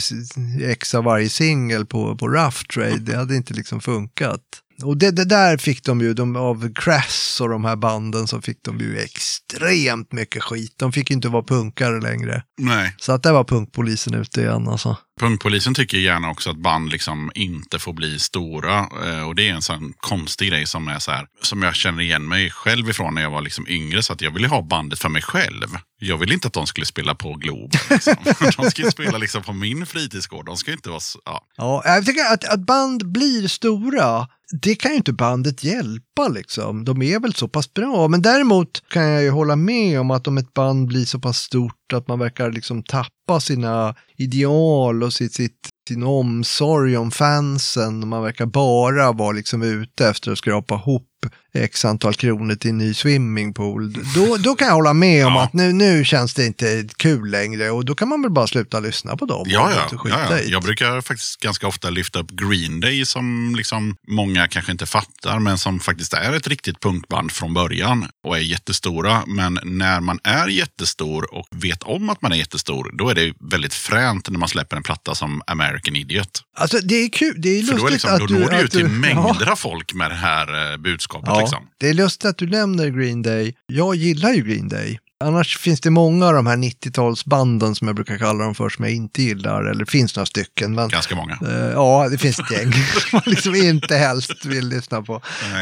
ex 0.62 0.94
av 0.94 1.04
varje 1.04 1.28
singel 1.28 1.86
på, 1.86 2.16
på 2.16 2.28
Rough 2.28 2.62
Trade. 2.74 2.98
Det 2.98 3.16
hade 3.16 3.36
inte 3.36 3.54
liksom 3.54 3.80
funkat. 3.80 4.40
Och 4.85 4.97
det, 4.97 5.11
det 5.11 5.24
där 5.24 5.57
fick 5.57 5.85
de 5.85 6.01
ju, 6.01 6.14
de, 6.14 6.37
av 6.37 6.74
Crass 6.74 7.39
och 7.41 7.49
de 7.49 7.64
här 7.64 7.76
banden 7.76 8.26
så 8.26 8.41
fick 8.41 8.59
de 8.62 8.78
ju 8.78 8.99
extremt 8.99 10.12
mycket 10.12 10.43
skit. 10.43 10.74
De 10.76 10.93
fick 10.93 11.11
inte 11.11 11.28
vara 11.28 11.43
punkare 11.43 12.01
längre. 12.01 12.43
Nej. 12.59 12.95
Så 12.99 13.12
att 13.12 13.22
där 13.22 13.33
var 13.33 13.45
punkpolisen 13.45 14.14
ute 14.14 14.41
igen 14.41 14.68
alltså. 14.68 14.97
Punkpolisen 15.20 15.74
tycker 15.74 15.98
gärna 15.98 16.30
också 16.30 16.50
att 16.50 16.56
band 16.56 16.90
liksom 16.90 17.30
inte 17.34 17.78
får 17.78 17.92
bli 17.92 18.18
stora. 18.18 18.78
Eh, 18.78 19.28
och 19.28 19.34
det 19.34 19.48
är 19.48 19.54
en 19.54 19.62
sån 19.62 19.92
konstig 19.96 20.48
grej 20.48 20.66
som 20.66 20.88
är 20.88 20.98
så 20.98 21.10
här, 21.10 21.26
som 21.42 21.62
jag 21.62 21.74
känner 21.74 22.02
igen 22.02 22.28
mig 22.28 22.50
själv 22.50 22.90
ifrån 22.90 23.14
när 23.14 23.22
jag 23.22 23.30
var 23.30 23.42
liksom 23.42 23.68
yngre. 23.68 24.02
Så 24.02 24.12
att 24.12 24.20
jag 24.20 24.30
ville 24.30 24.48
ha 24.48 24.62
bandet 24.62 24.98
för 24.98 25.08
mig 25.08 25.22
själv. 25.22 25.68
Jag 25.98 26.16
ville 26.16 26.34
inte 26.34 26.48
att 26.48 26.54
de 26.54 26.66
skulle 26.66 26.86
spela 26.86 27.14
på 27.14 27.34
Globen. 27.34 27.80
Liksom. 27.90 28.14
de 28.56 28.70
skulle 28.70 28.90
spela 28.90 29.18
liksom 29.18 29.42
på 29.42 29.52
min 29.52 29.86
fritidsgård. 29.86 30.46
De 30.46 30.56
ska 30.56 30.72
inte 30.72 30.90
vara 30.90 31.00
så, 31.00 31.18
ja. 31.24 31.44
Ja, 31.56 31.82
jag 31.84 32.06
tycker 32.06 32.32
att, 32.32 32.44
att 32.44 32.66
band 32.66 33.12
blir 33.12 33.48
stora, 33.48 34.28
det 34.52 34.74
kan 34.74 34.90
ju 34.90 34.96
inte 34.96 35.12
bandet 35.12 35.64
hjälpa 35.64 36.28
liksom. 36.28 36.84
De 36.84 37.02
är 37.02 37.20
väl 37.20 37.34
så 37.34 37.48
pass 37.48 37.74
bra. 37.74 38.08
Men 38.08 38.22
däremot 38.22 38.88
kan 38.88 39.02
jag 39.02 39.22
ju 39.22 39.30
hålla 39.30 39.56
med 39.56 40.00
om 40.00 40.10
att 40.10 40.26
om 40.26 40.38
ett 40.38 40.54
band 40.54 40.88
blir 40.88 41.04
så 41.04 41.18
pass 41.18 41.38
stort 41.38 41.92
att 41.92 42.08
man 42.08 42.18
verkar 42.18 42.50
liksom 42.50 42.82
tappa 42.82 43.12
sina 43.41 43.95
ideal 44.16 45.03
och 45.03 45.12
sitt, 45.12 45.35
sitt, 45.35 45.68
sin 45.89 46.03
omsorg 46.03 46.97
om 46.97 47.11
fansen. 47.11 48.03
Och 48.03 48.09
man 48.09 48.22
verkar 48.22 48.47
bara 48.47 49.12
vara 49.12 49.33
liksom 49.33 49.62
ute 49.62 50.09
efter 50.09 50.33
att 50.33 50.39
skrapa 50.39 50.74
ihop 50.74 51.09
x 51.55 51.84
antal 51.84 52.14
kronor 52.14 52.55
till 52.55 52.70
en 52.70 52.78
ny 52.78 52.94
swimmingpool. 52.94 53.92
Då, 54.14 54.36
då 54.36 54.55
kan 54.55 54.68
jag 54.68 54.74
hålla 54.74 54.92
med 54.94 55.26
om 55.26 55.32
Ja. 55.32 55.42
att 55.42 55.53
nu, 55.53 55.72
nu 55.72 56.05
känns 56.05 56.34
det 56.34 56.46
inte 56.46 56.88
kul 56.96 57.30
längre 57.30 57.70
och 57.70 57.84
då 57.84 57.94
kan 57.94 58.09
man 58.09 58.22
väl 58.22 58.30
bara 58.30 58.46
sluta 58.46 58.80
lyssna 58.80 59.16
på 59.16 59.26
dem. 59.26 59.44
Ja, 59.48 59.70
ja, 59.92 59.98
ja, 60.05 60.26
ja. 60.30 60.38
Jag 60.40 60.62
brukar 60.62 61.00
faktiskt 61.00 61.40
ganska 61.40 61.66
ofta 61.66 61.90
lyfta 61.90 62.18
upp 62.18 62.30
Green 62.30 62.80
Day 62.80 63.05
som 63.07 63.55
liksom 63.57 63.96
många 64.09 64.48
kanske 64.48 64.72
inte 64.72 64.86
fattar, 64.86 65.38
men 65.38 65.59
som 65.59 65.80
faktiskt 65.80 66.12
är 66.14 66.32
ett 66.32 66.46
riktigt 66.48 66.80
punkband 66.80 67.32
från 67.32 67.55
början 67.55 68.07
och 68.24 68.36
är 68.36 68.40
jättestora. 68.40 69.22
Men 69.26 69.59
när 69.64 70.00
man 70.00 70.18
är 70.24 70.48
jättestor 70.48 71.34
och 71.34 71.46
vet 71.50 71.82
om 71.82 72.11
att 72.11 72.22
man 72.22 72.32
är 72.32 72.36
jättestor, 72.36 72.90
då 72.98 73.09
är 73.09 73.14
det 73.14 73.34
väldigt 73.50 73.74
fränt 73.74 74.30
när 74.30 74.38
man 74.38 74.48
släpper 74.48 74.76
en 74.76 74.82
platta 74.82 75.14
som 75.14 75.42
American 75.46 75.96
Idiot. 75.96 76.42
Alltså 76.57 76.78
det 76.78 76.94
är 76.94 77.09
kul, 77.09 77.34
det 77.38 77.48
är 77.59 77.62
För 77.62 77.72
då, 77.78 77.86
är 77.86 77.90
lustigt 77.90 77.92
liksom, 77.92 78.11
att 78.14 78.18
då 78.20 78.26
du... 78.26 78.38
når 78.38 78.50
du 78.50 78.57
ut 78.59 78.64
att 78.64 78.70
till 78.70 78.80
du- 78.80 78.88
mängder 78.88 79.50
av 79.50 79.57
folk 79.57 79.94
med 79.94 80.11
det 80.11 80.14
här 80.14 80.72
eh, 80.72 80.76
budskapet. 80.78 81.28
Ja, 81.28 81.41
Liksom. 81.43 81.66
det 81.78 81.88
är 81.88 81.95
lustigt 81.95 82.24
att 82.24 82.38
du 82.38 82.47
nämner 82.47 82.88
Green 82.88 83.22
Day. 83.22 83.55
Jag 83.66 83.95
gillar 83.95 84.32
ju 84.32 84.43
Green 84.43 84.68
Day. 84.68 84.99
Annars 85.24 85.59
finns 85.59 85.80
det 85.80 85.90
många 85.90 86.26
av 86.26 86.32
de 86.34 86.47
här 86.47 86.57
90-talsbanden 86.57 87.74
som 87.74 87.86
jag 87.86 87.95
brukar 87.97 88.18
kalla 88.18 88.45
dem 88.45 88.55
för 88.55 88.68
som 88.68 88.84
jag 88.84 88.95
inte 88.95 89.22
gillar. 89.22 89.64
Eller 89.64 89.84
det 89.84 89.90
finns 89.90 90.16
några 90.16 90.26
stycken. 90.26 90.74
Men, 90.74 90.88
Ganska 90.88 91.16
många. 91.16 91.38
eh, 91.49 91.70
ja, 91.72 92.09
det 92.11 92.18
finns 92.18 92.38
ett 92.38 92.51
gäng 92.51 92.72
som 93.01 93.09
man 93.12 93.22
liksom 93.26 93.55
inte 93.55 93.97
helst 93.97 94.45
vill 94.45 94.68
lyssna 94.68 95.03
på. 95.03 95.14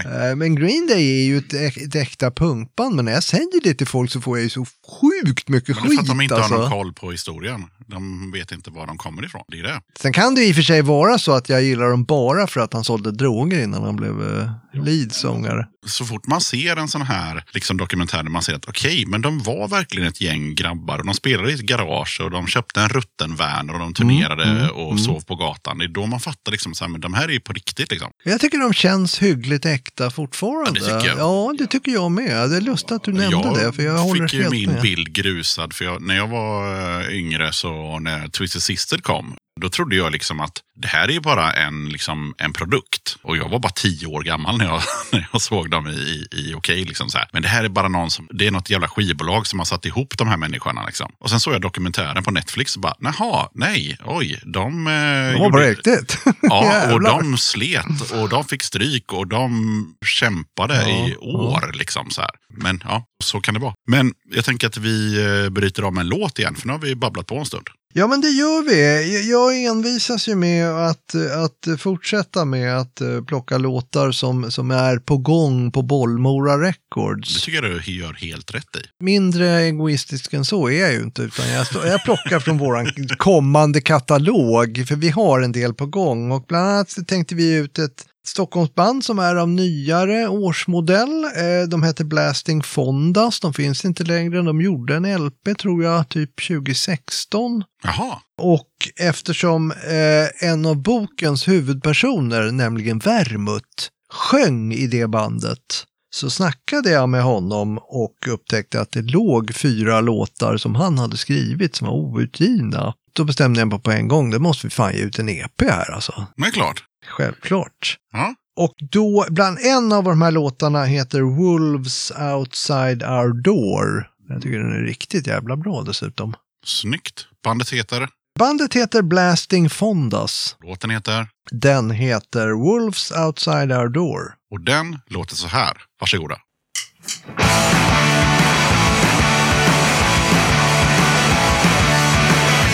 Eh, 0.05 0.37
Men 0.37 0.55
Green 0.55 0.87
Day 0.87 1.21
är 1.21 1.25
ju 1.25 1.39
ett, 1.39 1.55
ett 1.77 1.95
äkta 1.95 2.31
punkband, 2.31 2.95
men 2.97 3.05
när 3.05 3.13
jag 3.13 3.23
säger 3.23 3.61
det 3.63 3.75
till 3.75 3.87
folk 3.87 4.11
så 4.11 4.21
får 4.21 4.39
jag 4.39 4.43
ju 4.45 4.51
så 4.51 4.67
sjukt 5.01 5.49
mycket 5.49 5.77
Men 5.77 5.89
det 5.89 5.89
är 5.89 5.89
för 5.89 5.89
skit. 5.91 6.01
att 6.01 6.07
de 6.07 6.21
inte 6.21 6.35
alltså. 6.37 6.55
har 6.55 6.61
någon 6.61 6.71
koll 6.71 6.93
på 6.93 7.11
historien. 7.11 7.65
De 7.87 8.31
vet 8.33 8.53
inte 8.53 8.71
var 8.71 8.87
de 8.87 8.99
kommer 8.99 9.25
ifrån. 9.25 9.43
Det 9.49 9.59
är 9.59 9.63
det. 9.63 9.81
Sen 10.01 10.13
kan 10.13 10.35
det 10.35 10.45
i 10.45 10.53
och 10.53 10.57
för 10.57 10.63
sig 10.63 10.83
vara 10.83 11.19
så 11.19 11.33
att 11.33 11.49
jag 11.49 11.63
gillar 11.63 11.91
dem 11.91 12.05
bara 12.05 12.47
för 12.47 12.61
att 12.61 12.73
han 12.73 12.85
sålde 12.85 13.13
droger 13.13 13.63
innan 13.63 13.83
han 13.83 13.97
blev 13.97 14.39
eh, 14.41 14.51
leadsångare. 14.73 15.67
Så 15.87 16.05
fort 16.05 16.27
man 16.27 16.41
ser 16.41 16.77
en 16.77 16.89
sån 16.89 17.03
här 17.03 17.45
liksom, 17.53 17.77
dokumentär 17.77 18.23
där 18.23 18.31
man 18.31 18.43
ser 18.43 18.55
att 18.55 18.69
okej, 18.69 19.05
men 19.07 19.21
de 19.23 19.39
var 19.43 19.69
verkligen 19.69 20.09
ett 20.09 20.21
gäng 20.21 20.55
grabbar 20.55 20.99
och 20.99 21.07
de 21.07 21.15
spelade 21.15 21.51
i 21.51 21.55
ett 21.55 21.61
garage 21.61 22.21
och 22.25 22.31
de 22.31 22.47
köpte 22.47 22.81
en 22.81 22.89
rutten 22.89 23.37
van 23.37 23.71
och 23.71 23.79
de 23.79 23.95
turnerade 23.95 24.45
Mm, 24.45 24.71
och 24.71 25.01
sov 25.01 25.21
på 25.21 25.35
gatan. 25.37 25.79
Det 25.79 25.85
är 25.85 25.89
då 25.89 26.07
man 26.07 26.21
fattar 26.21 26.53
liksom 26.53 26.75
så 26.75 26.85
här, 26.85 26.91
men 26.91 27.01
de 27.01 27.15
här 27.15 27.25
är 27.29 27.33
ju 27.33 27.41
på 27.41 27.53
riktigt 27.53 27.91
liksom. 27.91 28.11
Jag 28.25 28.41
tycker 28.41 28.59
de 28.59 28.73
känns 28.73 29.23
hyggligt 29.23 29.67
äkta 29.67 30.11
fortfarande. 30.11 30.81
Ja, 30.81 30.87
det 30.87 30.95
tycker 31.01 31.09
jag. 31.09 31.19
Ja, 31.19 31.55
det 31.59 31.67
tycker 31.67 31.93
jag 31.93 32.11
med. 32.13 32.51
Det 32.51 32.57
är 32.57 32.61
lustigt 32.61 32.93
att 32.93 33.05
du 33.05 33.13
nämnde 33.13 33.65
det, 33.65 33.73
för 33.73 33.83
jag 33.83 33.99
håller 33.99 34.29
fick 34.29 34.41
ju 34.41 34.51
min 34.51 34.71
med. 34.71 34.83
bild 34.83 35.13
grusad. 35.13 35.73
För 35.73 35.85
jag, 35.85 36.03
när 36.03 36.17
jag 36.17 36.29
var 36.29 37.01
eh, 37.01 37.17
yngre, 37.19 37.53
så 37.53 37.99
när 37.99 38.29
Twisted 38.29 38.63
Sister 38.63 38.99
kom, 38.99 39.37
då 39.61 39.69
trodde 39.69 39.97
jag 39.97 40.13
liksom 40.13 40.41
att 40.41 40.53
det 40.77 40.89
här 40.89 41.09
är 41.09 41.13
ju 41.13 41.21
bara 41.21 41.53
en, 41.53 41.89
liksom, 41.89 42.35
en 42.39 42.53
produkt. 42.53 43.17
Och 43.23 43.37
jag 43.37 43.49
var 43.49 43.59
bara 43.59 43.73
tio 43.73 44.07
år 44.07 44.23
gammal 44.23 44.59
när 44.59 44.65
jag, 44.65 44.83
när 45.13 45.29
jag 45.33 45.41
såg 45.41 45.71
dem 45.71 45.89
i, 45.89 45.91
i, 45.91 46.29
i 46.51 46.55
Okej. 46.55 46.85
liksom 46.85 47.09
så 47.11 47.19
här. 47.19 47.29
Men 47.33 47.43
det 47.43 47.49
här 47.49 47.65
är 47.65 47.69
bara 47.69 47.89
någon 47.89 48.11
som, 48.11 48.29
det 48.33 48.47
är 48.47 48.51
något 48.51 48.71
jävla 48.71 48.89
skivbolag 48.89 49.47
som 49.47 49.59
har 49.59 49.67
satt 49.67 49.87
ihop 49.87 50.19
de 50.19 50.29
här 50.29 50.37
människorna. 50.37 50.87
Liksom. 50.87 51.13
Och 51.21 51.31
sen 51.31 51.41
såg 51.41 51.55
jag 51.55 51.61
dokumentären 51.61 52.23
på 52.25 52.31
Netflix 52.31 52.77
och 52.77 52.83
bara, 52.83 52.95
jaha, 53.01 53.49
nej, 53.55 53.99
oj, 54.05 54.41
de... 54.45 54.87
Eh, 54.87 54.93
var 54.93 55.33
gjorde- 55.33 55.51
på 55.51 55.59
riktigt. 55.59 56.19
Ja, 56.43 56.93
och 56.95 57.01
de 57.03 57.39
slet 57.39 58.13
och 58.13 58.29
de 58.29 58.45
fick 58.45 58.63
stryk 58.63 59.13
och 59.13 59.27
de 59.27 59.95
kämpade 60.07 60.75
Ja, 60.75 61.09
i 61.09 61.17
år. 61.17 61.73
Liksom, 61.75 62.11
så 62.11 62.21
här. 62.21 62.31
Men 62.57 62.83
ja, 62.85 63.05
så 63.25 63.41
kan 63.41 63.55
det 63.55 63.61
vara. 63.61 63.75
Men 63.91 64.13
jag 64.35 64.45
tänker 64.45 64.67
att 64.67 64.77
vi 64.77 65.25
eh, 65.45 65.51
bryter 65.51 65.83
av 65.83 65.93
med 65.95 66.01
en 66.01 66.09
låt 66.09 66.39
igen, 66.39 66.55
för 66.55 66.67
nu 66.67 66.73
har 66.73 66.81
vi 66.81 66.95
babblat 66.97 67.27
på 67.27 67.37
en 67.37 67.47
stund. 67.47 67.67
Ja, 67.93 68.07
men 68.07 68.21
det 68.21 68.29
gör 68.29 68.63
vi. 68.63 69.31
Jag 69.31 69.65
envisas 69.65 70.29
ju 70.29 70.35
med 70.35 70.69
att, 70.69 71.15
att 71.15 71.81
fortsätta 71.81 72.45
med 72.45 72.79
att 72.79 73.01
eh, 73.01 73.23
plocka 73.25 73.59
låtar 73.59 74.13
som, 74.13 74.51
som 74.51 74.71
är 74.71 74.97
på 74.99 75.17
gång 75.17 75.73
på 75.73 75.83
Bollmora 75.83 76.57
Det 76.57 76.69
Records. 76.69 77.43
tycker 77.43 77.63
jag 77.63 77.83
du 77.85 77.93
gör 77.93 78.13
helt 78.13 78.55
rätt 78.55 78.77
i. 78.77 79.05
Mindre 79.05 79.51
egoistisk 79.61 80.33
än 80.33 80.45
så 80.45 80.69
är 80.69 80.81
jag 80.81 80.93
ju 80.93 81.01
inte, 81.01 81.23
utan 81.23 81.49
jag, 81.49 81.67
stå, 81.67 81.87
jag 81.87 82.05
plockar 82.05 82.41
från 82.41 82.59
vår 82.59 83.17
kommande 83.17 83.81
katalog, 83.81 84.85
för 84.89 84.97
vi 84.97 85.09
har 85.09 85.41
en 85.41 85.53
del 85.53 85.75
på 85.75 85.87
gång. 85.87 86.31
Och 86.33 86.45
bland 86.49 86.69
annat 86.69 86.97
tänkte 87.07 87.35
vi 87.35 87.55
ut 87.55 87.79
ett 87.79 88.05
Stockholmsband 88.27 89.05
som 89.05 89.19
är 89.19 89.37
av 89.37 89.49
nyare 89.49 90.29
årsmodell. 90.29 91.25
Eh, 91.25 91.69
De 91.69 91.83
heter 91.83 92.05
Blasting 92.05 92.63
Fondas, 92.63 93.41
de 93.41 93.55
finns 93.55 93.85
inte 93.85 94.05
längre. 94.05 94.43
De 94.43 94.61
gjorde 94.61 94.97
en 94.97 95.05
LP 95.27 95.55
tror 95.59 95.85
jag, 95.85 96.09
typ 96.09 96.31
2016. 96.49 97.65
Jaha, 97.83 98.19
Och 98.43 98.69
eftersom 99.01 99.71
eh, 99.71 100.49
en 100.51 100.67
av 100.67 100.83
bokens 100.83 101.49
huvudpersoner, 101.49 102.51
nämligen 102.53 102.99
Vermut, 102.99 103.91
sjöng 104.13 104.73
i 104.73 104.87
det 104.87 105.07
bandet 105.07 105.85
så 106.15 106.31
snackade 106.31 106.91
jag 106.91 107.09
med 107.09 107.23
honom 107.23 107.79
och 107.83 108.15
upptäckte 108.29 108.81
att 108.81 108.93
det 108.93 109.03
låg 109.03 109.55
fyra 109.55 110.01
låtar 110.01 110.57
som 110.57 110.75
han 110.75 110.99
hade 110.99 111.17
skrivit 111.17 111.77
som 111.77 111.87
var 111.87 111.95
outgivna. 111.95 112.95
Då 113.13 113.25
bestämde 113.25 113.61
jag 113.61 113.69
mig 113.69 113.81
på 113.81 113.91
en 113.91 114.09
gång, 114.09 114.31
det 114.31 114.39
måste 114.39 114.67
vi 114.67 114.71
fan 114.71 114.93
ge 114.95 115.01
ut 115.01 115.19
en 115.19 115.29
EP 115.29 115.61
här 115.63 115.91
alltså. 115.95 116.27
men 116.37 116.51
klart. 116.53 116.85
Självklart. 117.07 117.97
Ja. 118.13 118.35
Och 118.57 118.75
då, 118.91 119.27
bland 119.31 119.59
en 119.59 119.93
av 119.93 120.05
de 120.05 120.23
här 120.23 120.31
låtarna 120.31 120.85
heter 120.85 121.21
Wolves 121.21 122.11
Outside 122.11 123.03
Our 123.03 123.43
Door. 123.43 124.09
Jag 124.29 124.43
tycker 124.43 124.59
den 124.59 124.73
är 124.73 124.83
riktigt 124.83 125.27
jävla 125.27 125.57
bra 125.57 125.83
dessutom. 125.83 126.35
Snyggt. 126.65 127.27
Bandet 127.45 127.71
heter, 127.71 128.09
Bandet 128.39 128.75
heter 128.77 129.03
Blasting 129.03 129.71
Fondas. 129.71 130.57
låten 130.65 130.91
heter, 130.91 131.29
Den 131.51 131.91
heter 131.91 132.49
Wolves 132.51 133.13
Outside 133.13 133.73
Our 133.73 133.89
Door. 133.89 134.35
och 134.51 134.61
den 134.61 134.99
låter 135.07 135.37
så 135.37 135.49
här. 135.49 135.77
Varsågoda. 136.01 136.37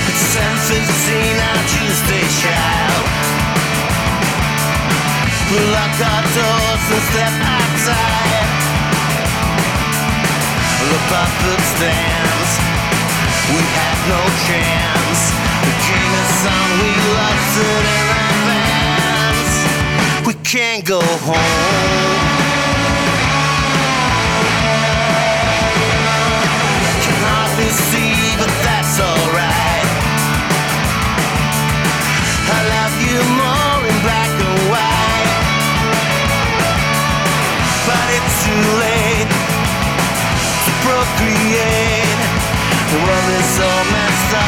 It's 0.09 0.36
lock 5.55 5.94
our 6.02 6.23
doors 6.35 6.85
and 6.90 7.02
step 7.06 7.35
outside. 7.39 8.27
The 10.86 10.98
stands. 11.77 12.51
We 13.55 13.62
have 13.78 14.01
no 14.10 14.23
chance. 14.47 15.20
The 15.62 15.74
game 15.86 16.14
is 16.23 16.47
on. 16.51 16.68
We 16.82 16.90
lost 17.14 17.55
it 17.62 17.85
in 17.94 18.06
advance. 18.27 19.55
We 20.27 20.35
can't 20.43 20.85
go 20.85 21.01
home. 21.01 22.65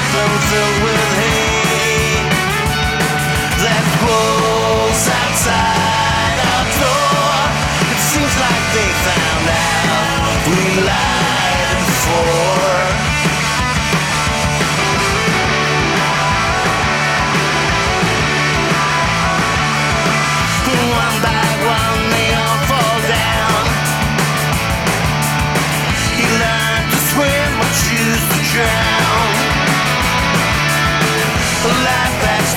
Messed 0.08 0.16
up 0.16 0.30
and 0.30 0.42
filled 0.44 0.84
with 0.84 1.07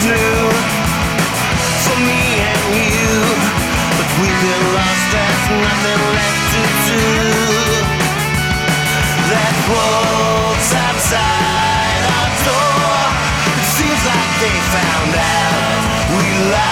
new 0.03 0.49
for 1.85 1.97
me 2.01 2.21
and 2.41 2.63
you. 2.73 3.13
But 3.97 4.09
we've 4.17 4.41
been 4.41 4.65
lost, 4.73 5.05
there's 5.13 5.45
nothing 5.61 6.01
left 6.17 6.43
to 6.53 6.61
do. 6.89 7.05
That 9.29 9.55
wolves 9.69 10.69
outside 10.73 12.01
our 12.17 12.31
door. 12.49 12.97
It 13.61 13.67
seems 13.77 14.01
like 14.09 14.31
they 14.41 14.57
found 14.73 15.13
out 15.13 15.81
we 16.17 16.25
lied 16.49 16.70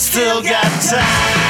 still 0.00 0.42
got 0.42 0.80
time. 0.90 1.40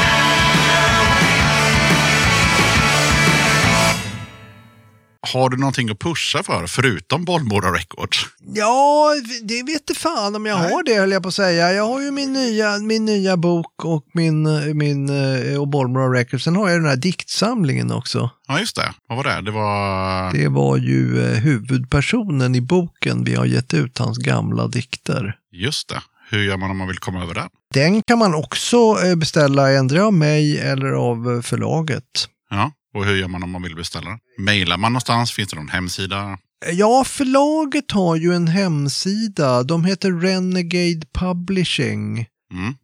har 5.32 5.48
du 5.48 5.56
någonting 5.56 5.90
att 5.90 5.98
pusha 5.98 6.42
för 6.42 6.66
förutom 6.66 7.24
Bollmora 7.24 7.72
Records? 7.72 8.26
Ja, 8.54 9.14
det 9.42 9.62
vet 9.62 9.96
fan 9.96 10.36
om 10.36 10.46
jag 10.46 10.60
Nej. 10.60 10.72
har 10.72 10.82
det 10.82 10.94
höll 10.94 11.10
jag 11.10 11.22
på 11.22 11.28
att 11.28 11.34
säga. 11.34 11.72
Jag 11.72 11.86
har 11.86 12.00
ju 12.00 12.10
min 12.10 12.32
nya, 12.32 12.78
min 12.78 13.04
nya 13.04 13.36
bok 13.36 13.84
och 13.84 14.06
min, 14.14 14.42
min 14.78 15.08
eh, 15.08 15.60
och 15.60 15.68
Bollmora 15.68 16.18
Records. 16.20 16.44
Sen 16.44 16.56
har 16.56 16.68
jag 16.68 16.78
den 16.80 16.88
här 16.88 16.96
diktsamlingen 16.96 17.92
också. 17.92 18.30
Ja, 18.48 18.60
just 18.60 18.76
det. 18.76 18.94
Vad 19.08 19.16
var 19.16 19.24
det? 19.24 19.40
Det 19.40 19.50
var... 19.50 20.32
Det 20.32 20.48
var 20.48 20.76
ju 20.76 21.24
eh, 21.24 21.38
huvudpersonen 21.40 22.54
i 22.54 22.60
boken. 22.60 23.24
Vi 23.24 23.34
har 23.34 23.46
gett 23.46 23.74
ut 23.74 23.98
hans 23.98 24.18
gamla 24.18 24.66
dikter. 24.68 25.36
Just 25.52 25.88
det. 25.88 26.02
Hur 26.30 26.42
gör 26.42 26.56
man 26.56 26.70
om 26.70 26.76
man 26.78 26.88
vill 26.88 26.98
komma 26.98 27.22
över 27.22 27.34
den? 27.34 27.48
Den 27.74 28.02
kan 28.02 28.18
man 28.18 28.34
också 28.34 28.76
eh, 29.04 29.14
beställa 29.16 29.70
ändå 29.70 30.04
av 30.06 30.12
mig 30.12 30.58
eller 30.60 30.92
av 30.92 31.42
förlaget. 31.42 32.28
Ja. 32.50 32.72
Och 32.94 33.04
hur 33.04 33.16
gör 33.16 33.28
man 33.28 33.42
om 33.42 33.50
man 33.50 33.62
vill 33.62 33.76
beställa 33.76 34.10
den? 34.10 34.18
Mailar 34.38 34.76
man 34.76 34.92
någonstans? 34.92 35.32
Finns 35.32 35.48
det 35.50 35.56
någon 35.56 35.68
hemsida? 35.68 36.38
Ja, 36.66 37.04
förlaget 37.06 37.90
har 37.90 38.16
ju 38.16 38.34
en 38.34 38.48
hemsida. 38.48 39.62
De 39.62 39.84
heter 39.84 40.12
Renegade 40.12 41.06
Publishing. 41.12 42.26
Mm. 42.52 42.74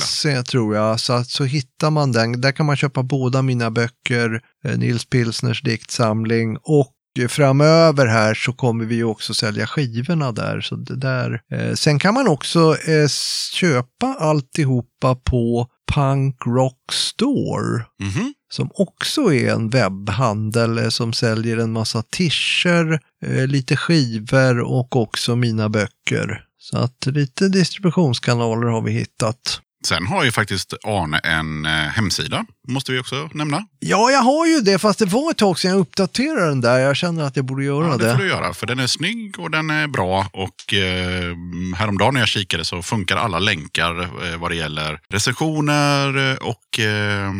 .se 0.00 0.42
tror 0.42 0.76
jag, 0.76 1.00
så, 1.00 1.12
att, 1.12 1.28
så 1.28 1.44
hittar 1.44 1.90
man 1.90 2.12
den. 2.12 2.40
Där 2.40 2.52
kan 2.52 2.66
man 2.66 2.76
köpa 2.76 3.02
båda 3.02 3.42
mina 3.42 3.70
böcker, 3.70 4.40
eh, 4.64 4.78
Nils 4.78 5.04
Pilsners 5.04 5.62
diktsamling 5.62 6.56
och 6.62 6.94
framöver 7.28 8.06
här 8.06 8.34
så 8.34 8.52
kommer 8.52 8.84
vi 8.84 9.02
också 9.02 9.34
sälja 9.34 9.66
skivorna 9.66 10.32
där. 10.32 10.60
Så 10.60 10.76
där. 10.76 11.40
Eh, 11.52 11.74
sen 11.74 11.98
kan 11.98 12.14
man 12.14 12.28
också 12.28 12.76
eh, 12.88 13.08
köpa 13.52 14.06
alltihopa 14.06 15.14
på 15.14 15.66
Punk 15.92 16.36
Rock 16.46 16.92
Store. 16.92 17.84
Mhm. 18.00 18.34
Som 18.52 18.70
också 18.74 19.34
är 19.34 19.52
en 19.52 19.70
webbhandel 19.70 20.78
eh, 20.78 20.88
som 20.88 21.12
säljer 21.12 21.56
en 21.56 21.72
massa 21.72 22.02
tischer, 22.02 23.00
eh, 23.26 23.46
lite 23.46 23.76
skivor 23.76 24.60
och 24.60 24.96
också 24.96 25.36
mina 25.36 25.68
böcker. 25.68 26.44
Så 26.58 26.78
att 26.78 27.06
lite 27.06 27.48
distributionskanaler 27.48 28.66
har 28.66 28.82
vi 28.82 28.92
hittat. 28.92 29.60
Sen 29.86 30.06
har 30.06 30.24
ju 30.24 30.32
faktiskt 30.32 30.74
Arne 30.84 31.18
en 31.18 31.66
eh, 31.66 31.70
hemsida, 31.72 32.44
måste 32.68 32.92
vi 32.92 32.98
också 32.98 33.30
nämna. 33.34 33.66
Ja, 33.80 34.10
jag 34.10 34.20
har 34.20 34.46
ju 34.46 34.60
det, 34.60 34.78
fast 34.78 34.98
det 34.98 35.06
var 35.06 35.30
ett 35.30 35.38
tag 35.38 35.58
sedan 35.58 35.70
jag 35.70 35.80
uppdaterade 35.80 36.46
den 36.48 36.60
där. 36.60 36.78
Jag 36.78 36.96
känner 36.96 37.24
att 37.24 37.36
jag 37.36 37.44
borde 37.44 37.64
göra 37.64 37.86
Ja, 37.86 37.96
det 37.96 38.04
det. 38.04 38.12
får 38.16 38.22
du 38.22 38.28
göra, 38.28 38.54
för 38.54 38.66
den 38.66 38.78
är 38.78 38.86
snygg 38.86 39.38
och 39.38 39.50
den 39.50 39.70
är 39.70 39.86
bra. 39.88 40.26
Och 40.32 40.74
eh, 40.74 41.36
häromdagen 41.76 42.14
när 42.14 42.20
jag 42.20 42.28
kikade 42.28 42.64
så 42.64 42.82
funkar 42.82 43.16
alla 43.16 43.38
länkar 43.38 44.00
eh, 44.02 44.38
vad 44.38 44.50
det 44.50 44.54
gäller 44.56 45.00
recensioner 45.08 46.30
eh, 46.30 46.36
och 46.36 46.80
eh, 46.80 47.32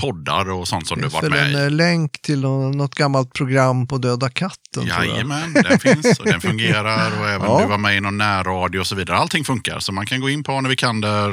poddar 0.00 0.50
och 0.50 0.68
sånt 0.68 0.86
som 0.86 0.98
Det 0.98 1.04
du 1.06 1.10
finns 1.10 1.22
varit 1.22 1.30
med 1.32 1.54
en 1.54 1.60
i. 1.60 1.64
eh, 1.64 1.70
länk 1.70 2.22
till 2.22 2.40
nå- 2.40 2.68
något 2.70 2.94
gammalt 2.94 3.32
program 3.32 3.86
på 3.86 3.98
Döda 3.98 4.28
katten. 4.30 4.86
Jajamän, 4.86 5.52
den 5.52 5.78
finns 5.78 6.18
och 6.18 6.26
den 6.26 6.40
fungerar 6.40 7.20
och 7.20 7.28
även 7.30 7.46
Ja. 7.50 7.60
du 7.62 7.68
var 7.68 7.78
med 7.78 7.96
i 7.96 8.00
någon 8.00 8.18
närradio 8.18 8.78
och 8.80 8.86
så 8.86 8.94
vidare. 8.94 9.16
Allting 9.16 9.44
funkar, 9.44 9.78
så 9.78 9.92
man 9.92 10.06
kan 10.06 10.20
gå 10.20 10.30
in 10.30 10.42
på 10.42 10.52
Arne 10.52 10.68
Vikander, 10.68 11.30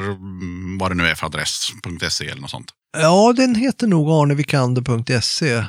vad 0.78 0.90
det 0.90 0.94
nu 0.94 1.06
är 1.06 1.14
för 1.14 1.26
adress, 1.26 1.72
.se 2.10 2.28
eller 2.28 2.40
något 2.40 2.50
sånt. 2.50 2.70
Ja, 2.98 3.32
den 3.36 3.54
heter 3.54 3.86
nog 3.86 4.10
arnevikander.se. 4.10 5.64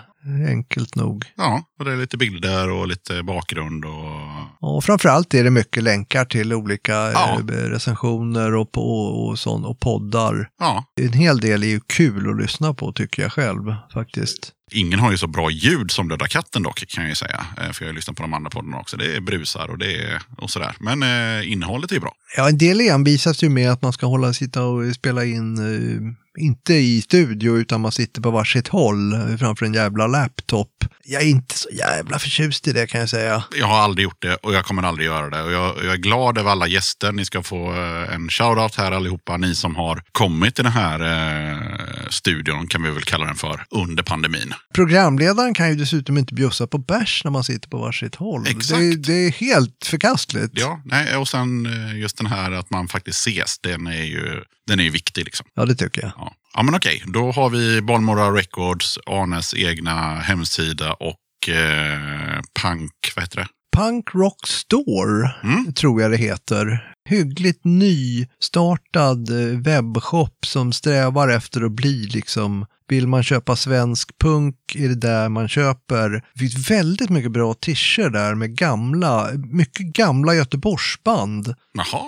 Enkelt 0.47 0.95
nog. 0.95 1.25
Ja, 1.37 1.63
och 1.79 1.85
det 1.85 1.91
är 1.91 1.97
lite 1.97 2.17
bilder 2.17 2.69
och 2.69 2.87
lite 2.87 3.23
bakgrund 3.23 3.85
och 3.85 4.75
Och 4.75 4.83
framförallt 4.83 5.33
är 5.33 5.43
det 5.43 5.49
mycket 5.49 5.83
länkar 5.83 6.25
till 6.25 6.53
olika 6.53 6.93
Ja. 6.93 7.39
eh, 7.39 7.45
recensioner 7.55 8.55
och, 8.55 8.71
på, 8.71 8.81
och, 8.99 9.39
sånt, 9.39 9.65
och 9.65 9.79
poddar. 9.79 10.49
ja, 10.59 10.85
En 11.01 11.13
hel 11.13 11.39
del 11.39 11.63
är 11.63 11.67
ju 11.67 11.79
kul 11.87 12.29
att 12.29 12.41
lyssna 12.41 12.73
på 12.73 12.91
tycker 12.93 13.21
jag 13.21 13.31
själv 13.33 13.75
faktiskt. 13.93 14.51
Ingen 14.71 14.99
har 14.99 15.11
ju 15.11 15.17
så 15.17 15.27
bra 15.27 15.49
ljud 15.51 15.91
som 15.91 16.07
Döda 16.09 16.27
katten 16.27 16.63
dock 16.63 16.87
kan 16.87 17.03
jag 17.03 17.09
ju 17.09 17.15
säga. 17.15 17.45
Eh, 17.57 17.71
För 17.71 17.83
jag 17.85 17.87
har 17.89 17.93
ju 17.93 17.95
lyssnat 17.95 18.17
på 18.17 18.23
de 18.23 18.33
andra 18.33 18.49
poddarna 18.49 18.77
också. 18.77 18.97
Det 18.97 19.15
är 19.15 19.21
brusar 19.21 19.67
och 19.67 19.77
det 19.77 19.95
är 19.95 20.21
och 20.37 20.49
sådär. 20.49 20.75
Men 20.79 21.03
eh, 21.03 21.51
innehållet 21.51 21.91
är 21.91 21.95
ju 21.95 22.01
bra. 22.01 22.13
Ja, 22.37 22.49
en 22.49 22.57
del 22.57 22.81
envisas 22.81 23.43
ju 23.43 23.49
med 23.49 23.71
att 23.71 23.81
man 23.81 23.93
ska 23.93 24.05
hålla, 24.05 24.33
sitta 24.33 24.63
och 24.65 24.95
spela 24.95 25.25
in, 25.25 25.57
eh, 25.57 26.13
inte 26.37 26.73
i 26.73 27.01
studio, 27.01 27.57
utan 27.57 27.81
man 27.81 27.91
sitter 27.91 28.21
på 28.21 28.31
varsitt 28.31 28.67
håll 28.67 29.37
framför 29.39 29.65
en 29.65 29.73
jävla 29.73 30.07
laptop. 30.07 30.69
Jag 31.05 31.21
är 31.21 31.27
inte 31.27 31.57
så 31.57 31.69
jävla 31.69 32.19
förtjust 32.19 32.67
i 32.67 32.71
det 32.73 32.87
kan 32.87 32.99
jag 32.99 33.09
säga. 33.09 33.43
Jag 33.59 33.67
har 33.67 33.79
aldrig 33.79 34.03
gjort 34.03 34.21
det 34.21 34.35
och 34.35 34.53
jag 34.53 34.65
kommer 34.65 34.83
aldrig 34.83 35.05
göra 35.05 35.29
det. 35.29 35.43
Och 35.43 35.51
jag, 35.51 35.75
jag 35.83 35.93
är 35.93 35.97
glad 35.97 36.37
över 36.37 36.51
alla 36.51 36.67
gäster. 36.67 37.11
Ni 37.11 37.25
ska 37.25 37.43
få 37.43 37.73
eh, 37.73 38.15
en 38.15 38.29
shoutout 38.29 38.75
här 38.75 38.91
allihopa. 38.91 39.37
Ni 39.37 39.55
som 39.55 39.75
har 39.75 40.03
kommit 40.11 40.55
till 40.55 40.63
den 40.63 40.73
här 40.73 40.99
eh, 40.99 42.09
studion, 42.09 42.67
kan 42.67 42.83
vi 42.83 42.91
väl 42.91 43.03
kalla 43.03 43.25
den 43.25 43.35
för, 43.35 43.65
under 43.69 44.03
pandemin. 44.03 44.53
Programledaren 44.73 45.53
kan 45.53 45.69
ju 45.69 45.75
dessutom 45.75 46.17
inte 46.17 46.33
bjussa 46.33 46.67
på 46.67 46.77
bärs 46.77 47.21
när 47.23 47.31
man 47.31 47.43
sitter 47.43 47.69
på 47.69 47.77
varsitt 47.77 48.15
håll. 48.15 48.47
Exakt. 48.47 48.79
Det, 48.79 48.95
det 48.95 49.27
är 49.27 49.31
helt 49.31 49.85
förkastligt. 49.85 50.51
Ja, 50.53 50.81
nej, 50.85 51.17
och 51.17 51.27
sen 51.27 51.65
eh, 51.65 51.99
just 51.99 52.17
den 52.17 52.27
här 52.27 52.51
att 52.51 52.69
man 52.69 52.87
faktiskt 52.87 53.27
ses, 53.27 53.59
den 53.59 53.87
är 53.87 54.03
ju, 54.03 54.43
den 54.67 54.79
är 54.79 54.83
ju 54.83 54.89
viktig. 54.89 55.25
Liksom. 55.25 55.45
Ja, 55.53 55.65
det 55.65 55.75
tycker 55.75 56.01
jag. 56.01 56.11
Ja. 56.17 56.33
ja, 56.53 56.63
men 56.63 56.75
okej. 56.75 57.03
Då 57.05 57.31
har 57.31 57.49
vi 57.49 57.81
Bollmora 57.81 58.31
Records, 58.31 58.99
Arnes 59.05 59.53
egna 59.53 60.15
hemsida 60.19 60.93
och 60.93 61.49
eh, 61.49 62.41
Punk, 62.61 62.91
vad 63.15 63.23
heter 63.23 63.37
det? 63.37 63.47
Punk 63.77 64.05
Rock 64.15 64.47
Store 64.47 65.31
Mm. 65.43 65.73
tror 65.73 66.01
jag 66.01 66.11
det 66.11 66.17
heter. 66.17 66.89
Hyggligt 67.09 67.65
nystartad 67.65 69.29
eh, 69.29 69.59
webbshop 69.59 70.45
som 70.45 70.73
strävar 70.73 71.29
efter 71.29 71.61
att 71.61 71.71
bli 71.71 72.05
liksom 72.05 72.65
vill 72.87 73.07
man 73.07 73.23
köpa 73.23 73.55
svensk 73.55 74.17
punk 74.19 74.55
är 74.75 74.89
det 74.89 74.95
där 74.95 75.29
man 75.29 75.47
köper. 75.47 76.09
Det 76.33 76.39
finns 76.39 76.69
väldigt 76.71 77.09
mycket 77.09 77.31
bra 77.31 77.53
tischer 77.53 78.09
där 78.09 78.35
med 78.35 78.57
gamla, 78.57 79.29
mycket 79.51 79.85
gamla 79.85 80.35
Göteborgsband. 80.35 81.47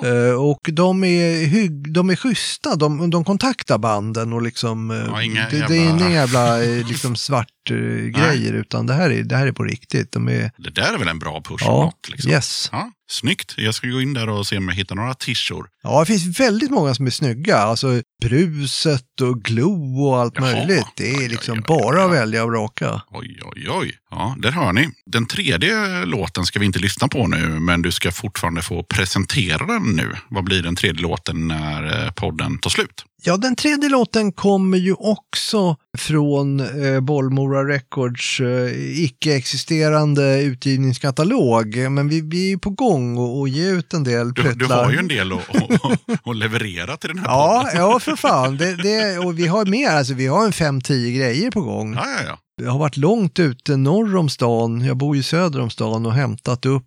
Eh, 0.03 0.35
och 0.41 0.69
de 0.73 1.03
är, 1.03 1.45
hygg, 1.45 1.93
de 1.93 2.09
är 2.09 2.15
schyssta, 2.15 2.75
de, 2.75 3.09
de 3.09 3.23
kontaktar 3.25 3.77
banden 3.77 4.33
och 4.33 4.41
liksom, 4.41 4.91
eh, 4.91 4.97
Ja, 4.97 5.47
det, 5.51 5.67
det 5.67 5.77
är 5.77 5.83
jävla- 5.85 6.05
inga 6.05 6.11
jävla 6.11 6.63
eh, 6.63 6.87
liksom 6.87 7.15
svart 7.15 7.47
eh, 7.69 7.75
grejer 8.07 8.53
utan 8.53 8.85
det 8.87 8.93
här, 8.93 9.09
är, 9.11 9.23
det 9.23 9.35
här 9.37 9.47
är 9.47 9.51
på 9.51 9.63
riktigt. 9.63 10.11
De 10.11 10.29
är, 10.29 10.51
Det 10.57 10.69
där 10.69 10.93
är 10.93 10.97
väl 10.97 11.07
en 11.07 11.19
bra 11.19 11.41
push? 11.41 11.61
ja, 11.65 11.93
liksom. 12.11 12.31
yes. 12.31 12.69
Ja, 12.71 12.91
snyggt. 13.11 13.53
Jag 13.57 13.75
ska 13.75 13.87
gå 13.87 14.01
in 14.01 14.13
där 14.13 14.29
och 14.29 14.47
se 14.47 14.57
om 14.57 14.67
jag 14.67 14.75
hittar 14.75 14.95
några 14.95 15.13
tishor. 15.13 15.67
Ja, 15.83 15.99
det 15.99 16.05
finns 16.05 16.39
väldigt 16.39 16.71
många 16.71 16.95
som 16.95 17.05
är 17.07 17.11
snygga. 17.11 17.57
Alltså 17.57 18.01
bruset 18.23 19.21
och 19.21 19.41
glow 19.43 19.99
och 20.07 20.19
allt 20.19 20.33
Jaha. 20.35 20.45
möjligt. 20.45 20.64
Det 20.95 21.09
är 21.13 21.29
liksom 21.29 21.61
bara 21.67 22.03
att 22.03 22.11
välja 22.11 22.43
och 22.43 22.49
vraka. 22.49 23.01
Oj, 23.11 23.39
oj, 23.43 23.67
oj. 23.69 23.97
Ja, 24.17 24.35
där 24.39 24.51
hör 24.51 24.73
ni. 24.73 24.89
Den 25.05 25.25
tredje 25.27 26.05
låten 26.05 26.45
ska 26.45 26.59
vi 26.59 26.65
inte 26.65 26.79
lyssna 26.79 27.07
på 27.07 27.27
nu, 27.27 27.47
men 27.59 27.81
du 27.81 27.91
ska 27.91 28.11
fortfarande 28.11 28.61
få 28.61 28.83
presentera 28.83 29.65
den 29.65 29.83
nu. 29.95 30.11
Vad 30.29 30.43
blir 30.43 30.63
den 30.63 30.75
tredje 30.75 31.01
låten 31.01 31.47
när 31.47 32.05
eh, 32.05 32.11
podden 32.11 32.57
tar 32.57 32.69
slut? 32.69 33.03
Ja, 33.23 33.37
den 33.37 33.55
tredje 33.55 33.89
låten 33.89 34.31
kommer 34.31 34.77
ju 34.77 34.93
också 34.93 35.75
från 35.97 36.59
eh, 36.59 36.99
Bollmora 37.01 37.67
Records 37.67 38.39
eh, 38.39 39.03
icke-existerande 39.03 40.41
utgivningskatalog. 40.41 41.77
Men 41.91 42.07
vi, 42.09 42.21
vi 42.21 42.45
är 42.45 42.49
ju 42.49 42.57
på 42.59 42.69
gång 42.69 43.17
och, 43.17 43.39
och 43.39 43.49
ge 43.49 43.69
ut 43.69 43.93
en 43.93 44.03
del 44.03 44.33
Du, 44.33 44.53
du 44.53 44.65
har 44.65 44.91
ju 44.91 44.97
en 44.97 45.07
del 45.07 45.31
att 45.33 46.35
leverera 46.37 46.97
till 46.97 47.09
den 47.09 47.19
här 47.19 47.25
Ja, 47.25 47.63
podden. 47.65 47.81
ja, 47.81 47.99
för 47.99 48.15
fan. 48.15 48.57
Det, 48.57 48.75
det, 48.75 49.17
och 49.17 49.39
vi 49.39 49.47
har 49.47 49.65
mer, 49.65 49.89
alltså 49.89 50.13
vi 50.13 50.27
har 50.27 50.45
en 50.45 50.53
fem 50.53 50.81
tio 50.81 51.17
grejer 51.19 51.51
på 51.51 51.61
gång. 51.61 51.93
Ja, 51.93 52.05
ja, 52.05 52.23
ja. 52.27 52.37
Jag 52.61 52.71
har 52.71 52.79
varit 52.79 52.97
långt 52.97 53.39
ute 53.39 53.77
norr 53.77 54.15
om 54.15 54.29
stan, 54.29 54.81
jag 54.81 54.97
bor 54.97 55.15
ju 55.15 55.23
söder 55.23 55.59
om 55.61 55.69
stan 55.69 56.05
och 56.05 56.13
hämtat 56.13 56.65
upp 56.65 56.85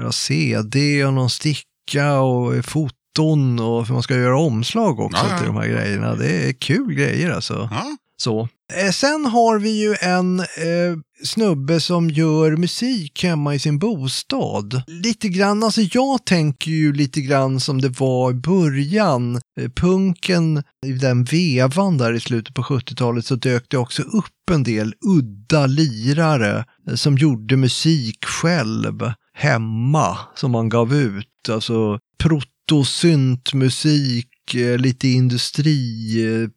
eh, 0.00 0.10
CD 0.10 1.04
och 1.04 1.12
någon 1.14 1.30
sticka 1.30 2.20
och 2.20 2.64
foton 2.64 3.60
och 3.60 3.86
för 3.86 3.92
man 3.92 4.02
ska 4.02 4.14
göra 4.14 4.38
omslag 4.38 5.00
också 5.00 5.24
Ja, 5.24 5.30
ja. 5.30 5.38
till 5.38 5.46
de 5.46 5.56
här 5.56 5.68
grejerna. 5.68 6.14
Det 6.14 6.48
är 6.48 6.52
kul 6.52 6.94
grejer 6.94 7.30
alltså. 7.30 7.68
ja. 7.72 7.96
Så. 8.16 8.48
Eh, 8.74 8.90
sen 8.90 9.26
har 9.26 9.58
vi 9.58 9.70
ju 9.70 9.96
en 10.00 10.40
eh, 10.40 10.46
snubbe 11.24 11.80
som 11.80 12.10
gör 12.10 12.56
musik 12.56 13.24
hemma 13.24 13.54
i 13.54 13.58
sin 13.58 13.78
bostad. 13.78 14.82
Lite 14.86 15.28
grann, 15.28 15.62
alltså 15.62 15.80
jag 15.80 16.24
tänker 16.24 16.70
ju 16.70 16.92
lite 16.92 17.20
grann 17.20 17.60
som 17.60 17.80
det 17.80 18.00
var 18.00 18.30
i 18.30 18.34
början. 18.34 19.40
Eh, 19.60 19.70
punken, 19.76 20.62
i 20.86 20.92
den 20.92 21.24
vevan 21.24 21.98
där 21.98 22.12
i 22.12 22.20
slutet 22.20 22.54
på 22.54 22.62
70-talet 22.62 23.26
så 23.26 23.34
dök 23.34 23.70
det 23.70 23.78
också 23.78 24.02
upp 24.02 24.50
en 24.50 24.62
del 24.62 24.94
udda 25.06 25.66
lirare 25.66 26.64
eh, 26.88 26.94
som 26.94 27.18
gjorde 27.18 27.56
musik 27.56 28.24
själv 28.24 29.12
hemma 29.34 30.18
som 30.34 30.50
man 30.50 30.68
gav 30.68 30.94
ut. 30.94 31.48
Alltså 31.50 31.98
protosyntmusik, 32.18 34.28
lite 34.78 35.08
industri, 35.08 36.48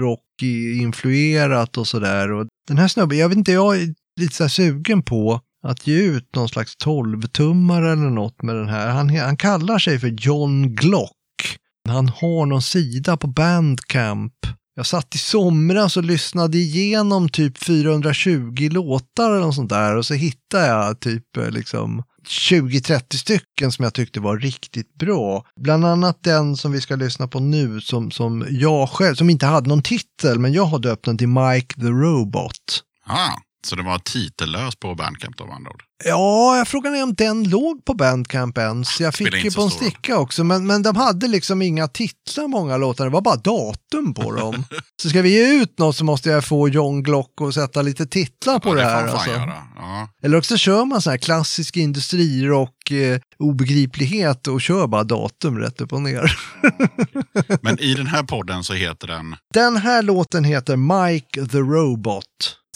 rock 0.00 0.25
influerat 0.42 1.78
och 1.78 1.86
sådär. 1.86 2.32
Och 2.32 2.46
den 2.68 2.78
här 2.78 2.88
snubben, 2.88 3.18
jag 3.18 3.28
vet 3.28 3.38
inte, 3.38 3.52
jag 3.52 3.76
är 3.76 3.94
lite 4.20 4.34
så 4.34 4.44
här 4.44 4.48
sugen 4.48 5.02
på 5.02 5.40
att 5.62 5.86
ge 5.86 6.02
ut 6.02 6.34
någon 6.34 6.48
slags 6.48 6.76
12-tummare 6.84 7.92
eller 7.92 8.10
något 8.10 8.42
med 8.42 8.56
den 8.56 8.68
här. 8.68 8.88
Han, 8.88 9.16
han 9.16 9.36
kallar 9.36 9.78
sig 9.78 9.98
för 9.98 10.14
John 10.18 10.74
Glock. 10.74 11.12
Han 11.88 12.08
har 12.08 12.46
någon 12.46 12.62
sida 12.62 13.16
på 13.16 13.26
Bandcamp 13.26 14.32
Jag 14.74 14.86
satt 14.86 15.14
i 15.14 15.18
somras 15.18 15.96
och 15.96 16.04
lyssnade 16.04 16.58
igenom 16.58 17.28
typ 17.28 17.64
420 17.64 18.68
låtar 18.70 19.30
eller 19.30 19.40
något 19.40 19.54
sånt 19.54 19.70
där 19.70 19.96
och 19.96 20.06
så 20.06 20.14
hittade 20.14 20.66
jag 20.66 21.00
typ 21.00 21.36
eh, 21.36 21.50
liksom 21.50 22.02
20-30 22.26 23.16
stycken 23.16 23.72
som 23.72 23.82
jag 23.82 23.94
tyckte 23.94 24.20
var 24.20 24.38
riktigt 24.38 24.94
bra. 24.94 25.44
Bland 25.60 25.84
annat 25.84 26.22
den 26.22 26.56
som 26.56 26.72
vi 26.72 26.80
ska 26.80 26.96
lyssna 26.96 27.28
på 27.28 27.40
nu 27.40 27.80
som, 27.80 28.10
som 28.10 28.46
jag 28.50 28.88
själv, 28.88 29.14
som 29.14 29.30
inte 29.30 29.46
hade 29.46 29.68
någon 29.68 29.82
titel, 29.82 30.38
men 30.38 30.52
jag 30.52 30.64
har 30.64 30.78
döpt 30.78 31.04
den 31.04 31.18
till 31.18 31.28
Mike 31.28 31.74
the 31.80 31.86
Robot. 31.86 32.82
Ah, 33.06 33.32
så 33.66 33.76
det 33.76 33.82
var 33.82 33.98
titellös 33.98 34.76
på 34.76 34.94
Bandcamp 34.94 35.36
då 35.36 35.46
med 35.46 35.54
andra 35.54 35.70
ord. 35.70 35.82
Ja, 36.04 36.56
jag 36.56 36.68
frågar 36.68 36.92
är 36.96 37.02
om 37.02 37.14
den 37.14 37.48
låg 37.48 37.84
på 37.84 37.94
Bandcamp 37.94 38.58
ens. 38.58 39.00
Jag 39.00 39.14
fick 39.14 39.44
ju 39.44 39.50
på 39.50 39.62
en 39.62 39.70
sticka 39.70 40.18
också, 40.18 40.44
men, 40.44 40.66
men 40.66 40.82
de 40.82 40.96
hade 40.96 41.28
liksom 41.28 41.62
inga 41.62 41.88
titlar 41.88 42.48
många 42.48 42.76
låtar, 42.76 43.04
det 43.04 43.10
var 43.10 43.20
bara 43.20 43.36
datum 43.36 44.14
på 44.14 44.32
dem. 44.32 44.64
så 45.02 45.08
ska 45.08 45.22
vi 45.22 45.30
ge 45.30 45.62
ut 45.62 45.78
något 45.78 45.96
så 45.96 46.04
måste 46.04 46.30
jag 46.30 46.44
få 46.44 46.68
John 46.68 47.02
Glock 47.02 47.40
och 47.40 47.54
sätta 47.54 47.82
lite 47.82 48.06
titlar 48.06 48.58
på 48.58 48.68
ja, 48.68 48.74
det, 48.74 48.80
det 48.80 48.86
här. 48.86 49.08
alltså. 49.08 49.30
Ja. 49.76 50.08
Eller 50.22 50.38
också 50.38 50.56
kör 50.56 50.84
man 50.84 51.02
så 51.02 51.10
här 51.10 51.16
klassisk 51.16 51.76
industrirock, 51.76 52.90
eh, 52.90 53.20
obegriplighet 53.38 54.46
och 54.46 54.60
kör 54.60 54.86
bara 54.86 55.04
datum 55.04 55.58
rätt 55.58 55.80
upp 55.80 55.92
och 55.92 56.02
ner. 56.02 56.38
Men 57.62 57.80
i 57.80 57.94
den 57.94 58.06
här 58.06 58.22
podden 58.22 58.64
så 58.64 58.72
heter 58.72 59.06
den 59.06 59.36
Den 59.54 59.76
här 59.76 60.02
låten 60.02 60.44
heter 60.44 60.76
Mike 60.76 61.46
the 61.46 61.58
Robot. 61.58 62.26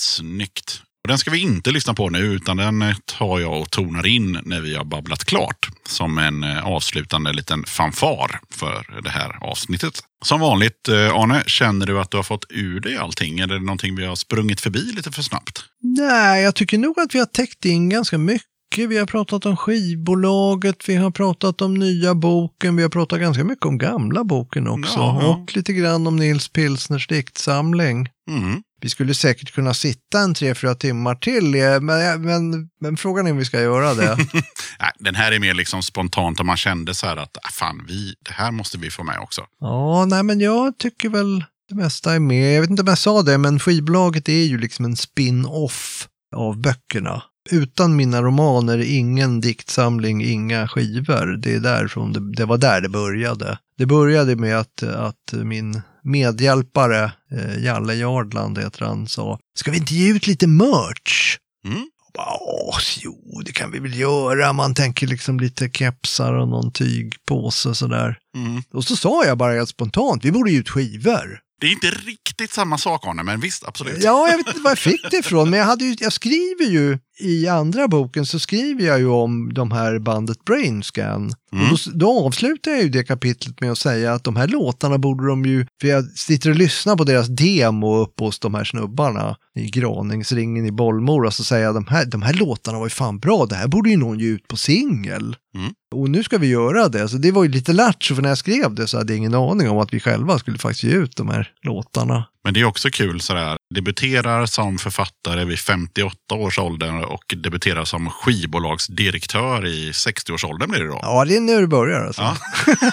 Snyggt. 0.00 0.82
Och 1.04 1.08
den 1.08 1.18
ska 1.18 1.30
vi 1.30 1.38
inte 1.38 1.70
lyssna 1.70 1.94
på 1.94 2.10
nu, 2.10 2.18
utan 2.18 2.56
den 2.56 2.82
eh, 2.82 2.96
tar 3.04 3.40
jag 3.40 3.60
och 3.60 3.70
tonar 3.70 4.06
in 4.06 4.38
när 4.44 4.60
vi 4.60 4.74
har 4.74 4.84
babblat 4.84 5.24
klart. 5.24 5.68
Som 5.88 6.18
en 6.18 6.44
eh, 6.44 6.66
avslutande 6.66 7.32
liten 7.32 7.64
fanfar 7.64 8.40
för 8.50 9.00
det 9.02 9.10
här 9.10 9.44
avsnittet. 9.44 10.00
Som 10.24 10.40
vanligt, 10.40 10.88
eh, 10.88 11.14
Arne, 11.14 11.42
känner 11.46 11.86
du 11.86 12.00
att 12.00 12.10
du 12.10 12.16
har 12.16 12.24
fått 12.24 12.44
ur 12.48 12.80
dig 12.80 12.96
allting? 12.96 13.38
Eller 13.38 13.54
är 13.54 13.58
det 13.58 13.64
någonting 13.64 13.96
vi 13.96 14.06
har 14.06 14.16
sprungit 14.16 14.60
förbi 14.60 14.92
lite 14.96 15.12
för 15.12 15.22
snabbt? 15.22 15.64
Nej, 15.82 16.42
jag 16.42 16.54
tycker 16.54 16.78
nog 16.78 17.00
att 17.00 17.14
vi 17.14 17.18
har 17.18 17.26
täckt 17.26 17.64
in 17.64 17.88
ganska 17.88 18.18
mycket. 18.18 18.44
Vi 18.76 18.98
har 18.98 19.06
pratat 19.06 19.46
om 19.46 19.56
skivbolaget, 19.56 20.88
vi 20.88 20.96
har 20.96 21.10
pratat 21.10 21.62
om 21.62 21.74
nya 21.74 22.14
boken, 22.14 22.76
vi 22.76 22.82
har 22.82 22.90
pratat 22.90 23.20
ganska 23.20 23.44
mycket 23.44 23.66
om 23.66 23.78
gamla 23.78 24.24
boken 24.24 24.68
också. 24.68 24.98
Ja, 24.98 25.18
ja. 25.22 25.28
Och 25.28 25.56
lite 25.56 25.72
grann 25.72 26.06
om 26.06 26.16
Nils 26.16 26.48
Pilsners 26.48 27.06
diktsamling. 27.06 28.08
Mm. 28.30 28.62
Vi 28.80 28.88
skulle 28.88 29.14
säkert 29.14 29.52
kunna 29.52 29.74
sitta 29.74 30.20
en 30.20 30.34
tre, 30.34 30.54
fyra 30.54 30.74
timmar 30.74 31.14
till, 31.14 31.54
eh, 31.54 31.80
men, 31.80 32.22
men, 32.22 32.68
men 32.80 32.96
frågan 32.96 33.26
är 33.26 33.30
om 33.30 33.36
vi 33.36 33.44
ska 33.44 33.60
göra 33.60 33.94
det. 33.94 34.16
Den 34.98 35.14
här 35.14 35.32
är 35.32 35.38
mer 35.38 35.54
liksom 35.54 35.82
spontant 35.82 36.40
om 36.40 36.46
man 36.46 36.56
kände 36.56 36.94
så 36.94 37.06
här 37.06 37.16
att 37.16 37.36
ah, 37.36 37.50
fan, 37.52 37.84
vi, 37.88 38.14
det 38.28 38.32
här 38.32 38.50
måste 38.50 38.78
vi 38.78 38.90
få 38.90 39.04
med 39.04 39.18
också. 39.18 39.42
Ja, 39.60 40.04
nej 40.04 40.22
men 40.22 40.40
jag 40.40 40.78
tycker 40.78 41.08
väl 41.08 41.44
det 41.68 41.74
mesta 41.74 42.14
är 42.14 42.18
med. 42.20 42.56
Jag 42.56 42.60
vet 42.60 42.70
inte 42.70 42.82
om 42.82 42.88
jag 42.88 42.98
sa 42.98 43.22
det, 43.22 43.38
men 43.38 43.60
skivbolaget 43.60 44.28
är 44.28 44.44
ju 44.44 44.58
liksom 44.58 44.84
en 44.84 44.96
spin-off 44.96 46.08
av 46.36 46.60
böckerna. 46.60 47.22
Utan 47.50 47.96
mina 47.96 48.22
romaner, 48.22 48.78
ingen 48.78 49.40
diktsamling, 49.40 50.24
inga 50.24 50.68
skivor. 50.68 51.36
Det, 51.36 51.54
är 51.54 51.60
därifrån 51.60 52.12
det, 52.12 52.32
det 52.32 52.44
var 52.44 52.58
där 52.58 52.80
det 52.80 52.88
började. 52.88 53.58
Det 53.78 53.86
började 53.86 54.36
med 54.36 54.58
att, 54.58 54.82
att 54.82 55.32
min 55.32 55.82
medhjälpare, 56.02 57.12
eh, 57.32 57.64
Jalle 57.64 57.94
Jardland 57.94 58.58
heter 58.58 58.84
han, 58.84 59.08
sa 59.08 59.38
Ska 59.54 59.70
vi 59.70 59.76
inte 59.76 59.94
ge 59.94 60.10
ut 60.10 60.26
lite 60.26 60.46
merch? 60.46 61.36
Mm. 61.66 61.86
Åh, 62.18 62.78
jo, 63.00 63.42
det 63.44 63.52
kan 63.52 63.70
vi 63.70 63.78
väl 63.78 63.98
göra. 63.98 64.52
Man 64.52 64.74
tänker 64.74 65.06
liksom 65.06 65.40
lite 65.40 65.70
kepsar 65.70 66.32
och 66.32 66.48
någon 66.48 66.72
tygpåse 66.72 67.74
sådär. 67.74 68.18
Mm. 68.36 68.62
Och 68.72 68.84
så 68.84 68.96
sa 68.96 69.24
jag 69.24 69.38
bara 69.38 69.52
helt 69.52 69.68
spontant, 69.68 70.24
vi 70.24 70.32
borde 70.32 70.50
ge 70.50 70.58
ut 70.58 70.70
skivor. 70.70 71.40
Det 71.60 71.66
är 71.66 71.72
inte 71.72 71.90
riktigt 71.90 72.52
samma 72.52 72.78
sak, 72.78 73.06
Arne, 73.06 73.22
men 73.22 73.40
visst, 73.40 73.64
absolut. 73.64 74.02
Ja, 74.02 74.28
jag 74.28 74.36
vet 74.36 74.48
inte 74.48 74.60
var 74.60 74.70
jag 74.70 74.78
fick 74.78 75.10
det 75.10 75.16
ifrån, 75.16 75.50
men 75.50 75.58
jag, 75.58 75.66
hade 75.66 75.84
ju, 75.84 75.96
jag 76.00 76.12
skriver 76.12 76.64
ju 76.64 76.98
i 77.20 77.48
andra 77.48 77.88
boken 77.88 78.26
så 78.26 78.38
skriver 78.38 78.86
jag 78.86 78.98
ju 78.98 79.08
om 79.08 79.54
de 79.54 79.70
här 79.70 79.98
bandet 79.98 80.44
Brainscan. 80.44 81.32
Mm. 81.52 81.64
Och 81.72 81.78
då, 81.84 81.90
då 81.94 82.26
avslutar 82.26 82.70
jag 82.70 82.82
ju 82.82 82.88
det 82.88 83.04
kapitlet 83.04 83.60
med 83.60 83.70
att 83.72 83.78
säga 83.78 84.12
att 84.12 84.24
de 84.24 84.36
här 84.36 84.48
låtarna 84.48 84.98
borde 84.98 85.26
de 85.26 85.44
ju, 85.44 85.66
för 85.80 85.88
jag 85.88 86.04
sitter 86.04 86.50
och 86.50 86.56
lyssnar 86.56 86.96
på 86.96 87.04
deras 87.04 87.28
demo 87.28 87.96
uppe 87.96 88.24
hos 88.24 88.38
de 88.38 88.54
här 88.54 88.64
snubbarna 88.64 89.36
i 89.54 89.66
Graningsringen 89.66 90.66
i 90.66 90.72
Bollmora, 90.72 91.30
så 91.30 91.44
säger 91.44 91.64
jag 91.64 91.74
de 91.74 91.86
här, 91.86 92.06
de 92.06 92.22
här 92.22 92.34
låtarna 92.34 92.78
var 92.78 92.86
ju 92.86 92.90
fan 92.90 93.18
bra, 93.18 93.46
det 93.46 93.54
här 93.54 93.68
borde 93.68 93.90
ju 93.90 93.96
någon 93.96 94.18
ge 94.18 94.26
ut 94.26 94.48
på 94.48 94.56
singel. 94.56 95.36
Mm. 95.54 95.72
Och 95.94 96.10
nu 96.10 96.22
ska 96.22 96.38
vi 96.38 96.46
göra 96.46 96.88
det. 96.88 97.08
Så 97.08 97.16
det 97.16 97.32
var 97.32 97.42
ju 97.42 97.48
lite 97.48 97.72
lattjo, 97.72 98.14
för 98.14 98.22
när 98.22 98.28
jag 98.28 98.38
skrev 98.38 98.74
det 98.74 98.86
så 98.86 98.98
hade 98.98 99.12
jag 99.12 99.18
ingen 99.18 99.34
aning 99.34 99.70
om 99.70 99.78
att 99.78 99.94
vi 99.94 100.00
själva 100.00 100.38
skulle 100.38 100.58
faktiskt 100.58 100.84
ge 100.84 100.90
ut 100.90 101.16
de 101.16 101.28
här 101.28 101.48
låtarna. 101.62 102.24
Men 102.44 102.54
det 102.54 102.60
är 102.60 102.64
också 102.64 102.90
kul 102.90 103.20
sådär. 103.20 103.56
Debuterar 103.74 104.46
som 104.46 104.78
författare 104.78 105.44
vid 105.44 105.58
58 105.58 106.34
års 106.34 106.58
ålder 106.58 107.04
och 107.04 107.34
debuterar 107.36 107.84
som 107.84 108.10
skivbolagsdirektör 108.10 109.66
i 109.66 109.90
60-årsåldern 109.90 110.70
blir 110.70 110.80
det 110.80 110.86
då. 110.86 110.98
Ja, 111.02 111.24
det 111.24 111.36
är 111.36 111.40
nu 111.40 111.60
det 111.60 111.66
börjar 111.66 112.00
alltså. 112.00 112.22
Ja, 112.22 112.36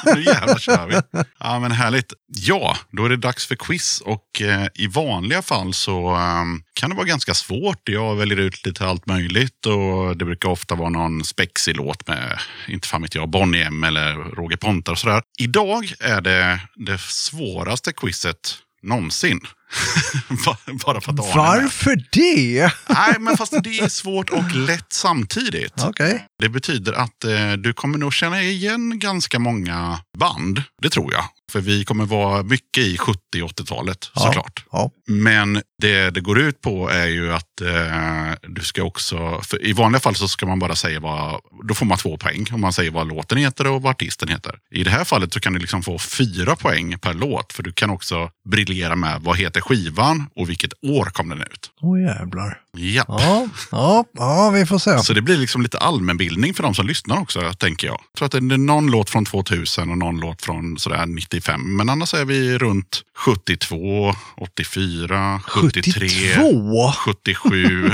nu 0.16 0.24
jävlar 0.24 0.58
kör 0.58 0.88
vi. 0.88 1.24
Ja, 1.40 1.60
men 1.60 1.72
härligt. 1.72 2.14
Ja, 2.28 2.78
då 2.92 3.06
är 3.06 3.10
det 3.10 3.18
dags 3.18 3.48
för 3.48 3.56
quiz 3.56 4.02
och 4.02 4.42
eh, 4.42 4.68
i 4.74 4.88
vanliga 4.88 5.42
fall 5.42 5.74
så 5.74 6.16
eh, 6.16 6.44
kan 6.74 6.90
det 6.90 6.96
vara 6.96 7.06
ganska 7.08 7.34
svårt. 7.34 7.90
Jag 7.90 8.16
väljer 8.16 8.38
ut 8.38 8.66
lite 8.66 8.86
allt 8.86 9.06
möjligt 9.06 9.66
och 9.66 10.18
det 10.18 10.26
brukar 10.26 10.50
ofta 10.50 10.76
vara 10.76 10.90
någon 10.90 11.24
spexig 11.24 11.76
låt 11.76 12.08
med, 12.08 12.40
inte 12.68 12.88
fan 12.88 13.02
vet 13.02 13.16
jag, 13.16 13.30
Bonnie 13.30 13.64
M 13.64 13.84
eller 13.84 14.14
Roger 14.14 14.58
Pontare 14.58 14.94
och 14.94 15.00
sådär. 15.00 15.22
Idag 15.40 15.94
är 16.00 16.22
det 16.22 16.60
det 16.76 16.98
svåraste 17.02 17.94
quizet 17.94 18.58
någonsin. 18.82 19.40
Ba- 20.46 20.58
Bara 20.86 21.02
för 21.02 21.12
att 21.12 21.20
Arne 21.20 21.28
med. 21.28 21.62
Varför 21.64 21.96
det? 22.12 22.72
Nej, 22.90 23.16
men 23.20 23.38
fast 23.38 23.54
det 23.64 23.80
är 23.80 23.88
svårt 23.90 24.30
och 24.30 24.56
lätt 24.56 24.94
samtidigt. 24.94 25.74
Okej. 25.84 26.26
Det 26.40 26.50
betyder 26.50 26.94
att 26.94 27.24
eh, 27.24 27.52
du 27.54 27.74
kommer 27.74 27.98
nog 27.98 28.14
känna 28.14 28.42
igen 28.42 29.00
ganska 29.00 29.40
många 29.40 30.00
band. 30.18 30.64
Det 30.82 30.90
tror 30.90 31.14
jag. 31.14 31.24
För 31.52 31.62
vi 31.62 31.86
kommer 31.86 32.06
vara 32.06 32.44
mycket 32.44 32.84
i 32.84 32.98
70 32.98 33.20
och 33.44 33.50
80-talet 33.52 34.12
Ja. 34.16 34.22
såklart. 34.22 34.66
Ja. 34.72 34.92
Men 35.08 35.62
det 35.82 36.10
det 36.10 36.22
går 36.22 36.40
ut 36.40 36.62
på 36.62 36.90
är 36.90 37.06
ju 37.08 37.34
att 37.34 37.62
eh, 37.62 38.34
du 38.48 38.62
ska 38.62 38.84
också, 38.84 39.42
i 39.62 39.74
vanliga 39.74 40.00
fall 40.00 40.16
så 40.16 40.28
ska 40.28 40.46
man 40.46 40.60
bara 40.60 40.76
säga 40.76 41.00
vad, 41.00 41.42
då 41.68 41.74
får 41.74 41.86
man 41.86 41.98
två 41.98 42.18
poäng 42.18 42.46
om 42.52 42.62
man 42.62 42.74
säger 42.74 42.92
vad 42.92 43.08
låten 43.08 43.38
heter 43.38 43.68
och 43.68 43.82
vad 43.82 43.92
artisten 43.92 44.30
heter. 44.30 44.56
I 44.72 44.84
det 44.84 44.90
här 44.90 45.04
fallet 45.04 45.34
så 45.34 45.40
kan 45.40 45.54
du 45.54 45.60
liksom 45.60 45.84
få 45.84 46.00
fyra 46.00 46.56
poäng 46.56 47.00
per 47.00 47.14
låt 47.14 47.54
för 47.54 47.64
du 47.64 47.72
kan 47.74 47.90
också 47.90 48.30
briljera 48.50 48.96
med 48.96 49.22
vad 49.22 49.38
heter 49.38 49.57
skivan 49.62 50.30
och 50.36 50.50
vilket 50.50 50.74
år 50.84 51.06
kom 51.06 51.30
den 51.30 51.42
ut. 51.42 51.72
Åh 51.82 52.02
jävlar. 52.02 52.62
Ja. 52.72 53.06
Ja, 53.08 53.48
ja, 53.72 54.06
ja, 54.14 54.50
vi 54.50 54.66
får 54.66 54.80
se. 54.80 55.00
Så 55.00 55.14
det 55.14 55.22
blir 55.22 55.38
liksom 55.38 55.62
lite 55.62 55.78
allmänbildning 55.78 56.54
för 56.54 56.64
de 56.64 56.74
som 56.76 56.88
lyssnar 56.88 57.22
också, 57.22 57.54
tänker 57.54 57.88
jag. 57.88 57.94
Jag 57.94 58.18
tror 58.18 58.26
att 58.26 58.32
det 58.32 58.38
är 58.38 58.58
någon 58.58 58.92
låt 58.92 59.10
från 59.10 59.26
2000 59.26 59.90
och 59.90 59.98
någon 59.98 60.20
låt 60.20 60.42
från 60.42 60.78
sådär 60.78 61.06
95. 61.06 61.76
Men 61.78 61.90
annars 61.90 62.14
är 62.14 62.26
vi 62.26 62.58
runt 62.58 63.02
72, 63.18 64.14
84, 64.38 65.42
73, 65.48 66.10
72? 66.10 66.92
77, 66.92 67.92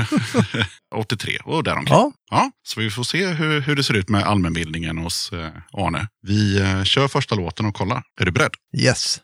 83 0.95 1.37
och 1.43 1.63
däromkring. 1.63 1.97
Ja, 1.97 2.11
Ja, 2.35 2.51
så 2.63 2.79
vi 2.79 2.89
får 2.89 3.03
se 3.03 3.27
hur, 3.27 3.61
hur 3.61 3.75
det 3.75 3.83
ser 3.83 3.93
ut 3.93 4.09
med 4.09 4.23
allmänbildningen 4.23 4.97
hos 4.97 5.33
eh, 5.33 5.49
Arne. 5.73 6.07
Vi 6.21 6.59
eh, 6.59 6.83
kör 6.83 7.07
första 7.07 7.35
låten 7.35 7.65
och 7.65 7.75
kollar. 7.75 8.03
Är 8.21 8.25
du 8.25 8.31
beredd? 8.31 8.53
yes. 8.77 9.21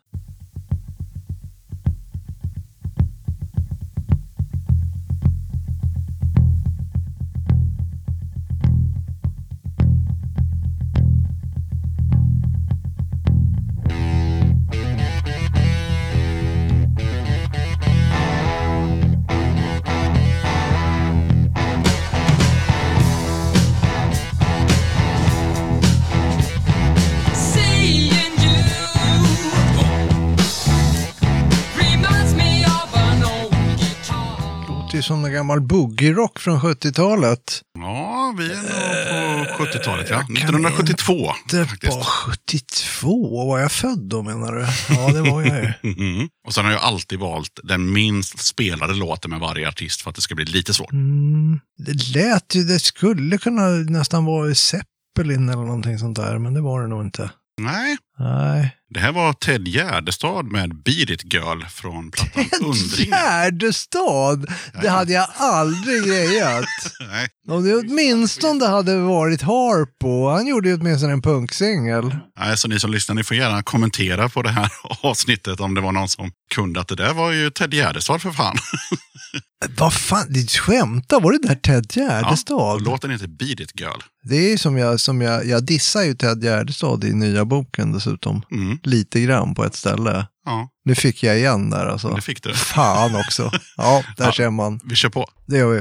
Ju 35.00 35.04
som 35.04 35.26
en 35.26 35.32
gammal 35.34 35.62
boogie-rock 35.62 36.40
från 36.40 36.60
70-talet. 36.60 37.62
Ja, 37.80 38.36
vi 38.38 38.52
är 38.52 39.38
nog 39.38 39.58
på 39.58 39.64
70-talet. 39.66 40.08
Ja. 40.10 40.20
1972 40.22 41.32
Det 41.52 41.66
faktiskt. 41.66 41.96
var 41.96 42.04
72, 42.04 43.46
var 43.48 43.60
jag 43.60 43.72
född 43.72 44.00
då 44.00 44.22
menar 44.24 44.52
du? 44.52 44.66
Ja, 44.96 45.12
det 45.14 45.22
var 45.32 45.42
jag 45.44 45.64
ju. 45.64 45.74
Mhm. 45.90 46.30
Och 46.48 46.54
sen 46.54 46.66
har 46.66 46.72
jag 46.72 46.82
alltid 46.82 47.20
valt 47.20 47.60
den 47.64 47.92
minst 47.94 48.40
spelade 48.46 48.94
låten 48.94 49.32
med 49.32 49.40
varje 49.40 49.68
artist 49.68 50.02
för 50.02 50.10
att 50.10 50.16
det 50.16 50.22
ska 50.22 50.36
bli 50.36 50.46
lite 50.46 50.74
svårt. 50.74 50.92
Mm, 50.92 51.60
det 51.78 51.94
lät 52.16 52.56
ju, 52.56 52.64
det 52.64 52.80
skulle 52.80 53.38
kunna 53.38 53.68
nästan 53.70 54.26
vara 54.26 54.56
Zeppelin 54.56 55.50
eller 55.50 55.64
någonting 55.64 56.00
sånt 56.00 56.18
där, 56.18 56.38
men 56.38 56.54
det 56.54 56.62
var 56.62 56.82
det 56.82 56.88
nog 56.88 57.02
inte. 57.06 57.30
Nej, 57.62 57.98
Nej, 58.20 58.76
Det 58.90 59.00
här 59.00 59.12
var 59.12 59.34
Ted 59.34 59.68
Gärdestad 59.68 60.46
med 60.46 60.76
Beat 60.84 61.10
It 61.10 61.34
Girl 61.34 61.64
från 61.70 62.12
plattan 62.12 62.46
Undringen. 62.62 63.10
Gärdestad! 63.10 64.46
Det 64.82 64.90
hade 64.90 65.14
jag 65.14 65.28
aldrig 65.36 66.04
grejat. 66.04 66.66
Nej, 67.12 67.28
Om 67.50 67.64
det 67.64 67.76
åtminstone 67.76 68.66
hade 68.68 68.96
varit 68.98 69.42
Harpo. 69.42 70.30
Han 70.30 70.48
gjorde 70.48 70.70
ju 70.70 70.76
åtminstone 70.76 71.14
en 71.14 71.22
punksingel. 71.22 72.16
Nej, 72.40 72.58
så 72.58 72.68
ni 72.68 72.80
som 72.80 72.92
lyssnar, 72.92 73.16
ni 73.16 73.24
får 73.24 73.38
gärna 73.38 73.64
kommentera 73.64 74.30
på 74.30 74.42
det 74.42 74.50
här 74.50 74.72
avsnittet 75.04 75.60
om 75.60 75.76
det 75.76 75.82
var 75.82 75.92
någon 75.92 76.10
som 76.10 76.32
kunde 76.56 76.80
att 76.80 76.88
det 76.88 76.96
där 76.96 77.14
var 77.14 77.32
ju 77.32 77.50
Ted 77.50 77.74
Gärdestad 77.74 78.22
för 78.22 78.32
fan. 78.32 78.58
Vad 79.78 79.94
fan, 79.94 80.26
det 80.30 80.52
skämtar, 80.52 81.22
var 81.22 81.32
det 81.32 81.48
där 81.48 81.56
Ted 81.56 81.86
Gärdestad? 81.98 82.74
och 82.76 82.82
låten 82.82 83.12
heter 83.12 83.28
Beat 83.28 83.60
It 83.60 83.80
Girl. 83.80 84.00
Det 84.24 84.36
är 84.36 84.50
ju 84.50 84.58
som 84.58 84.78
jag, 84.78 85.00
som 85.00 85.22
jag, 85.22 85.46
jag 85.46 85.64
dissar 85.64 86.02
ju 86.02 86.14
Ted 86.14 86.44
Gärdestad 86.44 87.04
i 87.04 87.14
nya 87.14 87.46
boken 87.46 87.92
dessutom. 87.92 88.09
Mm. 88.52 88.80
Lite 88.84 89.22
grann 89.22 89.56
på 89.56 89.66
ett 89.66 89.76
ställe. 89.76 90.26
Ja, 90.46 90.68
Nu 90.86 90.96
fick 90.96 91.24
jag 91.24 91.38
igen 91.38 91.70
där 91.70 91.86
alltså. 91.86 92.10
det 92.16 92.22
fick 92.22 92.44
du. 92.44 92.54
Fan 92.54 93.16
också. 93.16 93.52
Ja, 93.78 94.04
där 94.18 94.26
Ja. 94.26 94.32
ser 94.34 94.50
man. 94.50 94.80
Vi 94.84 94.96
kör 94.96 95.10
på. 95.10 95.26
Det 95.48 95.58
gör 95.58 95.70
vi. 95.70 95.80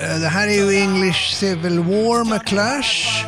Eh, 0.00 0.20
Det 0.20 0.28
här 0.28 0.48
är 0.48 0.52
ju 0.52 0.80
English 0.80 1.34
Civil 1.34 1.78
War 1.78 2.24
med 2.24 2.46
Clash. 2.46 3.24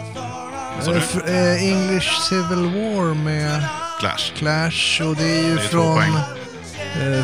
Eh, 0.87 1.35
eh, 1.35 1.65
English 1.65 2.21
Civil 2.29 2.65
War 2.65 3.15
med 3.15 3.65
Clash. 4.01 4.33
Clash 4.37 5.03
och 5.09 5.17
det 5.17 5.25
är 5.25 5.43
ju 5.43 5.55
Det 5.55 5.63
är 5.63 5.69
från, 5.69 6.03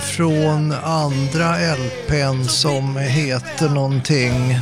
från 0.03 0.73
andra 0.73 1.57
LPn 1.77 2.45
som 2.45 2.97
heter 2.97 3.69
någonting 3.69 4.59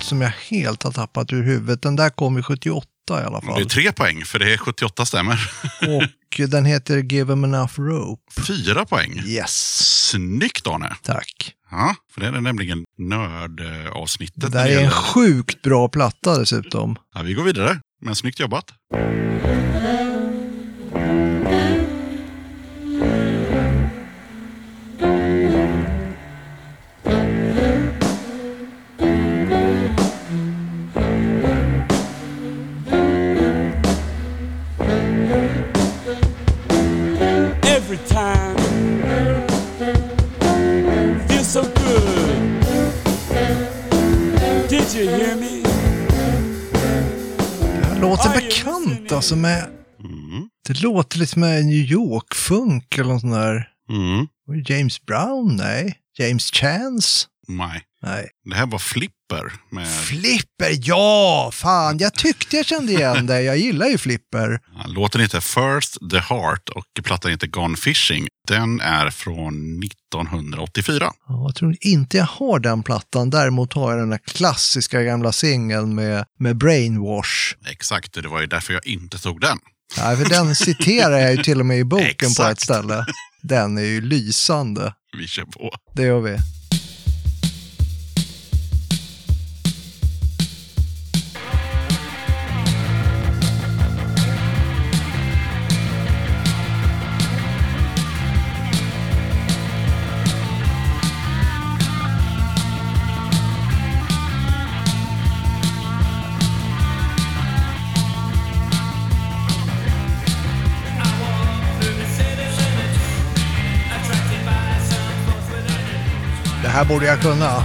som 0.00 0.20
jag 0.20 0.30
helt 0.50 0.82
har 0.82 0.92
tappat 0.92 1.32
ur 1.32 1.42
huvudet. 1.42 1.82
Den 1.82 1.96
där 1.96 2.10
kom 2.10 2.38
i 2.38 2.42
78 2.42 2.86
i 3.10 3.12
alla 3.12 3.40
Det 3.40 3.46
är 3.46 3.52
fall. 3.54 3.66
tre 3.70 3.92
poäng, 3.92 4.24
för 4.24 4.38
det 4.38 4.52
är 4.52 4.56
78 4.56 5.04
stämmer. 5.06 5.50
Och 5.88 6.48
den 6.50 6.64
heter 6.64 6.98
Give 6.98 7.32
'em 7.32 7.44
enough 7.44 7.80
rope. 7.80 8.42
Fyra 8.46 8.84
poäng. 8.84 9.22
Yes, 9.26 10.08
Snyggt 10.10 10.66
Arne! 10.66 10.96
tack. 11.02 11.52
Ja, 11.70 11.94
för 12.14 12.20
det 12.20 12.26
är 12.26 12.30
nämligen 12.40 12.84
nördavsnittet. 12.98 14.40
Det 14.40 14.48
där 14.48 14.66
är 14.66 14.84
en 14.84 14.90
sjukt 14.90 15.62
bra 15.62 15.88
platta 15.88 16.38
dessutom. 16.38 16.96
Ja, 17.14 17.22
vi 17.22 17.34
går 17.34 17.44
vidare, 17.44 17.80
men 18.04 18.14
snyggt 18.16 18.40
jobbat. 18.40 18.64
Låter 48.00 48.34
bekant 48.34 49.12
alltså 49.12 49.36
med... 49.36 49.64
Mm. 50.04 50.48
Det 50.68 50.82
låter 50.82 51.18
lite 51.18 51.38
med 51.38 51.64
New 51.64 51.90
York-funk 51.92 52.98
eller 52.98 53.12
något 53.12 53.20
sånt 53.20 53.34
där. 53.34 53.68
Mm. 53.90 54.26
James 54.66 55.04
Brown? 55.06 55.56
Nej. 55.56 55.96
James 56.18 56.50
Chance? 56.50 57.26
Nej, 57.48 57.82
Nej. 58.02 58.28
det 58.44 58.56
här 58.56 58.66
var 58.66 58.78
Flipper 58.78 59.52
med 59.70 59.88
Flipper, 59.88 60.78
ja! 60.80 61.50
Fan, 61.54 61.98
jag 61.98 62.14
tyckte 62.14 62.56
jag 62.56 62.66
kände 62.66 62.92
igen 62.92 63.26
det. 63.26 63.42
Jag 63.42 63.58
gillar 63.58 63.86
ju 63.86 63.98
Flipper. 63.98 64.60
Låten 64.86 65.20
heter 65.20 65.40
First 65.40 65.98
the 66.10 66.18
Heart 66.18 66.68
och 66.68 66.84
plattan 67.04 67.30
heter 67.30 67.46
Gone 67.46 67.76
Fishing. 67.76 68.28
Den 68.48 68.80
är 68.80 69.10
från 69.10 69.82
1984. 69.82 71.12
Ja, 71.28 71.44
jag 71.46 71.54
tror 71.54 71.76
inte 71.80 72.16
jag 72.16 72.24
har 72.24 72.58
den 72.58 72.82
plattan. 72.82 73.30
Däremot 73.30 73.72
har 73.72 73.90
jag 73.90 74.00
den 74.00 74.10
där 74.10 74.18
klassiska 74.18 75.02
gamla 75.02 75.32
singeln 75.32 75.94
med, 75.94 76.24
med 76.38 76.56
Brainwash. 76.56 77.54
Exakt, 77.70 78.12
det 78.12 78.28
var 78.28 78.40
ju 78.40 78.46
därför 78.46 78.72
jag 78.72 78.86
inte 78.86 79.18
tog 79.18 79.40
den. 79.40 79.58
Nej, 79.98 80.16
för 80.16 80.28
den 80.28 80.54
citerar 80.54 81.18
jag 81.18 81.34
ju 81.34 81.42
till 81.42 81.60
och 81.60 81.66
med 81.66 81.78
i 81.78 81.84
boken 81.84 82.34
på 82.36 82.42
ett 82.42 82.60
ställe. 82.60 83.04
Den 83.42 83.78
är 83.78 83.82
ju 83.82 84.00
lysande. 84.00 84.94
Vi 85.18 85.26
kör 85.26 85.44
på. 85.44 85.74
Det 85.94 86.02
gör 86.02 86.20
vi. 86.20 86.38
Här 116.82 116.88
borde 116.88 117.06
jag 117.06 117.20
kunna. 117.20 117.64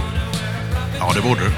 Ja, 0.98 1.12
det 1.14 1.20
borde 1.20 1.40
du. 1.40 1.50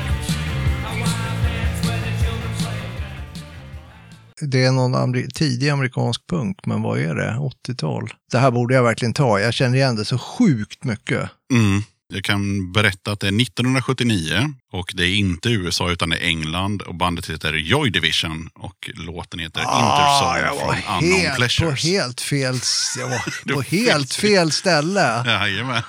Det 4.47 4.65
är 4.65 4.73
någon 4.73 4.95
amer- 4.95 5.27
tidig 5.35 5.69
amerikansk 5.69 6.21
punk, 6.27 6.59
men 6.67 6.83
vad 6.83 6.99
är 6.99 7.15
det? 7.15 7.37
80-tal? 7.69 8.11
Det 8.33 8.39
här 8.39 8.51
borde 8.51 8.75
jag 8.75 8.83
verkligen 8.83 9.15
ta. 9.15 9.41
Jag 9.41 9.55
känner 9.55 9.77
igen 9.77 9.97
det 9.97 10.05
så 10.05 10.19
sjukt 10.19 10.85
mycket. 10.85 11.31
Mm. 11.53 11.83
Jag 12.13 12.25
kan 12.25 12.73
berätta 12.73 13.13
att 13.13 13.21
det 13.21 13.27
är 13.27 13.41
1979 13.43 14.55
och 14.73 14.93
det 14.97 15.05
är 15.05 15.15
inte 15.15 15.49
USA 15.49 15.91
utan 15.91 16.11
det 16.11 16.17
är 16.17 16.27
England 16.29 16.83
och 16.83 16.95
bandet 16.95 17.31
heter 17.31 17.53
Joy 17.53 17.91
Division 17.91 18.51
och 18.55 18.91
låten 18.95 19.41
heter 19.41 19.63
Ah, 19.67 20.37
var 20.43 20.59
från 20.59 20.95
Unknown 20.97 21.13
helt, 21.21 21.31
på 21.31 21.37
Pleasures. 21.37 21.85
helt 21.85 22.21
fel, 22.21 22.59
jag 22.99 23.09
var 23.09 23.55
på 23.55 23.61
helt 23.63 24.15
fel 24.15 24.53
ställe. 24.53 25.23
Jajamän. 25.27 25.83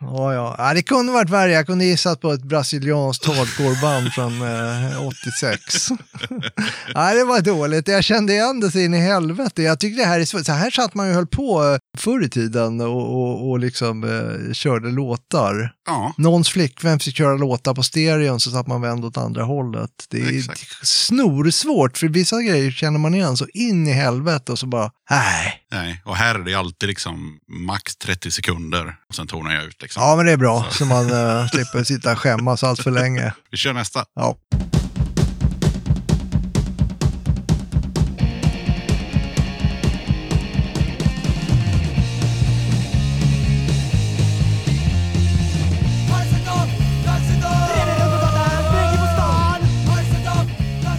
Ja, 0.00 0.34
ja. 0.34 0.54
ja, 0.58 0.74
det 0.74 0.82
kunde 0.82 1.12
varit 1.12 1.30
värre. 1.30 1.52
Jag 1.52 1.66
kunde 1.66 1.84
gissat 1.84 2.20
på 2.20 2.32
ett 2.32 2.42
brasilianskt 2.42 3.26
hardcoreband 3.26 4.12
från 4.12 4.42
eh, 4.42 5.06
86. 5.06 5.88
Nej, 6.94 7.16
det 7.16 7.24
var 7.24 7.40
dåligt. 7.40 7.88
Jag 7.88 8.04
kände 8.04 8.32
igen 8.32 8.60
det 8.60 8.84
in 8.84 8.94
i 8.94 9.00
helvete. 9.00 9.62
Jag 9.62 9.80
tycker 9.80 9.96
det 9.96 10.08
här 10.08 10.20
är 10.20 10.24
svårt. 10.24 10.46
Så 10.46 10.52
här 10.52 10.70
satt 10.70 10.94
man 10.94 11.08
ju 11.08 11.14
höll 11.14 11.26
på 11.26 11.64
eh, 11.64 11.78
förr 11.98 12.24
i 12.24 12.28
tiden 12.28 12.80
och, 12.80 13.14
och, 13.14 13.50
och 13.50 13.58
liksom 13.58 14.04
eh, 14.04 14.52
körde 14.52 14.88
låtar. 14.90 15.72
Ja, 15.86 16.14
Någons 16.16 16.48
flickvän 16.48 16.98
fick 17.00 17.16
köra 17.16 17.36
låtar 17.36 17.74
på 17.74 17.82
stereon 17.82 18.40
så 18.40 18.50
satt 18.50 18.66
man 18.66 18.80
vänd 18.80 19.04
åt 19.04 19.16
andra 19.16 19.42
hållet. 19.42 19.90
Det 20.10 20.20
är 20.20 20.38
Exakt. 20.38 20.86
snorsvårt 20.86 21.98
för 21.98 22.08
vissa 22.08 22.42
grejer 22.42 22.70
känner 22.70 22.98
man 22.98 23.14
igen 23.14 23.36
så 23.36 23.46
in 23.54 23.86
i 23.86 23.92
helvete 23.92 24.52
och 24.52 24.58
så 24.58 24.66
bara, 24.66 24.90
nej. 25.10 25.62
nej. 25.70 26.02
Och 26.04 26.16
här 26.16 26.34
är 26.34 26.44
det 26.44 26.54
alltid 26.54 26.88
liksom 26.88 27.38
max 27.66 27.96
30 27.96 28.30
sekunder 28.30 28.96
och 29.08 29.14
sen 29.14 29.26
tonar 29.40 29.54
jag 29.54 29.64
ut. 29.64 29.82
Liksom. 29.82 30.02
Ja, 30.02 30.16
men 30.16 30.26
det 30.26 30.32
är 30.32 30.36
bra 30.36 30.66
så 30.70 30.84
man 30.84 31.12
uh, 31.12 31.46
slipper 31.46 31.84
sitta 31.84 32.12
och 32.12 32.18
skämmas 32.18 32.64
allt 32.64 32.82
för 32.82 32.90
länge. 32.90 33.32
Vi 33.50 33.56
kör 33.56 33.72
nästa. 33.72 34.04
Ja. 34.14 34.36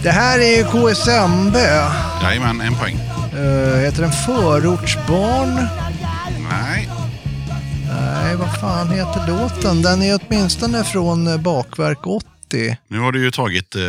Det 0.02 0.10
här 0.10 0.38
är 0.38 0.56
ju 0.56 0.64
KSMB. 0.64 1.56
Jajamän, 2.22 2.60
en 2.60 2.74
poäng. 2.74 2.98
Uh, 3.34 3.76
heter 3.76 4.02
den 4.02 4.12
Förortsbarn? 4.12 5.68
Nej, 6.50 6.88
Nej, 8.00 8.36
vad 8.36 8.60
fan 8.60 8.90
heter 8.90 9.26
låten? 9.28 9.82
Den 9.82 10.02
är 10.02 10.20
åtminstone 10.22 10.84
från 10.84 11.26
eh, 11.26 11.36
Bakverk 11.40 12.06
80. 12.06 12.76
nu 12.88 12.98
har 12.98 13.12
du 13.12 13.24
ju 13.24 13.30
tagit 13.30 13.76
eh, 13.76 13.82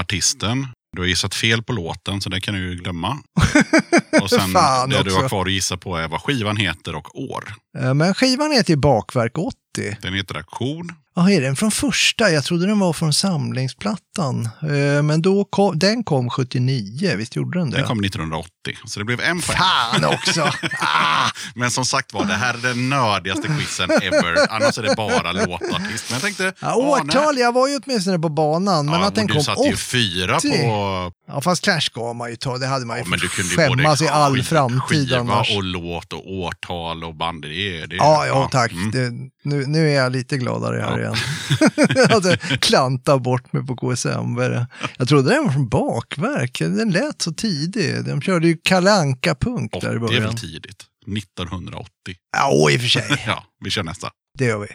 artisten. 0.00 0.66
Du 0.96 1.02
har 1.02 1.06
gissat 1.06 1.34
fel 1.34 1.62
på 1.62 1.72
låten, 1.72 2.20
så 2.20 2.30
det 2.30 2.40
kan 2.40 2.54
du 2.54 2.60
ju 2.60 2.74
glömma. 2.76 3.18
Och 4.22 4.30
sen 4.30 4.40
Fan 4.52 4.90
det 4.90 5.02
du 5.02 5.10
har 5.10 5.18
också. 5.18 5.28
kvar 5.28 5.46
att 5.46 5.52
gissa 5.52 5.76
på 5.76 5.96
är 5.96 6.08
vad 6.08 6.20
skivan 6.22 6.56
heter 6.56 6.94
och 6.94 7.20
år. 7.30 7.44
Eh, 7.78 7.94
Men 7.94 8.14
skivan 8.14 8.52
heter 8.52 8.70
ju 8.70 8.76
Bakverk 8.76 9.38
80. 9.38 9.54
Den 10.02 10.14
heter 10.14 10.34
Aktion. 10.34 10.92
Ja, 11.18 11.30
är 11.30 11.40
den 11.40 11.56
från 11.56 11.70
första? 11.70 12.30
Jag 12.30 12.44
trodde 12.44 12.66
den 12.66 12.78
var 12.78 12.92
från 12.92 13.12
samlingsplattan. 13.12 14.48
Eh, 14.62 15.02
Men 15.02 15.22
då 15.22 15.44
kom, 15.44 15.78
den 15.78 16.04
kom 16.04 16.30
79, 16.30 17.14
visst 17.16 17.36
gjorde 17.36 17.58
den 17.58 17.70
det? 17.70 17.76
Den 17.76 17.86
kom 17.86 18.04
1980, 18.04 18.50
så 18.86 18.98
det 18.98 19.04
blev 19.04 19.20
en 19.20 19.40
poäng. 19.40 19.56
Fan 19.58 20.04
också! 20.04 20.42
Ah! 20.80 21.30
Men 21.54 21.70
som 21.70 21.84
sagt 21.84 22.12
var, 22.14 22.24
det 22.24 22.34
här 22.34 22.54
är 22.54 22.58
den 22.58 22.88
nördigaste 22.88 23.48
quizen 23.48 23.90
ever. 23.90 24.36
Annars 24.52 24.78
är 24.78 24.82
det 24.82 24.94
bara 24.96 25.32
låtartist. 25.32 26.04
Men 26.10 26.12
jag 26.12 26.20
tänkte... 26.22 26.52
Ja, 26.60 26.74
årtal, 26.74 27.38
jag 27.38 27.52
var 27.52 27.68
ju 27.68 27.78
åtminstone 27.84 28.18
på 28.18 28.28
banan, 28.28 28.86
men 28.86 29.00
Ja, 29.00 29.06
att 29.06 29.14
den 29.14 29.24
och 29.24 29.30
kom 29.30 29.38
du 29.38 29.44
satte 29.44 29.62
ju 29.62 29.72
80. 29.74 29.76
fyra 29.76 30.40
på... 30.40 31.12
Ja, 31.28 31.40
fast 31.40 31.64
Clash 31.64 31.80
ska 31.80 32.12
man 32.12 32.30
ju 32.30 32.36
ta, 32.36 32.58
det 32.58 32.66
hade 32.66 32.86
man 32.86 32.96
ju 32.96 33.02
Ja, 33.02 33.08
men 33.08 33.18
du 33.18 33.28
kunde 33.28 33.50
skämmas 33.54 34.02
i 34.02 34.08
all 34.08 34.42
framtid 34.42 34.80
skiva 34.82 35.18
annars. 35.18 35.56
och 35.56 35.62
låt 35.64 36.12
och 36.12 36.32
årtal 36.32 37.04
och 37.04 37.14
band. 37.14 37.42
Det 37.42 37.86
det 37.86 37.96
Ja, 37.96 38.26
ja, 38.26 38.48
tack. 38.52 38.72
Mm. 38.72 38.90
Det, 38.90 39.10
nu, 39.42 39.66
nu 39.66 39.90
är 39.90 39.94
jag 39.94 40.12
lite 40.12 40.36
gladare 40.38 40.80
här 40.80 40.98
Ja. 40.98 41.05
Igen. 41.06 42.10
alltså, 42.10 42.36
klanta 42.60 43.18
bort 43.18 43.52
mig 43.52 43.66
på 43.66 43.76
KSM. 43.76 44.38
Är 44.38 44.50
det? 44.50 44.66
Jag 44.98 45.08
trodde 45.08 45.30
den 45.34 45.44
var 45.44 45.52
från 45.52 45.68
bakverk. 45.68 46.58
Den 46.58 46.90
lät 46.90 47.22
så 47.22 47.32
tidig. 47.32 48.04
De 48.04 48.20
körde 48.20 48.46
ju 48.48 48.58
Kalle 48.64 48.90
Anka-punk 48.92 49.72
där 49.72 49.78
i 49.78 49.80
80 49.80 49.86
är 49.96 49.98
början. 49.98 50.22
väl 50.22 50.38
tidigt. 50.38 50.84
1980. 51.18 51.88
Ja, 52.36 52.50
åh, 52.52 52.72
i 52.72 52.76
och 52.76 52.80
för 52.80 52.88
sig. 52.88 53.22
Ja, 53.26 53.44
vi 53.64 53.70
kör 53.70 53.82
nästa. 53.82 54.10
Det 54.38 54.44
gör 54.44 54.58
vi. 54.58 54.66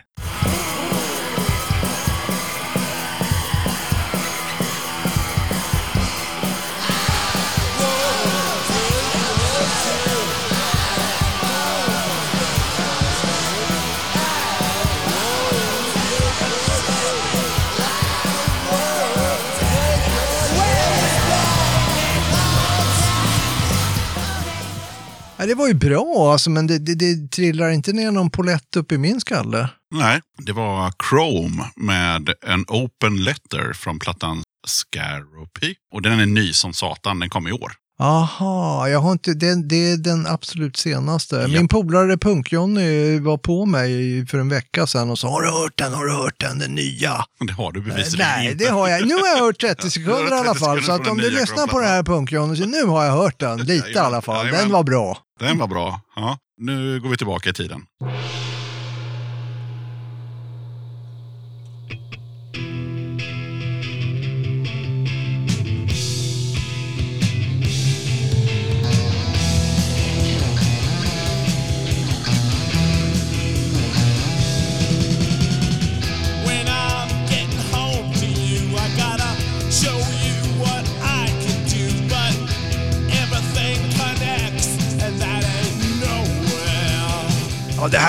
Ja, 25.41 25.47
det 25.47 25.55
var 25.55 25.67
ju 25.67 25.73
bra, 25.73 26.31
alltså, 26.31 26.49
men 26.49 26.67
det, 26.67 26.79
det, 26.79 26.95
det 26.95 27.31
trillar 27.31 27.69
inte 27.69 27.93
ner 27.93 28.11
någon 28.11 28.29
polett 28.29 28.75
upp 28.75 28.91
i 28.91 28.97
min 28.97 29.21
skalle. 29.21 29.69
Nej, 29.95 30.21
det 30.37 30.51
var 30.51 30.93
Chrome 31.09 31.63
med 31.75 32.29
en 32.47 32.65
open 32.67 33.23
letter 33.23 33.73
från 33.73 33.99
plattan 33.99 34.43
Scaropy. 34.67 35.75
Och 35.93 36.01
den 36.01 36.19
är 36.19 36.25
ny 36.25 36.53
som 36.53 36.73
satan, 36.73 37.19
den 37.19 37.29
kom 37.29 37.47
i 37.47 37.51
år. 37.51 37.71
Aha, 38.01 38.87
jag 38.87 38.99
har 38.99 39.11
inte, 39.11 39.33
det, 39.33 39.67
det 39.69 39.91
är 39.91 39.97
den 39.97 40.27
absolut 40.27 40.77
senaste. 40.77 41.35
Ja. 41.35 41.47
Min 41.47 41.67
polare 41.67 42.17
Punk-Johnny 42.17 43.19
var 43.19 43.37
på 43.37 43.65
mig 43.65 44.25
för 44.27 44.37
en 44.37 44.49
vecka 44.49 44.87
sedan 44.87 45.09
och 45.09 45.19
sa 45.19 45.29
Har 45.29 45.41
du 45.41 45.49
hört 45.51 45.77
den, 45.77 45.93
har 45.93 46.05
du 46.05 46.13
hört 46.13 46.39
den, 46.39 46.59
den 46.59 46.71
nya? 46.71 47.25
Det 47.47 47.53
har 47.53 47.71
du 47.71 47.81
bevisligen 47.81 48.27
Nej, 48.27 48.51
inte. 48.51 48.63
det 48.63 48.71
har 48.71 48.87
jag. 48.87 49.07
Nu 49.07 49.13
har 49.13 49.27
jag 49.27 49.39
hört 49.45 49.59
30 49.61 49.89
sekunder 49.89 50.35
i 50.35 50.39
alla 50.39 50.43
30 50.53 50.59
fall. 50.59 50.83
Så 50.83 50.91
att 50.91 51.07
om 51.07 51.17
du 51.17 51.29
lyssnar 51.29 51.67
på 51.67 51.79
det 51.79 51.85
här 51.87 52.03
Punk-Johnny, 52.03 52.55
så 52.55 52.65
nu 52.65 52.83
har 52.83 53.05
jag 53.05 53.11
hört 53.11 53.39
den. 53.39 53.59
Lite 53.59 53.73
i 53.73 53.77
Jajamän, 53.77 54.05
alla 54.05 54.21
fall. 54.21 54.47
Den 54.47 54.71
var 54.71 54.83
bra. 54.83 55.17
Den 55.39 55.57
var 55.57 55.67
bra. 55.67 56.01
Ja, 56.15 56.37
nu 56.57 56.99
går 56.99 57.09
vi 57.09 57.17
tillbaka 57.17 57.49
i 57.49 57.53
tiden. 57.53 57.81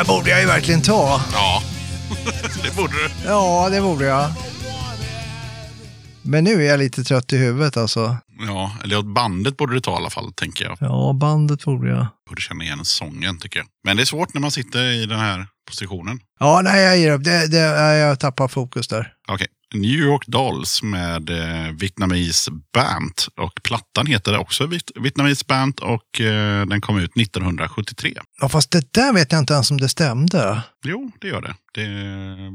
Här 0.03 0.17
borde 0.17 0.31
jag 0.31 0.41
ju 0.41 0.47
verkligen 0.47 0.83
ta. 0.83 1.21
Ja, 1.33 1.63
det 2.63 2.77
borde 2.77 2.93
du. 2.93 3.11
Ja, 3.25 3.69
det 3.71 3.81
borde 3.81 4.05
jag. 4.05 4.33
Men 6.23 6.45
nu 6.45 6.65
är 6.65 6.71
jag 6.71 6.79
lite 6.79 7.05
trött 7.05 7.33
i 7.33 7.37
huvudet 7.37 7.77
alltså. 7.77 8.17
Ja, 8.47 8.77
eller 8.85 9.03
bandet 9.03 9.57
borde 9.57 9.75
du 9.75 9.81
ta 9.81 9.93
i 9.93 9.95
alla 9.95 10.11
fall, 10.11 10.33
tänker 10.33 10.65
jag. 10.65 10.77
Ja, 10.81 11.13
bandet 11.13 11.65
borde 11.65 11.91
jag. 11.91 12.07
Borde 12.29 12.41
känna 12.41 12.65
igen 12.65 12.85
sången, 12.85 13.39
tycker 13.39 13.59
jag. 13.59 13.67
Men 13.85 13.97
det 13.97 14.03
är 14.03 14.05
svårt 14.05 14.35
när 14.35 14.41
man 14.41 14.51
sitter 14.51 14.85
i 14.85 15.07
den 15.07 15.19
här 15.19 15.47
positionen. 15.69 16.21
Ja, 16.41 16.61
nej, 16.65 16.83
jag 16.83 16.99
ger 16.99 17.13
upp. 17.13 17.25
Det, 17.25 17.47
det, 17.47 17.59
jag 17.99 18.21
tappar 18.21 18.49
fokus 18.49 18.89
där. 18.89 19.13
Okej. 19.29 19.47
New 19.75 19.91
York 20.01 20.27
Dolls 20.27 20.83
med 20.83 21.31
eh, 21.31 21.73
Vietnamese 21.73 22.51
Band. 22.75 23.13
Och 23.37 23.61
plattan 23.63 24.07
heter 24.07 24.39
också 24.39 24.67
Viet 24.67 24.91
Vietnamese 25.01 25.45
Band 25.49 25.81
och 25.81 26.21
eh, 26.21 26.67
den 26.67 26.81
kom 26.81 26.99
ut 26.99 27.17
1973. 27.17 28.15
Ja, 28.41 28.49
fast 28.49 28.71
det 28.71 28.93
där 28.93 29.13
vet 29.13 29.33
jag 29.33 29.39
inte 29.39 29.53
ens 29.55 29.71
om 29.71 29.79
det 29.81 29.89
stämde. 29.89 30.63
Jo, 30.85 31.11
det 31.21 31.29
gör 31.29 31.41
det. 31.43 31.55
Det 31.75 31.87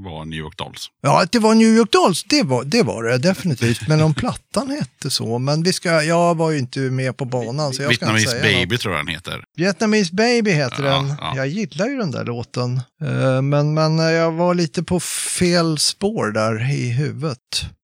var 0.10 0.26
New 0.26 0.40
York 0.40 0.58
Dolls. 0.58 0.88
Ja, 1.02 1.22
att 1.24 1.32
det 1.32 1.40
var 1.40 1.56
New 1.56 1.68
York 1.76 1.92
Dolls, 1.92 2.24
det 2.24 2.44
var 2.44 2.64
det, 2.64 2.84
var 2.84 3.04
det 3.04 3.18
definitivt. 3.18 3.88
Men 3.88 4.02
om 4.02 4.14
plattan 4.14 4.70
hette 4.70 5.10
så. 5.10 5.40
Men 5.40 5.64
vi 5.64 5.74
ska, 5.74 6.04
jag 6.04 6.36
var 6.38 6.52
ju 6.52 6.58
inte 6.60 6.80
med 6.80 7.18
på 7.18 7.26
banan 7.26 7.74
så 7.74 7.82
jag 7.82 7.96
ska 7.96 8.06
inte 8.06 8.16
Vietnamese 8.16 8.30
säga 8.30 8.44
Baby 8.60 8.76
något. 8.76 8.82
tror 8.82 8.96
jag 8.96 9.06
den 9.06 9.14
heter. 9.14 9.44
Vietnamese 9.58 10.14
Baby 10.14 10.52
heter 10.52 10.84
Ja, 10.84 10.96
den. 10.96 11.08
ja. 11.22 11.34
Jag 11.36 11.48
gillar 11.48 11.88
ju 11.88 11.98
den 11.98 12.12
där 12.12 12.26
låten. 12.26 12.82
Eh, 13.02 13.42
Men, 13.42 13.74
men 13.74 13.98
jag 13.98 14.32
var 14.32 14.54
lite 14.54 14.84
på 14.84 15.00
fel 15.00 15.78
spår 15.78 16.32
där 16.32 16.72
i 16.74 16.90
huvudet. 16.90 17.07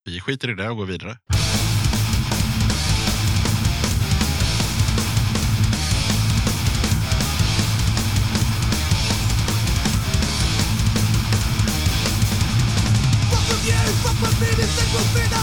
Vi 0.06 0.20
skiter 0.20 0.50
i 0.50 0.54
det 0.54 0.70
och 0.70 0.78
går 0.78 0.86
vidare. 0.86 1.18
Fuck 14.04 14.22
with 14.22 14.42
me, 14.42 14.48
this 14.48 14.76
thing 14.76 14.94
will 14.94 15.08
fit 15.16 15.43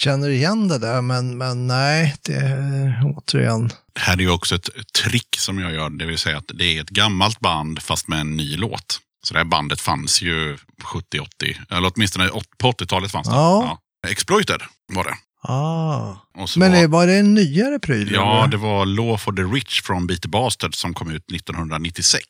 Känner 0.00 0.28
igen 0.28 0.68
det 0.68 0.78
där, 0.78 1.02
men, 1.02 1.38
men 1.38 1.66
nej, 1.66 2.14
det 2.22 3.02
återigen. 3.16 3.68
Det 3.92 4.00
här 4.00 4.12
är 4.12 4.20
ju 4.20 4.30
också 4.30 4.54
ett 4.54 4.68
trick 5.04 5.36
som 5.38 5.58
jag 5.58 5.72
gör, 5.72 5.90
det 5.90 6.06
vill 6.06 6.18
säga 6.18 6.38
att 6.38 6.50
det 6.54 6.64
är 6.64 6.80
ett 6.80 6.90
gammalt 6.90 7.40
band 7.40 7.82
fast 7.82 8.08
med 8.08 8.20
en 8.20 8.36
ny 8.36 8.56
låt. 8.56 9.00
Så 9.26 9.34
det 9.34 9.40
här 9.40 9.44
bandet 9.44 9.80
fanns 9.80 10.22
ju 10.22 10.56
70-80, 10.82 11.26
eller 11.70 11.92
åtminstone 11.94 12.30
åt- 12.30 12.58
på 12.58 12.72
80-talet 12.72 13.10
fanns 13.12 13.28
det. 13.28 13.34
Ja. 13.34 13.78
Exploited 14.08 14.60
var 14.92 15.04
det. 15.04 15.14
Ah. 15.42 16.16
Men 16.56 16.72
var, 16.72 16.88
var, 16.88 17.06
det 17.06 17.14
en 17.14 17.34
nyare 17.34 17.78
pryl? 17.78 18.12
Ja, 18.12 18.38
eller? 18.38 18.50
det 18.50 18.56
var 18.56 18.86
Law 18.86 19.16
for 19.16 19.32
the 19.32 19.42
Rich 19.42 19.82
från 19.82 20.06
Beat 20.06 20.26
Bastard 20.26 20.74
som 20.74 20.94
kom 20.94 21.10
ut 21.10 21.32
1996. 21.32 22.26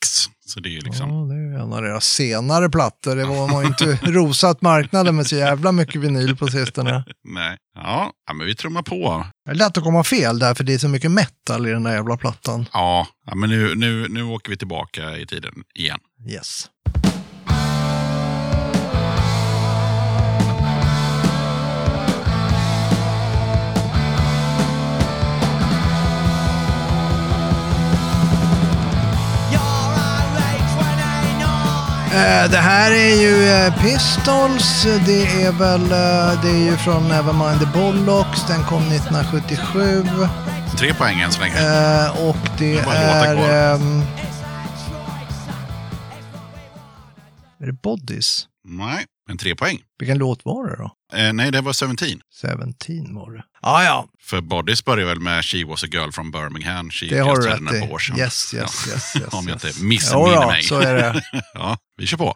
Så 0.47 0.61
det 0.61 0.69
är 0.69 0.71
ju 0.71 0.81
liksom... 0.81 1.11
Ja, 1.11 1.35
det 1.35 1.35
är 1.35 1.63
en 1.63 1.73
av 1.73 1.83
deras 1.83 2.05
senare 2.05 2.71
plattor. 2.71 3.17
Det 3.17 3.25
var 3.25 3.49
man 3.49 3.67
inte 3.67 3.85
rosat 4.03 4.63
marknaden 4.63 5.17
med 5.17 5.27
så 5.27 5.37
jävla 5.37 5.73
mycket 5.73 6.01
vinyl 6.01 6.37
på 6.37 6.47
sistone. 6.47 7.05
Nej. 7.25 7.57
Ja, 7.75 8.13
men 8.35 8.47
vi 8.47 8.55
trummar 8.55 8.83
på. 8.83 9.27
Det 9.45 9.51
är 9.51 9.55
lätt 9.55 9.79
att 9.79 9.85
komma 9.85 10.05
fel 10.05 10.39
där, 10.39 10.55
för 10.55 10.65
det 10.65 10.75
är 10.75 10.79
så 10.79 10.89
mycket 10.89 11.11
metal 11.11 11.67
i 11.67 11.71
den 11.71 11.83
där 11.83 11.93
jävla 11.93 12.17
plattan. 12.17 12.67
Ja, 12.73 13.07
ja 13.27 13.35
men 13.35 13.51
nu, 13.51 13.75
nu, 13.75 14.09
nu 14.09 14.23
åker 14.23 14.51
vi 14.51 14.57
tillbaka 14.57 15.17
i 15.17 15.27
tiden 15.27 15.55
igen. 15.75 15.99
Yes. 16.29 16.71
Det 32.51 32.57
här 32.57 32.91
är 32.91 33.21
ju 33.21 33.49
eh, 33.49 33.83
Pistols. 33.83 34.83
Det 35.07 35.43
är 35.45 35.53
väl, 35.53 35.83
eh, 35.83 36.43
det 36.43 36.51
är 36.51 36.71
ju 36.71 36.77
från 36.77 37.09
Nevermind 37.09 37.61
the 37.61 37.79
Bollocks. 37.79 38.47
Den 38.49 38.65
kom 38.65 38.83
1977. 38.83 40.05
Tre 40.79 40.95
poäng 40.95 41.21
än 41.21 41.33
så 41.33 41.41
länge. 41.41 41.55
Eh, 41.55 42.29
och 42.29 42.37
det 42.59 42.75
Det 42.75 42.91
är 42.91 43.75
ehm, 43.75 44.03
är 47.63 47.67
det 47.67 47.73
Bodies? 47.73 48.47
Nej, 48.65 49.05
men 49.31 49.39
tre 49.39 49.55
poäng. 49.57 49.79
Vilken 49.99 50.19
låt 50.19 50.45
var 50.45 50.67
det 50.71 50.77
då? 50.77 50.91
Eh, 51.19 51.33
nej, 51.33 51.51
det 51.53 51.61
var 51.61 51.73
17. 51.73 51.97
17 52.43 53.15
var 53.15 53.33
det. 53.33 53.43
Ah, 53.63 53.83
ja, 53.85 54.07
För 54.21 54.41
Bodies 54.41 54.85
börjar 54.85 55.07
väl 55.07 55.21
med 55.21 55.45
She 55.45 55.65
was 55.65 55.85
a 55.85 55.87
girl 55.91 56.11
from 56.11 56.31
Birmingham. 56.31 56.91
She 56.91 57.07
det 57.07 57.19
har 57.19 57.37
du 57.37 57.47
rätt 57.49 57.61
i. 58.17 58.21
Yes, 58.21 58.55
yes, 58.55 58.55
Ja. 58.55 58.61
yes. 58.93 59.17
yes, 59.17 59.27
Om 59.35 59.49
jag 59.49 59.65
yes. 59.65 59.65
inte 59.77 59.85
missminner 59.85 60.33
Ja, 60.33 60.47
mig. 60.47 60.63
så 60.63 60.81
är 60.81 60.95
det. 60.95 61.23
ja, 61.55 61.79
vi 61.97 62.07
kör 62.07 62.17
på. 62.19 62.35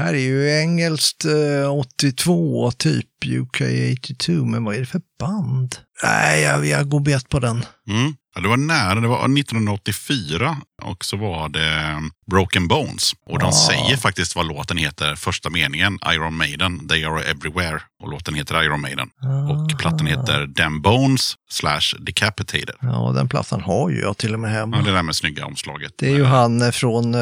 Här 0.00 0.14
är 0.14 0.18
ju 0.18 0.60
engelskt 0.60 1.24
eh, 1.24 1.78
82, 1.78 2.70
typ 2.70 3.06
UK 3.26 3.62
82, 3.98 4.32
men 4.32 4.64
vad 4.64 4.74
är 4.74 4.80
det 4.80 4.86
för 4.86 5.02
band? 5.18 5.76
Nej, 6.02 6.42
jag, 6.42 6.66
jag 6.66 6.88
går 6.88 7.00
bet 7.00 7.28
på 7.28 7.38
den. 7.38 7.64
Mm. 7.88 8.14
Ja, 8.34 8.40
det 8.40 8.48
var 8.48 8.56
nära, 8.56 9.00
det 9.00 9.08
var 9.08 9.38
1984 9.38 10.56
och 10.82 11.04
så 11.04 11.16
var 11.16 11.48
det 11.48 12.02
Broken 12.30 12.68
Bones. 12.68 13.12
Och 13.26 13.38
de 13.38 13.48
Ah. 13.48 13.52
säger 13.52 13.96
faktiskt 13.96 14.36
vad 14.36 14.46
låten 14.48 14.76
heter, 14.76 15.14
första 15.14 15.50
meningen, 15.50 15.98
Iron 16.14 16.36
Maiden, 16.36 16.88
They 16.88 17.04
Are 17.04 17.22
Everywhere. 17.24 17.80
Och 18.02 18.10
låten 18.10 18.34
heter 18.34 18.62
Iron 18.62 18.80
Maiden. 18.80 19.08
Och 19.50 19.78
plattan 19.78 20.06
heter 20.06 20.46
Them 20.56 20.82
Bones 20.82 21.34
slash 21.50 21.80
Decapitated. 22.00 22.74
Ja, 22.80 23.12
den 23.16 23.28
plattan 23.28 23.60
har 23.60 23.90
ju 23.90 24.00
jag 24.00 24.16
till 24.18 24.34
och 24.34 24.40
med 24.40 24.50
hemma. 24.50 24.76
Ja, 24.76 24.82
det 24.84 24.92
där 24.92 25.02
med 25.02 25.16
snygga 25.16 25.46
omslaget. 25.46 25.92
Det 25.98 26.06
är 26.06 26.14
ju 26.16 26.24
han 26.24 26.62
eh, 26.62 26.70
från, 26.70 27.14
eh, 27.14 27.20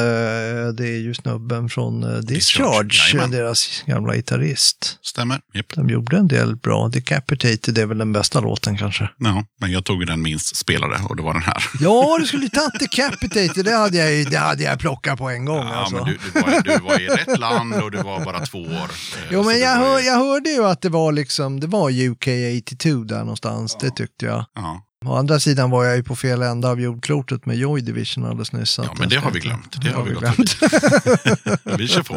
det 0.77 0.87
är 0.87 0.99
ju 1.01 1.13
snubben 1.13 1.69
från 1.69 2.03
eh, 2.03 2.17
Discharge, 2.19 2.83
Discharge, 2.83 3.27
deras 3.27 3.83
gamla 3.85 4.15
gitarrist. 4.15 4.97
Stämmer. 5.01 5.39
Japp. 5.53 5.65
De 5.75 5.89
gjorde 5.89 6.17
en 6.17 6.27
del 6.27 6.55
bra. 6.55 6.87
Decapitated 6.87 7.77
är 7.77 7.85
väl 7.85 7.97
den 7.97 8.13
bästa 8.13 8.39
låten 8.39 8.77
kanske. 8.77 9.09
Ja, 9.17 9.43
men 9.61 9.71
jag 9.71 9.85
tog 9.85 9.99
ju 9.99 10.05
den 10.05 10.21
minst 10.21 10.55
spelade 10.55 10.99
och 11.09 11.15
det 11.15 11.23
var 11.23 11.33
den 11.33 11.43
här. 11.43 11.63
Ja, 11.79 12.17
du 12.19 12.25
skulle 12.27 12.49
tagit 12.49 12.79
Decapitated, 12.79 13.65
det 13.65 13.75
hade 13.75 13.97
jag, 13.97 14.11
ju- 14.15 14.23
det 14.23 14.37
hade 14.37 14.63
jag 14.63 14.79
plockat 14.79 14.98
på 15.17 15.29
en 15.29 15.45
gång 15.45 15.67
Ja, 15.67 15.75
alltså. 15.75 15.95
men 15.95 16.05
du, 16.05 16.17
du, 16.33 16.39
var, 16.41 16.61
du 16.63 16.77
var 16.83 16.99
i 17.01 17.07
rätt 17.07 17.39
land 17.39 17.73
och 17.73 17.91
du 17.91 17.97
var 17.97 18.25
bara 18.25 18.45
två 18.45 18.59
år. 18.59 18.67
Eh, 18.67 19.23
Jo, 19.31 19.43
men 19.43 19.59
jag, 19.59 19.75
hör, 19.75 19.99
jag 19.99 20.15
hörde 20.15 20.49
ju 20.49 20.65
att 20.65 20.81
det 20.81 20.89
var 20.89 21.11
liksom, 21.11 21.59
det 21.59 21.67
var 21.67 21.89
UK 22.09 22.27
82 22.63 22.89
där 23.03 23.19
någonstans, 23.19 23.77
det 23.81 23.89
tyckte 23.91 24.25
jag. 24.25 24.45
Ja, 24.55 24.81
Å 25.05 25.15
andra 25.15 25.39
sidan 25.39 25.69
var 25.69 25.83
jag 25.85 25.95
ju 25.97 26.03
på 26.03 26.15
fel 26.15 26.41
ända 26.41 26.69
av 26.69 26.81
jordklotet 26.81 27.45
med 27.45 27.55
Joy 27.57 27.81
Division 27.81 28.25
alldeles 28.25 28.51
nyss. 28.51 28.77
ja 28.77 28.93
men 28.99 29.09
det 29.09 29.15
har 29.15 29.31
vi 29.31 29.39
glömt. 29.39 29.81
Det 29.83 29.89
har 29.91 30.03
vi 30.03 30.11
glömt. 30.11 30.57
Vi 31.79 31.87
kör 31.87 32.03
på. 32.03 32.15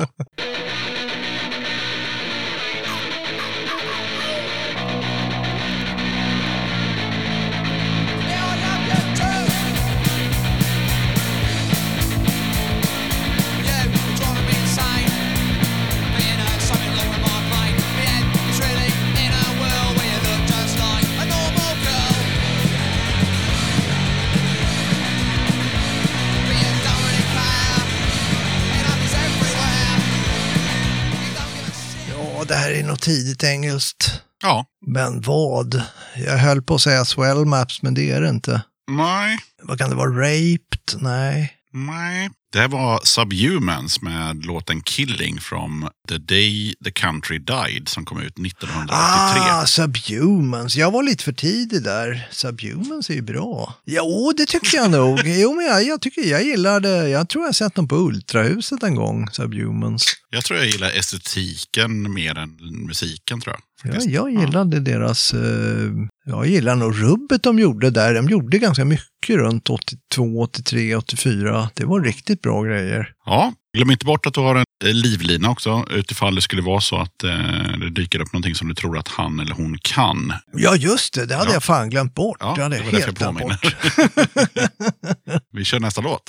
Ja, 32.42 32.46
det 32.46 32.54
här 32.54 32.70
är 32.70 32.82
nog 32.82 33.00
tidigt 33.00 33.44
engelskt. 33.44 34.22
Ja, 34.42 34.66
Men 34.86 35.20
vad? 35.20 35.82
Jag 36.16 36.38
höll 36.38 36.62
på 36.62 36.74
att 36.74 36.80
säga 36.80 37.04
swell 37.04 37.44
maps, 37.44 37.82
men 37.82 37.94
det 37.94 38.10
är 38.10 38.20
det 38.20 38.28
inte. 38.28 38.62
nej, 38.90 39.38
Vad 39.62 39.78
kan 39.78 39.90
det 39.90 39.96
vara? 39.96 40.10
Raped? 40.10 41.00
Nej. 41.02 41.52
nej. 41.72 42.30
Det 42.52 42.68
var 42.68 43.00
Subhumans 43.04 44.02
med 44.02 44.44
låten 44.44 44.82
Killing 44.82 45.40
from 45.40 45.88
The 46.08 46.18
Day 46.18 46.74
the 46.84 46.90
Country 46.90 47.38
Died 47.38 47.88
som 47.88 48.04
kom 48.04 48.18
ut 48.20 48.38
1983. 48.38 48.96
Ah, 48.98 49.66
Subhumans. 49.66 50.76
Jag 50.76 50.90
var 50.90 51.02
lite 51.02 51.24
för 51.24 51.32
tidig 51.32 51.82
där. 51.82 52.28
Subhumans 52.30 53.10
är 53.10 53.14
ju 53.14 53.22
bra. 53.22 53.74
Jo, 53.86 54.32
det 54.36 54.46
tycker 54.46 54.76
jag 54.76 54.90
nog. 54.90 55.20
Jo, 55.24 55.54
men 55.54 55.64
jag, 55.66 55.84
jag 55.84 56.00
tycker 56.00 56.22
jag 56.22 56.42
gillar 56.42 56.80
det. 56.80 57.08
Jag 57.08 57.28
tror 57.28 57.44
jag 57.44 57.54
sett 57.54 57.74
dem 57.74 57.88
på 57.88 57.96
Ultrahuset 57.96 58.82
en 58.82 58.94
gång, 58.94 59.28
Subhumans. 59.32 60.04
Jag 60.30 60.44
tror 60.44 60.58
jag 60.58 60.68
gillar 60.68 60.90
estetiken 60.90 62.12
mer 62.14 62.38
än 62.38 62.56
musiken 62.86 63.40
tror 63.40 63.54
jag. 63.54 63.62
Ja, 63.84 64.00
jag 64.06 64.30
gillade 64.30 64.80
deras, 64.80 65.34
eh, 65.34 65.90
jag 66.26 66.46
gillar 66.46 66.76
nog 66.76 67.02
rubbet 67.02 67.42
de 67.42 67.58
gjorde 67.58 67.90
där. 67.90 68.14
De 68.14 68.28
gjorde 68.28 68.58
ganska 68.58 68.84
mycket 68.84 69.36
runt 69.36 69.70
82, 69.70 70.40
83, 70.42 70.94
84. 70.96 71.70
Det 71.74 71.84
var 71.84 72.00
riktigt 72.00 72.42
bra 72.42 72.62
grejer. 72.62 73.08
Ja, 73.26 73.52
glöm 73.76 73.90
inte 73.90 74.06
bort 74.06 74.26
att 74.26 74.34
du 74.34 74.40
har 74.40 74.54
en 74.54 74.64
eh, 74.84 74.92
livlina 74.94 75.50
också 75.50 75.84
utifall 75.90 76.34
det 76.34 76.42
skulle 76.42 76.62
vara 76.62 76.80
så 76.80 76.96
att 76.98 77.24
eh, 77.24 77.30
det 77.80 77.90
dyker 77.90 78.20
upp 78.20 78.32
någonting 78.32 78.54
som 78.54 78.68
du 78.68 78.74
tror 78.74 78.98
att 78.98 79.08
han 79.08 79.40
eller 79.40 79.54
hon 79.54 79.78
kan. 79.82 80.32
Ja, 80.56 80.76
just 80.76 81.14
det. 81.14 81.26
Det 81.26 81.34
hade 81.34 81.48
Ja. 81.50 81.54
jag 81.54 81.62
fan 81.62 81.90
glömt 81.90 82.14
bort. 82.14 82.36
Ja, 82.40 82.54
det 82.56 82.62
hade 82.62 82.76
det 82.78 82.84
jag 82.84 83.00
helt 83.00 83.18
glömt 83.18 83.38
bort. 83.38 83.76
Vi 85.52 85.64
kör 85.64 85.80
nästa 85.80 86.00
låt. 86.00 86.22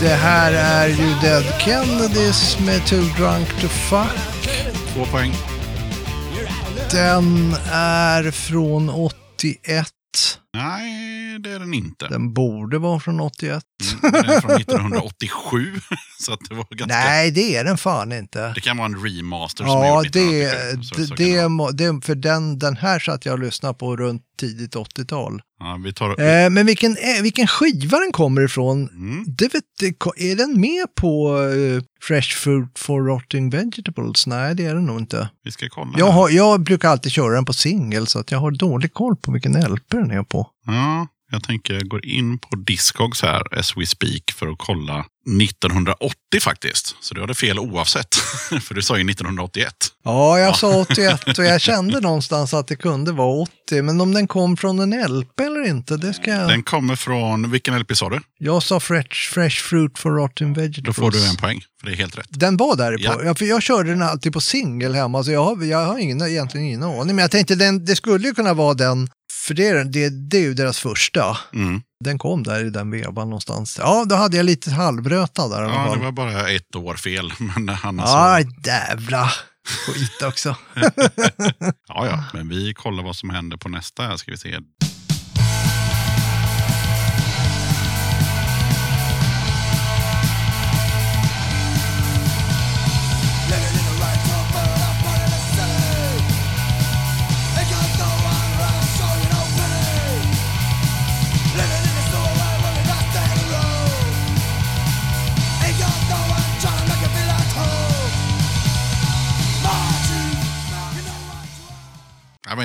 Det 0.00 0.14
här 0.14 0.52
är 0.52 0.88
ju 0.88 1.14
Dead 1.22 1.44
Kennedys 1.60 2.58
med 2.66 2.86
Too 2.86 3.04
Drunk 3.18 3.48
to 3.60 3.68
Fuck. 3.68 4.48
Två 4.94 5.04
poäng. 5.04 5.32
Den 6.90 7.54
är 7.72 8.30
från 8.30 8.90
81. 8.90 9.86
Nej, 10.56 11.38
det 11.38 11.50
är 11.52 11.58
den 11.58 11.74
inte. 11.74 12.08
Den 12.08 12.32
borde 12.34 12.78
vara 12.78 13.00
från 13.00 13.20
81. 13.20 13.64
Mm, 14.02 14.12
Den 14.12 14.30
är 14.30 14.40
från 14.40 14.50
1987. 14.56 15.80
Så 16.20 16.32
att 16.32 16.40
det 16.48 16.54
var 16.54 16.66
ganska... 16.70 16.96
Nej, 16.98 17.30
det 17.30 17.56
är 17.56 17.64
den 17.64 17.78
fan 17.78 18.12
inte. 18.12 18.52
Det 18.54 18.60
kan 18.60 18.76
vara 18.76 18.86
en 18.86 19.04
remaster 19.04 19.64
som 19.64 19.72
är 19.82 19.84
Ja, 19.86 20.04
gjord 20.04 20.12
det, 20.12 20.42
1985. 20.46 20.82
Så- 20.82 20.94
det, 21.00 21.06
så 21.06 21.14
det 21.14 21.48
må- 21.48 22.00
för 22.02 22.14
den, 22.14 22.58
den 22.58 22.76
här 22.76 22.98
satt 22.98 23.26
jag 23.26 23.32
och 23.32 23.38
lyssnade 23.38 23.74
på 23.74 23.96
runt 23.96 24.22
tidigt 24.40 24.74
80-tal. 24.76 25.42
Ja, 25.58 25.80
vi 25.84 25.92
tar... 25.92 26.10
Eh, 26.20 26.50
men 26.50 26.66
vilken, 26.66 26.90
eh, 26.92 27.22
vilken 27.22 27.46
skiva 27.46 27.98
den 27.98 28.12
kommer 28.12 28.42
ifrån, 28.44 28.88
Mm. 28.88 29.24
det 29.26 29.54
vet, 29.54 29.62
är 30.16 30.36
den 30.36 30.60
med 30.60 30.86
på 30.94 31.38
eh, 31.42 31.82
Fresh 32.02 32.36
Fruit 32.36 32.78
for 32.78 33.02
Rotting 33.02 33.50
Vegetables? 33.50 34.26
Nej, 34.26 34.54
det 34.54 34.66
är 34.66 34.74
den 34.74 34.86
nog 34.86 34.98
inte. 35.00 35.28
Vi 35.44 35.50
ska 35.52 35.68
kolla. 35.68 35.92
Jag, 35.98 36.10
har, 36.10 36.30
jag 36.30 36.60
brukar 36.60 36.88
alltid 36.88 37.12
köra 37.12 37.34
den 37.34 37.44
på 37.44 37.52
singel, 37.52 38.06
så 38.06 38.18
att 38.18 38.30
jag 38.30 38.38
har 38.38 38.50
dålig 38.50 38.92
koll 38.94 39.16
på 39.16 39.32
vilken 39.32 39.52
LP 39.72 39.90
den 39.90 40.10
är 40.10 40.22
på. 40.22 40.45
Ja, 40.66 41.06
jag 41.32 41.44
tänker 41.44 41.74
jag 41.74 41.88
går 41.88 42.06
in 42.06 42.38
på 42.38 42.56
Discogs 42.56 43.22
här, 43.22 43.58
as 43.58 43.76
we 43.76 43.86
speak, 43.86 44.22
för 44.34 44.46
att 44.48 44.58
kolla 44.58 45.04
1980 45.42 46.40
faktiskt. 46.40 46.96
Så 47.00 47.14
du 47.14 47.20
hade 47.20 47.34
fel 47.34 47.58
oavsett. 47.58 48.14
för 48.62 48.74
du 48.74 48.82
sa 48.82 48.98
ju 48.98 49.10
1981. 49.10 49.74
Ja, 50.04 50.38
jag 50.38 50.56
sa 50.56 50.80
81 50.80 51.38
och 51.38 51.44
jag 51.44 51.60
kände 51.70 52.00
någonstans 52.00 52.54
att 52.54 52.66
det 52.68 52.76
kunde 52.76 53.12
vara 53.12 53.42
80, 53.42 53.82
men 53.82 54.00
om 54.00 54.12
den 54.14 54.26
kom 54.26 54.56
från 54.56 54.78
en 54.92 55.18
LP 55.18 55.40
eller 55.40 55.66
inte, 55.68 55.96
det 55.96 56.14
ska 56.14 56.30
jag... 56.30 56.48
Den 56.48 56.62
kommer 56.62 56.96
från, 56.96 57.50
vilken 57.50 57.78
LP 57.78 57.96
sa 57.96 58.08
du? 58.10 58.20
Jag 58.38 58.62
sa 58.62 58.80
fresh, 58.80 59.32
fresh 59.32 59.56
Fruit 59.62 59.98
for 59.98 60.10
Rotten 60.10 60.52
Då 60.54 60.60
Vegetables. 60.60 60.96
får 60.96 61.10
du 61.10 61.28
en 61.28 61.36
poäng, 61.36 61.60
för 61.80 61.86
det 61.86 61.94
är 61.94 61.96
helt 61.96 62.18
rätt. 62.18 62.26
Den 62.30 62.56
var 62.56 62.76
där. 62.76 62.96
Ja. 63.00 63.20
Ja. 63.24 63.34
för 63.34 63.44
jag 63.44 63.62
körde 63.62 63.90
den 63.90 64.02
alltid 64.02 64.32
på 64.32 64.40
singel 64.40 64.94
hemma, 64.94 65.24
så 65.24 65.30
jag 65.30 65.44
har, 65.44 65.64
jag 65.64 65.86
har 65.86 65.98
ingen, 65.98 66.22
egentligen 66.22 66.66
ingen 66.66 66.82
aning. 66.82 67.06
Men 67.16 67.18
jag 67.18 67.30
tänkte 67.30 67.54
den, 67.54 67.84
det 67.84 67.96
skulle 67.96 68.28
ju 68.28 68.34
kunna 68.34 68.54
vara 68.54 68.74
den, 68.74 69.10
för 69.46 69.54
det, 69.54 69.68
är 69.68 69.84
det, 69.84 70.08
det 70.30 70.36
är 70.36 70.40
ju 70.42 70.54
deras 70.54 70.78
första. 70.78 71.38
Mm. 71.54 71.82
Den 72.04 72.18
kom 72.18 72.42
där 72.42 72.64
i 72.64 72.70
den 72.70 72.90
vevan 72.90 73.30
någonstans. 73.30 73.78
Ja, 73.78 74.04
då 74.08 74.14
hade 74.14 74.36
jag 74.36 74.46
lite 74.46 74.70
halvröta 74.70 75.48
där 75.48 75.62
Ja, 75.62 75.94
det 75.94 76.04
var 76.04 76.12
bara 76.12 76.48
ett 76.50 76.76
år 76.76 76.94
fel. 76.94 77.32
Men 77.38 77.68
han 77.68 77.98
Ja, 77.98 78.40
så... 78.42 78.68
jävla 78.68 79.30
skit 79.86 80.22
också. 80.22 80.56
ja, 81.88 82.06
ja, 82.06 82.24
men 82.34 82.48
vi 82.48 82.74
kollar 82.74 83.02
vad 83.02 83.16
som 83.16 83.30
händer 83.30 83.56
på 83.56 83.68
nästa 83.68 84.02
här, 84.02 84.16
ska 84.16 84.30
vi 84.30 84.36
se. 84.36 84.58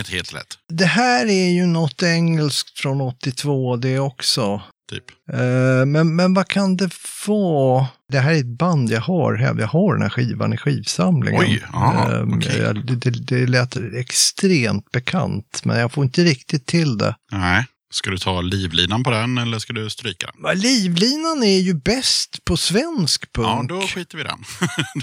Inte 0.02 0.12
helt 0.12 0.34
lätt, 0.34 0.58
Det 0.70 0.86
här 0.86 1.26
är 1.26 1.50
ju 1.50 1.66
något 1.66 2.04
engelskt 2.04 2.80
från 2.80 3.02
82 3.02 3.76
det 3.78 4.00
också. 4.00 4.62
typ. 4.92 5.04
Eh, 5.34 5.86
men, 5.86 6.16
men 6.16 6.34
vad 6.34 6.48
kan 6.48 6.78
det 6.78 6.90
vara? 7.28 7.88
Det 8.12 8.20
här 8.20 8.32
är 8.34 8.40
ett 8.40 8.58
band 8.58 8.92
jag 8.92 9.02
har. 9.02 9.34
Jag 9.60 9.68
har 9.68 9.94
den 9.94 10.02
här 10.02 10.10
skivan 10.10 10.54
i 10.54 10.58
skivsamlingen. 10.58 11.42
Oj, 11.42 11.64
ja, 11.74 12.12
Ehm, 12.14 12.34
okej. 12.38 12.58
jag- 12.62 12.86
det, 12.86 12.96
det, 12.96 13.10
det 13.10 13.48
lät 13.48 13.78
extremt 14.16 14.92
bekant, 14.92 15.62
men 15.66 15.80
jag 15.80 15.92
får 15.92 16.04
inte 16.04 16.24
riktigt 16.24 16.66
till 16.66 16.98
det. 16.98 17.16
Nej, 17.32 17.66
Ska 17.92 18.10
du 18.10 18.18
ta 18.18 18.42
livlinan 18.42 19.04
på 19.04 19.12
den 19.12 19.38
eller 19.38 19.60
ska 19.60 19.74
du 19.74 19.90
stryka 19.90 20.28
den? 20.44 20.60
Livlinan 20.60 21.44
är 21.44 21.60
ju 21.60 21.74
bäst 21.74 22.46
på 22.46 22.58
svensk 22.58 23.34
punk. 23.34 23.72
Ja, 23.72 23.76
då 23.76 23.82
skiter 23.82 24.18
vi 24.18 24.24
den. 24.24 24.44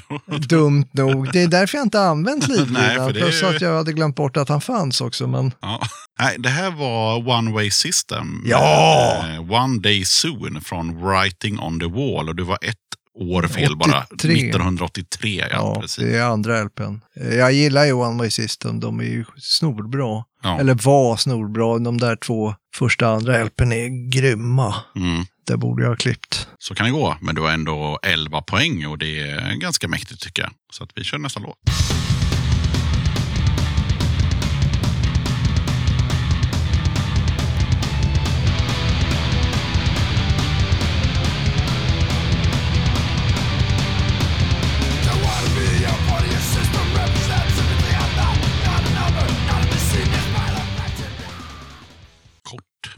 Då- 0.26 0.36
Dumt 0.38 0.88
nog. 0.92 1.32
Det 1.32 1.42
är 1.42 1.48
därför 1.48 1.78
jag 1.78 1.84
inte 1.86 2.00
använt 2.00 2.48
livlinan. 2.48 2.72
Nej, 2.72 2.96
för 2.96 3.12
det 3.12 3.20
är 3.20 3.24
Plus 3.24 3.42
ju- 3.42 3.46
att 3.46 3.60
jag 3.60 3.76
hade 3.76 3.92
glömt 3.92 4.16
bort 4.16 4.36
att 4.36 4.48
han 4.48 4.60
fanns 4.60 5.00
också. 5.00 5.26
Men 5.26 5.52
Ja. 5.60 5.80
Nej, 6.20 6.36
det 6.38 6.48
här 6.48 6.70
var 6.70 7.28
One 7.38 7.52
Way 7.52 7.70
System. 7.70 8.42
Ja! 8.46 9.24
Eh, 9.28 9.52
One 9.52 9.80
Day 9.80 10.04
Soon 10.04 10.60
från 10.60 11.00
Writing 11.06 11.60
on 11.60 11.80
the 11.80 11.86
Wall. 11.86 12.28
Och 12.28 12.36
du 12.36 12.42
var 12.42 12.58
ett 12.62 12.76
år 13.20 13.42
fel 13.42 13.76
bara. 13.76 14.04
83. 14.14 14.32
1983, 14.32 15.40
ja, 15.40 15.46
ja, 15.50 15.80
precis. 15.80 16.04
det 16.04 16.16
är 16.18 16.22
andra 16.22 16.62
LPn. 16.64 17.00
Jag 17.14 17.52
gillar 17.52 17.84
ju 17.84 17.92
One 17.92 18.18
Way 18.18 18.30
System. 18.30 18.80
De 18.80 19.00
är 19.00 19.04
ju 19.04 19.24
snorbra. 19.38 20.24
Ja. 20.42 20.60
Eller 20.60 20.74
var 20.74 21.16
snorbra. 21.16 21.78
De 21.78 21.98
där 21.98 22.16
två 22.16 22.54
första 22.74 23.08
andra 23.08 23.44
LPn 23.44 23.72
är 23.72 24.10
grymma. 24.10 24.74
Mm. 24.96 25.24
Det 25.46 25.56
borde 25.56 25.82
jag 25.82 25.90
ha 25.90 25.96
klippt. 25.96 26.48
Så 26.58 26.74
kan 26.74 26.86
det 26.86 26.92
gå, 26.92 27.16
men 27.20 27.34
du 27.34 27.40
har 27.40 27.50
ändå 27.50 27.98
11 28.02 28.42
poäng 28.42 28.86
och 28.86 28.98
det 28.98 29.20
är 29.20 29.54
ganska 29.54 29.88
mäktigt 29.88 30.22
tycker 30.22 30.42
jag. 30.42 30.52
Så 30.72 30.84
att 30.84 30.90
vi 30.94 31.04
kör 31.04 31.18
nästa 31.18 31.40
låt. 31.40 31.58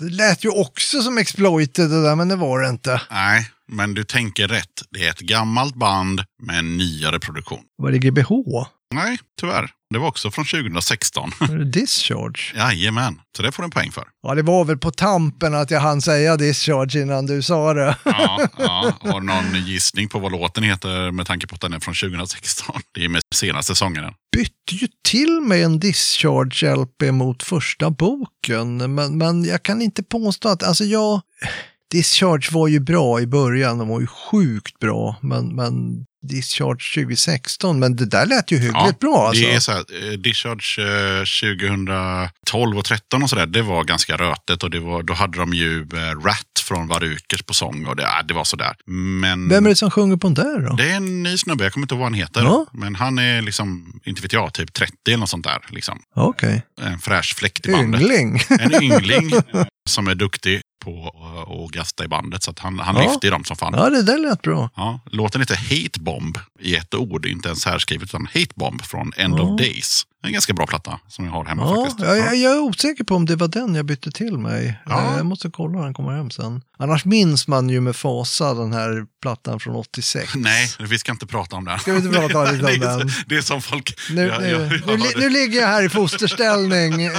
Det 0.01 0.09
lät 0.09 0.45
ju 0.45 0.49
också 0.49 1.03
som 1.03 1.19
Exploited 1.19 1.91
det 1.91 2.03
där, 2.03 2.17
men 2.17 2.29
det 2.29 2.37
var 2.37 2.61
det 2.61 2.69
inte. 2.69 3.03
Nej, 3.11 3.49
men 3.69 3.95
du 3.95 4.05
tänker 4.05 4.49
rätt. 4.49 4.83
Det 4.91 5.07
är 5.07 5.11
ett 5.11 5.21
gammalt 5.21 5.75
band 5.75 6.23
med 6.43 6.59
en 6.59 6.77
nyare 6.77 7.19
produktion. 7.19 7.61
Var 7.77 7.91
det 7.91 7.99
GBH? 7.99 8.31
Nej, 8.95 9.19
tyvärr. 9.41 9.71
Det 9.91 9.99
var 9.99 10.09
också 10.09 10.31
från 10.31 10.45
2016. 10.45 11.31
Var 11.41 11.57
det 11.57 11.65
Discharge? 11.65 12.41
Jajamän, 12.55 13.21
så 13.37 13.43
det 13.43 13.53
får 13.53 13.62
du 13.62 13.65
en 13.65 13.71
poäng 13.71 13.93
för. 13.93 14.05
Ja, 14.23 14.35
det 14.35 14.43
var 14.43 14.65
väl 14.65 14.79
på 14.79 14.91
tampen 14.91 15.55
att 15.55 15.71
jag 15.71 15.81
hann 15.81 16.03
säga 16.03 16.37
Discharge 16.37 17.03
innan 17.03 17.27
du 17.27 17.43
sa 17.43 17.75
det. 17.75 17.97
Ja, 18.05 18.49
ja. 18.59 18.93
Har 19.01 19.21
du 19.21 19.27
någon 19.27 19.55
gissning 19.67 20.09
på 20.09 20.19
vad 20.19 20.33
låten 20.33 20.65
heter 20.65 21.11
med 21.11 21.27
tanke 21.27 21.47
på 21.47 21.55
att 21.55 21.61
den 21.61 21.73
är 21.73 21.81
från 21.81 21.95
2016? 21.95 22.81
Det 22.95 23.05
är 23.05 23.09
med 23.09 23.23
senaste 23.35 23.75
sångaren. 23.75 24.15
bytte 24.37 24.75
ju 24.75 24.89
till 25.09 25.41
med 25.41 25.65
en 25.65 25.81
Discharge-LP 25.81 27.12
mot 27.12 27.43
första 27.43 27.91
boken. 27.91 28.95
Men, 28.95 29.19
men 29.19 29.45
jag 29.45 29.62
kan 29.62 29.83
inte 29.83 30.03
påstå 30.03 30.49
att, 30.49 30.62
alltså 30.62 30.85
jag... 30.85 31.21
Discharge 31.91 32.49
var 32.53 32.69
ju 32.69 32.81
bra 32.81 33.21
i 33.21 33.27
början, 33.27 33.79
de 33.79 33.89
var 33.89 34.01
ju 34.01 34.07
sjukt 34.07 34.79
bra. 34.79 35.17
Men, 35.21 35.57
men 35.57 36.05
Discharge 36.23 36.95
2016, 36.95 37.79
men 37.79 37.97
det 37.97 38.07
där 38.07 38.27
lät 38.27 38.51
ju 38.51 38.59
hyggligt 38.59 38.99
bra 38.99 39.29
alltså. 39.29 39.43
Det 39.43 39.55
är 39.55 39.61
så 39.61 39.73
här, 39.73 39.79
eh, 39.79 40.19
Discharge 40.19 40.79
eh, 40.79 41.25
2012 42.45 42.79
och 42.79 42.85
13 42.85 43.23
och 43.23 43.31
sådär, 43.31 43.47
det 43.47 43.63
var 43.63 43.85
ganska 43.85 44.17
rötet 44.17 44.63
och 44.63 44.71
det 44.71 44.81
var, 44.81 45.03
då 45.03 45.15
hade 45.15 45.39
de 45.39 45.55
ju 45.55 45.81
eh, 45.81 46.25
Rat 46.25 46.61
från 46.65 46.89
Varukers 46.89 47.43
på 47.43 47.55
sång 47.55 47.87
och 47.87 47.97
det, 47.97 48.03
äh, 48.03 48.27
det 48.29 48.35
var 48.35 48.45
sådär. 48.45 48.77
Men 48.87 49.49
Vem 49.49 49.67
är 49.67 49.71
det 49.71 49.77
som 49.77 49.91
sjunger 49.91 50.17
på 50.17 50.27
den 50.27 50.35
där 50.35 50.61
då? 50.61 50.77
det 50.77 50.91
är 50.91 50.97
en 50.97 51.23
ny 51.23 51.39
snubbe, 51.39 51.65
jag 51.65 51.73
kommer 51.73 51.85
inte 51.85 51.95
ihåg 51.95 52.01
vad 52.01 52.07
han 52.07 52.15
heter. 52.15 52.43
Ja. 52.43 52.67
Men 52.73 52.95
han 52.95 53.19
är 53.19 53.43
liksom, 53.43 54.01
inte 54.05 54.23
vet 54.23 54.33
jag, 54.33 54.53
typ 54.53 54.73
30 54.73 54.95
eller 55.07 55.17
något 55.17 55.29
sånt 55.29 55.45
där. 55.45 55.59
Liksom. 55.69 55.99
Okej. 56.15 56.63
En 56.81 56.99
fräsch 56.99 57.37
fläkt 57.37 57.67
i 57.67 57.73
bandet. 57.73 58.01
Yngling. 58.01 58.41
En 58.61 58.83
yngling 58.83 59.33
eh, 59.55 59.67
som 59.89 60.09
är 60.09 60.15
duktig 60.15 60.61
på 60.81 61.07
att- 61.09 61.51
att 61.65 61.70
gasta 61.70 62.05
i 62.05 62.09
bandet. 62.09 62.43
Så 62.43 62.55
han, 62.59 62.78
han 62.78 62.97
Ja. 62.97 63.02
lyfter 63.02 63.28
ju 63.28 63.31
dem 63.32 63.44
som 63.44 63.57
fan. 63.57 63.74
ja, 63.77 63.90
det 63.90 64.02
där 64.02 64.19
lät 64.19 64.43
bra. 64.43 64.70
Ja, 64.77 65.01
låten 65.11 65.40
heter 65.40 65.57
Hate 65.57 66.01
Bomb 66.01 66.39
i 66.61 66.77
ett 66.77 66.94
ord, 66.94 67.27
inte 67.27 67.48
ens 67.48 67.65
härskrivet, 67.66 68.05
utan 68.09 68.27
Hate 68.27 68.55
Bomb 68.55 68.82
från 68.82 69.12
End 69.16 69.35
Ja. 69.39 69.43
of 69.43 69.59
Days. 69.61 70.07
En 70.23 70.33
ganska 70.33 70.53
bra 70.53 70.67
platta 70.67 71.01
som 71.09 71.25
jag 71.25 71.33
har 71.33 71.45
hemma 71.45 71.63
Ja, 71.63 71.85
faktiskt. 71.85 72.09
jag, 72.09 72.19
jag, 72.19 72.37
jag 72.37 72.53
är 72.53 72.61
osäker 72.61 73.05
på 73.05 73.15
om 73.15 73.27
det 73.27 73.37
var 73.37 73.49
den 73.49 73.75
jag 73.75 73.85
bytte 73.85 74.11
till 74.11 74.39
mig. 74.39 74.81
Ja. 74.87 75.11
Eh, 75.11 75.17
Jag 75.17 75.27
måste 75.27 75.51
kolla 75.51 75.79
när 75.79 75.85
den 75.85 75.95
kommer 75.95 76.13
hem 76.17 76.31
sen. 76.31 76.63
Annars 76.79 77.05
minns 77.05 77.49
man 77.49 77.69
ju 77.69 77.81
med 77.81 77.97
fasa 77.97 78.55
den 78.55 78.73
här 78.73 79.05
plattan 79.23 79.61
från 79.61 79.77
86. 79.77 80.33
Nej, 80.35 80.69
vi 80.89 80.99
ska 80.99 81.13
inte 81.13 81.27
prata 81.27 81.57
om 81.57 81.65
den. 81.65 81.79
Ska 81.79 81.93
vi 81.93 81.99
inte 82.07 82.19
prata 82.19 82.53
lite 82.53 82.65
om 82.65 82.71
det, 82.81 82.87
är, 82.87 82.99
den? 82.99 83.11
det 83.27 83.37
är 83.37 83.43
som 83.43 83.63
folk... 83.63 83.99
Nu, 84.11 84.27
Ja, 84.27 84.39
nu, 84.39 84.69
nu, 84.87 84.97
det- 84.97 85.19
nu 85.21 85.29
ligger 85.31 85.61
jag 85.61 85.69
här 85.69 85.83
i 85.83 85.89
fosterställning 85.89 87.03
eh, 87.05 87.13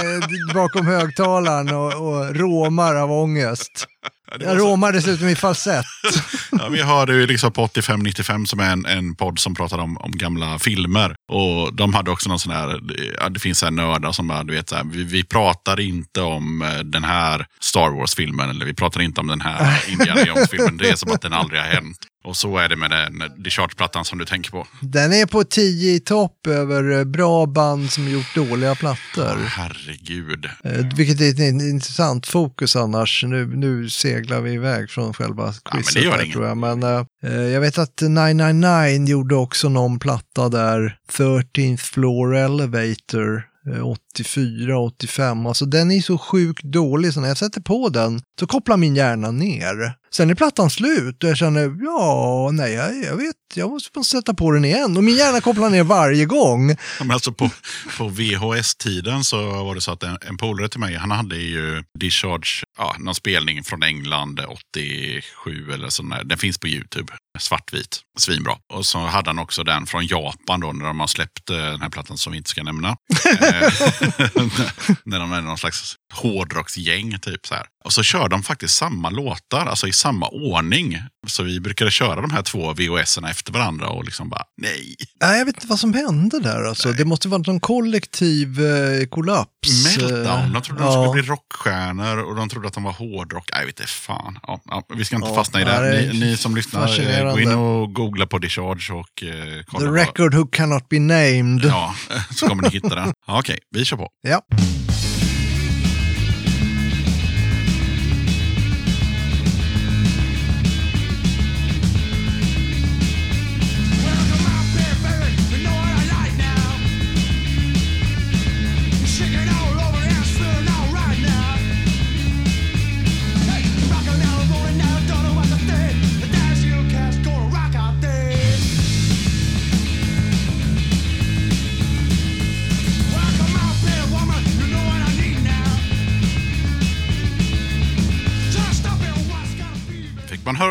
bakom 0.54 0.86
högtalaren 0.86 1.68
och, 1.74 1.92
och 1.94 2.36
råmar 2.36 2.94
av 2.94 3.12
ångest. 3.12 3.86
Ja, 4.32 4.38
det 4.38 4.44
Jag 4.44 4.58
så- 4.60 4.66
råmar 4.66 4.92
dessutom 4.92 5.28
i 5.28 5.36
falsett. 5.36 5.84
Ja, 6.58 6.68
vi 6.68 6.82
hörde 6.82 7.14
ju 7.14 7.26
liksom 7.26 7.52
på 7.52 7.66
85-95 7.66 8.44
som 8.44 8.60
är 8.60 8.70
en, 8.72 8.86
en 8.86 9.14
podd 9.14 9.38
som 9.38 9.54
pratar 9.54 9.78
om, 9.78 9.98
om 9.98 10.10
gamla 10.12 10.58
filmer. 10.58 11.14
Och 11.32 11.74
de 11.74 11.94
hade 11.94 12.10
också 12.10 12.28
någon 12.28 12.38
sån 12.38 12.52
här, 12.52 12.80
ja, 13.20 13.28
det 13.28 13.40
finns 13.40 13.62
här 13.62 13.70
nördar 13.70 14.12
som 14.12 14.28
bara, 14.28 14.44
du 14.44 14.54
vet, 14.54 14.68
så 14.68 14.76
här, 14.76 14.84
vi, 14.84 15.04
vi 15.04 15.24
pratar 15.24 15.80
inte 15.80 16.20
om 16.20 16.62
eh, 16.62 16.78
den 16.78 17.04
här 17.04 17.46
Star 17.60 17.90
Wars-filmen 17.90 18.50
eller 18.50 18.64
vi 18.66 18.74
pratar 18.74 19.00
inte 19.02 19.20
om 19.20 19.26
den 19.26 19.40
här 19.40 19.84
Indiana 19.88 20.22
Jones-filmen. 20.26 20.76
Det 20.76 20.88
är 20.90 20.96
som 20.96 21.12
att 21.12 21.22
den 21.22 21.32
aldrig 21.32 21.60
har 21.60 21.68
hänt. 21.68 21.98
Och 22.24 22.36
så 22.36 22.58
är 22.58 22.68
det 22.68 22.76
med 22.76 22.90
den 22.90 23.42
Discharge-plattan 23.42 24.04
som 24.04 24.18
du 24.18 24.24
tänker 24.24 24.50
på. 24.50 24.66
Den 24.80 25.12
är 25.12 25.26
på 25.26 25.44
10 25.44 25.92
i 25.94 26.00
topp 26.00 26.46
över 26.46 26.98
eh, 26.98 27.04
bra 27.04 27.46
band 27.46 27.90
som 27.92 28.08
gjort 28.08 28.34
dåliga 28.34 28.74
plattor. 28.74 29.36
Herregud. 29.46 30.44
Eh, 30.64 30.96
Vilket 30.96 31.20
är 31.20 31.30
ett 31.30 31.38
intressant 31.62 32.26
fokus 32.26 32.76
annars. 32.76 33.24
Nu, 33.28 33.46
nu 33.46 33.88
seglar 33.90 34.40
vi 34.40 34.52
iväg 34.52 34.90
från 34.90 35.14
själva 35.14 35.44
men 35.44 35.52
det 35.64 35.70
quizet 35.82 36.02
gör 36.04 36.16
där, 36.16 36.22
inget. 36.24 36.32
tror 36.34 36.46
jag. 36.46 36.56
Men 36.56 36.82
eh, 36.82 37.04
eh, 37.24 37.32
jag 37.42 37.60
vet 37.60 37.78
att 37.78 38.00
999 38.00 39.08
gjorde 39.10 39.34
också 39.34 39.68
någon 39.68 39.98
platta 39.98 40.48
där. 40.48 40.96
13th 41.12 41.76
Floor 41.76 42.34
Elevator. 42.36 43.42
eh, 43.74 43.86
84, 43.88 44.78
85. 44.78 45.46
Alltså 45.46 45.64
den 45.66 45.90
är 45.90 46.00
så 46.00 46.18
sjukt 46.18 46.62
dålig 46.64 47.12
så 47.14 47.20
när 47.20 47.28
jag 47.28 47.36
sätter 47.38 47.60
på 47.60 47.88
den 47.88 48.20
så 48.40 48.46
kopplar 48.46 48.76
min 48.76 48.96
hjärna 48.96 49.30
ner. 49.30 49.94
Sen 50.14 50.30
är 50.30 50.34
plattan 50.34 50.70
slut 50.70 51.24
och 51.24 51.30
jag 51.30 51.36
känner, 51.36 51.76
ja, 51.84 52.50
nej, 52.52 52.72
jag, 52.72 53.04
jag 53.04 53.16
vet, 53.16 53.36
jag 53.54 53.70
måste 53.70 54.04
sätta 54.04 54.34
på 54.34 54.50
den 54.50 54.64
igen. 54.64 54.96
Och 54.96 55.04
min 55.04 55.16
hjärna 55.16 55.40
kopplar 55.40 55.70
ner 55.70 55.84
varje 55.84 56.24
gång. 56.24 56.70
Ja, 56.70 56.76
Men 56.98 57.10
alltså 57.10 57.32
på, 57.32 57.50
på 57.98 58.08
VHS-tiden 58.08 59.24
så 59.24 59.64
var 59.64 59.74
det 59.74 59.80
så 59.80 59.92
att 59.92 60.02
en, 60.02 60.18
en 60.28 60.36
polare 60.36 60.68
till 60.68 60.80
mig, 60.80 60.94
han 60.94 61.10
hade 61.10 61.36
ju 61.36 61.84
Discharge, 61.98 62.64
ja, 62.78 62.96
någon 62.98 63.14
spelning 63.14 63.64
från 63.64 63.82
England 63.82 64.40
87 64.48 65.72
eller 65.72 65.88
sån 65.88 66.08
där. 66.08 66.24
Den 66.24 66.38
finns 66.38 66.58
på 66.58 66.68
YouTube, 66.68 67.12
svartvit, 67.38 68.00
svinbra. 68.18 68.56
Och 68.72 68.86
så 68.86 68.98
hade 68.98 69.28
han 69.30 69.38
också 69.38 69.64
den 69.64 69.86
från 69.86 70.06
Japan 70.06 70.60
då, 70.60 70.72
när 70.72 70.84
de 70.84 71.00
har 71.00 71.06
släppt 71.06 71.50
eh, 71.50 71.56
den 71.56 71.80
här 71.80 71.88
plattan 71.88 72.18
som 72.18 72.32
vi 72.32 72.38
inte 72.38 72.50
ska 72.50 72.62
nämna. 72.62 72.88
Eh, 73.42 73.72
när 75.04 75.18
de 75.20 75.32
är 75.32 75.40
någon 75.40 75.58
slags 75.58 75.94
hårdrocksgäng 76.14 77.18
typ 77.18 77.46
så 77.46 77.54
här. 77.54 77.66
Och 77.84 77.92
så 77.92 78.02
kör 78.02 78.28
de 78.28 78.42
faktiskt 78.42 78.74
samma 78.76 79.10
låtar, 79.10 79.66
alltså 79.66 79.88
i 79.88 79.92
samma 79.92 80.28
ordning. 80.28 81.02
Så 81.26 81.42
vi 81.42 81.60
brukade 81.60 81.90
köra 81.90 82.20
de 82.20 82.30
här 82.30 82.42
två 82.42 82.72
VHS-erna 82.72 83.30
efter 83.30 83.52
varandra 83.52 83.88
och 83.88 84.04
liksom 84.04 84.28
bara, 84.28 84.42
nej. 84.62 84.96
Nej, 85.20 85.38
jag 85.38 85.44
vet 85.44 85.56
inte 85.56 85.66
vad 85.66 85.78
som 85.78 85.94
hände 85.94 86.40
där. 86.40 86.64
Alltså. 86.64 86.92
Det 86.92 87.04
måste 87.04 87.28
vara 87.28 87.42
någon 87.46 87.60
kollektiv 87.60 88.64
eh, 88.64 89.06
kollaps. 89.06 89.96
Meltdown. 89.98 90.52
De 90.52 90.62
trodde 90.62 90.82
Eh, 90.82 90.86
de 90.86 90.94
ja. 90.94 91.02
skulle 91.02 91.22
bli 91.22 91.30
rockstjärnor 91.30 92.18
och 92.18 92.36
de 92.36 92.48
trodde 92.48 92.68
att 92.68 92.74
de 92.74 92.82
var 92.82 92.92
hårdrock. 92.92 93.48
Nej, 93.52 93.60
jag 93.60 93.66
vet 93.66 93.80
inte 93.80 93.92
fan. 93.92 94.38
Ja, 94.42 94.60
ja, 94.64 94.82
vi 94.96 95.04
ska 95.04 95.16
inte 95.16 95.28
Ja, 95.28 95.34
fastna 95.34 95.60
i 95.60 95.64
ja, 95.64 95.80
det. 95.80 96.12
Ni, 96.12 96.20
ni 96.20 96.36
som 96.36 96.56
lyssnar, 96.56 97.00
eh, 97.00 97.21
gå 97.24 97.40
in 97.40 97.52
och 97.52 97.94
googla 97.94 98.26
på 98.26 98.38
Discharge 98.38 98.92
och 98.92 99.22
eh, 99.22 99.62
kolla. 99.66 99.86
The 99.86 100.00
record 100.00 100.34
who 100.34 100.46
cannot 100.46 100.88
be 100.88 100.98
named. 100.98 101.64
Ja, 101.64 101.94
så 102.34 102.48
kommer 102.48 102.62
ni 102.62 102.68
hitta 102.68 102.94
den. 102.94 103.12
Okej, 103.26 103.58
vi 103.70 103.84
kör 103.84 103.96
på. 103.96 104.08
Ja. 104.22 104.42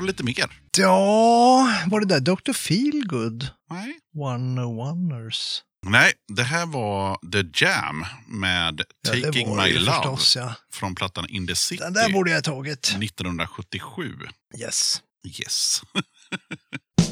Höra 0.02 0.07
lite 0.07 0.23
mer? 0.23 0.61
ja, 0.78 1.68
var 1.88 1.99
det 1.99 2.06
där 2.06 2.19
Dr. 2.19 2.53
Feelgood? 2.53 3.48
Nej. 3.69 3.99
One 4.18 4.61
Oneers. 4.64 5.64
Nej, 5.86 6.14
det 6.36 6.44
här 6.44 6.65
var 6.65 7.18
The 7.32 7.65
Jam 7.65 8.06
med 8.28 8.82
Ja, 9.07 9.11
Taking 9.11 9.56
My 9.56 9.73
Love 9.73 9.91
förstås, 9.98 10.36
ja. 10.36 10.53
från 10.73 10.95
plattan 10.95 11.26
In 11.30 11.48
the 11.48 11.56
City 11.56 11.84
Den 11.84 11.94
där 11.94 12.10
borde 12.14 12.32
jag 12.32 12.38
ha 12.38 12.41
tagit. 12.41 12.86
1977. 12.86 14.14
Yes. 14.60 15.02
Yes. 15.40 15.82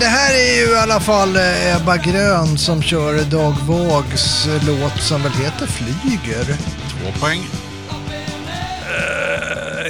det 0.00 0.06
här 0.06 0.34
är 0.34 0.66
ju 0.66 0.72
i 0.72 0.76
alla 0.76 1.00
fall 1.00 1.36
eh, 1.36 1.76
Ebba 1.76 1.96
Grön 1.96 2.58
som 2.58 2.82
kör 2.82 3.30
Dag 3.30 3.54
Vågs 3.66 4.46
eh, 4.46 4.66
låt 4.66 5.02
som 5.02 5.22
väl 5.22 5.32
heter 5.32 5.66
Flyger. 5.66 6.44
Två 6.90 7.20
poäng. 7.20 7.40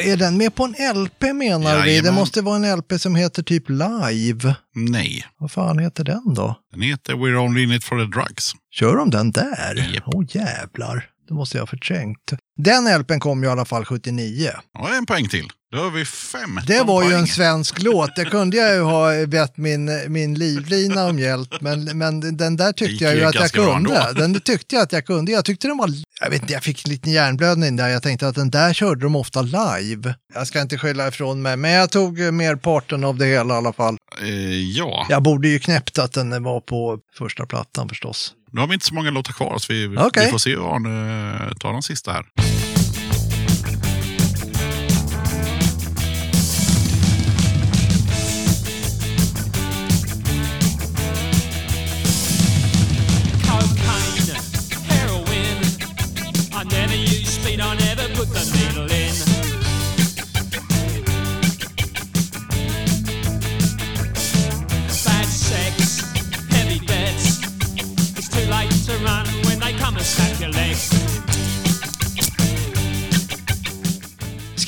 Är 0.04 0.16
den 0.16 0.36
med 0.36 0.54
på 0.54 0.64
en 0.64 1.02
LP 1.04 1.22
menar 1.22 1.76
vi? 1.76 1.82
Det 1.82 1.90
Jajamän. 1.90 2.14
måste 2.14 2.42
vara 2.42 2.56
en 2.56 2.76
LP 2.78 2.92
som 3.00 3.14
heter 3.16 3.42
typ 3.42 3.64
Live. 3.68 4.54
Nej. 4.74 5.24
Vad 5.38 5.50
fan 5.52 5.78
heter 5.78 6.04
den 6.04 6.34
då? 6.34 6.56
Den 6.72 6.82
heter 6.82 7.12
We're 7.12 7.36
Only 7.36 7.62
In 7.62 7.72
It 7.72 7.84
For 7.84 7.98
The 7.98 8.20
Drugs. 8.20 8.52
Kör 8.70 8.96
de 8.96 9.10
den 9.10 9.30
där? 9.30 10.02
Åh 10.06 10.24
jävlar. 10.28 11.04
Det 11.28 11.34
måste 11.34 11.56
jag 11.56 11.62
ha 11.62 11.66
förträngt. 11.66 12.32
Den 12.56 12.98
LPn 13.00 13.18
kom 13.20 13.42
ju 13.42 13.48
i 13.48 13.52
alla 13.52 13.64
fall 13.64 13.84
79. 13.84 14.50
Ja, 14.74 14.94
en 14.94 15.06
poäng 15.06 15.28
till. 15.28 15.48
Då 15.72 15.78
har 15.78 15.90
vi 15.90 16.04
fem. 16.04 16.60
Det 16.66 16.82
var 16.82 17.02
ju 17.02 17.08
poäng. 17.08 17.20
en 17.20 17.26
svensk 17.26 17.82
låt. 17.82 18.16
Det 18.16 18.24
kunde 18.24 18.56
jag 18.56 18.74
ju 18.74 18.80
ha 18.80 19.26
bett 19.26 19.56
min, 19.56 19.90
min 20.08 20.34
livlina 20.34 21.06
om 21.06 21.18
hjälp. 21.18 21.60
Men, 21.60 21.84
men 21.98 22.36
den 22.36 22.56
där 22.56 22.72
tyckte 22.72 23.04
jag 23.04 23.14
ju 23.14 23.20
ju 23.20 23.26
att 23.26 23.34
jag 23.34 23.52
kunde. 23.52 24.12
Den 24.16 24.40
tyckte 24.40 24.74
jag 24.74 24.82
att 24.82 24.92
jag 24.92 25.06
kunde. 25.06 25.32
Jag 25.32 25.44
tyckte 25.44 25.68
den 25.68 25.76
var, 25.76 25.90
jag 26.20 26.30
vet 26.30 26.42
inte, 26.42 26.52
jag 26.52 26.62
fick 26.62 26.86
en 26.86 26.90
liten 26.92 27.12
hjärnblödning 27.12 27.76
där. 27.76 27.88
Jag 27.88 28.02
tänkte 28.02 28.28
att 28.28 28.34
den 28.34 28.50
där 28.50 28.72
körde 28.72 29.02
de 29.02 29.16
ofta 29.16 29.42
live. 29.42 30.14
Jag 30.34 30.46
ska 30.46 30.60
inte 30.60 30.78
skylla 30.78 31.08
ifrån 31.08 31.42
mig, 31.42 31.56
men 31.56 31.70
jag 31.70 31.90
tog 31.90 32.18
merparten 32.18 33.04
av 33.04 33.16
det 33.16 33.26
hela 33.26 33.54
i 33.54 33.56
alla 33.56 33.72
fall. 33.72 33.96
Eh, 34.22 34.60
ja, 34.60 35.06
Jag 35.08 35.22
borde 35.22 35.48
ju 35.48 35.58
knäppt 35.58 35.98
att 35.98 36.12
den 36.12 36.42
var 36.42 36.60
på 36.60 36.98
första 37.18 37.46
plattan 37.46 37.88
förstås. 37.88 38.34
Nu 38.50 38.60
har 38.60 38.68
vi 38.68 38.74
inte 38.74 38.86
så 38.86 38.94
många 38.94 39.10
låtar 39.10 39.32
kvar 39.32 39.58
så 39.58 39.72
vi, 39.72 39.96
Okej. 39.98 40.24
vi 40.24 40.30
får 40.30 40.38
se 40.38 40.50
hur 40.50 40.74
Arne 40.74 41.54
tar 41.54 41.72
den 41.72 41.82
sista 41.82 42.12
här. 42.12 42.24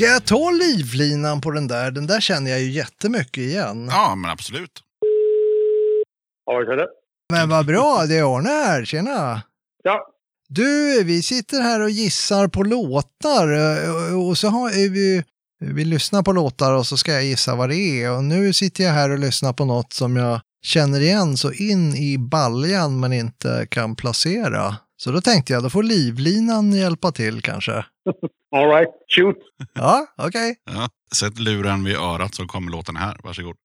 Ska 0.01 0.09
jag 0.09 0.25
ta 0.25 0.51
livlinan 0.51 1.41
på 1.41 1.51
den 1.51 1.69
där? 1.69 1.91
Den 1.91 2.07
där 2.07 2.21
känner 2.21 2.51
jag 2.51 2.61
ju 2.61 2.71
jättemycket 2.71 3.39
igen. 3.39 3.89
Ja, 3.91 4.15
men 4.15 4.31
absolut. 4.31 4.83
Ja, 6.47 6.77
det. 6.77 6.89
Men 7.33 7.49
vad 7.49 7.67
bra, 7.67 8.05
det 8.09 8.17
är 8.17 8.37
Arne 8.37 8.49
här. 8.49 8.85
Tjena! 8.85 9.43
Ja, 9.83 10.07
Du, 10.49 11.03
vi 11.05 11.23
sitter 11.23 11.61
här 11.61 11.81
och 11.81 11.91
gissar 11.91 12.49
på 12.49 12.63
låtar 12.63 13.53
eh, 13.53 14.29
och 14.29 14.39
så 14.39 14.49
har 14.49 14.71
vi, 14.71 15.25
vi 15.61 15.85
lyssnar 15.85 16.23
på 16.23 16.33
låtar 16.33 16.73
och 16.73 16.87
så 16.87 16.97
ska 16.97 17.13
jag 17.13 17.25
gissa 17.25 17.55
vad 17.55 17.69
det 17.69 18.03
är. 18.03 18.13
Och 18.17 18.25
nu 18.25 18.53
sitter 18.53 18.85
jag 18.85 18.93
här 18.93 19.11
och 19.11 19.19
lyssnar 19.19 19.53
på 19.53 19.65
något 19.65 19.93
som 19.93 20.17
jag 20.17 20.41
känner 20.63 21.01
igen 21.01 21.37
så 21.37 21.53
in 21.53 21.97
i 21.97 22.19
baljan 22.19 23.01
men 23.01 23.13
inte 23.13 23.67
kan 23.71 23.97
placera. 23.97 24.77
Så 25.03 25.11
då 25.11 25.21
tänkte 25.21 25.53
jag, 25.53 25.63
då 25.63 25.71
får 25.71 25.83
livlinan 25.83 26.73
hjälpa 26.73 27.13
till 27.13 27.43
kanske. 27.43 27.73
all 28.57 28.69
right. 28.71 28.89
Shoot. 29.17 29.37
Ja, 29.75 30.07
okej. 30.17 30.57
Ja. 30.71 30.89
Sätt 31.15 31.39
luren 31.39 31.85
vid 31.85 31.97
örat 31.97 32.35
så 32.35 32.47
kommer 32.47 32.71
låten 32.71 32.97
här. 32.97 33.21
Varsågod. 33.25 33.57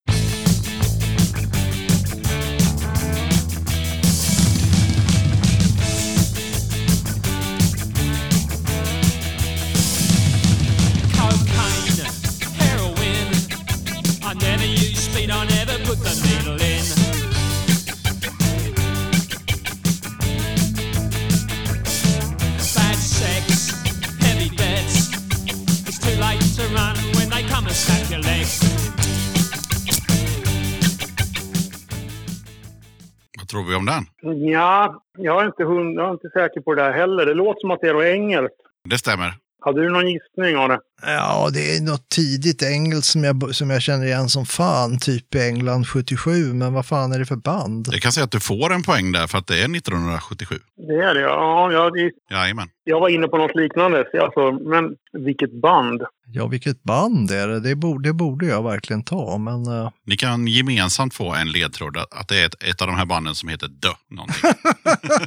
Om 33.85 34.05
den? 34.21 34.31
Ja, 34.51 35.03
jag 35.17 35.41
är 35.41 35.45
inte, 35.45 35.63
hund, 35.63 35.97
jag 35.99 36.07
är 36.07 36.11
inte 36.11 36.29
säker 36.29 36.61
på 36.61 36.73
det 36.73 36.81
där 36.83 36.91
heller. 36.91 37.25
Det 37.25 37.33
låter 37.33 37.59
som 37.59 37.71
att 37.71 37.81
det 37.81 37.89
är 37.89 37.93
något 37.93 38.03
engelskt. 38.03 38.55
Det 38.89 38.97
stämmer. 38.97 39.33
Hade 39.65 39.81
du 39.81 39.89
någon 39.89 40.07
gissning 40.07 40.57
av 40.57 40.69
det? 40.69 40.79
Ja, 41.01 41.49
det 41.53 41.75
är 41.77 41.81
något 41.81 42.09
tidigt 42.09 42.63
engelskt 42.63 43.11
som 43.11 43.23
jag, 43.23 43.55
som 43.55 43.69
jag 43.69 43.81
känner 43.81 44.05
igen 44.05 44.29
som 44.29 44.45
fan, 44.45 44.99
typ 44.99 45.35
England 45.35 45.87
77. 45.87 46.31
Men 46.53 46.73
vad 46.73 46.85
fan 46.85 47.11
är 47.11 47.19
det 47.19 47.25
för 47.25 47.35
band? 47.35 47.87
Jag 47.91 48.01
kan 48.01 48.11
säga 48.11 48.23
att 48.23 48.31
du 48.31 48.39
får 48.39 48.73
en 48.73 48.83
poäng 48.83 49.11
där 49.11 49.27
för 49.27 49.37
att 49.37 49.47
det 49.47 49.53
är 49.53 49.75
1977. 49.77 50.55
Det 50.87 50.93
är 50.93 51.13
det, 51.13 51.21
ja. 51.21 51.71
Jag, 51.71 51.91
Jajamän. 52.31 52.67
jag 52.83 52.99
var 52.99 53.09
inne 53.09 53.27
på 53.27 53.37
något 53.37 53.55
liknande. 53.55 54.05
så 54.11 54.21
Alltså, 54.25 54.51
men 54.51 54.95
vilket 55.25 55.61
band? 55.61 56.01
Ja, 56.27 56.47
vilket 56.47 56.84
band 56.84 57.31
är 57.31 57.47
det? 57.47 57.60
Det 57.60 57.76
borde, 57.76 58.10
det 58.10 58.14
borde 58.14 58.45
jag 58.45 58.64
verkligen 58.64 59.03
ta, 59.03 59.38
men... 59.38 59.65
eh, 59.65 59.89
Ni 60.06 60.18
kan 60.18 60.47
gemensamt 60.47 61.14
få 61.14 61.34
en 61.34 61.52
ledtråd 61.52 61.97
att- 61.97 62.27
det 62.27 62.41
är 62.41 62.45
ett, 62.45 62.64
ett 62.64 62.81
av 62.81 62.88
de 62.88 62.95
här 62.95 63.06
banden 63.06 63.35
som 63.35 63.49
heter 63.49 63.68
Dö. 63.68 63.89
Någonting. 64.11 64.35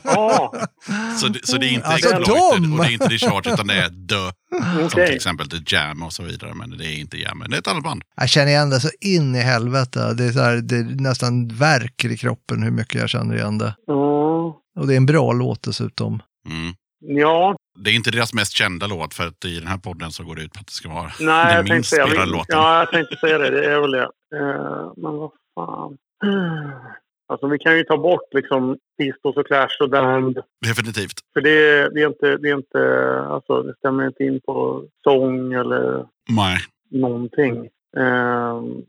Ja, 0.04 0.52
Så, 1.20 1.28
det- 1.28 1.46
så 1.46 1.56
det 1.56 1.66
är 1.66 1.72
inte 1.72 1.86
Alltså, 1.86 2.08
Exploited 2.08 2.72
och 2.72 2.78
det 2.78 2.86
är 2.86 2.92
inte 2.92 3.08
The 3.08 3.18
Charge 3.18 3.52
utan 3.52 3.66
det 3.66 3.74
är 3.74 3.88
Dö. 3.90 4.30
Som 4.80 4.88
till 4.90 5.14
exempel 5.14 5.48
The 5.50 5.76
Jam 5.76 6.02
och 6.02 6.12
så 6.12 6.22
vidare. 6.22 6.54
Men 6.54 6.70
det 6.78 6.86
är 6.86 6.98
inte 7.00 7.16
Jam. 7.16 7.38
Men 7.38 7.50
det 7.50 7.56
är 7.56 7.58
ett 7.58 7.66
annat 7.68 7.84
band. 7.84 8.02
Jag 8.16 8.28
känner 8.28 8.46
igen 8.48 8.70
det 8.70 8.80
så 8.80 8.88
in 9.00 9.34
i 9.34 9.38
helvete. 9.40 10.14
Det 10.14 10.24
är, 10.24 10.32
så 10.32 10.40
här, 10.40 10.56
det 10.56 10.76
är 10.76 10.82
nästan 10.84 11.48
verkar 11.48 12.08
i 12.08 12.16
kroppen 12.16 12.62
hur 12.62 12.70
mycket 12.70 13.00
jag 13.00 13.08
känner 13.10 13.36
igen 13.36 13.58
det. 13.58 13.74
Ja. 13.86 14.56
Och 14.78 14.86
det 14.86 14.92
är 14.92 14.96
en 14.96 15.06
bra 15.06 15.32
låt 15.32 15.62
dessutom. 15.62 16.22
Mm. 16.48 16.74
Ja, 17.00 17.56
Det 17.84 17.90
är 17.90 17.94
inte 17.94 18.10
deras 18.10 18.34
mest 18.34 18.52
kända 18.52 18.86
låt 18.86 19.14
för 19.14 19.26
att 19.26 19.44
i 19.44 19.58
den 19.58 19.68
här 19.68 19.78
podden 19.78 20.10
så 20.10 20.24
går 20.24 20.36
det 20.36 20.42
ut 20.42 20.52
på 20.52 20.60
att 20.60 20.66
det 20.66 20.72
ska 20.72 20.88
vara 20.88 21.10
nej, 21.20 21.46
den 21.54 21.66
jag 21.66 21.74
minst 21.74 21.90
säga, 21.90 22.06
spelade 22.06 22.30
låten. 22.30 22.58
ja, 22.58 22.78
jag 22.78 22.90
tänkte 22.90 23.16
säga 23.16 23.38
det. 23.38 23.50
Det 23.50 23.72
är 23.72 23.80
väl 23.80 23.90
det. 23.90 24.10
Eh, 24.36 24.92
men 24.96 25.16
vad 25.16 25.30
fan. 25.54 25.98
Alltså, 27.30 27.46
vi 27.46 27.58
kan 27.58 27.76
ju 27.76 27.84
ta 27.84 27.96
bort 27.96 28.28
liksom 28.34 28.76
Pistos 28.98 29.36
och 29.36 29.46
Clash 29.46 29.76
och 29.80 29.90
Damned. 29.90 30.42
Definitivt. 30.66 31.12
För 31.32 31.40
det, 31.40 31.88
det 31.94 32.02
är 32.02 32.06
inte, 32.06 32.36
det 32.36 32.48
är 32.48 32.54
inte, 32.56 32.80
alltså 33.28 33.62
det 33.62 33.74
stämmer 33.78 34.06
inte 34.06 34.24
in 34.24 34.40
på 34.40 34.84
sång 35.04 35.52
eller 35.52 36.06
Nej, 36.28 36.58
någonting. 36.90 37.68
Ehm, 37.96 38.82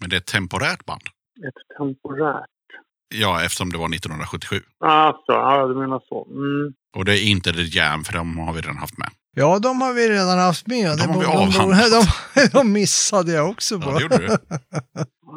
men 0.00 0.10
det 0.10 0.16
är 0.16 0.20
ett 0.20 0.26
temporärt 0.26 0.84
band. 0.84 1.02
ett 1.46 1.76
temporärt. 1.78 2.46
Ja, 3.14 3.44
eftersom 3.44 3.72
det 3.72 3.78
var 3.78 3.94
1977. 3.94 4.56
Alltså, 4.80 5.32
ja 5.32 5.66
du 5.66 5.74
menar 5.74 6.02
så. 6.08 6.26
Mm. 6.30 6.74
Och 6.96 7.04
det 7.04 7.12
är 7.12 7.30
inte 7.30 7.52
The 7.52 7.78
Jam 7.78 8.04
för 8.04 8.12
de 8.12 8.38
har 8.38 8.52
vi 8.52 8.60
redan 8.60 8.76
haft 8.76 8.98
med. 8.98 9.08
Ja, 9.36 9.58
de 9.58 9.80
har 9.80 9.92
vi 9.92 10.08
redan 10.08 10.38
haft 10.38 10.66
med. 10.66 10.86
De 10.86 10.96
Det 10.96 11.12
har 11.12 11.20
vi 11.20 11.26
avhandlat. 11.26 11.90
de, 12.34 12.58
de 12.58 12.72
missade 12.72 13.32
jag 13.32 13.50
också 13.50 13.80
på. 13.80 13.90
Ja, 13.90 13.94
det 13.94 14.02
gjorde 14.02 14.18
du. 14.18 14.26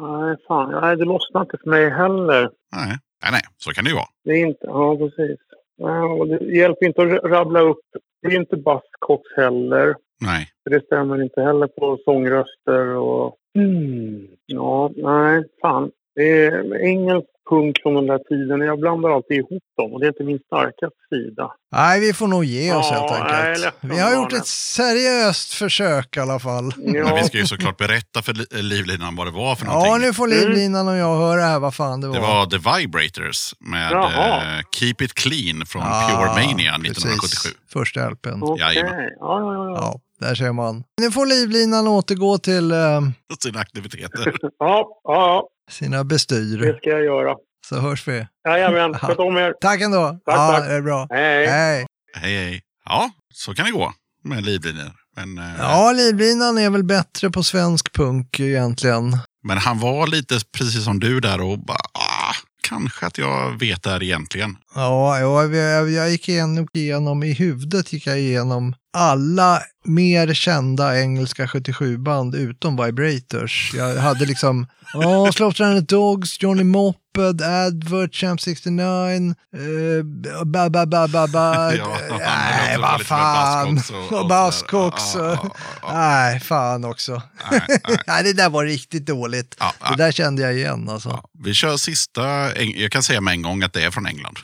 Nej, 0.00 0.36
fan. 0.48 0.80
Nej, 0.80 0.96
det 0.96 1.04
lossnar 1.04 1.40
inte 1.40 1.58
för 1.62 1.70
mig 1.70 1.90
heller. 1.90 2.50
Nej. 2.76 2.98
nej, 3.22 3.30
nej, 3.32 3.42
så 3.56 3.70
kan 3.72 3.84
det 3.84 3.90
ju 3.90 3.96
vara. 3.96 4.08
Det 4.24 4.30
är 4.30 4.46
inte, 4.46 4.66
ja 4.66 4.96
precis. 4.96 5.38
Ja, 5.76 6.04
och 6.04 6.28
det 6.28 6.56
hjälper 6.56 6.86
inte 6.86 7.02
att 7.02 7.30
rabbla 7.30 7.60
upp. 7.60 7.84
Det 8.22 8.28
är 8.28 8.40
inte 8.40 8.56
Buzzcocks 8.56 9.30
heller. 9.36 9.94
Nej. 10.20 10.48
För 10.64 10.70
det 10.70 10.86
stämmer 10.86 11.22
inte 11.22 11.42
heller 11.42 11.66
på 11.66 11.98
sångröster 12.04 12.86
och... 12.86 13.36
Mm. 13.58 14.26
Ja, 14.46 14.90
nej, 14.96 15.44
fan. 15.62 15.90
Det 16.14 16.46
är 16.46 16.80
engelskt 16.80 17.30
punk 17.50 17.76
från 17.82 17.94
den 17.94 18.06
där 18.06 18.18
tiden. 18.18 18.60
Jag 18.60 18.78
blandar 18.80 19.10
alltid 19.10 19.36
ihop 19.36 19.62
dem 19.76 19.92
och 19.92 20.00
det 20.00 20.06
är 20.06 20.08
inte 20.08 20.24
min 20.24 20.38
starkaste 20.46 21.00
sida. 21.10 21.50
Nej, 21.72 22.00
vi 22.00 22.12
får 22.12 22.26
nog 22.28 22.44
ge 22.44 22.72
oss 22.74 22.86
Ja, 22.90 22.96
helt 22.98 23.10
nej, 23.10 23.20
enkelt. 23.42 23.64
ledsen, 23.64 23.90
Vi 23.90 23.98
har 23.98 24.14
gjort 24.14 24.32
ett 24.32 24.46
seriöst 24.46 25.52
försök 25.52 26.16
i 26.16 26.20
alla 26.20 26.38
fall. 26.38 26.72
Men 26.76 26.94
Ja, 26.94 27.14
vi 27.14 27.24
ska 27.24 27.38
ju 27.38 27.46
såklart 27.46 27.76
berätta 27.76 28.22
för 28.22 28.32
li- 28.34 28.62
Livlinan 28.62 29.16
vad 29.16 29.26
det 29.26 29.30
var 29.30 29.54
för 29.56 29.66
någonting. 29.66 29.92
Ja, 29.92 29.98
nu 29.98 30.12
får 30.12 30.28
Livlinan 30.28 30.88
och 30.88 30.96
jag 30.96 31.16
höra 31.16 31.40
här 31.42 31.58
vad 31.58 31.74
fan 31.74 32.00
det 32.00 32.06
var. 32.08 32.14
Det 32.14 32.20
var 32.20 32.46
The 32.46 32.56
Vibrators 32.56 33.54
med 33.60 33.92
Jaha. 33.92 34.36
eh, 34.58 34.62
Keep 34.76 34.94
It 35.00 35.14
Clean 35.14 35.66
från 35.66 35.82
Ja, 35.82 36.08
Pure 36.08 36.28
Mania 36.46 36.72
Ah, 36.72 36.78
precis. 36.78 37.04
1977. 37.04 37.48
Första 37.72 38.10
LPn. 38.10 38.56
Jajamän. 38.58 38.94
Ja, 39.20 39.40
ja, 39.40 39.54
ja. 39.54 39.76
Ja, 39.80 40.00
där 40.26 40.34
ser 40.34 40.52
man. 40.52 40.84
Nu 41.00 41.10
får 41.10 41.26
Livlinan 41.26 41.88
återgå 41.88 42.38
till 42.38 42.70
eh, 42.72 43.00
Sina 43.42 43.60
aktiviteter. 43.60 44.34
Ja, 44.58 44.88
ja, 45.04 45.48
sina 45.70 45.98
Det 45.98 46.04
bestyr. 46.04 46.76
ska 46.80 46.90
jag 46.90 47.04
göra. 47.04 47.34
Så 47.68 47.80
hörs 47.80 48.08
vi. 48.08 48.26
Jajamän, 48.48 48.94
sköt 48.94 49.18
om 49.18 49.36
er. 49.36 49.54
Tack 49.60 49.80
ändå. 49.80 50.08
Tack, 50.08 50.20
ja, 50.36 50.52
tack. 50.52 50.68
det 50.68 50.74
är 50.74 50.82
bra. 50.82 51.06
Hej. 51.10 51.46
Hej. 51.46 51.86
hej, 52.14 52.36
hej. 52.44 52.62
Ja, 52.84 53.10
så 53.34 53.54
kan 53.54 53.64
det 53.66 53.72
gå 53.72 53.92
med 54.24 54.44
livlinor. 54.44 54.90
Men, 55.16 55.38
eh, 55.38 55.54
Ja, 55.58 55.92
Livlinan 55.92 56.58
är 56.58 56.70
väl 56.70 56.84
bättre 56.84 57.30
på 57.30 57.42
svensk 57.42 57.92
punk 57.92 58.40
egentligen. 58.40 59.18
men 59.44 59.58
han 59.58 59.78
var 59.80 60.06
lite 60.06 60.34
precis 60.58 60.84
som 60.84 61.00
du 61.00 61.20
där 61.20 61.40
och 61.40 61.58
bara, 61.58 61.78
ah, 61.92 62.34
kanske 62.68 63.06
att 63.06 63.18
jag 63.18 63.58
vet 63.60 63.82
det 63.82 63.90
här 63.90 64.02
egentligen. 64.02 64.56
Ja, 64.74 65.18
jag, 65.18 65.54
jag, 65.54 65.90
jag 65.90 66.10
gick 66.10 66.28
igenom, 66.28 66.68
igenom, 66.72 67.22
i 67.22 67.32
huvudet 67.32 67.92
gick 67.92 68.06
jag 68.06 68.18
igenom 68.18 68.74
alla 68.96 69.62
mer 69.84 70.34
kända 70.34 71.00
engelska 71.00 71.46
77-band 71.46 72.34
utom 72.34 72.76
Vibrators. 72.84 73.72
Jag 73.76 73.96
hade 73.96 74.24
liksom, 74.26 74.66
ja, 74.92 75.32
Slaughter 75.32 75.80
Dogs, 75.80 76.42
Johnny 76.42 76.64
Moped, 76.64 77.42
Advert, 77.42 78.14
Champ 78.14 78.40
69, 78.40 79.34
eh, 79.56 80.04
ba, 80.44 80.70
ba, 80.70 80.86
ba, 80.86 81.08
ba, 81.08 81.26
ba. 81.26 81.70
Nej, 82.18 82.78
vad 82.80 83.00
fan. 83.02 83.80
Och- 84.12 84.28
Buzzcocks. 84.28 85.14
ja, 85.14 85.20
ja, 85.42 85.50
ja. 85.82 85.92
Nej, 85.94 86.40
fan 86.40 86.84
också. 86.84 87.22
Nej, 88.06 88.22
det 88.24 88.32
där 88.32 88.50
var 88.50 88.64
riktigt 88.64 89.06
dåligt. 89.06 89.56
Ja, 89.58 89.74
Det 89.90 89.96
där 89.96 90.12
kände 90.12 90.42
jag 90.42 90.54
igen 90.54 90.88
alltså. 90.88 91.08
Ja, 91.08 91.28
vi 91.44 91.54
kör 91.54 91.76
sista, 91.76 92.22
jag 92.62 92.90
kan 92.92 93.02
säga 93.02 93.20
med 93.20 93.32
en 93.32 93.42
gång 93.42 93.62
att 93.62 93.72
det 93.72 93.82
är 93.84 93.90
från 93.90 94.06
England. 94.06 94.36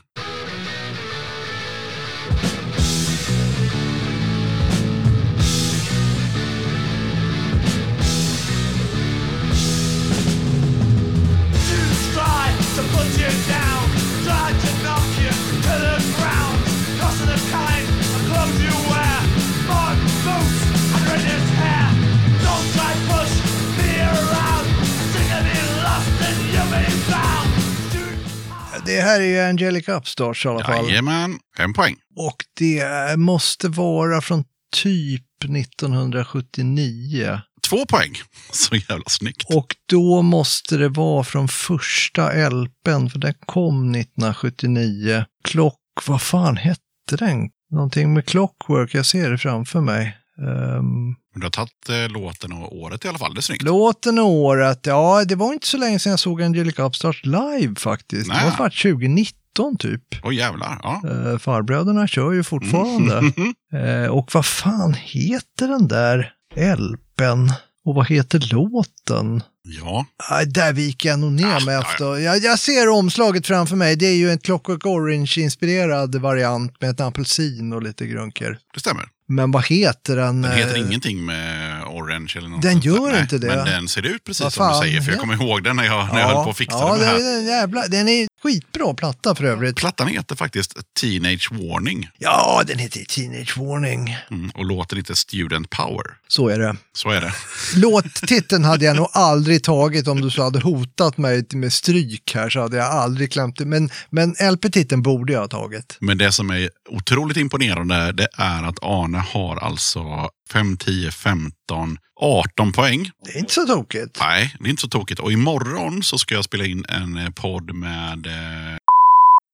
Det 28.87 29.01
här 29.01 29.21
är 29.21 29.25
ju 29.25 29.41
Angelic 29.41 29.89
Upstarts 29.89 30.45
i 30.45 30.49
alla 30.49 30.65
fall. 30.65 30.89
Jajamän, 30.89 31.39
en 31.59 31.73
poäng. 31.73 31.97
Och 32.17 32.37
det 32.59 33.17
måste 33.19 33.69
vara 33.69 34.21
från 34.21 34.45
typ 34.77 35.45
1979. 35.45 37.41
Två 37.69 37.87
poäng. 37.87 38.13
Så 38.51 38.77
jävla 38.77 39.05
snyggt. 39.07 39.55
Och 39.55 39.77
då 39.89 40.23
måste 40.23 40.77
det 40.77 40.89
vara 40.89 41.25
från 41.25 41.49
första 41.49 42.49
LPn, 42.49 43.09
för 43.11 43.19
den 43.19 43.35
kom 43.47 43.95
1979. 43.95 45.25
Klock, 45.45 45.79
vad 46.07 46.23
fan 46.23 46.57
hette 46.57 46.81
den? 47.19 47.49
Någonting 47.71 48.15
med 48.15 48.27
Clockwork, 48.27 48.95
jag 48.95 49.07
ser 49.07 49.31
det 49.31 49.39
framför 49.39 49.81
mig. 49.81 50.17
Ehm, 50.39 51.15
Du 51.35 51.43
har 51.43 51.51
tagit 51.51 51.89
eh, 51.89 52.09
låten 52.09 52.53
och 52.53 52.77
året 52.77 53.05
i 53.05 53.09
alla 53.09 53.19
fall, 53.19 53.35
det 53.35 53.41
är 53.41 53.43
snyggt. 53.43 53.63
låten 53.63 54.19
och 54.19 54.27
året, 54.31 54.81
ja 54.87 55.25
det 55.25 55.35
var 55.35 55.53
inte 55.53 55.67
så 55.67 55.77
länge 55.79 55.99
sedan 55.99 56.11
jag 56.11 56.21
såg 56.21 56.43
Angelic 56.43 56.79
Upstart 56.79 57.25
live 57.27 57.75
faktiskt. 57.79 58.29
Det 58.29 58.35
Nej. 58.37 58.45
var 58.45 58.51
faktiskt 58.57 58.83
2019 58.83 59.77
typ. 59.79 60.03
Åh 60.25 60.35
jävlar, 60.35 60.81
ja. 60.83 61.03
Uh, 61.11 61.39
farbröderna 61.39 62.07
kör 62.09 62.33
ju 62.33 62.43
fortfarande. 62.45 63.19
Mm. 63.19 63.33
Eh, 63.75 64.07
och 64.11 64.29
vad 64.35 64.47
fan 64.47 64.95
heter 64.95 65.69
den 65.69 65.89
där 65.89 66.33
LPn? 66.77 67.51
Och 67.85 67.95
vad 67.95 68.07
heter 68.09 68.55
låten? 68.55 69.43
Ja, 69.63 70.07
Ah, 70.31 70.45
där 70.45 70.73
viker 70.73 71.09
jag 71.09 71.19
nog 71.19 71.33
ner 71.33 71.57
Ah, 71.57 71.65
mig 71.65 71.77
efter. 71.77 72.17
Jag, 72.19 72.39
jag 72.39 72.59
ser 72.59 72.89
omslaget 72.89 73.47
framför 73.47 73.77
mig. 73.77 73.97
Det 73.97 74.07
är 74.07 74.15
ju 74.17 74.31
en 74.31 74.39
Clockwork 74.39 74.87
Orange-inspirerad 74.87 76.15
variant 76.21 76.81
med 76.81 76.91
ett 76.91 77.01
apelsin 77.01 77.73
och 77.73 77.83
lite 77.83 78.07
grunker. 78.07 78.59
det 78.75 78.81
stämmer. 78.81 79.05
Men 79.29 79.51
vad 79.51 79.67
heter 79.67 80.17
den? 80.17 80.43
Den 80.43 80.53
heter 80.53 80.75
eh, 80.75 80.81
ingenting 80.81 81.25
med 81.25 81.85
orange 81.85 82.33
eller 82.37 82.49
något 82.49 82.63
Den 82.63 82.73
sånt 82.73 82.85
gör 82.85 83.13
Nej, 83.13 83.21
inte 83.21 83.39
det. 83.39 83.47
Men 83.47 83.65
den 83.67 83.89
ser 83.89 84.07
ut 84.07 84.25
precis 84.25 84.55
som 84.55 84.69
du 84.69 84.75
säger, 84.87 85.01
för 85.01 85.13
jag 85.13 85.21
kommer 85.21 85.35
ihåg 85.35 85.65
den 85.65 85.77
när 85.77 85.85
jag, 85.85 86.09
när 86.13 86.21
jag 86.21 86.27
höll 86.27 86.45
på 86.45 86.51
att 86.51 86.57
fixa 86.57 86.79
ja, 86.79 86.97
den 86.97 87.07
här. 87.07 87.15
är 87.15 87.39
en 87.39 87.45
jävla, 87.45 87.89
den 87.89 88.09
är 88.09 88.29
skitbra 88.43 88.95
platta 88.95 89.35
för 89.35 89.45
övrigt. 89.45 89.77
Plattan 89.77 90.09
heter 90.09 90.37
faktiskt 90.37 90.79
Teenage 91.01 91.53
Warning 91.53 92.09
Ja, 92.19 92.63
den 92.67 92.79
heter 92.79 93.05
Teenage 93.05 93.59
Warning. 93.59 94.17
mm, 94.31 94.51
och 94.51 94.65
låten 94.65 94.99
heter 94.99 95.15
Student 95.15 95.71
Power. 95.71 96.07
Så 96.29 96.49
är 96.49 96.59
det. 96.59 96.77
Så 96.93 97.11
är 97.11 97.21
det. 97.21 97.33
Låttiteln 97.77 98.65
hade 98.65 98.85
jag 98.85 98.97
nog 98.97 99.09
aldrig 99.13 99.65
tagit 99.65 100.09
om 100.09 100.21
du 100.21 100.31
så 100.31 100.43
hade 100.43 100.61
hotat 100.61 101.19
mig 101.19 101.47
med 101.53 101.73
stryk 101.73 102.35
här 102.35 102.51
så 102.51 102.61
hade 102.61 102.77
jag 102.77 102.87
aldrig 102.87 103.33
klämt 103.33 103.57
det. 103.57 103.65
Men, 103.65 103.91
men 104.11 104.35
LP-titeln 104.53 105.03
borde 105.03 105.33
jag 105.33 105.41
ha 105.41 105.49
tagit. 105.49 105.97
Men 106.01 106.19
det 106.19 106.33
som 106.33 106.51
är 106.51 106.71
otroligt 106.97 107.37
imponerande 107.37 108.13
det 108.13 108.29
är 108.39 108.63
att 108.63 108.79
Arne 108.83 109.19
har 109.19 109.57
alltså 109.57 110.29
5, 110.53 110.77
10, 110.77 111.11
15, 111.11 111.99
18 112.21 112.73
poäng. 112.73 113.11
Det 113.25 113.31
är 113.31 113.39
inte 113.39 113.53
så 113.53 113.67
tokigt. 113.67 114.19
Nej, 114.21 114.55
det 114.61 114.67
är 114.67 114.71
inte 114.71 114.83
så 114.83 114.89
tokigt. 114.89 115.21
Och 115.21 115.33
imorgon 115.33 116.03
så 116.03 116.19
ska 116.19 116.35
jag 116.35 116.45
spela 116.45 116.65
in 116.65 116.85
en 116.89 117.17
eh, 117.17 117.31
podd 117.31 117.75
med 117.75 118.27
eh, 118.27 118.77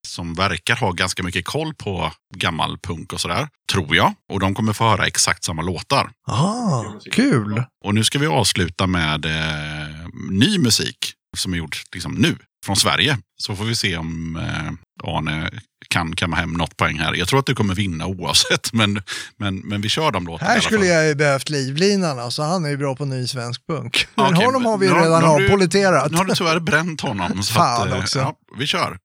som 0.07 0.35
verkar 0.35 0.77
ha 0.77 0.93
ganska 0.93 1.23
mycket 1.23 1.45
koll 1.45 1.75
på 1.75 2.13
gammal 2.37 2.79
punk 2.79 3.13
och 3.13 3.21
sådär. 3.21 3.49
Tror 3.73 3.97
jag. 3.97 4.15
Och 4.33 4.41
de 4.41 4.55
kommer 4.55 4.73
få 4.73 4.85
höra 4.85 5.07
exakt 5.07 5.45
samma 5.45 5.63
låtar. 5.63 6.11
Ah, 6.27 6.85
kul. 7.13 7.63
Och 7.85 7.95
nu 7.95 8.05
ska 8.05 8.19
vi 8.19 8.27
avsluta 8.27 8.87
med 8.87 9.25
eh, 9.25 10.09
ny 10.31 10.59
musik 10.59 11.13
som 11.37 11.53
är 11.53 11.59
gjord 11.59 11.77
liksom, 11.93 12.15
nu 12.15 12.37
från 12.67 12.77
Sverige. 12.77 13.19
Så 13.37 13.57
får 13.57 13.65
vi 13.65 13.77
se 13.77 13.97
om 13.97 14.37
eh, 14.37 15.09
Arne 15.17 15.51
kan 15.91 16.17
kamma 16.17 16.37
hem 16.37 16.53
något 16.53 16.77
poäng 16.77 16.99
här. 16.99 17.15
Jag 17.15 17.29
tror 17.29 17.39
att 17.39 17.47
du 17.47 17.55
kommer 17.55 17.75
vinna 17.75 18.07
oavsett, 18.07 18.73
men, 18.73 19.03
men, 19.37 19.57
men 19.57 19.81
vi 19.81 19.89
kör 19.89 20.11
de 20.11 20.27
låtarna 20.27 20.51
Här 20.51 20.61
skulle 20.61 20.87
jag 20.87 21.07
ju 21.07 21.15
behövt 21.15 21.51
livlinan, 21.51 22.19
alltså 22.19 22.43
han 22.43 22.65
är 22.65 22.69
ju 22.69 22.77
bra 22.77 22.97
på 22.97 23.05
ny 23.05 23.27
svensk 23.27 23.67
punk. 23.67 24.07
Men 24.15 24.35
okej, 24.35 24.45
honom 24.47 24.65
har 24.65 24.79
vi 24.79 24.87
nu 24.87 24.95
redan 24.95 25.23
nu 25.23 25.29
avpoliterat. 25.29 26.11
Nu 26.11 26.17
har 26.17 26.25
du 26.25 26.35
tyvärr 26.35 26.61
bränt 26.61 27.01
honom. 27.01 27.43
Så 27.43 27.55
Fan 27.55 27.89
att, 27.89 27.95
eh, 27.95 28.01
också. 28.01 28.19
Ja, 28.19 28.35
vi 28.59 28.67
kör. 28.67 28.99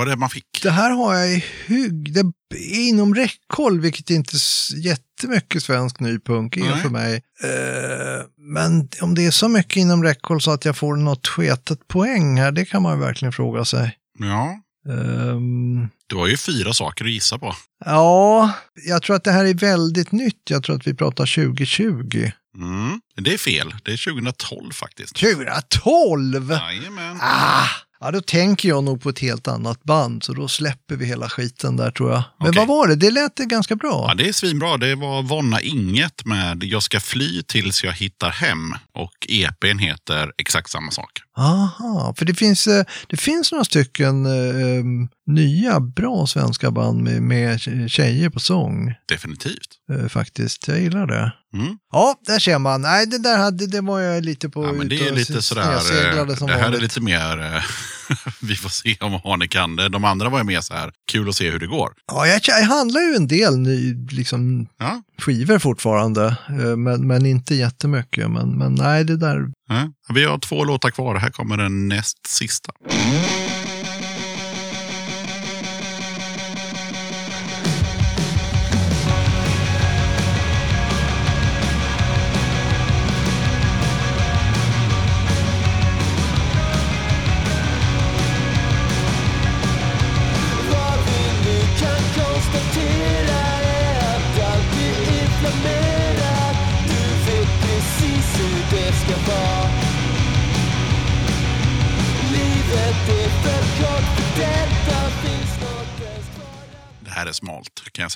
Var 0.00 0.06
det 0.06 0.16
man 0.16 0.30
fick. 0.30 0.44
Det 0.62 0.70
här 0.70 0.90
har 0.90 1.14
jag 1.14 1.30
i 1.32 1.44
hygg. 1.66 2.14
Det 2.14 2.20
är 2.56 2.88
inom 2.88 3.14
räckhåll, 3.14 3.80
vilket 3.80 4.10
inte 4.10 4.36
s- 4.36 4.68
jättemycket 4.76 5.62
svensk 5.62 6.00
ny 6.00 6.18
punk 6.18 6.56
är 6.56 6.60
Nej. 6.60 6.82
för 6.82 6.88
mig. 6.88 7.14
Eh, 7.44 8.24
men 8.54 8.88
om 9.00 9.14
det 9.14 9.26
är 9.26 9.30
så 9.30 9.48
mycket 9.48 9.76
inom 9.76 10.02
räckhåll 10.04 10.40
så 10.40 10.50
att 10.50 10.64
jag 10.64 10.76
får 10.76 10.96
något 10.96 11.26
sketet 11.28 11.88
poäng 11.88 12.38
här, 12.38 12.52
det 12.52 12.64
kan 12.64 12.82
man 12.82 12.94
ju 12.98 13.04
verkligen 13.04 13.32
fråga 13.32 13.64
sig. 13.64 13.96
Ja, 14.18 14.56
Ehm, 14.88 15.88
du 16.06 16.16
har 16.16 16.26
ju 16.26 16.36
fyra 16.36 16.72
saker 16.72 17.04
att 17.04 17.10
gissa 17.10 17.38
på. 17.38 17.54
ja, 17.84 18.52
jag 18.86 19.02
tror 19.02 19.16
att 19.16 19.24
det 19.24 19.32
här 19.32 19.44
är 19.44 19.54
väldigt 19.54 20.12
nytt. 20.12 20.42
Jag 20.50 20.62
tror 20.64 20.76
att 20.76 20.86
vi 20.86 20.94
pratar 20.94 21.26
2020. 21.26 22.30
Mm. 22.56 23.00
Det 23.16 23.34
är 23.34 23.38
fel. 23.38 23.74
Det 23.84 23.92
är 23.92 23.96
2012 24.12 24.72
faktiskt. 24.72 25.16
2012! 25.16 26.50
Jajamän. 26.50 27.18
Ah, 27.20 27.66
Ja, 28.02 28.10
då 28.10 28.20
tänker 28.20 28.68
jag 28.68 28.84
nog 28.84 29.02
på 29.02 29.08
ett 29.08 29.18
helt 29.18 29.48
annat 29.48 29.82
band, 29.84 30.22
så 30.24 30.32
då 30.32 30.48
släpper 30.48 30.96
vi 30.96 31.06
hela 31.06 31.28
skiten 31.28 31.76
där 31.76 31.90
tror 31.90 32.12
jag. 32.12 32.22
Men 32.38 32.48
Okej. 32.48 32.58
vad 32.58 32.68
var 32.68 32.88
det? 32.88 32.96
Det 32.96 33.10
lät 33.10 33.34
ganska 33.36 33.76
bra. 33.76 34.04
Ja, 34.08 34.14
det 34.14 34.28
är 34.28 34.32
svinbra. 34.32 34.76
Det 34.76 34.94
var 34.94 35.22
Vonna 35.22 35.60
Inget 35.60 36.24
med 36.24 36.64
Jag 36.64 36.82
ska 36.82 37.00
fly 37.00 37.42
tills 37.42 37.84
jag 37.84 37.92
hittar 37.92 38.30
hem. 38.30 38.74
Och 38.94 39.26
EPn 39.28 39.78
heter 39.78 40.32
exakt 40.38 40.70
samma 40.70 40.90
sak. 40.90 41.10
Aha, 41.38 42.14
för 42.18 42.24
det 42.24 42.34
finns, 42.34 42.66
eh, 42.66 42.84
det 43.06 43.16
finns 43.16 43.52
några 43.52 43.64
stycken 43.64 44.26
em, 44.26 45.08
nya 45.26 45.80
bra 45.80 46.26
svenska 46.26 46.70
band 46.70 47.02
med, 47.02 47.22
med 47.22 47.60
tjejer 47.90 48.30
på 48.30 48.40
sång. 48.40 48.94
Definitivt. 49.08 49.68
eh, 49.92 50.08
faktiskt. 50.08 50.68
Jag 50.68 50.80
gillar 50.80 51.06
det. 51.06 51.32
Mm. 51.54 51.78
Ja, 51.92 52.14
där 52.26 52.38
ser 52.38 52.58
man. 52.58 52.82
Nej, 52.82 53.06
det 53.06 53.18
där 53.18 53.38
hade, 53.38 53.66
det 53.66 53.80
var 53.80 54.00
jag 54.00 54.24
lite 54.24 54.48
på 54.48 54.64
Ja, 54.66 54.72
men 54.72 54.88
det 54.88 55.08
är 55.08 55.12
lite 55.12 55.42
sådär, 55.42 55.72
eh, 55.74 56.34
som 56.36 56.46
det 56.46 56.52
här 56.52 56.58
är 56.60 56.62
vanligt. 56.62 56.82
lite 56.82 57.00
mer, 57.00 57.40
eh, 57.56 57.62
vi 58.42 58.54
får 58.56 58.68
se 58.68 58.96
om 59.00 59.14
Arne 59.14 59.48
kan 59.48 59.76
det. 59.76 59.88
De 59.88 60.04
andra 60.04 60.28
var 60.28 60.38
ju 60.38 60.44
mer 60.44 60.60
så 60.60 60.74
här, 60.74 60.92
kul 61.12 61.28
att 61.28 61.34
se 61.34 61.50
hur 61.50 61.58
det 61.58 61.66
går. 61.66 61.92
Ja, 62.12 62.26
jag, 62.26 62.40
jag 62.44 62.62
handlar 62.62 63.00
ju 63.00 63.14
en 63.16 63.28
del 63.28 63.58
ny, 63.58 63.94
liksom, 64.10 64.66
Ja. 64.78 65.02
skivor 65.18 65.58
fortfarande, 65.58 66.26
eh, 66.48 66.76
men, 66.76 67.06
men 67.06 67.26
inte 67.26 67.54
jättemycket. 67.54 68.30
Men, 68.30 68.58
men 68.58 68.74
nej, 68.74 69.04
det 69.04 69.16
där... 69.16 69.46
Ja. 69.68 69.88
Vi 70.14 70.24
har 70.24 70.38
två 70.38 70.64
låtar 70.64 70.90
kvar, 70.90 71.14
här 71.16 71.30
kommer 71.30 71.56
den 71.56 71.88
näst 71.88 72.26
sista. 72.26 72.72
Vad 72.84 72.94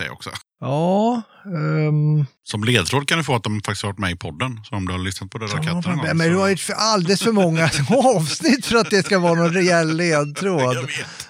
jag 0.01 0.07
säga 0.07 0.13
också. 0.13 0.31
Ja, 0.61 1.23
ehm, 1.47 2.27
Som 2.45 2.65
ledtråd 2.65 3.09
kan 3.09 3.19
du 3.19 3.25
få 3.25 3.35
att 3.35 3.43
de 3.45 3.61
faktiskt 3.61 3.83
har 3.83 3.91
varit 3.91 3.99
med 3.99 4.11
i 4.11 4.17
podden. 4.17 4.61
Så 4.65 4.77
om 4.77 4.87
du 4.87 4.93
har 4.93 4.99
lyssnat 4.99 5.31
på 5.31 5.39
Döda 5.39 5.53
katten 5.57 5.73
någon 5.87 5.97
gång 5.99 6.17
men 6.17 6.33
så- 6.33 6.39
var 6.39 6.49
ju 6.49 6.57
alldeles 6.77 7.23
för 7.23 7.33
många 7.33 7.65
avsnitt 8.17 8.67
för 8.67 8.77
att 8.77 8.91
det 8.91 9.03
ska 9.07 9.19
vara 9.19 9.35
någon 9.35 9.53
rejäl 9.53 9.97
ledtråd. 9.97 10.77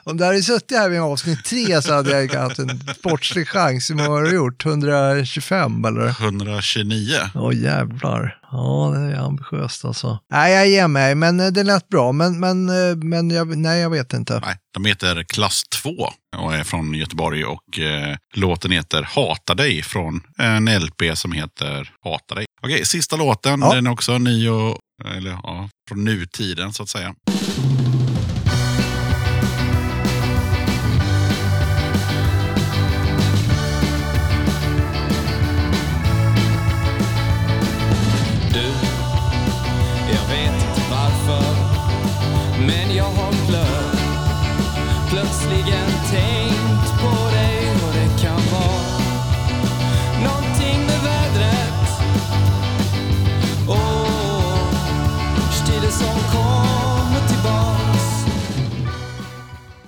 Om 0.04 0.16
du 0.16 0.24
hade 0.24 0.42
suttit 0.42 0.78
här 0.78 0.88
vid 0.88 1.00
avsnitt 1.00 1.44
tre 1.44 1.82
så 1.82 1.94
hade 1.94 2.10
jag 2.22 2.34
haft 2.40 2.58
en 2.58 2.80
sportslig 2.98 3.48
chans. 3.48 3.90
Hur 3.90 3.94
många 3.94 4.08
har 4.08 4.22
du 4.22 4.34
gjort? 4.34 4.66
125 4.66 5.84
eller? 5.84 6.08
129. 6.08 7.14
Åh 7.34 7.54
jävlar. 7.56 8.38
Ja, 8.50 8.92
det 8.94 9.00
är 9.16 9.16
ambitiöst 9.26 9.84
alltså. 9.84 10.18
Nej, 10.32 10.52
jag 10.52 10.68
ger 10.68 10.88
mig, 10.88 11.14
men 11.14 11.40
eh, 11.40 11.46
det 11.46 11.62
lät 11.62 11.88
bra. 11.88 12.12
Men, 12.12 12.40
men, 12.40 12.68
eh, 12.68 12.96
men 12.96 13.30
jag, 13.30 13.58
nej, 13.58 13.80
jag 13.80 13.90
vet 13.90 14.12
inte. 14.12 14.40
Nej, 14.46 14.56
de 14.74 14.84
heter 14.84 15.22
Klass 15.22 15.62
2 15.82 15.90
och 16.36 16.54
är 16.54 16.64
från 16.64 16.94
Göteborg 16.94 17.44
och 17.44 17.78
eh, 17.78 18.16
låten 18.34 18.70
heter 18.70 19.02
Hata 19.02 19.54
dig 19.54 19.82
från 19.82 20.20
en 20.38 20.64
LP 20.64 21.02
som 21.18 21.32
heter 21.32 21.90
Hata 22.04 22.34
dig. 22.34 22.46
Okej, 22.62 22.84
sista 22.84 23.16
låten, 23.16 23.60
Ja. 23.60 23.74
den 23.74 23.86
är 23.86 23.90
också 23.90 24.18
ny 24.18 24.48
och, 24.48 24.78
eller 25.16 25.30
ja, 25.42 25.68
från 25.88 26.04
nutiden 26.04 26.72
så 26.72 26.82
att 26.82 26.88
säga. 26.88 27.14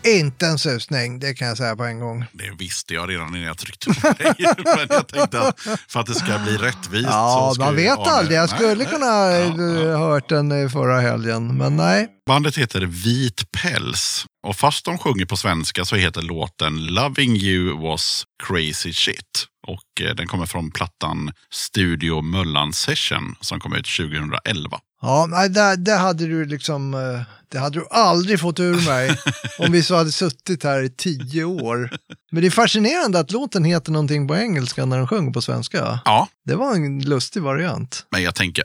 Inte 0.07 0.47
en 0.47 0.59
susning, 0.59 1.19
det 1.19 1.35
kan 1.35 1.49
jag 1.49 1.57
säga 1.57 1.77
på 1.77 1.85
en 1.85 2.01
gång. 2.01 2.25
Det 2.33 2.51
visste 2.59 2.95
jag 2.95 3.11
redan 3.11 3.29
innan 3.29 3.43
jag 3.43 3.59
tryckte 3.59 3.87
på 3.87 3.95
play. 4.15 4.35
Men 4.65 4.87
jag 4.91 5.09
tänkte 5.09 5.41
att 5.41 5.61
för 5.89 6.01
att 6.01 6.07
det 6.07 6.15
ska 6.15 6.39
bli 6.39 6.57
rättvist 6.57 7.09
Ja, 7.09 7.55
man 7.59 7.77
vet 7.77 7.99
Arne- 7.99 8.11
aldrig. 8.11 8.39
Jag 8.39 8.51
skulle 8.51 8.75
nej. 8.75 8.87
kunna 8.87 9.07
ha 9.07 9.31
ja. 9.31 9.99
hört 9.99 10.29
den 10.29 10.53
eh, 10.63 10.69
förra 10.69 11.01
helgen, 11.01 11.57
men 11.57 11.77
nej. 11.77 12.09
Bandet 12.27 12.59
heter 12.59 12.81
Vit 12.81 13.51
päls. 13.53 14.27
Och 14.47 14.57
fast 14.57 14.85
de 14.85 14.99
sjunger 14.99 15.25
på 15.25 15.37
svenska 15.37 15.85
så 15.85 15.97
heter 15.97 16.23
låten 16.23 16.87
Loving 16.87 17.37
You 17.37 17.83
was 17.83 18.25
crazy 18.49 18.93
shit. 18.93 19.47
Och 19.67 20.07
eh, 20.07 20.15
den 20.15 20.27
kommer 20.27 20.47
från 20.47 20.71
plattan 20.71 21.33
Studio 21.53 22.21
Möllan 22.23 22.73
Session 22.73 23.35
som 23.41 23.61
kom 23.61 23.73
ut 23.75 23.87
2011. 23.97 24.79
Ja, 25.03 25.27
nej, 25.31 25.49
det, 25.49 25.77
det 25.77 25.97
hade 25.97 26.27
du 26.27 26.45
liksom, 26.45 26.95
eh, 26.95 27.23
det 27.49 27.59
hade 27.59 27.79
du 27.79 27.87
aldrig 27.91 28.41
fått 28.41 28.61
ur 28.61 28.87
mig 28.87 29.17
om 29.59 29.73
vi 29.73 29.83
så 29.83 29.97
hade 29.97 30.13
suttit 30.13 30.65
här 30.65 30.83
i 30.83 30.91
tio 30.91 31.45
år. 31.45 31.91
Men 32.33 32.41
det 32.41 32.49
är 32.49 32.51
fascinerande 32.51 33.19
att 33.19 33.31
låten 33.31 33.65
heter 33.65 33.93
någonting 33.93 34.29
på 34.29 34.37
engelska 34.37 34.85
när 34.85 34.97
den 34.97 35.09
sjunger 35.09 35.33
på 35.33 35.43
svenska. 35.43 36.01
Ja, 36.05 36.29
Det 36.45 36.55
var 36.55 36.75
en 36.75 37.01
lustig 37.05 37.43
variant. 37.43 38.07
men 38.11 38.23
jag 38.23 38.35
tänker 38.35 38.65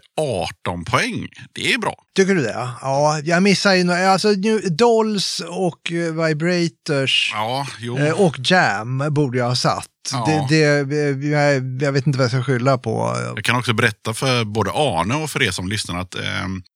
18 0.62 0.86
poäng. 0.86 1.28
Det 1.54 1.74
är 1.74 1.78
bra. 1.78 1.96
Tycker 2.16 2.36
du 2.36 2.42
det? 2.42 2.70
Ja, 2.82 3.20
jag 3.24 3.44
missar 3.44 3.74
ju 3.74 3.84
några, 3.84 4.10
alltså 4.12 4.30
nu, 4.32 4.60
Dolls 4.60 5.42
och 5.50 5.92
eh, 5.92 6.14
Vibrators 6.26 7.32
Ja, 7.34 7.68
eh, 8.00 8.22
och 8.22 8.36
Jam 8.40 9.04
borde 9.10 9.38
jag 9.38 9.46
ha 9.46 9.56
satt. 9.56 9.88
Ja. 10.12 10.46
Det, 10.50 10.84
det, 10.84 11.28
jag, 11.28 11.82
jag 11.82 11.92
vet 11.92 12.08
inte 12.08 12.18
vad 12.20 12.24
jag 12.26 12.32
ska 12.32 12.44
skylla 12.44 12.78
på. 12.78 13.16
Jag 13.36 13.44
kan 13.44 13.56
också 13.56 13.74
berätta 13.74 14.14
för 14.14 14.44
både 14.46 14.72
Arne 14.72 15.16
och 15.16 15.30
för 15.30 15.44
er 15.44 15.52
som 15.52 15.68
lyssnar 15.70 16.00
att 16.00 16.16
eh, 16.16 16.22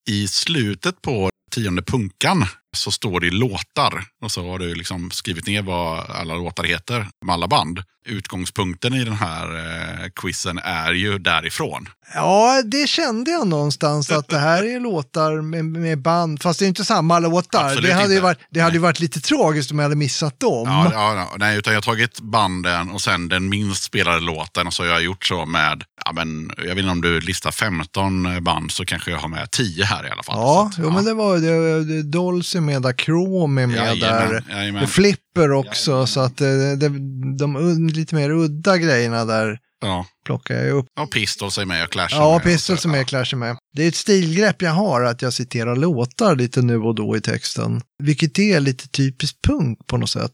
i 0.10 0.28
slutet 0.28 1.02
på 1.02 1.30
tionde 1.64 1.82
punkan 1.82 2.44
så 2.76 2.92
står 2.92 3.20
det 3.20 3.30
låtar. 3.30 4.06
Och 4.22 4.32
så 4.32 4.50
har 4.50 4.60
du 4.60 4.76
liksom 4.76 5.12
skrivit 5.12 5.48
ner 5.48 5.62
vad 5.62 6.10
alla 6.10 6.36
låtar 6.36 6.64
heter 6.64 7.08
med 7.26 7.34
alla 7.34 7.48
band. 7.48 7.84
Utgångspunkten 8.08 8.94
i 8.94 9.04
den 9.04 9.14
här 9.14 9.56
eh, 9.56 10.10
quizen 10.16 10.58
är 10.58 10.94
ju 10.94 11.20
därifrån. 11.20 11.90
Ja, 12.14 12.62
det 12.66 12.88
kände 12.88 13.32
jag 13.32 13.48
någonstans 13.48 14.12
att 14.12 14.28
det 14.28 14.38
här 14.38 14.64
är 14.64 14.80
låtar 14.80 15.42
med, 15.42 15.66
med 15.66 16.02
band, 16.02 16.42
fast 16.42 16.60
det 16.60 16.66
är 16.66 16.68
inte 16.68 16.86
samma 16.86 17.20
låtar. 17.20 17.66
Absolut 17.66 17.84
det 17.84 17.94
hade, 17.94 18.14
ju 18.14 18.20
varit, 18.20 18.40
det 18.50 18.60
hade 18.60 18.74
ju 18.74 18.80
varit 18.80 19.00
lite 19.00 19.22
tragiskt 19.22 19.72
om 19.72 19.80
jag 19.80 19.84
hade 19.84 19.96
missat 19.96 20.40
dem. 20.40 20.68
Ja, 20.68 20.90
ja, 20.94 21.16
ja, 21.16 21.36
nej, 21.38 21.58
utan 21.58 21.74
jag 21.74 21.78
har 21.78 21.84
tagit 21.84 22.20
banden 22.20 22.92
och 22.92 23.02
sen 23.02 23.28
den 23.28 23.50
minst 23.50 23.84
spelade 23.84 24.20
låten 24.20 24.68
och 24.68 24.74
så 24.74 24.84
har 24.84 24.90
jag 24.90 25.04
gjort 25.04 25.26
så 25.26 25.46
med, 25.46 25.84
ja, 26.06 26.12
men, 26.12 26.52
jag 26.58 26.76
vet 26.76 26.78
inte 26.78 26.92
om 26.92 27.02
du 27.02 27.20
listar 27.20 27.52
15 27.52 28.44
band 28.44 28.72
så 28.72 28.86
kanske 28.86 29.12
jag 29.12 29.18
har 29.18 29.28
med 29.28 29.52
10 29.52 29.84
här 29.84 30.08
i 30.08 30.10
alla 30.10 30.24
fall. 30.24 30.36
Ja, 30.38 30.70
att, 30.72 30.78
jo, 30.78 30.92
men 30.92 31.06
det 31.06 31.14
var 31.14 31.38
det, 31.38 31.84
det, 31.84 32.04
Dolls 32.04 32.56
med 32.66 32.82
där, 32.82 32.94
Chrome 32.94 33.62
är 33.62 33.68
med 33.68 33.78
Jajamän, 33.78 34.30
där. 34.30 34.44
jajamän. 34.50 34.84
Och 34.84 34.90
Flipper 34.90 35.52
också, 35.52 36.08
så 36.08 36.20
att 36.20 36.38
det, 36.38 36.76
det, 36.76 36.90
de 37.38 37.56
ud- 37.56 37.96
lite 37.96 38.16
mer 38.16 38.30
udda 38.30 38.78
grejerna 38.78 39.26
där 39.26 39.60
ja. 39.82 40.06
plockar 40.26 40.56
jag 40.56 40.78
upp. 40.78 40.86
Och 41.00 41.12
Pistols 41.12 41.58
är 41.58 41.66
med 41.66 41.84
och 41.84 41.92
Clash 41.92 42.08
är 42.16 42.20
Ja, 42.20 42.34
med. 42.34 42.44
Pistols 42.44 42.82
Så, 42.82 42.88
är 42.88 42.92
med, 42.92 43.00
ja. 43.02 43.06
Clash 43.06 43.34
är 43.34 43.36
med. 43.36 43.58
Det 43.76 43.84
är 43.84 43.88
ett 43.88 43.96
stilgrepp 43.96 44.62
jag 44.62 44.72
har, 44.72 45.02
att 45.02 45.22
jag 45.22 45.34
citerar 45.34 45.76
låtar 45.76 46.36
lite 46.36 46.62
nu 46.62 46.78
och 46.78 46.96
då 46.96 47.18
i 47.18 47.22
texten. 47.22 47.82
Vilket 48.04 48.40
är 48.40 48.60
lite 48.60 48.88
typiskt 48.88 49.42
punk 49.48 49.88
på 49.88 49.98
något 49.98 50.10
sätt. 50.10 50.32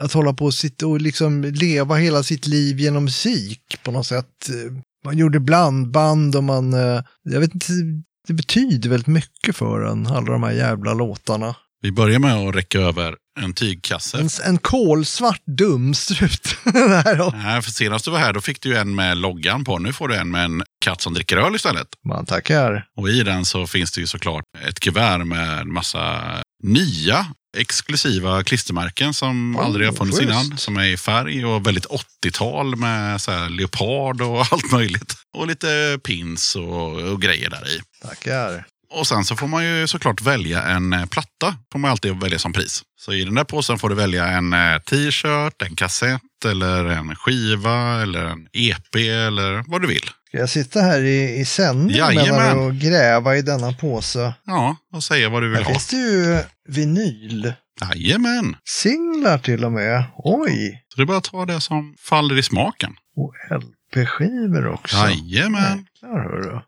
Att 0.00 0.12
hålla 0.12 0.32
på 0.32 0.44
och, 0.44 0.54
sitta 0.54 0.86
och 0.86 1.00
liksom 1.00 1.42
leva 1.42 1.94
hela 1.96 2.22
sitt 2.22 2.46
liv 2.46 2.80
genom 2.80 3.04
musik 3.04 3.60
på 3.84 3.90
något 3.90 4.06
sätt. 4.06 4.50
Man 5.04 5.18
gjorde 5.18 5.40
blandband 5.40 6.36
och 6.36 6.44
man, 6.44 6.72
eh, 6.72 7.00
jag 7.22 7.40
vet 7.40 7.54
inte, 7.54 7.72
det 8.26 8.32
betyder 8.34 8.90
väldigt 8.90 9.06
mycket 9.06 9.56
för 9.56 9.80
en, 9.80 10.06
alla 10.06 10.32
de 10.32 10.42
här 10.42 10.52
jävla 10.52 10.94
låtarna. 10.94 11.54
Vi 11.84 11.92
börjar 11.92 12.18
med 12.18 12.34
att 12.34 12.54
räcka 12.54 12.78
över 12.80 13.16
en 13.40 13.54
tygkasse. 13.54 14.18
En, 14.18 14.28
en 14.44 14.58
kolsvart 14.58 15.42
dumstrut. 15.46 16.56
Nej, 17.32 17.62
för 17.62 17.70
senast 17.70 18.04
du 18.04 18.10
var 18.10 18.18
här 18.18 18.32
då 18.32 18.40
fick 18.40 18.60
du 18.60 18.78
en 18.78 18.94
med 18.94 19.16
loggan 19.16 19.64
på. 19.64 19.78
Nu 19.78 19.92
får 19.92 20.08
du 20.08 20.16
en 20.16 20.30
med 20.30 20.44
en 20.44 20.62
katt 20.84 21.00
som 21.00 21.14
dricker 21.14 21.36
öl 21.36 21.54
istället. 21.54 21.86
Man 22.04 22.26
tackar. 22.26 22.86
Och 22.96 23.08
i 23.08 23.22
den 23.22 23.44
så 23.44 23.66
finns 23.66 23.92
det 23.92 24.00
ju 24.00 24.06
såklart 24.06 24.44
ett 24.68 24.80
kuvert 24.80 25.24
med 25.24 25.58
en 25.60 25.72
massa 25.72 26.22
nya 26.62 27.26
exklusiva 27.56 28.42
klistermärken 28.42 29.14
som 29.14 29.56
Oh, 29.56 29.64
aldrig 29.64 29.88
har 29.88 29.94
funnits 29.94 30.18
schysst. 30.18 30.30
innan. 30.30 30.58
Som 30.58 30.76
är 30.76 30.84
i 30.84 30.96
färg 30.96 31.44
och 31.44 31.66
väldigt 31.66 31.86
80-tal 31.86 32.76
med 32.76 33.20
så 33.20 33.48
leopard 33.48 34.20
och 34.20 34.40
allt 34.52 34.72
möjligt. 34.72 35.14
Och 35.36 35.46
lite 35.46 35.98
pins 36.04 36.56
och, 36.56 36.92
och 36.98 37.22
grejer 37.22 37.50
där 37.50 37.68
i. 37.76 37.80
Tackar. 38.02 38.64
Och 38.94 39.06
sen 39.06 39.24
så 39.24 39.36
får 39.36 39.46
man 39.46 39.64
ju 39.64 39.86
såklart 39.86 40.22
välja 40.22 40.62
en 40.62 40.92
eh, 40.92 41.06
platta. 41.06 41.56
får 41.72 41.78
man 41.78 41.90
alltid 41.90 42.20
välja 42.20 42.38
som 42.38 42.52
pris. 42.52 42.82
Så 43.00 43.12
i 43.12 43.24
den 43.24 43.34
där 43.34 43.44
påsen 43.44 43.78
får 43.78 43.88
du 43.88 43.94
välja 43.94 44.26
en 44.26 44.52
eh, 44.52 44.78
t-shirt, 44.78 45.62
en 45.62 45.76
kassett 45.76 46.44
eller 46.46 46.84
en 46.84 47.16
skiva 47.16 48.02
eller 48.02 48.24
en 48.24 48.46
EP 48.52 48.94
eller 48.94 49.70
vad 49.70 49.82
du 49.82 49.88
vill. 49.88 50.10
Ska 50.28 50.38
jag 50.38 50.50
sitta 50.50 50.80
här 50.80 51.00
i, 51.02 51.40
i 51.40 51.44
sändning 51.44 52.02
och 52.56 52.74
gräva 52.74 53.36
i 53.36 53.42
denna 53.42 53.72
påse? 53.72 54.34
Ja, 54.44 54.76
och 54.92 55.04
säga 55.04 55.28
vad 55.28 55.42
du 55.42 55.48
vill 55.48 55.58
Här 55.58 55.64
ha. 55.64 55.70
finns 55.70 55.86
det 55.86 55.96
ju 55.96 56.38
vinyl. 56.68 57.52
Jajamän. 57.80 58.56
Singlar 58.64 59.38
till 59.38 59.64
och 59.64 59.72
med. 59.72 60.04
Oj! 60.16 60.84
Så 60.88 60.96
det 60.96 61.02
är 61.02 61.06
bara 61.06 61.18
att 61.18 61.24
ta 61.24 61.46
det 61.46 61.60
som 61.60 61.94
faller 61.98 62.38
i 62.38 62.42
smaken. 62.42 62.92
Och 63.16 63.34
LP-skivor 63.50 64.66
också. 64.66 64.96
Jajamän. 64.96 65.86
Jäklar 66.04 66.22
hörru. 66.22 66.60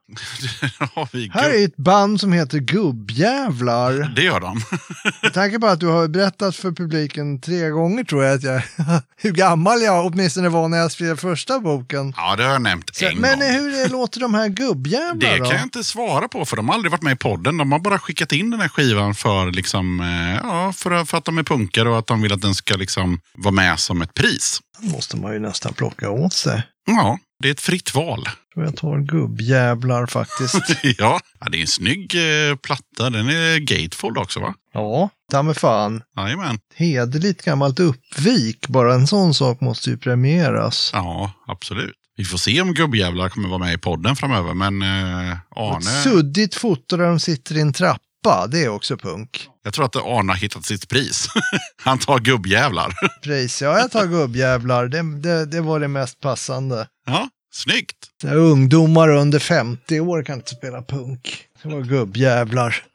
Här 1.32 1.50
är 1.50 1.64
ett 1.64 1.76
band 1.76 2.20
som 2.20 2.32
heter 2.32 2.58
Gubbjävlar. 2.58 4.12
Det 4.16 4.22
gör 4.22 4.40
de. 4.40 4.60
Med 5.22 5.32
tanke 5.34 5.58
på 5.58 5.66
att 5.66 5.80
du 5.80 5.86
har 5.86 6.08
berättat 6.08 6.56
för 6.56 6.72
publiken 6.72 7.40
tre 7.40 7.68
gånger 7.70 8.04
tror 8.04 8.24
jag 8.24 8.34
att 8.34 8.42
jag, 8.42 8.62
hur 9.16 9.32
gammal 9.32 9.82
jag 9.82 10.06
åtminstone 10.06 10.48
var 10.48 10.68
när 10.68 10.78
jag 10.78 10.92
skrev 10.92 11.16
första 11.16 11.60
boken. 11.60 12.14
Ja, 12.16 12.36
det 12.36 12.44
har 12.44 12.52
jag 12.52 12.62
nämnt 12.62 12.94
Så, 12.96 13.06
en 13.06 13.18
men 13.18 13.38
gång. 13.38 13.48
hur 13.48 13.74
är- 13.84 13.88
låter 13.88 14.20
de 14.20 14.34
här 14.34 14.48
gubbjävlar 14.48 15.14
Det 15.30 15.38
då? 15.38 15.44
kan 15.44 15.54
jag 15.56 15.62
inte 15.66 15.84
svara 15.84 16.28
på 16.28 16.44
för 16.44 16.56
de 16.56 16.68
har 16.68 16.74
aldrig 16.74 16.90
varit 16.92 17.02
med 17.02 17.12
i 17.12 17.16
podden. 17.16 17.56
De 17.56 17.72
har 17.72 17.78
bara 17.78 17.98
skickat 17.98 18.32
in 18.32 18.50
den 18.50 18.60
här 18.60 18.68
skivan 18.68 19.14
för, 19.14 19.50
liksom, 19.52 20.00
eh, 20.00 20.36
ja, 20.48 20.72
för, 20.72 21.04
för 21.04 21.18
att 21.18 21.24
de 21.24 21.38
är 21.38 21.42
punkare 21.42 21.88
och 21.90 21.98
att 21.98 22.06
de 22.06 22.22
vill 22.22 22.32
att 22.32 22.40
den 22.42 22.54
ska 22.54 22.74
liksom 22.76 23.20
vara 23.34 23.52
med 23.54 23.78
som 23.78 24.02
ett 24.02 24.14
pris. 24.14 24.60
Då 24.78 24.88
måste 24.88 25.16
man 25.16 25.32
ju 25.32 25.38
nästan 25.38 25.72
plocka 25.72 26.10
åt 26.10 26.32
sig. 26.32 26.62
Ja, 26.86 27.18
det 27.42 27.48
är 27.48 27.52
ett 27.52 27.60
fritt 27.60 27.94
val. 27.94 28.28
Tror 28.56 28.66
jag 28.66 28.76
tar 28.76 28.98
gubbjävlar 28.98 30.06
faktiskt. 30.06 30.54
ja, 30.82 31.20
ja, 31.40 31.48
det 31.50 31.56
är 31.58 31.60
en 31.60 31.66
snygg 31.66 32.14
eh, 32.14 32.56
platta. 32.56 33.10
Den 33.10 33.28
är 33.28 33.58
gatefold 33.58 34.18
också 34.18 34.40
va? 34.40 34.54
ja, 34.72 35.10
ta 35.30 35.42
mig 35.42 35.54
fan. 35.54 36.02
Jajamän. 36.16 36.58
Hederligt 36.74 37.44
gammalt 37.44 37.80
uppvik, 37.80 38.68
bara 38.68 38.94
en 38.94 39.06
sån 39.06 39.34
sak 39.34 39.60
måste 39.60 39.90
ju 39.90 39.98
premieras. 39.98 40.90
Ja, 40.92 41.32
absolut. 41.46 41.94
Vi 42.16 42.24
får 42.24 42.38
se 42.38 42.60
om 42.60 42.74
gubbjävlar 42.74 43.28
kommer 43.28 43.48
vara 43.48 43.58
med 43.58 43.74
i 43.74 43.78
podden 43.78 44.16
framöver. 44.16 44.54
Men 44.54 44.82
eh, 44.82 45.32
Ett 45.32 45.38
Arne, 45.56 45.80
suddigt 45.82 46.54
foto 46.54 46.96
där 46.96 47.06
de 47.06 47.20
sitter 47.20 47.56
i 47.56 47.60
en 47.60 47.72
trappa, 47.72 48.46
det 48.48 48.64
är 48.64 48.68
också 48.68 48.96
punk. 48.96 49.48
jag 49.64 49.74
tror 49.74 49.84
att 49.84 49.96
Arne 49.96 50.32
har 50.32 50.36
hittat 50.38 50.64
sitt 50.64 50.88
pris. 50.88 51.28
Han 51.84 51.98
tar 51.98 52.18
gubbjävlar. 52.18 52.94
Pris, 53.22 53.62
ja 53.62 53.78
jag 53.78 53.90
tar 53.90 54.06
gubbjävlar, 54.06 54.88
det, 54.88 55.20
det, 55.22 55.46
det 55.46 55.60
var 55.60 55.80
det 55.80 55.88
mest 55.88 56.20
passande. 56.20 56.88
ja, 57.06 57.28
snyggt. 57.56 57.96
Ungdomar 58.24 59.08
under 59.08 59.38
50 59.38 60.00
år 60.00 60.22
kan 60.22 60.36
inte 60.36 60.50
spela 60.50 60.82
punk. 60.82 61.38
Det 61.62 61.68
var 61.68 61.80
gubbjävlar. 61.82 62.76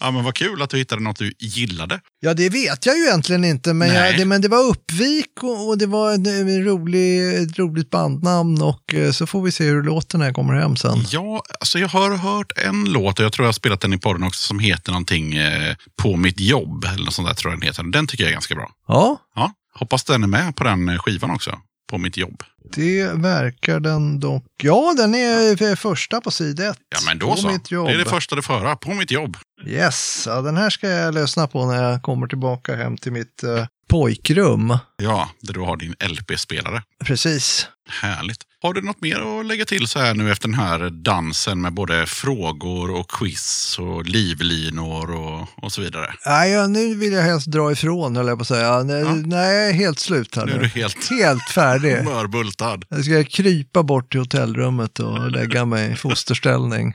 Ja, 0.00 0.10
men 0.10 0.24
vad 0.24 0.34
kul 0.34 0.62
att 0.62 0.70
du 0.70 0.76
hittade 0.76 1.02
något 1.02 1.18
du 1.18 1.32
gillade. 1.38 2.00
Ja, 2.20 2.34
det 2.34 2.48
vet 2.48 2.86
jag 2.86 2.96
ju 2.96 3.04
egentligen 3.04 3.44
inte, 3.44 3.74
men, 3.74 3.88
jag, 3.88 4.16
det, 4.18 4.24
men 4.24 4.40
det 4.42 4.48
var 4.48 4.64
Uppvik 4.64 5.42
och, 5.42 5.68
och 5.68 5.78
det 5.78 5.86
var 5.86 6.12
en, 6.12 6.26
en 6.26 6.64
rolig, 6.64 7.34
ett 7.42 7.58
roligt 7.58 7.90
bandnamn 7.90 8.62
och 8.62 8.94
eh, 8.94 9.10
så 9.12 9.26
får 9.26 9.42
vi 9.42 9.52
se 9.52 9.64
hur 9.64 9.82
det 9.82 9.86
låter 9.86 10.18
när 10.18 10.24
jag 10.26 10.34
kommer 10.34 10.54
hem 10.54 10.76
sen. 10.76 11.04
Ja, 11.10 11.42
alltså 11.60 11.78
jag 11.78 11.88
har 11.88 12.16
hört 12.16 12.52
en 12.56 12.84
låt 12.84 13.18
och 13.18 13.24
jag 13.24 13.32
tror 13.32 13.44
jag 13.44 13.48
har 13.48 13.52
spelat 13.52 13.80
den 13.80 13.92
i 13.92 13.98
podden 13.98 14.22
också 14.22 14.46
som 14.46 14.58
heter 14.58 14.92
någonting 14.92 15.34
eh, 15.34 15.74
På 16.02 16.16
mitt 16.16 16.40
jobb. 16.40 16.84
Eller 16.84 17.04
något 17.04 17.14
sånt 17.14 17.28
där 17.28 17.34
tror 17.34 17.52
jag 17.52 17.60
den 17.60 17.66
heter. 17.66 17.82
Den 17.82 18.06
tycker 18.06 18.24
jag 18.24 18.28
är 18.28 18.34
ganska 18.34 18.54
bra. 18.54 18.70
Ja, 18.88 19.18
Ja, 19.34 19.52
hoppas 19.74 20.04
den 20.04 20.22
är 20.22 20.28
med 20.28 20.56
på 20.56 20.64
den 20.64 20.88
eh, 20.88 20.98
skivan 20.98 21.30
också. 21.30 21.58
På 21.92 21.98
mitt 21.98 22.16
jobb. 22.16 22.42
det 22.74 23.12
verkar 23.12 23.80
den 23.80 24.20
dock. 24.20 24.44
Ja, 24.62 24.94
den 24.96 25.14
är 25.14 25.76
första 25.76 26.20
på 26.20 26.30
sida 26.30 26.70
ett. 26.70 26.78
Ja, 26.88 26.98
men 27.06 27.18
då 27.18 27.30
på 27.30 27.36
så. 27.36 27.48
Mitt 27.48 27.70
jobb. 27.70 27.88
Det 27.88 27.94
är 27.94 27.98
det 27.98 28.04
första 28.04 28.36
du 28.36 28.42
får 28.42 28.54
höra. 28.54 28.76
På 28.76 28.94
mitt 28.94 29.10
jobb. 29.10 29.36
Yes, 29.66 30.24
ja, 30.26 30.40
den 30.40 30.56
här 30.56 30.70
ska 30.70 30.88
jag 30.88 31.14
lyssna 31.14 31.46
på 31.46 31.66
när 31.66 31.90
jag 31.90 32.02
kommer 32.02 32.26
tillbaka 32.26 32.76
hem 32.76 32.96
till 32.96 33.12
mitt 33.12 33.42
eh, 33.42 33.66
pojkrum. 33.88 34.78
Ja, 35.02 35.30
där 35.40 35.54
du 35.54 35.60
har 35.60 35.76
din 35.76 35.94
LP-spelare. 36.08 36.82
Precis. 37.04 37.66
Härligt. 38.02 38.38
Har 38.62 38.72
du 38.74 38.82
något 38.82 39.00
mer 39.00 39.40
att 39.40 39.46
lägga 39.46 39.64
till 39.64 39.86
så 39.88 39.98
här 39.98 40.14
nu 40.14 40.32
efter 40.32 40.48
den 40.48 40.58
här 40.58 40.90
dansen 40.90 41.60
med 41.60 41.72
både 41.74 42.06
frågor 42.06 42.90
och 42.90 43.10
quiz 43.10 43.76
och 43.78 44.04
livlinor 44.04 45.10
och, 45.14 45.48
och 45.64 45.72
så 45.72 45.80
vidare? 45.80 46.14
Nej, 46.26 46.50
ja, 46.50 46.66
nu 46.66 46.94
vill 46.94 47.12
jag 47.12 47.22
helst 47.22 47.46
dra 47.46 47.72
ifrån, 47.72 48.16
höll 48.16 48.26
jag 48.28 48.38
på 48.38 48.42
att 48.42 48.48
säga. 48.48 48.82
Nej, 48.82 49.00
Ja. 49.00 49.14
nej, 49.14 49.54
jag 49.56 49.68
är 49.68 49.72
helt 49.72 49.98
slut 49.98 50.36
här 50.36 50.46
Nu 50.46 50.52
nu. 50.52 50.58
är 50.58 50.62
du 50.62 50.68
helt 50.68 51.10
Helt 51.10 51.42
färdig. 51.50 52.04
mörbultad. 52.04 52.84
Jag 52.88 53.04
ska 53.04 53.24
krypa 53.24 53.82
bort 53.82 54.10
till 54.10 54.20
hotellrummet 54.20 54.98
och 54.98 55.30
lägga 55.30 55.64
mig 55.64 55.92
i 55.92 55.96
fosterställning. 55.96 56.94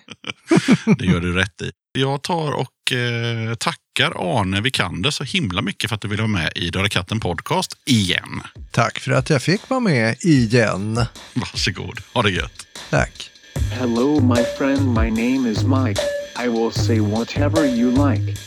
Det 0.97 1.05
gör 1.05 1.19
du 1.19 1.33
rätt 1.33 1.61
i. 1.61 1.71
Jag 1.99 2.23
tar 2.23 2.51
och 2.51 2.91
eh, 2.97 3.55
tackar 3.55 3.77
Arne 4.05 4.61
Vikander 4.61 5.11
så 5.11 5.23
himla 5.23 5.61
mycket 5.61 5.89
för 5.89 5.95
att 5.95 6.01
du 6.01 6.07
ville 6.07 6.21
vara 6.21 6.31
med 6.31 6.51
i 6.55 6.69
Döda 6.69 6.89
katten 6.89 7.19
podcast 7.19 7.77
igen. 7.85 8.41
Tack 8.71 8.99
för 8.99 9.11
att 9.11 9.29
jag 9.29 9.41
fick 9.41 9.69
vara 9.69 9.79
med 9.79 10.15
igen. 10.21 11.05
Varsågod, 11.33 11.99
ha 12.13 12.21
det 12.21 12.31
gött. 12.31 12.67
Tack. 12.89 13.31
Hello, 13.71 14.19
my 14.19 14.43
friend. 14.57 14.87
My 14.87 15.09
name 15.09 15.51
is 15.51 15.63
Mike. 15.63 16.01
I 16.45 16.47
will 16.47 16.71
say 16.71 16.99
whatever 16.99 17.65
you 17.65 17.91
like. 17.91 18.37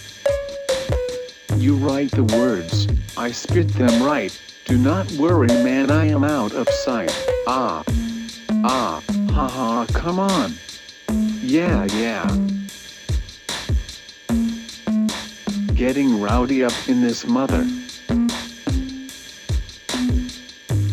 You 1.56 1.74
write 1.77 2.16
the 2.16 2.22
words, 2.22 2.86
I 3.18 3.32
spit 3.32 3.77
them 3.77 4.02
right. 4.02 4.32
Do 4.66 4.77
not 4.77 5.10
worry, 5.18 5.48
man, 5.48 5.90
I 5.90 6.12
am 6.12 6.24
out 6.24 6.55
of 6.55 6.68
sight. 6.68 7.12
Ah. 7.47 7.82
Ah, 8.64 9.02
haha, 9.31 9.86
come 9.93 10.20
on. 10.20 10.55
Yeah, 11.43 11.86
yeah. 11.86 12.31
Getting 15.81 16.20
rowdy 16.20 16.62
up 16.62 16.74
in 16.89 17.01
this 17.01 17.27
mother. 17.27 17.66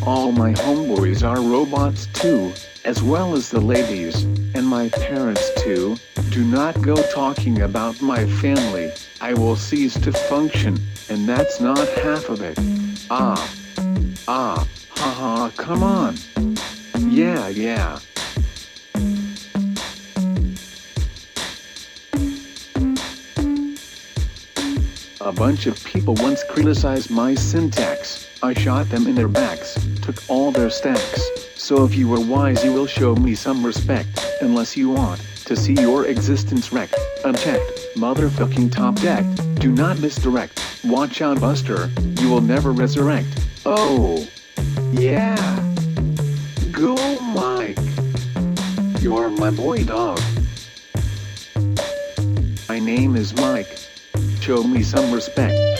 All 0.01 0.31
my 0.31 0.53
homeboys 0.53 1.27
are 1.27 1.41
robots 1.41 2.05
too, 2.14 2.53
as 2.85 3.03
well 3.03 3.35
as 3.35 3.49
the 3.49 3.59
ladies, 3.59 4.23
and 4.55 4.65
my 4.65 4.88
parents 4.88 5.51
too. 5.57 5.97
Do 6.30 6.45
not 6.45 6.81
go 6.81 6.95
talking 7.11 7.64
about 7.64 8.01
my 8.01 8.26
family, 8.39 8.93
I 9.19 9.34
will 9.34 9.57
cease 9.57 9.99
to 9.99 10.14
function, 10.14 10.80
and 11.09 11.27
that's 11.27 11.59
not 11.59 11.85
half 11.89 12.30
of 12.30 12.41
it. 12.41 12.57
Ah. 13.09 13.53
Ah, 14.26 14.65
haha, 14.91 15.49
come 15.57 15.84
on. 15.84 16.15
Yeah, 17.11 17.49
yeah. 17.49 17.99
A 25.27 25.31
bunch 25.33 25.65
of 25.65 25.83
people 25.83 26.13
once 26.19 26.41
criticized 26.45 27.11
my 27.11 27.35
syntax. 27.35 28.29
I 28.41 28.53
shot 28.53 28.89
them 28.89 29.07
in 29.07 29.15
their 29.15 29.27
backs, 29.27 29.77
took 30.01 30.15
all 30.29 30.53
their 30.53 30.69
stacks. 30.69 31.21
So 31.55 31.83
if 31.83 31.95
you 31.95 32.07
were 32.07 32.21
wise, 32.21 32.63
you 32.63 32.71
will 32.71 32.87
show 32.87 33.13
me 33.13 33.35
some 33.35 33.65
respect. 33.65 34.07
Unless 34.39 34.77
you 34.77 34.89
want 34.89 35.19
to 35.43 35.57
see 35.57 35.73
your 35.73 36.05
existence 36.05 36.71
wrecked, 36.71 36.95
unchecked, 37.25 37.77
motherfucking 37.97 38.71
top 38.71 38.95
decked. 39.01 39.59
Do 39.59 39.69
not 39.69 39.99
misdirect. 39.99 40.63
Watch 40.85 41.21
out, 41.21 41.41
Buster. 41.41 41.89
You 42.21 42.29
will 42.29 42.39
never 42.39 42.71
resurrect. 42.71 43.27
Oh, 43.65 44.25
yeah. 44.93 45.35
Go, 46.71 46.95
Mike. 47.19 47.77
You're 49.01 49.29
my 49.29 49.51
boy 49.51 49.83
dog. 49.83 50.21
My 52.69 52.79
name 52.79 53.17
is 53.17 53.35
Mike. 53.35 53.86
Show 54.47 54.63
me 54.63 54.81
some 54.81 55.11
respect. 55.11 55.76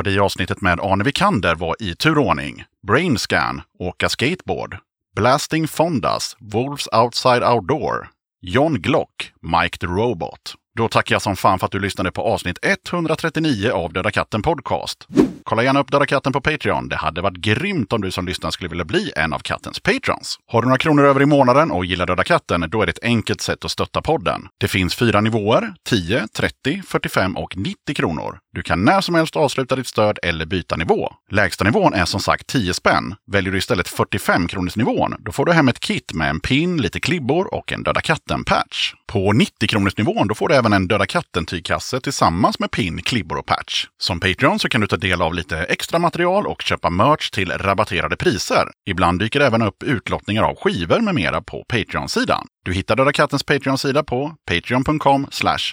Hörde 0.00 0.10
i 0.10 0.18
avsnittet 0.18 0.60
med 0.60 0.80
Arne 0.80 1.04
Vikander 1.04 1.54
var 1.54 1.76
i 1.80 1.94
turordning 1.94 2.64
Brainscan, 2.86 3.62
Åka 3.78 4.08
skateboard, 4.08 4.76
Blasting 5.16 5.68
Fondas, 5.68 6.36
Wolves 6.40 6.88
Outside 6.92 7.44
Outdoor, 7.44 8.08
John 8.42 8.80
Glock, 8.80 9.32
Mike 9.42 9.78
the 9.78 9.86
Robot. 9.86 10.54
Då 10.76 10.88
tackar 10.88 11.14
jag 11.14 11.22
som 11.22 11.36
fan 11.36 11.58
för 11.58 11.66
att 11.66 11.72
du 11.72 11.80
lyssnade 11.80 12.12
på 12.12 12.22
avsnitt 12.22 12.58
139 12.62 13.70
av 13.70 13.92
Döda 13.92 14.10
katten 14.10 14.42
Podcast. 14.42 15.06
Kolla 15.44 15.62
gärna 15.62 15.80
upp 15.80 15.90
Döda 15.90 16.06
katten 16.06 16.32
på 16.32 16.40
Patreon. 16.40 16.88
Det 16.88 16.96
hade 16.96 17.20
varit 17.20 17.36
grymt 17.36 17.92
om 17.92 18.00
du 18.00 18.10
som 18.10 18.26
lyssnar 18.26 18.50
skulle 18.50 18.68
vilja 18.70 18.84
bli 18.84 19.12
en 19.16 19.32
av 19.32 19.38
kattens 19.38 19.80
patrons. 19.80 20.38
Har 20.46 20.62
du 20.62 20.68
några 20.68 20.78
kronor 20.78 21.04
över 21.04 21.22
i 21.22 21.26
månaden 21.26 21.70
och 21.70 21.84
gillar 21.84 22.06
Döda 22.06 22.24
katten, 22.24 22.64
då 22.70 22.82
är 22.82 22.86
det 22.86 22.90
ett 22.90 23.04
enkelt 23.04 23.40
sätt 23.40 23.64
att 23.64 23.70
stötta 23.70 24.02
podden. 24.02 24.48
Det 24.60 24.68
finns 24.68 24.94
fyra 24.94 25.20
nivåer, 25.20 25.74
10, 25.88 26.26
30, 26.36 26.82
45 26.86 27.36
och 27.36 27.56
90 27.56 27.94
kronor. 27.94 28.38
Du 28.52 28.62
kan 28.62 28.84
när 28.84 29.00
som 29.00 29.14
helst 29.14 29.36
avsluta 29.36 29.76
ditt 29.76 29.86
stöd 29.86 30.18
eller 30.22 30.46
byta 30.46 30.76
nivå. 30.76 31.12
Lägsta 31.30 31.64
nivån 31.64 31.94
är 31.94 32.04
som 32.04 32.20
sagt 32.20 32.46
10 32.46 32.74
spänn. 32.74 33.14
Väljer 33.32 33.52
du 33.52 33.58
istället 33.58 33.88
45 33.88 34.48
kronors 34.48 34.76
nivån, 34.76 35.14
då 35.18 35.32
får 35.32 35.46
du 35.46 35.52
hem 35.52 35.68
ett 35.68 35.80
kit 35.80 36.12
med 36.14 36.30
en 36.30 36.40
pin, 36.40 36.76
lite 36.76 37.00
klibbor 37.00 37.54
och 37.54 37.72
en 37.72 37.82
Döda 37.82 38.00
katten-patch. 38.00 38.94
På 39.06 39.32
90 39.32 39.68
kronors 39.68 39.96
nivån 39.96 40.28
då 40.28 40.34
får 40.34 40.48
du 40.48 40.54
även 40.54 40.72
en 40.72 40.88
Döda 40.88 41.06
katten-tygkasse 41.06 42.00
tillsammans 42.00 42.58
med 42.58 42.70
pin, 42.70 43.02
klibbor 43.02 43.38
och 43.38 43.46
patch. 43.46 43.86
Som 43.98 44.20
Patreon 44.20 44.58
så 44.58 44.68
kan 44.68 44.80
du 44.80 44.86
ta 44.86 44.96
del 44.96 45.22
av 45.22 45.29
lite 45.32 45.58
extra 45.58 45.98
material 45.98 46.46
och 46.46 46.62
köpa 46.62 46.90
merch 46.90 47.30
till 47.30 47.50
rabatterade 47.52 48.16
priser. 48.16 48.68
Ibland 48.86 49.18
dyker 49.18 49.40
det 49.40 49.46
även 49.46 49.62
upp 49.62 49.82
utlottningar 49.82 50.42
av 50.42 50.56
skivor 50.56 51.00
med 51.00 51.14
mera 51.14 51.42
på 51.42 51.64
Patreon-sidan. 51.68 52.46
Du 52.64 52.72
hittar 52.72 52.96
Döda 52.96 53.12
Kattens 53.12 53.42
Patreon-sida 53.42 54.02
på 54.02 54.34
patreon.com 54.48 55.26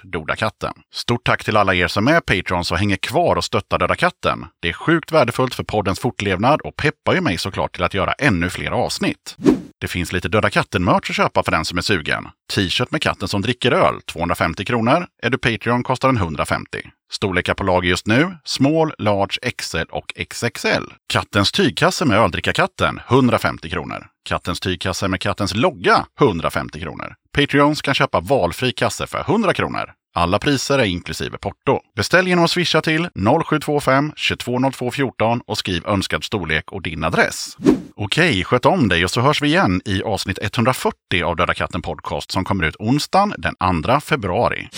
dodakatten. 0.03 0.73
Stort 0.93 1.25
tack 1.25 1.43
till 1.43 1.57
alla 1.57 1.75
er 1.75 1.87
som 1.87 2.07
är 2.07 2.19
Patrons 2.19 2.71
och 2.71 2.77
hänger 2.77 2.97
kvar 2.97 3.35
och 3.35 3.43
stöttar 3.43 3.79
Döda 3.79 3.95
katten. 3.95 4.45
Det 4.61 4.69
är 4.69 4.73
sjukt 4.73 5.11
värdefullt 5.11 5.55
för 5.55 5.63
poddens 5.63 5.99
fortlevnad 5.99 6.61
och 6.61 6.75
peppar 6.75 7.13
ju 7.13 7.21
mig 7.21 7.37
såklart 7.37 7.73
till 7.75 7.83
att 7.83 7.93
göra 7.93 8.13
ännu 8.13 8.49
fler 8.49 8.71
avsnitt. 8.71 9.35
Det 9.79 9.87
finns 9.87 10.13
lite 10.13 10.29
Döda 10.29 10.49
katten-merch 10.49 11.09
att 11.09 11.15
köpa 11.15 11.43
för 11.43 11.51
den 11.51 11.65
som 11.65 11.77
är 11.77 11.81
sugen. 11.81 12.27
T-shirt 12.53 12.91
med 12.91 13.01
katten 13.01 13.27
som 13.27 13.41
dricker 13.41 13.71
öl, 13.71 14.01
250 14.01 14.65
kronor. 14.65 15.07
Är 15.23 15.29
du 15.29 15.37
Patreon 15.37 15.83
kostar 15.83 16.07
den 16.07 16.17
150. 16.17 16.91
Storlekar 17.11 17.53
på 17.53 17.63
lager 17.63 17.89
just 17.89 18.07
nu, 18.07 18.37
small, 18.43 18.93
large, 18.97 19.51
XL 19.57 19.77
och 19.89 20.13
XXL. 20.29 20.83
Kattens 21.09 21.51
tygkasse 21.51 22.05
med 22.05 22.19
öldrickarkatten, 22.19 22.99
150 23.07 23.69
kronor. 23.69 24.07
Kattens 24.29 24.59
tygkasse 24.59 25.07
med 25.07 25.21
kattens 25.21 25.55
logga, 25.55 26.05
150 26.19 26.79
kronor. 26.79 27.15
Patreons 27.33 27.81
kan 27.81 27.93
köpa 27.93 28.19
valfri 28.19 28.71
kasse 28.71 29.07
för 29.07 29.19
100 29.19 29.53
kronor. 29.53 29.93
Alla 30.17 30.39
priser 30.39 30.79
är 30.79 30.83
inklusive 30.83 31.37
porto. 31.37 31.79
Beställ 31.95 32.27
genom 32.27 32.45
att 32.45 32.51
swisha 32.51 32.81
till 32.81 33.09
0725 33.45 34.11
220214 34.11 35.41
och 35.47 35.57
skriv 35.57 35.87
önskad 35.87 36.23
storlek 36.23 36.71
och 36.71 36.81
din 36.81 37.03
adress. 37.03 37.57
Okej, 37.95 38.43
sköt 38.43 38.65
om 38.65 38.87
dig 38.87 39.03
och 39.03 39.11
så 39.11 39.21
hörs 39.21 39.41
vi 39.41 39.47
igen 39.47 39.81
i 39.85 40.03
avsnitt 40.03 40.39
140 40.41 41.23
av 41.23 41.35
Döda 41.35 41.53
katten 41.53 41.81
Podcast 41.81 42.31
som 42.31 42.43
kommer 42.43 42.63
ut 42.63 42.75
onsdagen 42.75 43.33
den 43.37 43.83
2 43.83 43.99
februari. 43.99 44.69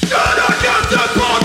Döda 0.00 0.52
katten 0.62 0.98
Podcast! 1.14 1.39